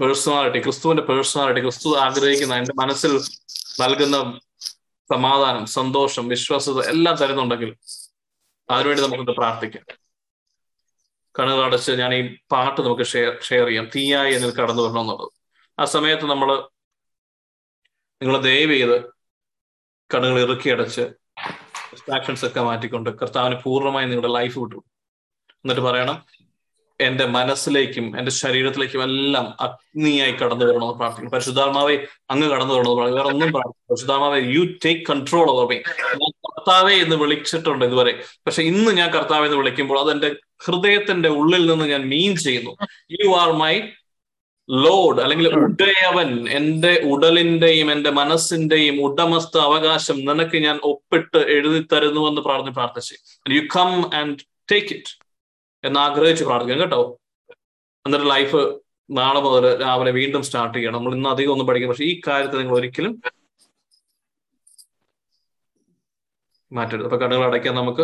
പേഴ്സണാലിറ്റി 0.00 0.62
ക്രിസ്തുവിന്റെ 0.62 1.02
പേഴ്സണാലിറ്റി 1.02 1.60
ക്രിസ്തു 1.60 1.96
ആഗ്രഹിക്കുന്ന 1.96 2.54
എന്റെ 2.54 2.72
മനസ്സിൽ 2.74 3.20
നൽകുന്ന 3.80 4.38
സമാധാനം 5.12 5.66
സന്തോഷം 5.66 6.28
വിശ്വാസത 6.28 6.88
എല്ലാം 6.88 7.16
തരുന്നുണ്ടെങ്കിൽ 7.16 7.76
അതിനുവേണ്ടി 8.70 9.02
നമുക്കൊന്ന് 9.04 9.32
പ്രാർത്ഥിക്കാം. 9.32 9.84
കണ്ണുകൾ 11.38 11.64
അടച്ച് 11.64 11.92
ഞാൻ 11.92 12.14
ഈ 12.14 12.36
പാട്ട് 12.52 12.80
നമുക്ക് 12.80 13.02
ഷെയർ 13.02 13.38
ഷെയർ 13.42 13.66
ചെയ്യാം. 13.66 13.88
തീയായി 13.96 14.34
എന്നിൽ 14.34 14.50
കടന്നു 14.50 14.82
വരണം 14.82 15.00
എന്നുള്ളത് 15.00 15.35
ആ 15.78 15.84
സമയത്ത് 15.84 16.26
നമ്മൾ 16.26 16.50
നിങ്ങൾ 18.22 18.40
ദയവ് 18.40 18.72
ചെയ്ത് 18.72 18.96
കണ്ണുകൾ 20.14 20.40
ഇറുക്കി 20.40 20.68
അടച്ച് 20.68 21.00
ഡിസ്ട്രാക്ഷൻസ് 21.92 22.44
ഒക്കെ 22.46 22.60
മാറ്റിക്കൊണ്ട് 22.60 23.10
കർത്താവിന് 23.10 23.56
പൂർണമായി 23.64 24.06
നിങ്ങളുടെ 24.06 24.32
ലൈഫ് 24.32 24.58
വിട്ടു. 24.58 24.76
എന്നിട്ട് 25.50 25.80
പറയണം 25.80 26.24
എന്റെ 27.00 27.26
മനസ്സിലേക്കും 27.26 28.18
എന്റെ 28.18 28.32
ശരീരത്തിലേക്കും 28.32 29.02
എല്ലാം 29.02 29.56
അഗ്നിയായി 29.60 30.32
കടന്നു 30.32 30.64
വരണമെന്ന് 30.64 30.94
പ്രാർത്ഥിക്കുന്നു. 30.94 31.32
പരിശുദ്ധാത്മാവെ 31.32 32.06
അങ്ങ് 32.30 32.46
കടന്നു 32.48 32.74
വരണമെന്ന് 32.74 33.02
പറയുന്നത് 33.02 33.20
വേറെ 33.20 33.34
ഒന്നും 33.34 33.50
പ്രാർത്ഥിക്കും 33.52 33.88
പരിശുദ്ധാത്മാവെ 33.90 34.38
you 34.38 34.62
take 34.84 35.06
control 35.10 35.50
over 35.50 35.66
me 35.68 35.76
ഞാൻ 36.20 36.32
കർത്താവെ 36.46 36.94
എന്ന് 36.94 37.16
വിളിച്ചിട്ടുണ്ട് 37.16 37.84
ഇതുവരെ. 37.84 38.24
പക്ഷെ 38.46 38.62
ഇന്ന് 38.62 38.92
ഞാൻ 38.92 39.10
കർത്താവെ 39.10 39.44
എന്ന് 39.44 39.56
വിളിക്കുമ്പോൾ 39.56 40.00
അത് 40.00 40.10
എന്റെ 40.10 40.36
ഹൃദയത്തിന്റെ 40.66 41.28
ഉള്ളിൽ 41.28 41.70
നിന്ന് 41.70 41.84
ഞാൻ 41.84 42.08
മീൻ 42.08 42.36
ചെയ്യുന്നു. 42.36 42.76
യു 43.10 43.28
ആർ 43.28 43.52
മൈ 43.52 43.74
ലോഡ് 44.70 45.20
അല്ലെങ്കിൽ 45.22 45.48
ഉടയവൻ 45.48 46.48
എന്റെ 46.48 47.00
ഉടലിന്റെയും 47.04 47.92
എന്റെ 47.92 48.10
മനസ്സിന്റെയും 48.10 49.02
ഉടമസ്ഥ 49.02 49.58
അവകാശം 49.58 50.16
നിനക്ക് 50.24 50.56
ഞാൻ 50.56 50.80
ഒപ്പിട്ട് 50.82 51.36
എഴുതി 51.36 51.86
തരുന്നു 51.92 52.28
എന്ന് 52.28 52.40
പറഞ്ഞ് 52.40 52.70
പ്രാർത്ഥിച്ച്. 52.70 53.14
You 53.48 53.60
come 53.76 54.16
and 54.16 54.38
take 54.72 54.86
it 54.86 55.26
എന്ന് 55.84 56.00
ആഗ്രഹിച്ച് 56.00 56.44
പ്രാർത്ഥിക്കാം 56.44 56.80
കേട്ടോ. 56.80 57.20
എന്നിട്ട് 58.06 58.30
ലൈഫ് 58.30 58.80
നാളെ 59.10 59.40
മുതൽ 59.40 59.80
രാവിലെ 59.80 60.10
വീണ്ടും 60.10 60.42
സ്റ്റാർട്ട് 60.42 60.78
ചെയ്യണം. 60.78 60.98
നമ്മൾ 60.98 61.14
ഇന്ന് 61.14 61.28
അധികം 61.28 61.52
ഒന്നും 61.52 61.66
പഠിക്കും 61.66 61.88
പക്ഷെ 61.88 62.04
ഈ 62.04 62.20
കാര്യത്തിൽ 62.28 62.58
നിങ്ങൾ 62.58 62.74
ഒരിക്കലും 62.74 63.22
മാറ്റരുത്. 66.72 67.04
അപ്പൊ 67.04 67.16
കണ്ണുകൾ 67.16 67.44
അടയ്ക്കാൻ 67.44 67.74
നമുക്ക് 67.74 68.00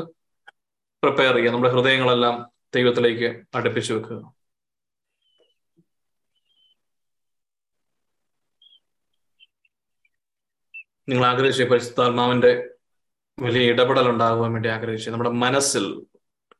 പ്രിപ്പയർ 1.03 1.35
ചെയ്യാം. 1.35 1.55
നമ്മുടെ 1.55 1.73
ഹൃദയങ്ങളെല്ലാം 1.73 2.47
ദൈവത്തിലേക്ക് 2.75 3.41
അടുപ്പിച്ചു 3.55 3.93
വെക്കുക. 3.93 4.42
നിങ്ങൾ 11.09 11.27
ആഗ്രഹിച്ച 11.27 11.63
പരിശുദ്ധാത്മാവിന്റെ 11.63 12.69
വലിയ 13.41 13.71
ഇടപെടൽ 13.71 14.09
ഉണ്ടാകുവാൻ 14.09 14.53
വേണ്ടി 14.53 14.69
ആഗ്രഹിച്ചു. 14.69 15.11
നമ്മുടെ 15.11 15.31
മനസ്സിൽ 15.31 16.03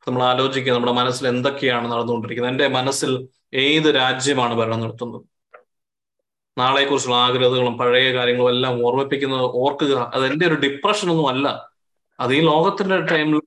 നമ്മൾ 0.09 0.23
ആലോചിക്കുക 0.23 0.73
നമ്മുടെ 0.73 0.93
മനസ്സിൽ 0.93 1.29
എന്തൊക്കെയാണ് 1.29 1.93
നടന്നുകൊണ്ടിരിക്കുന്നത്. 1.93 2.53
എന്റെ 2.53 2.69
മനസ്സിൽ 2.69 3.29
ഏത് 3.55 3.95
രാജ്യമാണ് 3.95 4.55
ഭരണം 4.55 4.81
നടത്തുന്നത്? 4.81 5.23
നാളെക്കുറിച്ചുള്ള 6.59 7.17
ആഗ്രഹങ്ങളും 7.17 7.79
പഴയ 7.79 8.13
കാര്യങ്ങളും 8.13 8.49
എല്ലാം 8.49 8.87
ഓർമ്മിപ്പിക്കുന്നത് 8.87 9.43
ഓർക്കുക 9.43 10.11
അത് 10.15 10.27
എന്റെ 10.27 10.47
ഒരു 10.47 10.55
ഡിപ്രഷൻ 10.55 11.11
ഒന്നും 11.11 11.29
അല്ല. 11.29 11.69
അത് 12.21 12.35
ഈ 12.35 12.41
ലോകത്തിന്റെ 12.41 13.01
ടൈമിൽ 13.01 13.41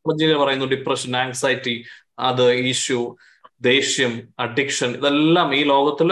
പറയുന്നു 0.43 0.65
ഡിപ്രഷൻ 0.65 1.17
ആങ്സൈറ്റി 1.17 1.85
അത് 2.19 2.51
ഇഷ്യൂ 2.51 3.15
ദേഷ്യം 3.61 4.27
അഡിക്ഷൻ 4.39 4.91
ഇതെല്ലാം 4.91 5.55
ഈ 5.55 5.63
ലോകത്തിൽ 5.63 6.09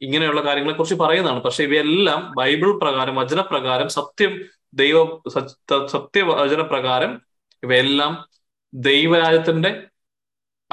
ഇങ്ങനെയുള്ള 0.00 0.40
കാര്യങ്ങളെ 0.40 0.74
കുറിച്ച് 0.74 0.94
പറയുന്നതാണ്. 0.94 1.40
പക്ഷെ 1.40 1.64
ഇവയെല്ലാം 1.64 2.32
ബൈബിൾ 2.36 2.78
പ്രകാരം 2.78 3.16
വചനപ്രകാരം 3.16 3.88
സത്യം 3.88 4.44
ദൈവ 4.74 5.04
സത്യവചന 5.86 6.60
പ്രകാരം 6.62 7.22
ഇവയെല്ലാം 7.62 8.28
ദൈവരാജ്യത്തിന്റെ 8.74 9.82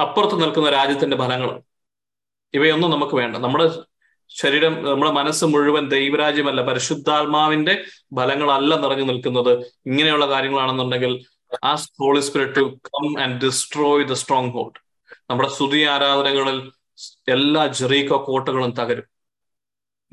അപ്പുറത്ത് 0.00 0.42
നിൽക്കുന്ന 0.42 0.70
രാജ്യത്തിന്റെ 0.70 1.16
ഫലങ്ങളാണ്. 1.16 1.62
ഇവയൊന്നും 2.54 2.90
നമുക്ക് 2.90 3.14
വേണ്ട. 3.14 3.36
നമ്മുടെ 3.36 3.70
ശരീരം 4.28 4.84
നമ്മുടെ 4.84 5.10
മനസ്സ് 5.10 5.44
മുഴുവൻ 5.44 5.88
ദൈവരാജ്യമല്ല. 5.88 6.62
പരിശുദ്ധാത്മാവിന്റെ 6.62 7.84
ഫലങ്ങളല്ല 8.16 8.76
നിറഞ്ഞു 8.76 9.04
നിൽക്കുന്നത്. 9.04 9.58
ഇങ്ങനെയുള്ള 9.86 10.26
കാര്യങ്ങളാണെന്നുണ്ടെങ്കിൽ 10.26 11.24
ആ 11.64 11.74
holy 11.74 12.20
spirit 12.20 12.56
to 12.56 12.60
come 12.60 13.22
and 13.22 13.44
destroy 13.44 14.04
the 14.04 14.12
stronghold 14.50 14.84
നമ്മുടെ 15.30 15.48
സ്തുതി 15.48 15.82
ആരാധനകളിൽ 15.82 16.72
എല്ലാ 17.28 17.66
ജെറീക്കോ 17.66 18.24
കോട്ടകളും 18.26 18.70
തകരും. 18.70 19.13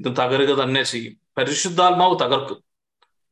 ഇത് 0.05 0.13
തകരുക 0.17 0.63
തന്നെ 0.63 0.83
ചെയ്യും. 0.83 1.17
പരിശുദ്ധാത്മാവ് 1.37 2.19
തകർക്കും. 2.19 2.63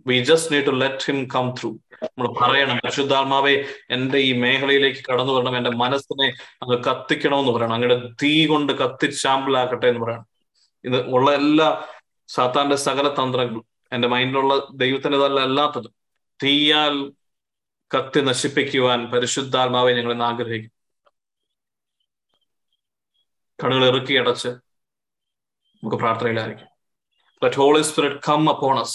We 0.08 0.24
just 0.24 0.54
need 0.54 0.66
to 0.66 0.70
let 0.70 1.06
him 1.06 1.28
come 1.36 1.54
through 1.62 1.70
നമ്മൾ 2.04 2.28
പറയണം 2.42 2.78
പരിശുദ്ധാത്മാവെ 2.78 3.66
എന്റെ 3.90 4.18
ഈ 4.18 4.34
മേഖലയിലേക്ക് 4.34 5.06
കടന്നു 5.06 5.34
വരണം 5.34 5.58
എന്റെ 5.58 5.70
മനസ്സിനെ 5.70 6.34
അങ്ങ് 6.62 6.84
കത്തിക്കണമെന്ന് 6.84 7.52
പറയണം. 7.52 7.74
അങ്ങയുടെ 7.74 8.10
തീ 8.24 8.46
കൊണ്ട് 8.46 8.74
കത്തിച്ചാമ്പിളാക്കട്ടെ 8.74 9.88
എന്ന് 9.88 10.02
പറയണം. 10.02 10.26
ഇത് 10.86 11.08
ഉള്ള 11.08 11.32
എല്ലാ 11.32 11.86
സാത്താന്റെ 12.28 12.76
സകല 12.76 13.08
തന്ത്രങ്ങളും 13.08 13.66
എന്റെ 13.92 14.08
മൈൻഡിലുള്ള 14.08 14.68
ദൈവത്തിന്റെതല്ല 14.74 15.40
അല്ലാത്തതും. 15.40 15.94
തീയാൽ 16.44 17.12
കത്തി 17.98 18.22
നശിപ്പിക്കുവാൻ 18.22 19.06
പരിശുദ്ധാത്മാവെ 19.06 19.94
ഞങ്ങൾ 19.94 20.24
ആഗ്രഹിക്കും 20.24 20.72
കടകൾ 23.66 23.86
ഇറുക്കി 23.86 24.14
അടച്ച് 24.14 24.69
നമുക്ക് 25.84 25.98
പ്രാർത്ഥനയിലായിരിക്കും 25.98 26.68
Holy 27.58 27.84
Spirit 27.84 28.16
come 28.22 28.48
upon 28.48 28.78
us. 28.78 28.94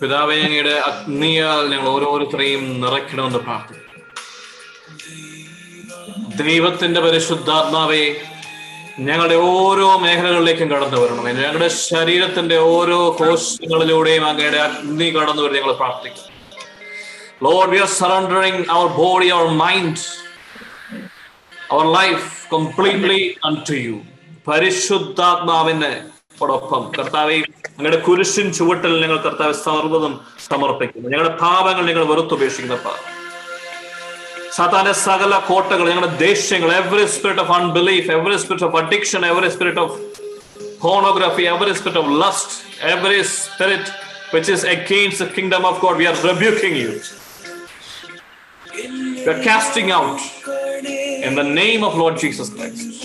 പിതാവെ 0.00 0.36
അങ്ങയുടെ 0.36 0.74
അഗ്നിയാൽ 0.80 1.68
ഞങ്ങൾ 1.68 1.88
ഓരോരുത്തരെയും 1.88 2.80
നിറയ്ക്കണമെന്ന് 2.80 3.38
പ്രാർത്ഥിക്കും 3.38 3.88
ദൈവത്തിന്റെ 6.36 7.00
പരിശുദ്ധാത്മാവെ 7.00 8.04
ഞങ്ങളുടെ 8.98 9.34
ഓരോ 9.34 9.98
മേഖലകളിലേക്കും 9.98 10.70
കടന്നു 10.70 11.00
വരണം. 11.00 11.24
ഞങ്ങളുടെ 11.24 11.68
ശരീരത്തിന്റെ 11.68 12.58
ഓരോ 12.58 13.16
കോശങ്ങളിലൂടെയും 13.20 14.26
അങ്ങയുടെ 14.26 14.56
അഗ്നി 14.56 15.10
കടന്നു 15.10 15.42
വരും 15.42 15.54
ഞങ്ങൾ 15.54 15.72
പ്രാർത്ഥിക്കും 15.72 16.28
Lord, 17.44 17.70
we 17.70 17.80
are 17.80 17.92
surrendering 18.00 18.70
our 18.70 18.88
body, 18.88 19.32
our 19.32 19.50
mind, 19.50 20.06
our 21.72 21.84
life 21.84 22.46
completely 22.50 23.36
unto 23.48 23.74
you. 23.86 23.96
പരിശുദ്ധാത്മാവിനെ 24.48 26.04
ഒപ്പം 26.40 26.92
കർത്താവെ 26.98 27.36
ഞങ്ങളുടെ 27.76 27.96
കുരിശിൻ 27.96 28.52
ചുവട്ടിൽ 28.52 29.00
ഞങ്ങൾ 29.02 29.18
കർത്താവ് 29.22 29.52
സർവതും 29.52 30.20
സമർപ്പിക്കുന്നു. 30.48 31.08
ഞങ്ങളുടെ 31.08 31.36
പാപങ്ങൾ 31.36 31.86
ഞങ്ങൾ 31.86 32.04
വെറുത്തുപേക്ഷിക്കുന്നപ്പ 32.04 32.88
സാത്താന്റെ 34.57 34.93
സകല 35.05 35.33
കോട്ടകൾ 35.49 35.85
ഞങ്ങളുടെ 35.89 36.11
ദേഷ്യങ്ങൾ 36.27 36.69
every 36.81 37.05
spirit 37.15 37.43
of 37.45 37.53
unbelief 37.59 38.09
every 38.17 38.37
spirit 38.43 38.67
of 38.69 38.77
addiction 38.83 39.23
every 39.31 39.49
spirit 39.55 39.83
of 39.85 39.97
pornography, 40.79 41.47
every 41.47 41.73
spirit 41.73 41.97
of 41.97 42.07
lust, 42.07 42.63
every 42.81 43.23
spirit 43.23 43.89
which 44.31 44.49
is 44.49 44.63
against 44.63 45.19
the 45.19 45.27
kingdom 45.27 45.65
of 45.65 45.81
God, 45.81 45.97
we 45.97 46.05
are 46.07 46.15
rebuking 46.23 46.75
you. 46.75 47.01
We 48.73 49.27
are 49.27 49.41
casting 49.43 49.91
out 49.91 50.19
in 51.27 51.35
the 51.35 51.43
name 51.43 51.83
of 51.83 51.95
Lord 51.95 52.17
Jesus 52.17 52.49
Christ. 52.49 53.03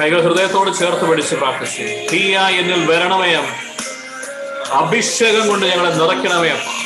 കൈകൾ 0.00 0.20
ഹൃദയത്തോട് 0.22 0.78
ചേർത്ത് 0.78 1.08
പിടിച്ച് 1.08 1.34
പ്രാർത്ഥിച്ചു. 1.34 1.82
തീയായി 2.12 2.56
എന്നിൽ 2.56 2.90
വരണമയം. 2.90 3.46
അഭിഷേകം 4.72 5.48
കൊണ്ട് 5.48 5.66
ഞങ്ങളെ 5.66 5.90
നിറയ്ക്കണമേ 5.94 6.77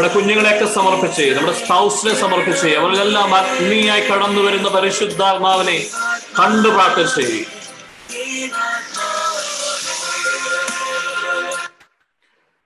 നമ്മുടെ 0.00 0.14
കുഞ്ഞുങ്ങളെയൊക്കെ 0.14 0.74
സമർപ്പിച്ച് 0.74 1.22
നമ്മുടെ 1.22 1.64
സ്പൗസിനെ 1.64 2.14
സമർപ്പിച്ച് 2.14 2.66
അവരിലെല്ലാം 2.66 3.34
അഗ്നിയായി 3.34 4.00
കടന്നു 4.00 4.42
വരുന്ന 4.42 4.68
പരിശുദ്ധാത്മാവിനെ 4.68 5.86
കണ്ടു 6.40 6.68
പ്രാർത്ഥിച്ച്. 6.68 7.44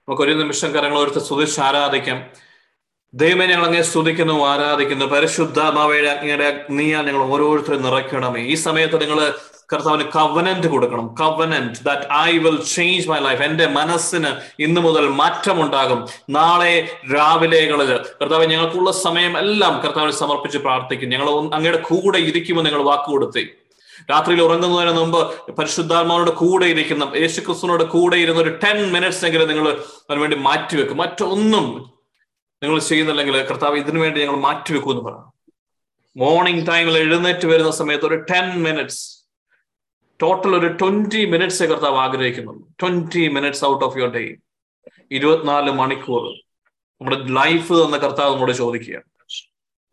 നമുക്ക് 0.09 0.23
ഒരു 0.23 0.31
നിമിഷം 0.31 0.75
കരങ്ങൾ 0.75 0.99
ഓർത്ത് 0.99 1.19
സ്തുതിച്ച് 1.19 1.61
ആരാധിക്കാം. 1.61 2.31
ദൈവമേ 3.15 3.47
ഞങ്ങൾ 3.47 3.65
അങ്ങനെ 3.65 3.83
സ്തുതിക്കുന്നു 3.83 4.47
ആരാധിക്കുന്നു. 4.47 5.05
പരിശുദ്ധാത്മാവയുടെ 5.05 6.09
അങ്ങയുടെ 6.09 6.45
അഗ്നിയാൽ 6.45 7.07
ഞങ്ങൾ 7.07 7.23
ഓരോരുത്തരും 7.23 7.83
നിറയ്ക്കണമേ. 7.83 8.41
ഈ 8.41 8.55
സമയത്ത് 8.55 9.01
നിങ്ങൾ 9.01 9.35
കർത്താവിന് 9.73 10.05
കവനന്റ് 10.05 10.67
കൊടുക്കണം. 10.67 11.15
Covenant 11.21 11.85
that 11.85 12.07
I 12.13 12.39
will 12.39 12.63
change 12.63 13.09
my 13.09 13.19
life 13.19 13.43
എന്റെ 13.43 13.67
മനസ്സിന് 13.67 14.31
ഇന്നു 14.63 14.81
മുതൽ 14.81 15.09
മാറ്റമുണ്ടാകും. 15.09 16.09
നാളെ 16.31 16.97
രാവിലെകളിൽ 17.15 17.99
കർത്താവ് 18.23 18.47
ഞങ്ങൾക്കുള്ള 18.47 18.93
സമയം 18.93 19.39
എല്ലാം 19.39 19.81
കർത്താവിന് 19.85 20.13
സമർപ്പിച്ച് 20.13 20.59
പ്രാർത്ഥിക്കും. 20.59 21.09
ഞങ്ങൾ 21.09 21.31
അങ്ങയുടെ 21.31 21.79
കൂടെ 21.79 22.19
ഇരിക്കുമെന്ന് 22.19 22.71
നിങ്ങൾ 22.71 22.85
വാക്ക് 22.85 23.11
കൊടുത്തേ. 23.11 23.45
രാത്രിയിൽ 24.11 24.43
ഉറങ്ങുന്നതിന് 24.43 24.93
മുമ്പ് 24.93 25.53
പരിശുദ്ധാത്മാവോട് 25.55 26.31
കൂടെ 26.31 26.67
ഇരിക്കുന്ന 26.67 27.13
യേശു 27.17 27.41
ക്രിസ്തുവിനോട് 27.41 27.85
കൂടെ 27.85 28.17
ഇരുന്ന 28.17 28.41
ഒരു 28.41 28.59
ടെൻ 28.65 28.93
മിനിറ്റ്സ് 28.93 29.25
എങ്കിലും 29.25 29.49
നിങ്ങൾ 29.49 29.69
അതിനുവേണ്ടി 30.11 30.37
മാറ്റിവെക്കും. 30.37 30.97
മറ്റൊന്നും 30.97 31.95
നിങ്ങൾ 32.63 32.79
ചെയ്യുന്നില്ലെങ്കിൽ 32.79 33.43
കർത്താവ് 33.43 33.77
ഇതിനു 33.77 34.01
വേണ്ടി 34.01 34.21
ഞങ്ങൾ 34.21 34.37
മാറ്റിവെക്കും 34.37 34.91
എന്ന് 34.91 35.03
പറയാം 35.03 35.33
മോർണിംഗ് 36.17 36.69
ടൈമിൽ 36.69 36.99
എഴുന്നേറ്റ് 36.99 37.47
വരുന്ന 37.47 37.71
സമയത്ത് 37.71 38.07
ഒരു 38.07 38.15
ടെൻ 38.15 38.63
മിനിറ്റ്സ് 38.63 39.14
ടോട്ടൽ 40.21 40.57
ഒരു 40.57 40.69
ട്വന്റി 40.81 41.23
മിനിറ്റ്സ് 41.27 41.65
കർത്താവ് 41.65 41.97
ആഗ്രഹിക്കുന്നുള്ളൂ. 41.97 42.65
Twenty 42.83 43.29
minutes 43.29 43.65
out 43.65 43.85
of 43.85 43.99
your 43.99 44.11
day 44.11 44.25
ഇരുപത്തിനാല് 45.11 45.71
മണിക്കൂർ 45.71 46.23
നമ്മുടെ 47.01 47.19
ലൈഫ് 47.41 47.73
എന്ന 47.73 47.97
കർത്താവ് 47.97 48.33
നമ്മോട് 48.33 48.53
ചോദിക്കുകയാണ്. 48.53 49.09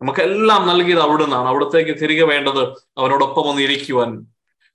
നമുക്കെല്ലാം 0.00 0.66
നൽകിയത് 0.66 1.00
അവിടെ 1.00 1.24
നിന്നാണ് 1.24 1.48
അവിടത്തേക്ക് 1.48 2.00
തിരികെ 2.00 2.24
വേണ്ടത് 2.24 2.62
അവനോടൊപ്പം 2.98 3.42
ഒന്ന് 3.42 3.62
ഇരിക്കുവാൻ 3.62 4.10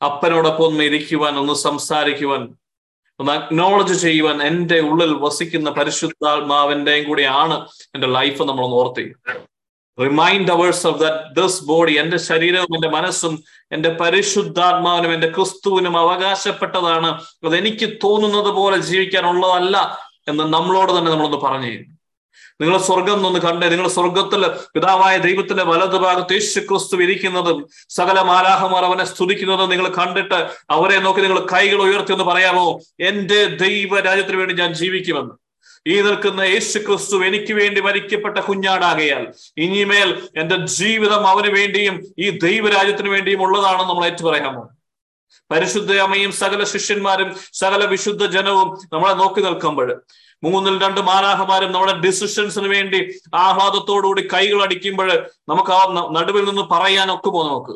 അപ്പനോടൊപ്പം 0.02 0.66
ഒന്ന് 0.66 0.84
ഇരിക്കുവാൻ 0.84 1.40
ഒന്ന് 1.40 1.54
സംസാരിക്കുവാൻ 1.54 2.42
ഒന്ന് 3.20 3.32
അക്നോളജ് 3.32 3.94
ചെയ്യുവാൻ 4.02 4.42
എന്റെ 4.42 4.80
ഉള്ളിൽ 4.80 5.14
വസിക്കുന്ന 5.14 5.70
പരിശുദ്ധാത്മാവിന്റെയും 5.70 7.08
കൂടിയാണ് 7.08 7.68
എന്റെ 7.96 8.08
ലൈഫ് 8.08 8.44
നമ്മൾ 8.44 8.66
ഓർത്തി 8.66 9.06
remind 9.98 10.52
hours 10.52 10.88
of 10.88 11.10
this 11.38 11.64
body 11.66 11.94
എന്റെ 11.94 12.18
ശരീരവും 12.30 12.74
എന്റെ 12.78 12.90
മനസ്സും 12.98 13.34
എന്റെ 13.72 13.90
പരിശുദ്ധാത്മാവിനും 14.02 15.14
എന്റെ 15.14 15.28
ക്രിസ്തുവിനും 15.28 15.98
അവകാശപ്പെട്ടതാണ്. 15.98 17.10
അത് 17.48 17.56
എനിക്ക് 17.62 17.90
തോന്നുന്നത് 18.04 18.52
പോലെ 18.60 18.78
ജീവിക്കാനുള്ളതല്ല 18.90 19.78
എന്ന് 20.32 20.44
നമ്മളോട് 20.56 20.92
തന്നെ 20.98 21.12
നമ്മളൊന്ന് 21.12 21.38
പറഞ്ഞു 21.38 21.72
നിങ്ങൾ 22.62 22.78
സ്വർഗം 22.86 23.26
ഒന്ന് 23.28 23.40
കണ്ടേ 23.40 23.68
നിങ്ങൾ 23.70 23.88
സ്വർഗത്തിൽ 23.96 24.42
പിതാവായ 24.76 25.16
ദൈവത്തിന്റെ 25.18 25.64
വലതു 25.64 25.98
ഭാഗത്ത് 25.98 26.34
യേശു 26.34 26.60
ക്രിസ്തു 26.60 26.96
ഇരിക്കുന്നതും 27.06 27.58
സകല 27.98 28.18
മാലാഹമാർ 28.22 28.84
അവനെ 28.86 29.06
സ്തുതിക്കുന്നതും 29.06 29.70
നിങ്ങൾ 29.70 29.88
കണ്ടിട്ട് 30.00 30.40
അവരെ 30.76 30.98
നോക്കി 31.00 31.22
നിങ്ങൾ 31.22 31.40
കൈകൾ 31.54 31.82
ഉയർത്തി 31.88 32.14
എന്ന് 32.16 32.26
പറയാമോ 32.32 32.66
എന്റെ 33.10 33.40
ദൈവ 33.64 34.00
രാജ്യത്തിന് 34.00 34.38
വേണ്ടി 34.38 34.56
ഞാൻ 34.62 34.74
ജീവിക്കുമെന്ന്. 34.74 35.36
ഈ 35.94 35.96
നിൽക്കുന്ന 36.02 36.42
യേശു 36.54 36.78
ക്രിസ്തു 36.88 37.18
എനിക്ക് 37.28 37.54
വേണ്ടി 37.54 37.82
മരിക്കപ്പെട്ട 37.88 38.38
കുഞ്ഞാടാകയാൽ 38.48 39.24
ഇനിമേൽ 39.66 40.10
എന്റെ 40.42 40.58
ജീവിതം 40.80 41.28
അവന് 41.32 41.52
വേണ്ടിയും 41.58 41.96
ഈ 42.24 42.30
ദൈവരാജ്യത്തിന് 42.46 43.10
വേണ്ടിയും 43.10 43.44
ഉള്ളതാണെന്ന് 43.48 43.90
നമ്മൾ 43.92 44.06
ഏറ്റു 44.12 44.26
പറയാമോ 44.30 44.64
പരിശുദ്ധ 45.52 45.92
അമ്മയും 46.06 46.32
സകല 46.42 46.62
ശിഷ്യന്മാരും 46.74 47.30
സകല 47.62 47.82
വിശുദ്ധ 47.86 48.24
ജനവും 48.36 48.70
നമ്മളെ 48.94 49.14
നോക്കി 49.14 49.42
നിൽക്കുമ്പോൾ 49.48 49.90
മൂന്നിൽ 50.44 50.76
രണ്ട് 50.84 51.02
മാനാഹമാരും 51.02 51.72
നമ്മുടെ 51.72 51.94
ഡിസിഷൻസിന് 52.06 52.68
വേണ്ടി 52.76 53.00
ആഹ്ലാദത്തോടുകൂടി 53.44 54.24
കൈകൾ 54.34 54.60
അടിക്കുമ്പോൾ 54.66 55.10
നമുക്ക് 55.50 55.72
ആ 55.72 55.82
നടുവിൽ 56.18 56.46
നിന്ന് 56.50 56.66
പറയാൻ 56.74 57.12
ഒക്കുമോ 57.12 57.42
നമുക്ക്. 57.50 57.74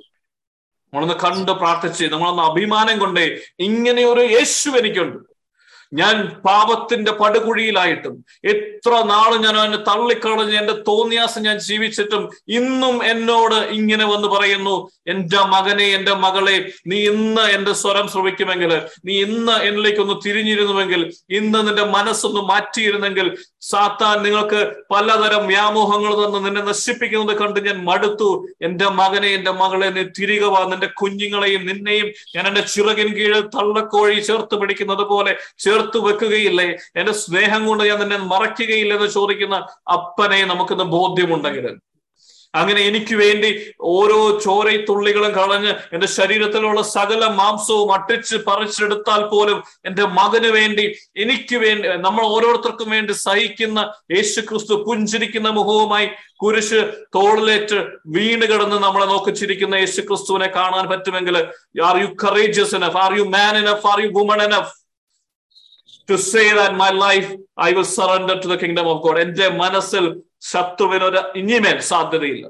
നമ്മളൊന്ന് 0.94 1.18
കണ്ട് 1.24 1.52
പ്രാർത്ഥിച്ച് 1.62 2.06
നമ്മളൊന്ന് 2.14 2.44
അഭിമാനം 2.44 3.00
കൊണ്ടേ 3.00 3.26
ഇങ്ങനെ 3.68 4.06
ഒരു 4.06 4.24
യേശു 4.36 4.70
എനിക്കുണ്ട്. 4.80 5.18
ഞാൻ 5.92 6.16
പാപത്തിന്റെ 6.46 7.12
പടുകുഴിയിലായിട്ടും 7.22 8.14
എത്ര 8.52 8.92
നാൾ 9.10 9.32
ഞാൻ 9.44 9.56
അവനെ 9.58 9.80
തള്ളിക്കളഞ്ഞ് 9.88 10.56
എന്റെ 10.60 10.76
തോന്നിയാസം 10.88 11.42
ഞാൻ 11.48 11.58
ജീവിച്ചിട്ടും 11.66 12.24
ഇന്നും 12.58 12.96
എന്നോട് 13.10 13.58
ഇങ്ങനെ 13.78 14.06
വന്ന് 14.06 14.30
പറയുന്നു 14.30 14.76
എന്റെ 15.12 15.42
മകനെ 15.54 15.88
എന്റെ 15.98 16.14
മകളെ 16.24 16.56
നീ 16.90 17.00
ഇന്ന് 17.12 17.46
എന്റെ 17.56 17.74
സ്വരം 17.82 18.08
ശ്രമിക്കുമെങ്കിൽ 18.14 18.72
നീ 19.08 19.16
ഇന്ന് 19.26 19.56
എന്നിലേക്കൊന്ന് 19.68 20.16
തിരിഞ്ഞിരുന്നുവെങ്കിൽ 20.26 21.04
ഇന്ന് 21.40 21.62
നിന്റെ 21.68 21.86
മനസ്സൊന്ന് 21.96 22.44
മാറ്റിയിരുന്നെങ്കിൽ 22.52 23.28
സാത്താൻ 23.70 24.18
നിങ്ങൾക്ക് 24.24 24.60
പലതരം 24.92 25.44
വ്യാമോഹങ്ങൾ 25.52 26.14
തന്ന് 26.22 26.40
നിന്നെ 26.46 26.64
നശിപ്പിക്കുന്നത് 26.64 27.34
കണ്ട് 27.42 27.60
ഞാൻ 27.68 27.78
മടുത്തു. 27.86 28.30
എന്റെ 28.62 28.88
മകനെ 29.00 29.30
എന്റെ 29.34 29.52
മകളെ 29.60 29.90
നീ 29.92 30.04
തിരികെ 30.18 30.50
വാ. 30.54 30.62
നിന്റെ 30.72 30.90
കുഞ്ഞുങ്ങളെയും 31.00 31.62
നിന്നെയും 31.70 32.08
ഞാൻ 32.36 32.46
എന്റെ 32.50 32.64
ചിറകിൻ 32.72 33.10
കീഴിൽ 33.18 33.44
തള്ളക്കോഴി 33.56 34.18
ചേർത്ത് 34.28 34.56
പിടിക്കുന്നത് 34.62 35.04
പോലെ 35.12 35.32
വെക്കുകയില്ലേ? 36.08 36.68
എന്റെ 36.96 37.14
സ്നേഹം 37.14 37.66
കൊണ്ട് 37.68 37.84
ഞാൻ 37.84 38.00
നിന്നെ 38.00 38.18
മറയ്ക്കുകയില്ല 38.18 38.94
എന്ന് 38.94 39.08
ചോദിക്കുന്ന 39.10 39.56
അപ്പനെ 39.90 40.46
നമുക്കിന്ന് 40.46 40.84
ബോധ്യമുണ്ടെങ്കിൽ. 40.84 41.68
അങ്ങനെ 42.54 42.82
എനിക്ക് 42.82 43.16
വേണ്ടി 43.16 43.50
ഓരോ 43.80 44.40
ചോരത്തുള്ളികളും 44.40 45.32
കളഞ്ഞ് 45.32 45.76
എന്റെ 45.94 46.08
ശരീരത്തിലുള്ള 46.08 46.82
സകല 46.82 47.26
മാംസവും 47.26 47.94
അട്ടിച്ച് 47.94 48.36
പറിച്ചെടുത്താൽ 48.36 49.22
പോലും 49.22 49.64
എന്റെ 49.86 50.06
മകന് 50.08 50.48
വേണ്ടി 50.48 50.96
എനിക്ക് 51.16 51.56
വേണ്ടി 51.56 51.88
നമ്മൾ 51.88 52.26
ഓരോരുത്തർക്കും 52.26 52.90
വേണ്ടി 52.90 53.14
സഹിക്കുന്ന 53.14 53.80
യേശു 54.12 54.42
ക്രിസ്തു 54.42 54.74
പുഞ്ചിരിക്കുന്ന 54.74 55.50
മുഖവുമായി 55.50 56.06
കുരിശ് 56.38 56.82
തോളിലേറ്റ് 57.16 57.80
വീണ് 58.08 58.46
കിടന്ന് 58.46 58.76
നമ്മളെ 58.76 59.06
നോക്കിച്ചിരിക്കുന്ന 59.06 59.76
യേശു 59.76 60.02
ക്രിസ്തുവിനെ 60.02 60.48
കാണാൻ 60.48 60.90
പറ്റുമെങ്കിൽ 60.90 61.38
are 61.86 61.98
you 62.02 62.08
courageous 62.26 62.76
enough 62.76 62.98
are 62.98 63.18
you 63.18 63.24
man 63.24 63.58
enough 63.58 63.88
are 63.88 64.02
you 64.02 64.10
woman 64.10 64.42
enough 64.44 64.81
to 66.12 66.18
say 66.32 66.44
that 66.60 66.76
my 66.76 66.90
life 67.06 67.30
I 67.64 67.70
will 67.74 67.90
surrender 67.98 68.38
to 68.44 68.50
the 68.54 68.58
kingdom 68.64 68.88
of 68.94 69.02
God 69.02 69.22
എന്റെ 69.26 69.48
മനസ്സിൽ 69.64 70.06
ശത്രുവിനൊരു 70.52 71.20
ഇനിമേൽ 71.40 71.78
സാധ്യതയില്ല. 71.92 72.46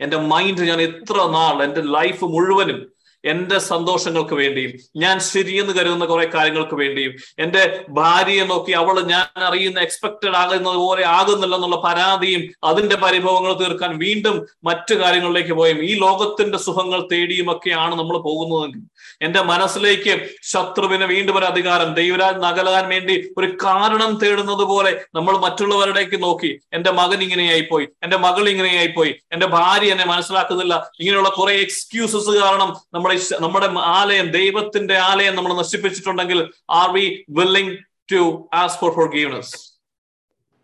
എന്റെ 0.00 0.18
മൈൻഡ് 0.32 0.62
ഞാൻ 0.70 0.80
എത്ര 0.80 1.16
നാൾ 1.36 1.56
എന്റെ 1.64 1.82
ലൈഫ് 1.96 2.24
മുഴുവനും 2.34 2.78
എന്റെ 3.24 3.58
സന്തോഷങ്ങൾക്ക് 3.68 4.36
വേണ്ടിയും 4.38 4.72
ഞാൻ 5.02 5.16
ശരിയെന്ന് 5.26 5.72
കരുതുന്ന 5.74 6.06
കുറെ 6.06 6.26
കാര്യങ്ങൾക്ക് 6.32 6.76
വേണ്ടിയും 6.80 7.12
എന്റെ 7.42 7.62
ഭാര്യയെ 7.98 8.44
നോക്കി 8.48 8.72
അവൾ 8.80 8.96
ഞാൻ 9.12 9.44
അറിയുന്ന 9.48 9.78
എക്സ്പെക്റ്റഡ് 9.86 10.36
ആകുന്നത് 10.40 10.78
പോലെ 10.82 11.04
ആകുന്നില്ല 11.16 11.54
എന്നുള്ള 11.54 11.78
പരാതിയും 11.84 12.42
അതിന്റെ 12.70 12.96
പരിഭവങ്ങൾ 13.02 13.52
തീർക്കാൻ 13.60 13.92
വീണ്ടും 14.02 14.36
മറ്റു 14.68 14.94
കാര്യങ്ങളിലേക്ക് 15.02 15.54
പോയും. 15.54 15.78
ഈ 15.82 15.92
ലോകത്തിന്റെ 16.02 16.58
സുഖങ്ങൾ 16.66 17.00
തേടിയുമൊക്കെയാണ് 17.12 17.94
നമ്മൾ 18.00 18.16
പോകുന്നതെങ്കിൽ 18.26 18.82
എന്റെ 19.20 19.40
മനസ്സിലേക്ക് 19.48 20.12
ശത്രുവിന് 20.52 21.06
വീണ്ടും 21.12 21.36
ഒരു 21.38 21.46
അധികാരം 21.50 21.90
ദൈവരാജ് 21.98 22.40
നകലാൻ 22.44 22.84
വേണ്ടി 22.92 23.14
ഒരു 23.38 23.48
കാരണം 23.64 24.12
തേടുന്നത് 24.22 24.64
പോലെ 24.70 24.92
നമ്മൾ 25.14 25.34
മറ്റുള്ളവരുടേക്ക് 25.44 26.18
നോക്കി 26.22 26.50
എന്റെ 26.76 26.92
മകൻ 26.98 27.20
ഇങ്ങനെയായി 27.26 27.64
പോയി 27.70 27.86
എന്റെ 28.04 28.18
മകൾ 28.24 28.44
ഇങ്ങനെയായി 28.52 28.90
പോയി 28.96 29.12
എന്റെ 29.34 29.48
ഭാര്യ 29.54 29.94
എന്നെ 29.94 30.06
മനസ്സിലാക്കുന്നില്ല 30.12 30.74
ഇങ്ങനെയുള്ള 31.00 31.32
കുറെ 31.36 31.54
എക്സ്ക്യൂസസ് 31.64 32.32
കാരണം 32.38 32.70
നമ്മുടെ 32.94 33.11
നമ്മുടെ 33.40 33.68
ആലയം 33.94 34.26
ദൈവത്തിന്റെ 34.30 34.96
ആലയം 35.00 35.36
നമ്മൾ 35.36 35.54
നശിപ്പിച്ചിട്ടുണ്ടെങ്കിൽ 35.54 36.40
are 36.74 36.90
we 36.92 37.04
willing 37.30 37.74
to 38.12 38.22
ask 38.54 38.78
for 38.78 38.94
forgiveness 39.14 39.52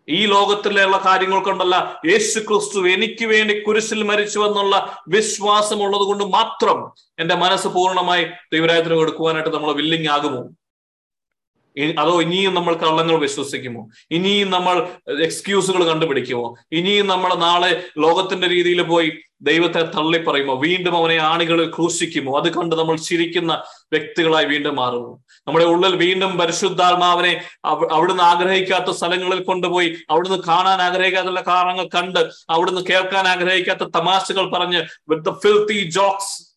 ഈ 0.08 0.26
ലോകത്തിലുള്ള 0.26 0.96
കാര്യങ്ങൾ 1.06 1.40
കൊണ്ടല്ല 1.40 1.76
യേശു 2.06 2.38
ക്രിസ്തു 2.40 2.88
എനിക്ക് 2.88 3.26
വേണ്ടി 3.26 3.54
കുരിശിൽ 3.60 4.02
മരിച്ചു 4.02 4.38
എന്നുള്ള 4.40 4.76
വിശ്വാസം 5.08 5.82
ഉള്ളത് 5.82 6.02
കൊണ്ട് 6.02 6.24
മാത്രം 6.28 6.78
എന്റെ 7.18 7.34
മനസ്സ് 7.34 7.68
പൂർണമായി 7.68 8.24
ദൈവരായത്തിന് 8.52 8.94
കൊടുക്കുവാനായിട്ട് 8.94 9.50
നമ്മൾ 9.50 9.72
വില്ലിങ് 9.72 10.08
ആകുമോ? 10.08 10.40
അതോ 11.96 12.20
ഇനിയും 12.20 12.54
നമ്മൾ 12.54 12.74
കള്ളങ്ങൾ 12.74 13.16
വിശ്വസിക്കുമോ? 13.18 13.82
ഇനിയും 14.10 14.50
നമ്മൾ 14.50 14.76
എക്സ്ക്യൂസുകൾ 15.22 15.82
കണ്ടുപിടിക്കുമോ? 15.84 16.46
ഇനിയും 16.72 17.06
നമ്മൾ 17.06 17.34
നാളെ 17.34 17.70
ലോകത്തിന്റെ 17.98 18.46
രീതിയിൽ 18.48 18.82
പോയി 18.82 19.10
ദൈവത്തെ 19.42 19.82
തള്ളി 19.82 20.18
പറയുമോ 20.18 20.54
വീണ്ടും 20.54 20.96
അവനെ 20.96 21.16
ആണികൾ 21.16 21.70
ക്രൂശിക്കുമോ? 21.70 22.40
അത് 22.40 22.54
കണ്ട് 22.54 22.76
നമ്മൾ 22.76 22.96
ചിരിക്കുന്ന 22.96 23.62
വ്യക്തികളായി 23.92 24.44
വീണ്ടും 24.44 24.76
മാറുമോ 24.76 25.22
നമ്മുടെ 25.48 25.64
ഉള്ളിൽ 25.64 25.96
വീണ്ടും 25.96 26.38
പരിശുദ്ധാത്മാവനെ 26.38 27.44
അവ- 27.64 27.92
അവിടുന്ന് 27.92 28.22
ആഗ്രഹിക്കാത്ത 28.22 28.90
സ്ഥലങ്ങളിൽ 28.90 29.42
കൊണ്ടുപോയി 29.42 29.96
അവിടുന്ന് 30.10 30.38
കാണാൻ 30.48 30.82
ആഗ്രഹിക്കാത്ത 30.82 31.28
കാരണങ്ങൾ 31.28 31.88
കണ്ട് 31.94 32.18
അവിടുന്ന് 32.50 32.80
കേൾക്കാൻ 32.80 33.28
ആഗ്രഹിക്കാത്ത 33.28 33.80
തമാശകൾ 33.80 34.50
പറഞ്ഞ് 34.50 34.82
വിത്ത് 35.08 35.24
ദ 35.24 35.30
ഫിൽത്തി 35.30 35.90
ജോക്സ് 35.90 36.48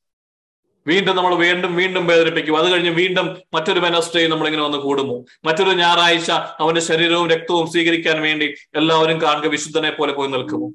വീണ്ടും 0.88 1.16
നമ്മൾ 1.16 1.36
വീണ്ടും 1.36 1.76
വീണ്ടും 1.76 2.08
വേദനിപ്പിക്കും. 2.08 2.58
അത് 2.58 2.72
കഴിഞ്ഞ് 2.72 2.90
വീണ്ടും 2.90 3.38
മറ്റൊരു 3.54 3.80
വെനസ്ഡേ 3.80 4.28
നമ്മളിങ്ങനെ 4.28 4.64
വന്ന് 4.64 4.78
കൂടുമോ? 4.78 5.26
മറ്റൊരു 5.46 5.70
ഞായറാഴ്ച 5.70 6.32
അവന്റെ 6.32 6.82
ശരീരവും 6.82 7.30
രക്തവും 7.30 7.72
സ്വീകരിക്കാൻ 7.72 8.22
വേണ്ടി 8.22 8.54
എല്ലാവരും 8.76 9.22
കാണുക 9.22 9.48
വിശുദ്ധനെ 9.48 9.92
പോലെ 9.92 10.14
പോയി 10.14 10.28
നിൽക്കുമോ? 10.28 10.72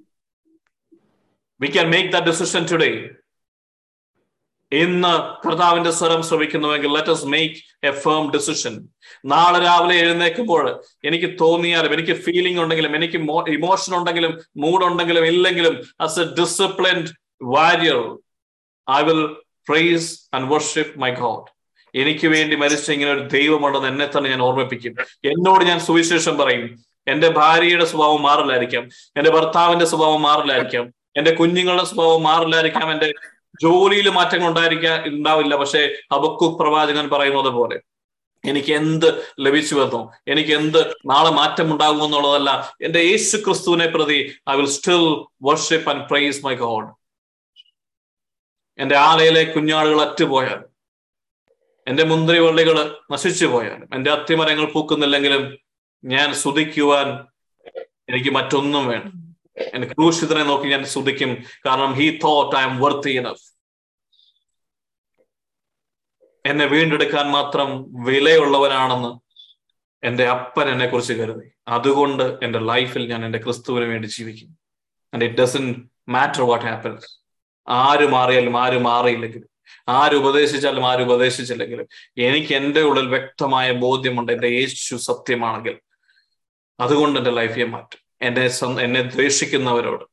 We 1.60 1.66
can 1.66 1.90
make 1.90 2.12
the 2.12 2.16
decision 2.16 2.66
today 2.72 3.08
ഇന്ന് 4.72 5.46
കർത്താവിന്റെ 5.46 5.90
സ്വരം 5.90 6.22
ശ്രമിക്കുന്നുവെങ്കിൽ 6.22 6.92
let 6.92 7.12
us 7.12 7.24
make 7.24 7.86
a 7.86 7.90
firm 7.90 8.30
decision 8.30 8.88
നാളെ 9.24 9.58
രാവിലെ 9.64 9.98
എഴുന്നേൽക്കുമ്പോൾ 9.98 10.82
എനിക്ക് 11.04 11.38
തോന്നിയാലും 11.40 11.92
എനിക്ക് 11.92 12.12
ഫീലിംഗ് 12.12 12.60
ഉണ്ടെങ്കിലും 12.60 12.96
എനിക്ക് 12.96 13.18
ഇമോഷൻ 13.50 13.96
ഉണ്ടെങ്കിലും 13.96 14.40
മൂഡ് 14.56 14.84
ഉണ്ടെങ്കിലും 14.84 15.26
ഇല്ലെങ്കിലും 15.26 15.82
as 16.00 16.20
a 16.20 16.24
disciplined 16.24 17.08
warrior 17.42 18.00
I 18.90 19.02
will 19.02 19.26
praise 19.68 20.30
and 20.34 20.50
worship 20.52 20.98
my 20.98 21.10
God 21.10 21.56
എനിക്ക് 21.94 22.26
വേണ്ടി 22.26 22.56
മരിച്ച 22.56 22.90
ഇങ്ങനെ 22.90 23.12
ഒരു 23.12 23.20
ദൈവമുണ്ടെന്ന് 23.20 23.88
എന്നെ 23.88 24.06
തന്നെ 24.06 24.30
ഞാൻ 24.30 24.42
ഓർമ്മിപ്പിക്കും. 24.42 24.96
എന്നോട് 25.24 25.64
ഞാൻ 25.64 25.80
സുവിശേഷം 25.80 26.38
പറയും. 26.38 26.84
എന്റെ 27.08 27.28
ഭാര്യയുടെ 27.28 27.84
സ്വഭാവം 27.84 28.22
മാറില്ലായിരിക്കാം. 28.22 28.84
എന്റെ 29.16 29.30
ഭർത്താവിന്റെ 29.30 29.84
സ്വഭാവം 29.84 30.22
മാറില്ലായിരിക്കാം. 30.22 30.94
എന്റെ 31.16 31.30
കുഞ്ഞുങ്ങളുടെ 31.30 31.84
സ്വഭാവം 31.84 32.22
മാറില്ലായിരിക്കാം 32.22 32.92
എന്റെ 32.92 33.14
ജോലിയിൽ 33.62 34.08
മാറ്റങ്ങൾ 34.08 34.48
ഉണ്ടായിരിക്കാൻ 34.48 35.08
ഉണ്ടാവില്ല. 35.08 35.56
പക്ഷേ 35.56 35.94
ഹബക്കു 36.14 36.58
പ്രവാചകൻ 36.60 37.10
പറയുന്നത് 37.10 37.48
പോലെ 37.48 37.80
എനിക്ക് 38.44 38.72
എന്ത് 38.72 39.06
ലഭിച്ചു 39.06 39.42
ലഭിച്ചുവെന്നോ 39.42 40.12
എനിക്ക് 40.28 40.52
എന്ത് 40.52 40.94
നാളെ 41.06 41.30
മാറ്റം 41.30 41.72
ഉണ്ടാകും 41.72 42.04
എന്നുള്ളതല്ല 42.04 42.74
എന്റെ 42.82 43.00
യേശു 43.00 43.36
ക്രിസ്തുവിനെ 43.36 43.86
പ്രതി 43.86 44.36
I 44.50 44.56
will 44.56 44.66
still 44.66 45.02
worship 45.42 45.90
and 45.90 46.08
praise 46.08 46.44
my 46.46 46.54
God 46.54 46.88
എന്റെ 48.78 48.96
ആലയിലെ 48.96 49.44
കുഞ്ഞാളുകൾ 49.44 50.00
അറ്റുപോയാൽ 50.00 50.64
എന്റെ 51.86 52.04
മുന്തിരി 52.04 52.38
വള്ളികൾ 52.38 52.98
നശിച്ചു 53.10 53.46
പോയാലും 53.46 53.88
എന്റെ 53.94 54.10
അത്തിമരങ്ങൾ 54.10 54.72
പൂക്കുന്നില്ലെങ്കിലും 54.72 55.58
ഞാൻ 56.04 56.34
സ്തുതിക്കുവാൻ 56.34 57.26
എനിക്ക് 58.08 58.30
മറ്റൊന്നും 58.30 58.86
വേണം 58.86 59.25
എന്റെ 59.58 59.88
ക്രൂശിതനെ 59.88 60.42
നോക്കി 60.42 60.68
ഞാൻ 60.68 60.84
ശ്രദ്ധിക്കും. 60.84 61.44
കാരണം 61.66 61.92
he 61.92 62.18
thought 62.24 62.56
I 62.56 62.62
am 62.62 62.80
worth 62.80 63.08
enough 63.08 63.56
എന്നെ 66.46 66.66
വീണ്ടെടുക്കാൻ 66.66 67.30
മാത്രം 67.30 67.86
വിലയുള്ളവനാണെന്ന് 68.04 69.26
എന്റെ 70.06 70.28
അപ്പൻ 70.28 70.68
എന്നെ 70.68 70.86
കുറിച്ച് 70.86 71.12
കരുതി. 71.12 71.50
അതുകൊണ്ട് 71.68 72.38
എന്റെ 72.42 72.58
ലൈഫിൽ 72.58 73.08
ഞാൻ 73.08 73.24
എന്റെ 73.24 73.38
ക്രിസ്തുവിന് 73.38 73.84
വേണ്ടി 73.84 74.08
ജീവിക്കും. 74.08 74.58
And 75.14 75.24
it 75.24 75.36
doesn't 75.36 75.88
matter 76.08 76.42
what 76.42 76.66
happens 76.66 77.20
ആര് 77.68 78.06
മാറിയാലും 78.06 78.62
ആര് 78.62 78.78
മാറിയില്ലെങ്കിലും 78.78 79.48
ആര് 79.88 80.14
ഉപദേശിച്ചാലും 80.14 80.86
ആര് 80.86 81.00
ഉപദേശിച്ചില്ലെങ്കിലും 81.00 81.86
എനിക്ക് 82.18 82.54
എന്റെ 82.54 82.80
ഉള്ളിൽ 82.80 83.08
വ്യക്തമായ 83.08 83.72
ബോധ്യമുണ്ട് 83.72 84.32
എന്റെ 84.32 84.48
യേശു 84.48 84.96
സത്യമാണെങ്കിൽ. 84.96 85.80
അതുകൊണ്ട് 86.80 87.18
എന്റെ 87.18 87.30
ലൈഫിയെ 87.30 87.64
മാറ്റും. 87.64 88.05
എന്നെ 88.20 88.44
എന്നെ 88.84 89.02
ദ്വേഷിക്കുന്നവരോട് 89.02 90.04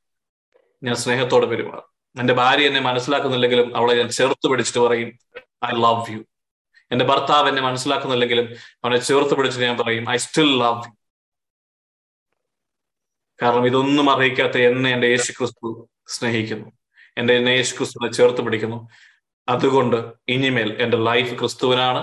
ഞാൻ 0.83 0.95
സ്നേഹത്തോടെ 0.95 1.45
പെരുമാറും. 1.45 1.87
എന്റെ 2.15 2.33
ഭാര്യ 2.33 2.67
എന്നെ 2.67 2.81
മനസ്സിലാക്കുന്നില്ലെങ്കിലും 2.81 3.77
അവളെ 3.77 3.93
ഞാൻ 3.95 4.09
ചേർത്ത് 4.09 4.49
പിടിച്ചിട്ട് 4.49 4.79
പറയും 4.79 5.09
ഐ 5.65 5.71
ലവ് 5.85 6.13
യു 6.13 6.21
എന്റെ 6.91 7.05
ഭർത്താവ് 7.05 7.49
എന്നെ 7.49 7.61
മനസ്സിലാക്കുന്നില്ലെങ്കിലും 7.61 8.47
അവനെ 8.83 8.97
ചേർത്ത് 8.97 9.35
പിടിച്ചിട്ട് 9.37 9.65
ഞാൻ 9.65 9.77
പറയും 9.77 10.09
ഐ 10.09 10.17
സ്റ്റിൽ 10.17 10.51
ലവ് 10.63 10.81
യു 10.87 10.91
കാരണം 13.41 13.65
ഇതൊന്നും 13.65 14.09
അറിയിക്കാത്ത 14.09 14.57
എന്നെ 14.57 14.89
എന്റെ 14.91 15.07
യേശു 15.07 15.31
ക്രിസ്തു 15.31 15.89
സ്നേഹിക്കുന്നു. 16.07 16.69
എന്റെ 17.17 17.33
എന്നെ 17.37 17.51
യേശു 17.51 17.77
ക്രിസ്തുവിനെ 17.77 18.11
ചേർത്ത് 18.13 18.41
പിടിക്കുന്നു. 18.41 18.89
അതുകൊണ്ട് 19.47 19.97
ഇനിമേൽ 20.29 20.69
എന്റെ 20.83 20.97
ലൈഫ് 20.97 21.33
ക്രിസ്തുവിനാണ്. 21.39 22.01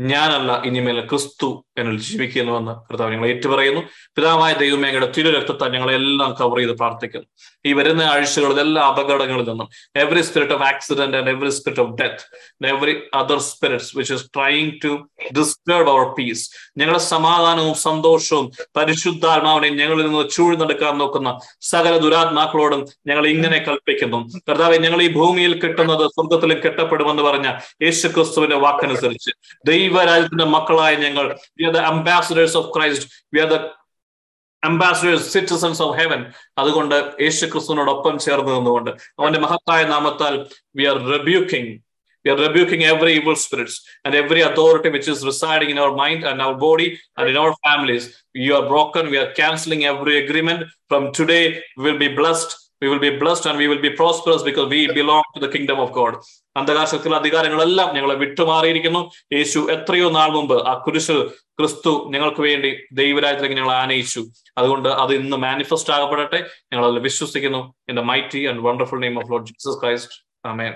ഞാനല്ല 0.00 0.62
ഇനിമേൽ 0.64 1.06
ക്രിസ്തു 1.06 1.64
എന്നിൽ 1.78 1.98
ജീവിക്കുന്നുവെന്ന് 2.00 2.70
കർത്താവ് 2.70 3.12
ഞങ്ങൾ 3.12 3.26
ഏറ്റുപറയുന്നു. 3.26 3.80
പിതാവായ 4.16 4.52
ദൈവമേങ്ങയുടെ 4.52 5.12
തിരു 5.16 5.38
രക്തത്താൽ 5.38 5.72
ഞങ്ങളെല്ലാം 5.72 6.34
കവർ 6.40 6.58
ചെയ്ത് 6.58 6.72
പ്രാർത്ഥിക്കുന്നു. 6.72 7.26
ഈ 7.66 7.72
വരുന്ന 7.72 8.02
ആഴ്ചകളിൽ 8.02 8.60
എല്ലാ 8.60 8.82
അപകടങ്ങളിൽ 8.82 9.48
നിന്നും 9.48 9.68
every 9.96 10.20
spirit 10.20 10.52
of 10.52 10.62
accident 10.62 11.16
and 11.16 11.30
every 11.30 11.48
spirit 11.48 11.82
of 11.82 11.90
death 11.90 12.66
every 12.66 12.98
other 13.14 13.38
spirits 13.38 13.96
which 13.96 14.14
is 14.14 14.24
trying 14.36 14.70
to 14.84 15.08
disturb 15.38 15.90
our 15.90 16.14
peace 16.18 16.50
ഞങ്ങളുടെ 16.78 16.98
സമാധാനവും 16.98 17.74
സന്തോഷവും 17.74 18.50
പരിശുദ്ധാത്മാവിനെയും 18.76 19.76
ഞങ്ങളിൽ 19.76 20.06
നിന്ന് 20.06 20.30
ചൂഴ്ന്നെടുക്കാൻ 20.30 20.98
നോക്കുന്ന 20.98 21.38
സകല 21.60 21.98
ദുരാത്മാക്കളോടും 21.98 22.86
ഞങ്ങൾ 23.06 23.26
ഇങ്ങനെ 23.26 23.58
കൽപ്പിക്കുന്നു. 23.58 24.28
കർത്താവ് 24.50 24.78
ഞങ്ങൾ 24.78 25.02
ഈ 25.02 25.12
ഭൂമിയിൽ 25.12 25.60
കിട്ടുന്നത് 25.60 26.06
സ്വർഗത്തിലും 26.06 26.60
കെട്ടപ്പെടുമെന്ന് 26.64 27.22
പറഞ്ഞ 27.22 27.46
യേശു 27.82 28.08
ക്രിസ്തുവിന്റെ 28.08 28.56
വാക്കനുസരിച്ച് 28.56 29.30
ദൈവരാജ്യത്തിന്റെ 29.90 30.46
മക്കളായ 30.56 30.94
ഞങ്ങൾ 31.04 31.26
we 31.58 31.66
are 31.68 31.74
the 31.78 31.82
ambassadors 31.92 32.56
of 32.60 32.70
Christ 32.76 33.06
we 33.34 33.40
are 33.44 33.50
the 33.54 33.58
ambassadors 34.62 35.26
citizens 35.34 35.82
of 35.84 35.94
heaven 36.00 36.22
അതുകൊണ്ട് 36.62 36.96
യേശു 37.26 37.44
ക്രിസ്തുവിനോടൊപ്പം 37.52 38.16
ചേർന്ന് 38.26 38.52
നിന്നുകൊണ്ട് 38.56 38.90
അവന്റെ 39.20 39.40
മഹത്തായ 39.44 39.84
നാമത്താൽ 39.94 40.34
we 40.80 40.86
are 40.90 40.98
rebuking 41.14 41.72
We 42.24 42.30
are 42.30 42.36
rebuking 42.38 42.84
every 42.84 43.12
evil 43.14 43.34
spirits 43.34 43.74
and 44.04 44.14
every 44.14 44.42
authority 44.42 44.90
which 44.90 45.08
is 45.08 45.24
residing 45.24 45.70
in 45.70 45.78
our 45.78 45.94
mind 45.94 46.22
and 46.22 46.42
our 46.42 46.54
body 46.56 46.88
and 47.16 47.30
in 47.30 47.36
our 47.36 47.54
families. 47.66 48.04
You 48.34 48.56
are 48.56 48.68
broken. 48.68 49.10
We 49.10 49.16
are 49.16 49.32
canceling 49.32 49.84
every 49.84 50.24
agreement. 50.24 50.60
From 50.90 51.12
today, 51.12 51.44
we 51.78 51.84
will 51.84 51.98
be 51.98 52.08
blessed. 52.10 52.50
We 52.82 52.88
will 52.92 53.00
be 53.04 53.08
blessed 53.20 53.48
and 53.48 53.60
we 53.60 53.66
will 53.70 53.80
be 53.80 53.88
prosperous 53.88 54.44
because 54.48 54.66
we 54.72 54.80
belong 54.98 55.26
to 55.34 55.40
the 55.44 55.48
kingdom 55.54 55.78
of 55.84 55.92
God 55.96 56.16
അന്ധകാശത്തിലെ 56.58 57.16
അധികാരങ്ങളെല്ലാം 57.16 57.88
ഞങ്ങളെ 57.96 58.14
വിട്ടുമാറിയിരിക്കുന്നു. 58.22 59.02
യേശു 59.36 59.58
എത്രയോ 59.74 60.06
നാൾ 60.10 60.30
മുമ്പ് 60.36 60.56
ആ 60.70 60.72
കുരിശ് 60.84 61.16
ക്രിസ്തു 61.58 61.92
ഞങ്ങൾക്ക് 62.12 62.40
വേണ്ടി 62.40 62.70
ദൈവരാജ്യത്തിലേക്ക് 62.92 63.58
ഞങ്ങൾ 63.60 63.72
ആനയിച്ചു. 63.72 64.22
അതുകൊണ്ട് 64.58 64.88
അത് 65.02 65.12
ഇന്ന് 65.14 65.36
മാനിഫെസ്റ്റ് 65.46 65.92
ആകപ്പെടട്ടെ. 65.96 66.40
ഞങ്ങൾ 66.72 66.86
അതിൽ 66.88 66.98
വിശ്വസിക്കുന്നു. 67.08 67.60
In 67.88 67.96
the 67.96 68.04
mighty 68.12 68.42
and 68.52 68.64
wonderful 68.68 69.00
name 69.04 69.18
of 69.22 69.30
Lord 69.32 69.46
Jesus 69.50 69.78
Christ 69.82 70.16
amen 70.52 70.72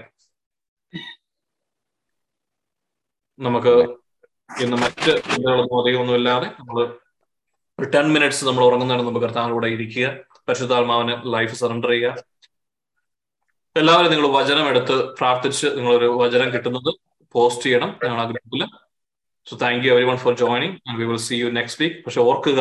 നമുക്ക് 3.38 3.74
ഇന്ന് 4.64 4.76
മറ്റ് 4.84 5.12
അധികമൊന്നും 5.80 6.14
ഇല്ലാതെ 6.14 6.46
നമ്മൾ 6.60 6.82
ഒരു 7.78 7.86
ടെൻ 7.94 8.06
മിനിറ്റ്സ് 8.12 8.44
നമ്മൾ 8.44 8.64
ഉറങ്ങുന്നതിന് 8.64 9.06
മുമ്പ് 9.06 9.20
കർത്താവിലൂടെ 9.22 9.66
ഇരിക്കുക. 9.66 10.08
പരിശുദ്ധാത്മാവിന് 10.48 11.14
ലൈഫ് 11.34 11.54
സറണ്ടർ 11.54 11.90
ചെയ്യുക. 11.90 12.08
എല്ലാവരും 13.76 14.10
നിങ്ങൾ 14.12 14.28
വചനം 14.38 14.66
എടുത്ത് 14.68 14.96
പ്രാർത്ഥിച്ച് 15.18 15.66
നിങ്ങളൊരു 15.66 16.08
വചനം 16.22 16.48
കിട്ടുന്നത് 16.54 16.90
പോസ്റ്റ് 17.34 17.64
ചെയ്യണം 17.64 17.90
ഞങ്ങൾ 18.04 18.20
ആ 18.22 18.26
ഗ്രൂപ്പിൽ. 18.30 18.62
So 19.46 19.56
thank 19.62 19.86
you 19.86 19.92
everyone 20.04 20.16
for 20.16 20.34
joining 20.42 20.76
and 20.88 20.98
we 21.00 21.04
will 21.04 21.22
see 21.28 21.34
you 21.34 21.48
next 21.58 21.84
week 21.84 22.04
പക്ഷെ 22.04 22.20
ഓർക്കുക 22.20 22.60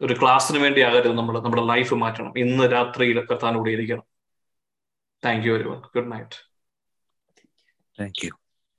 ഒരു 0.00 0.14
ക്ലാസ്സിന് 0.20 0.58
വേണ്ടി 0.58 0.80
ആകരുത് 0.80 1.14
നമ്മൾ 1.18 1.40
നമ്മുടെ 1.40 1.64
ലൈഫ് 1.72 1.94
മാറ്റണം. 1.94 2.32
ഇന്ന് 2.38 2.64
രാത്രിയിൽ 2.72 3.20
കർത്താനോട് 3.20 3.70
ഇരിക്കണം. 3.70 4.06
Thank 5.24 5.46
you 5.46 5.52
everyone 5.68 5.80
good 5.94 6.12
night 6.12 6.38
thank 7.98 8.20
you 8.26 8.32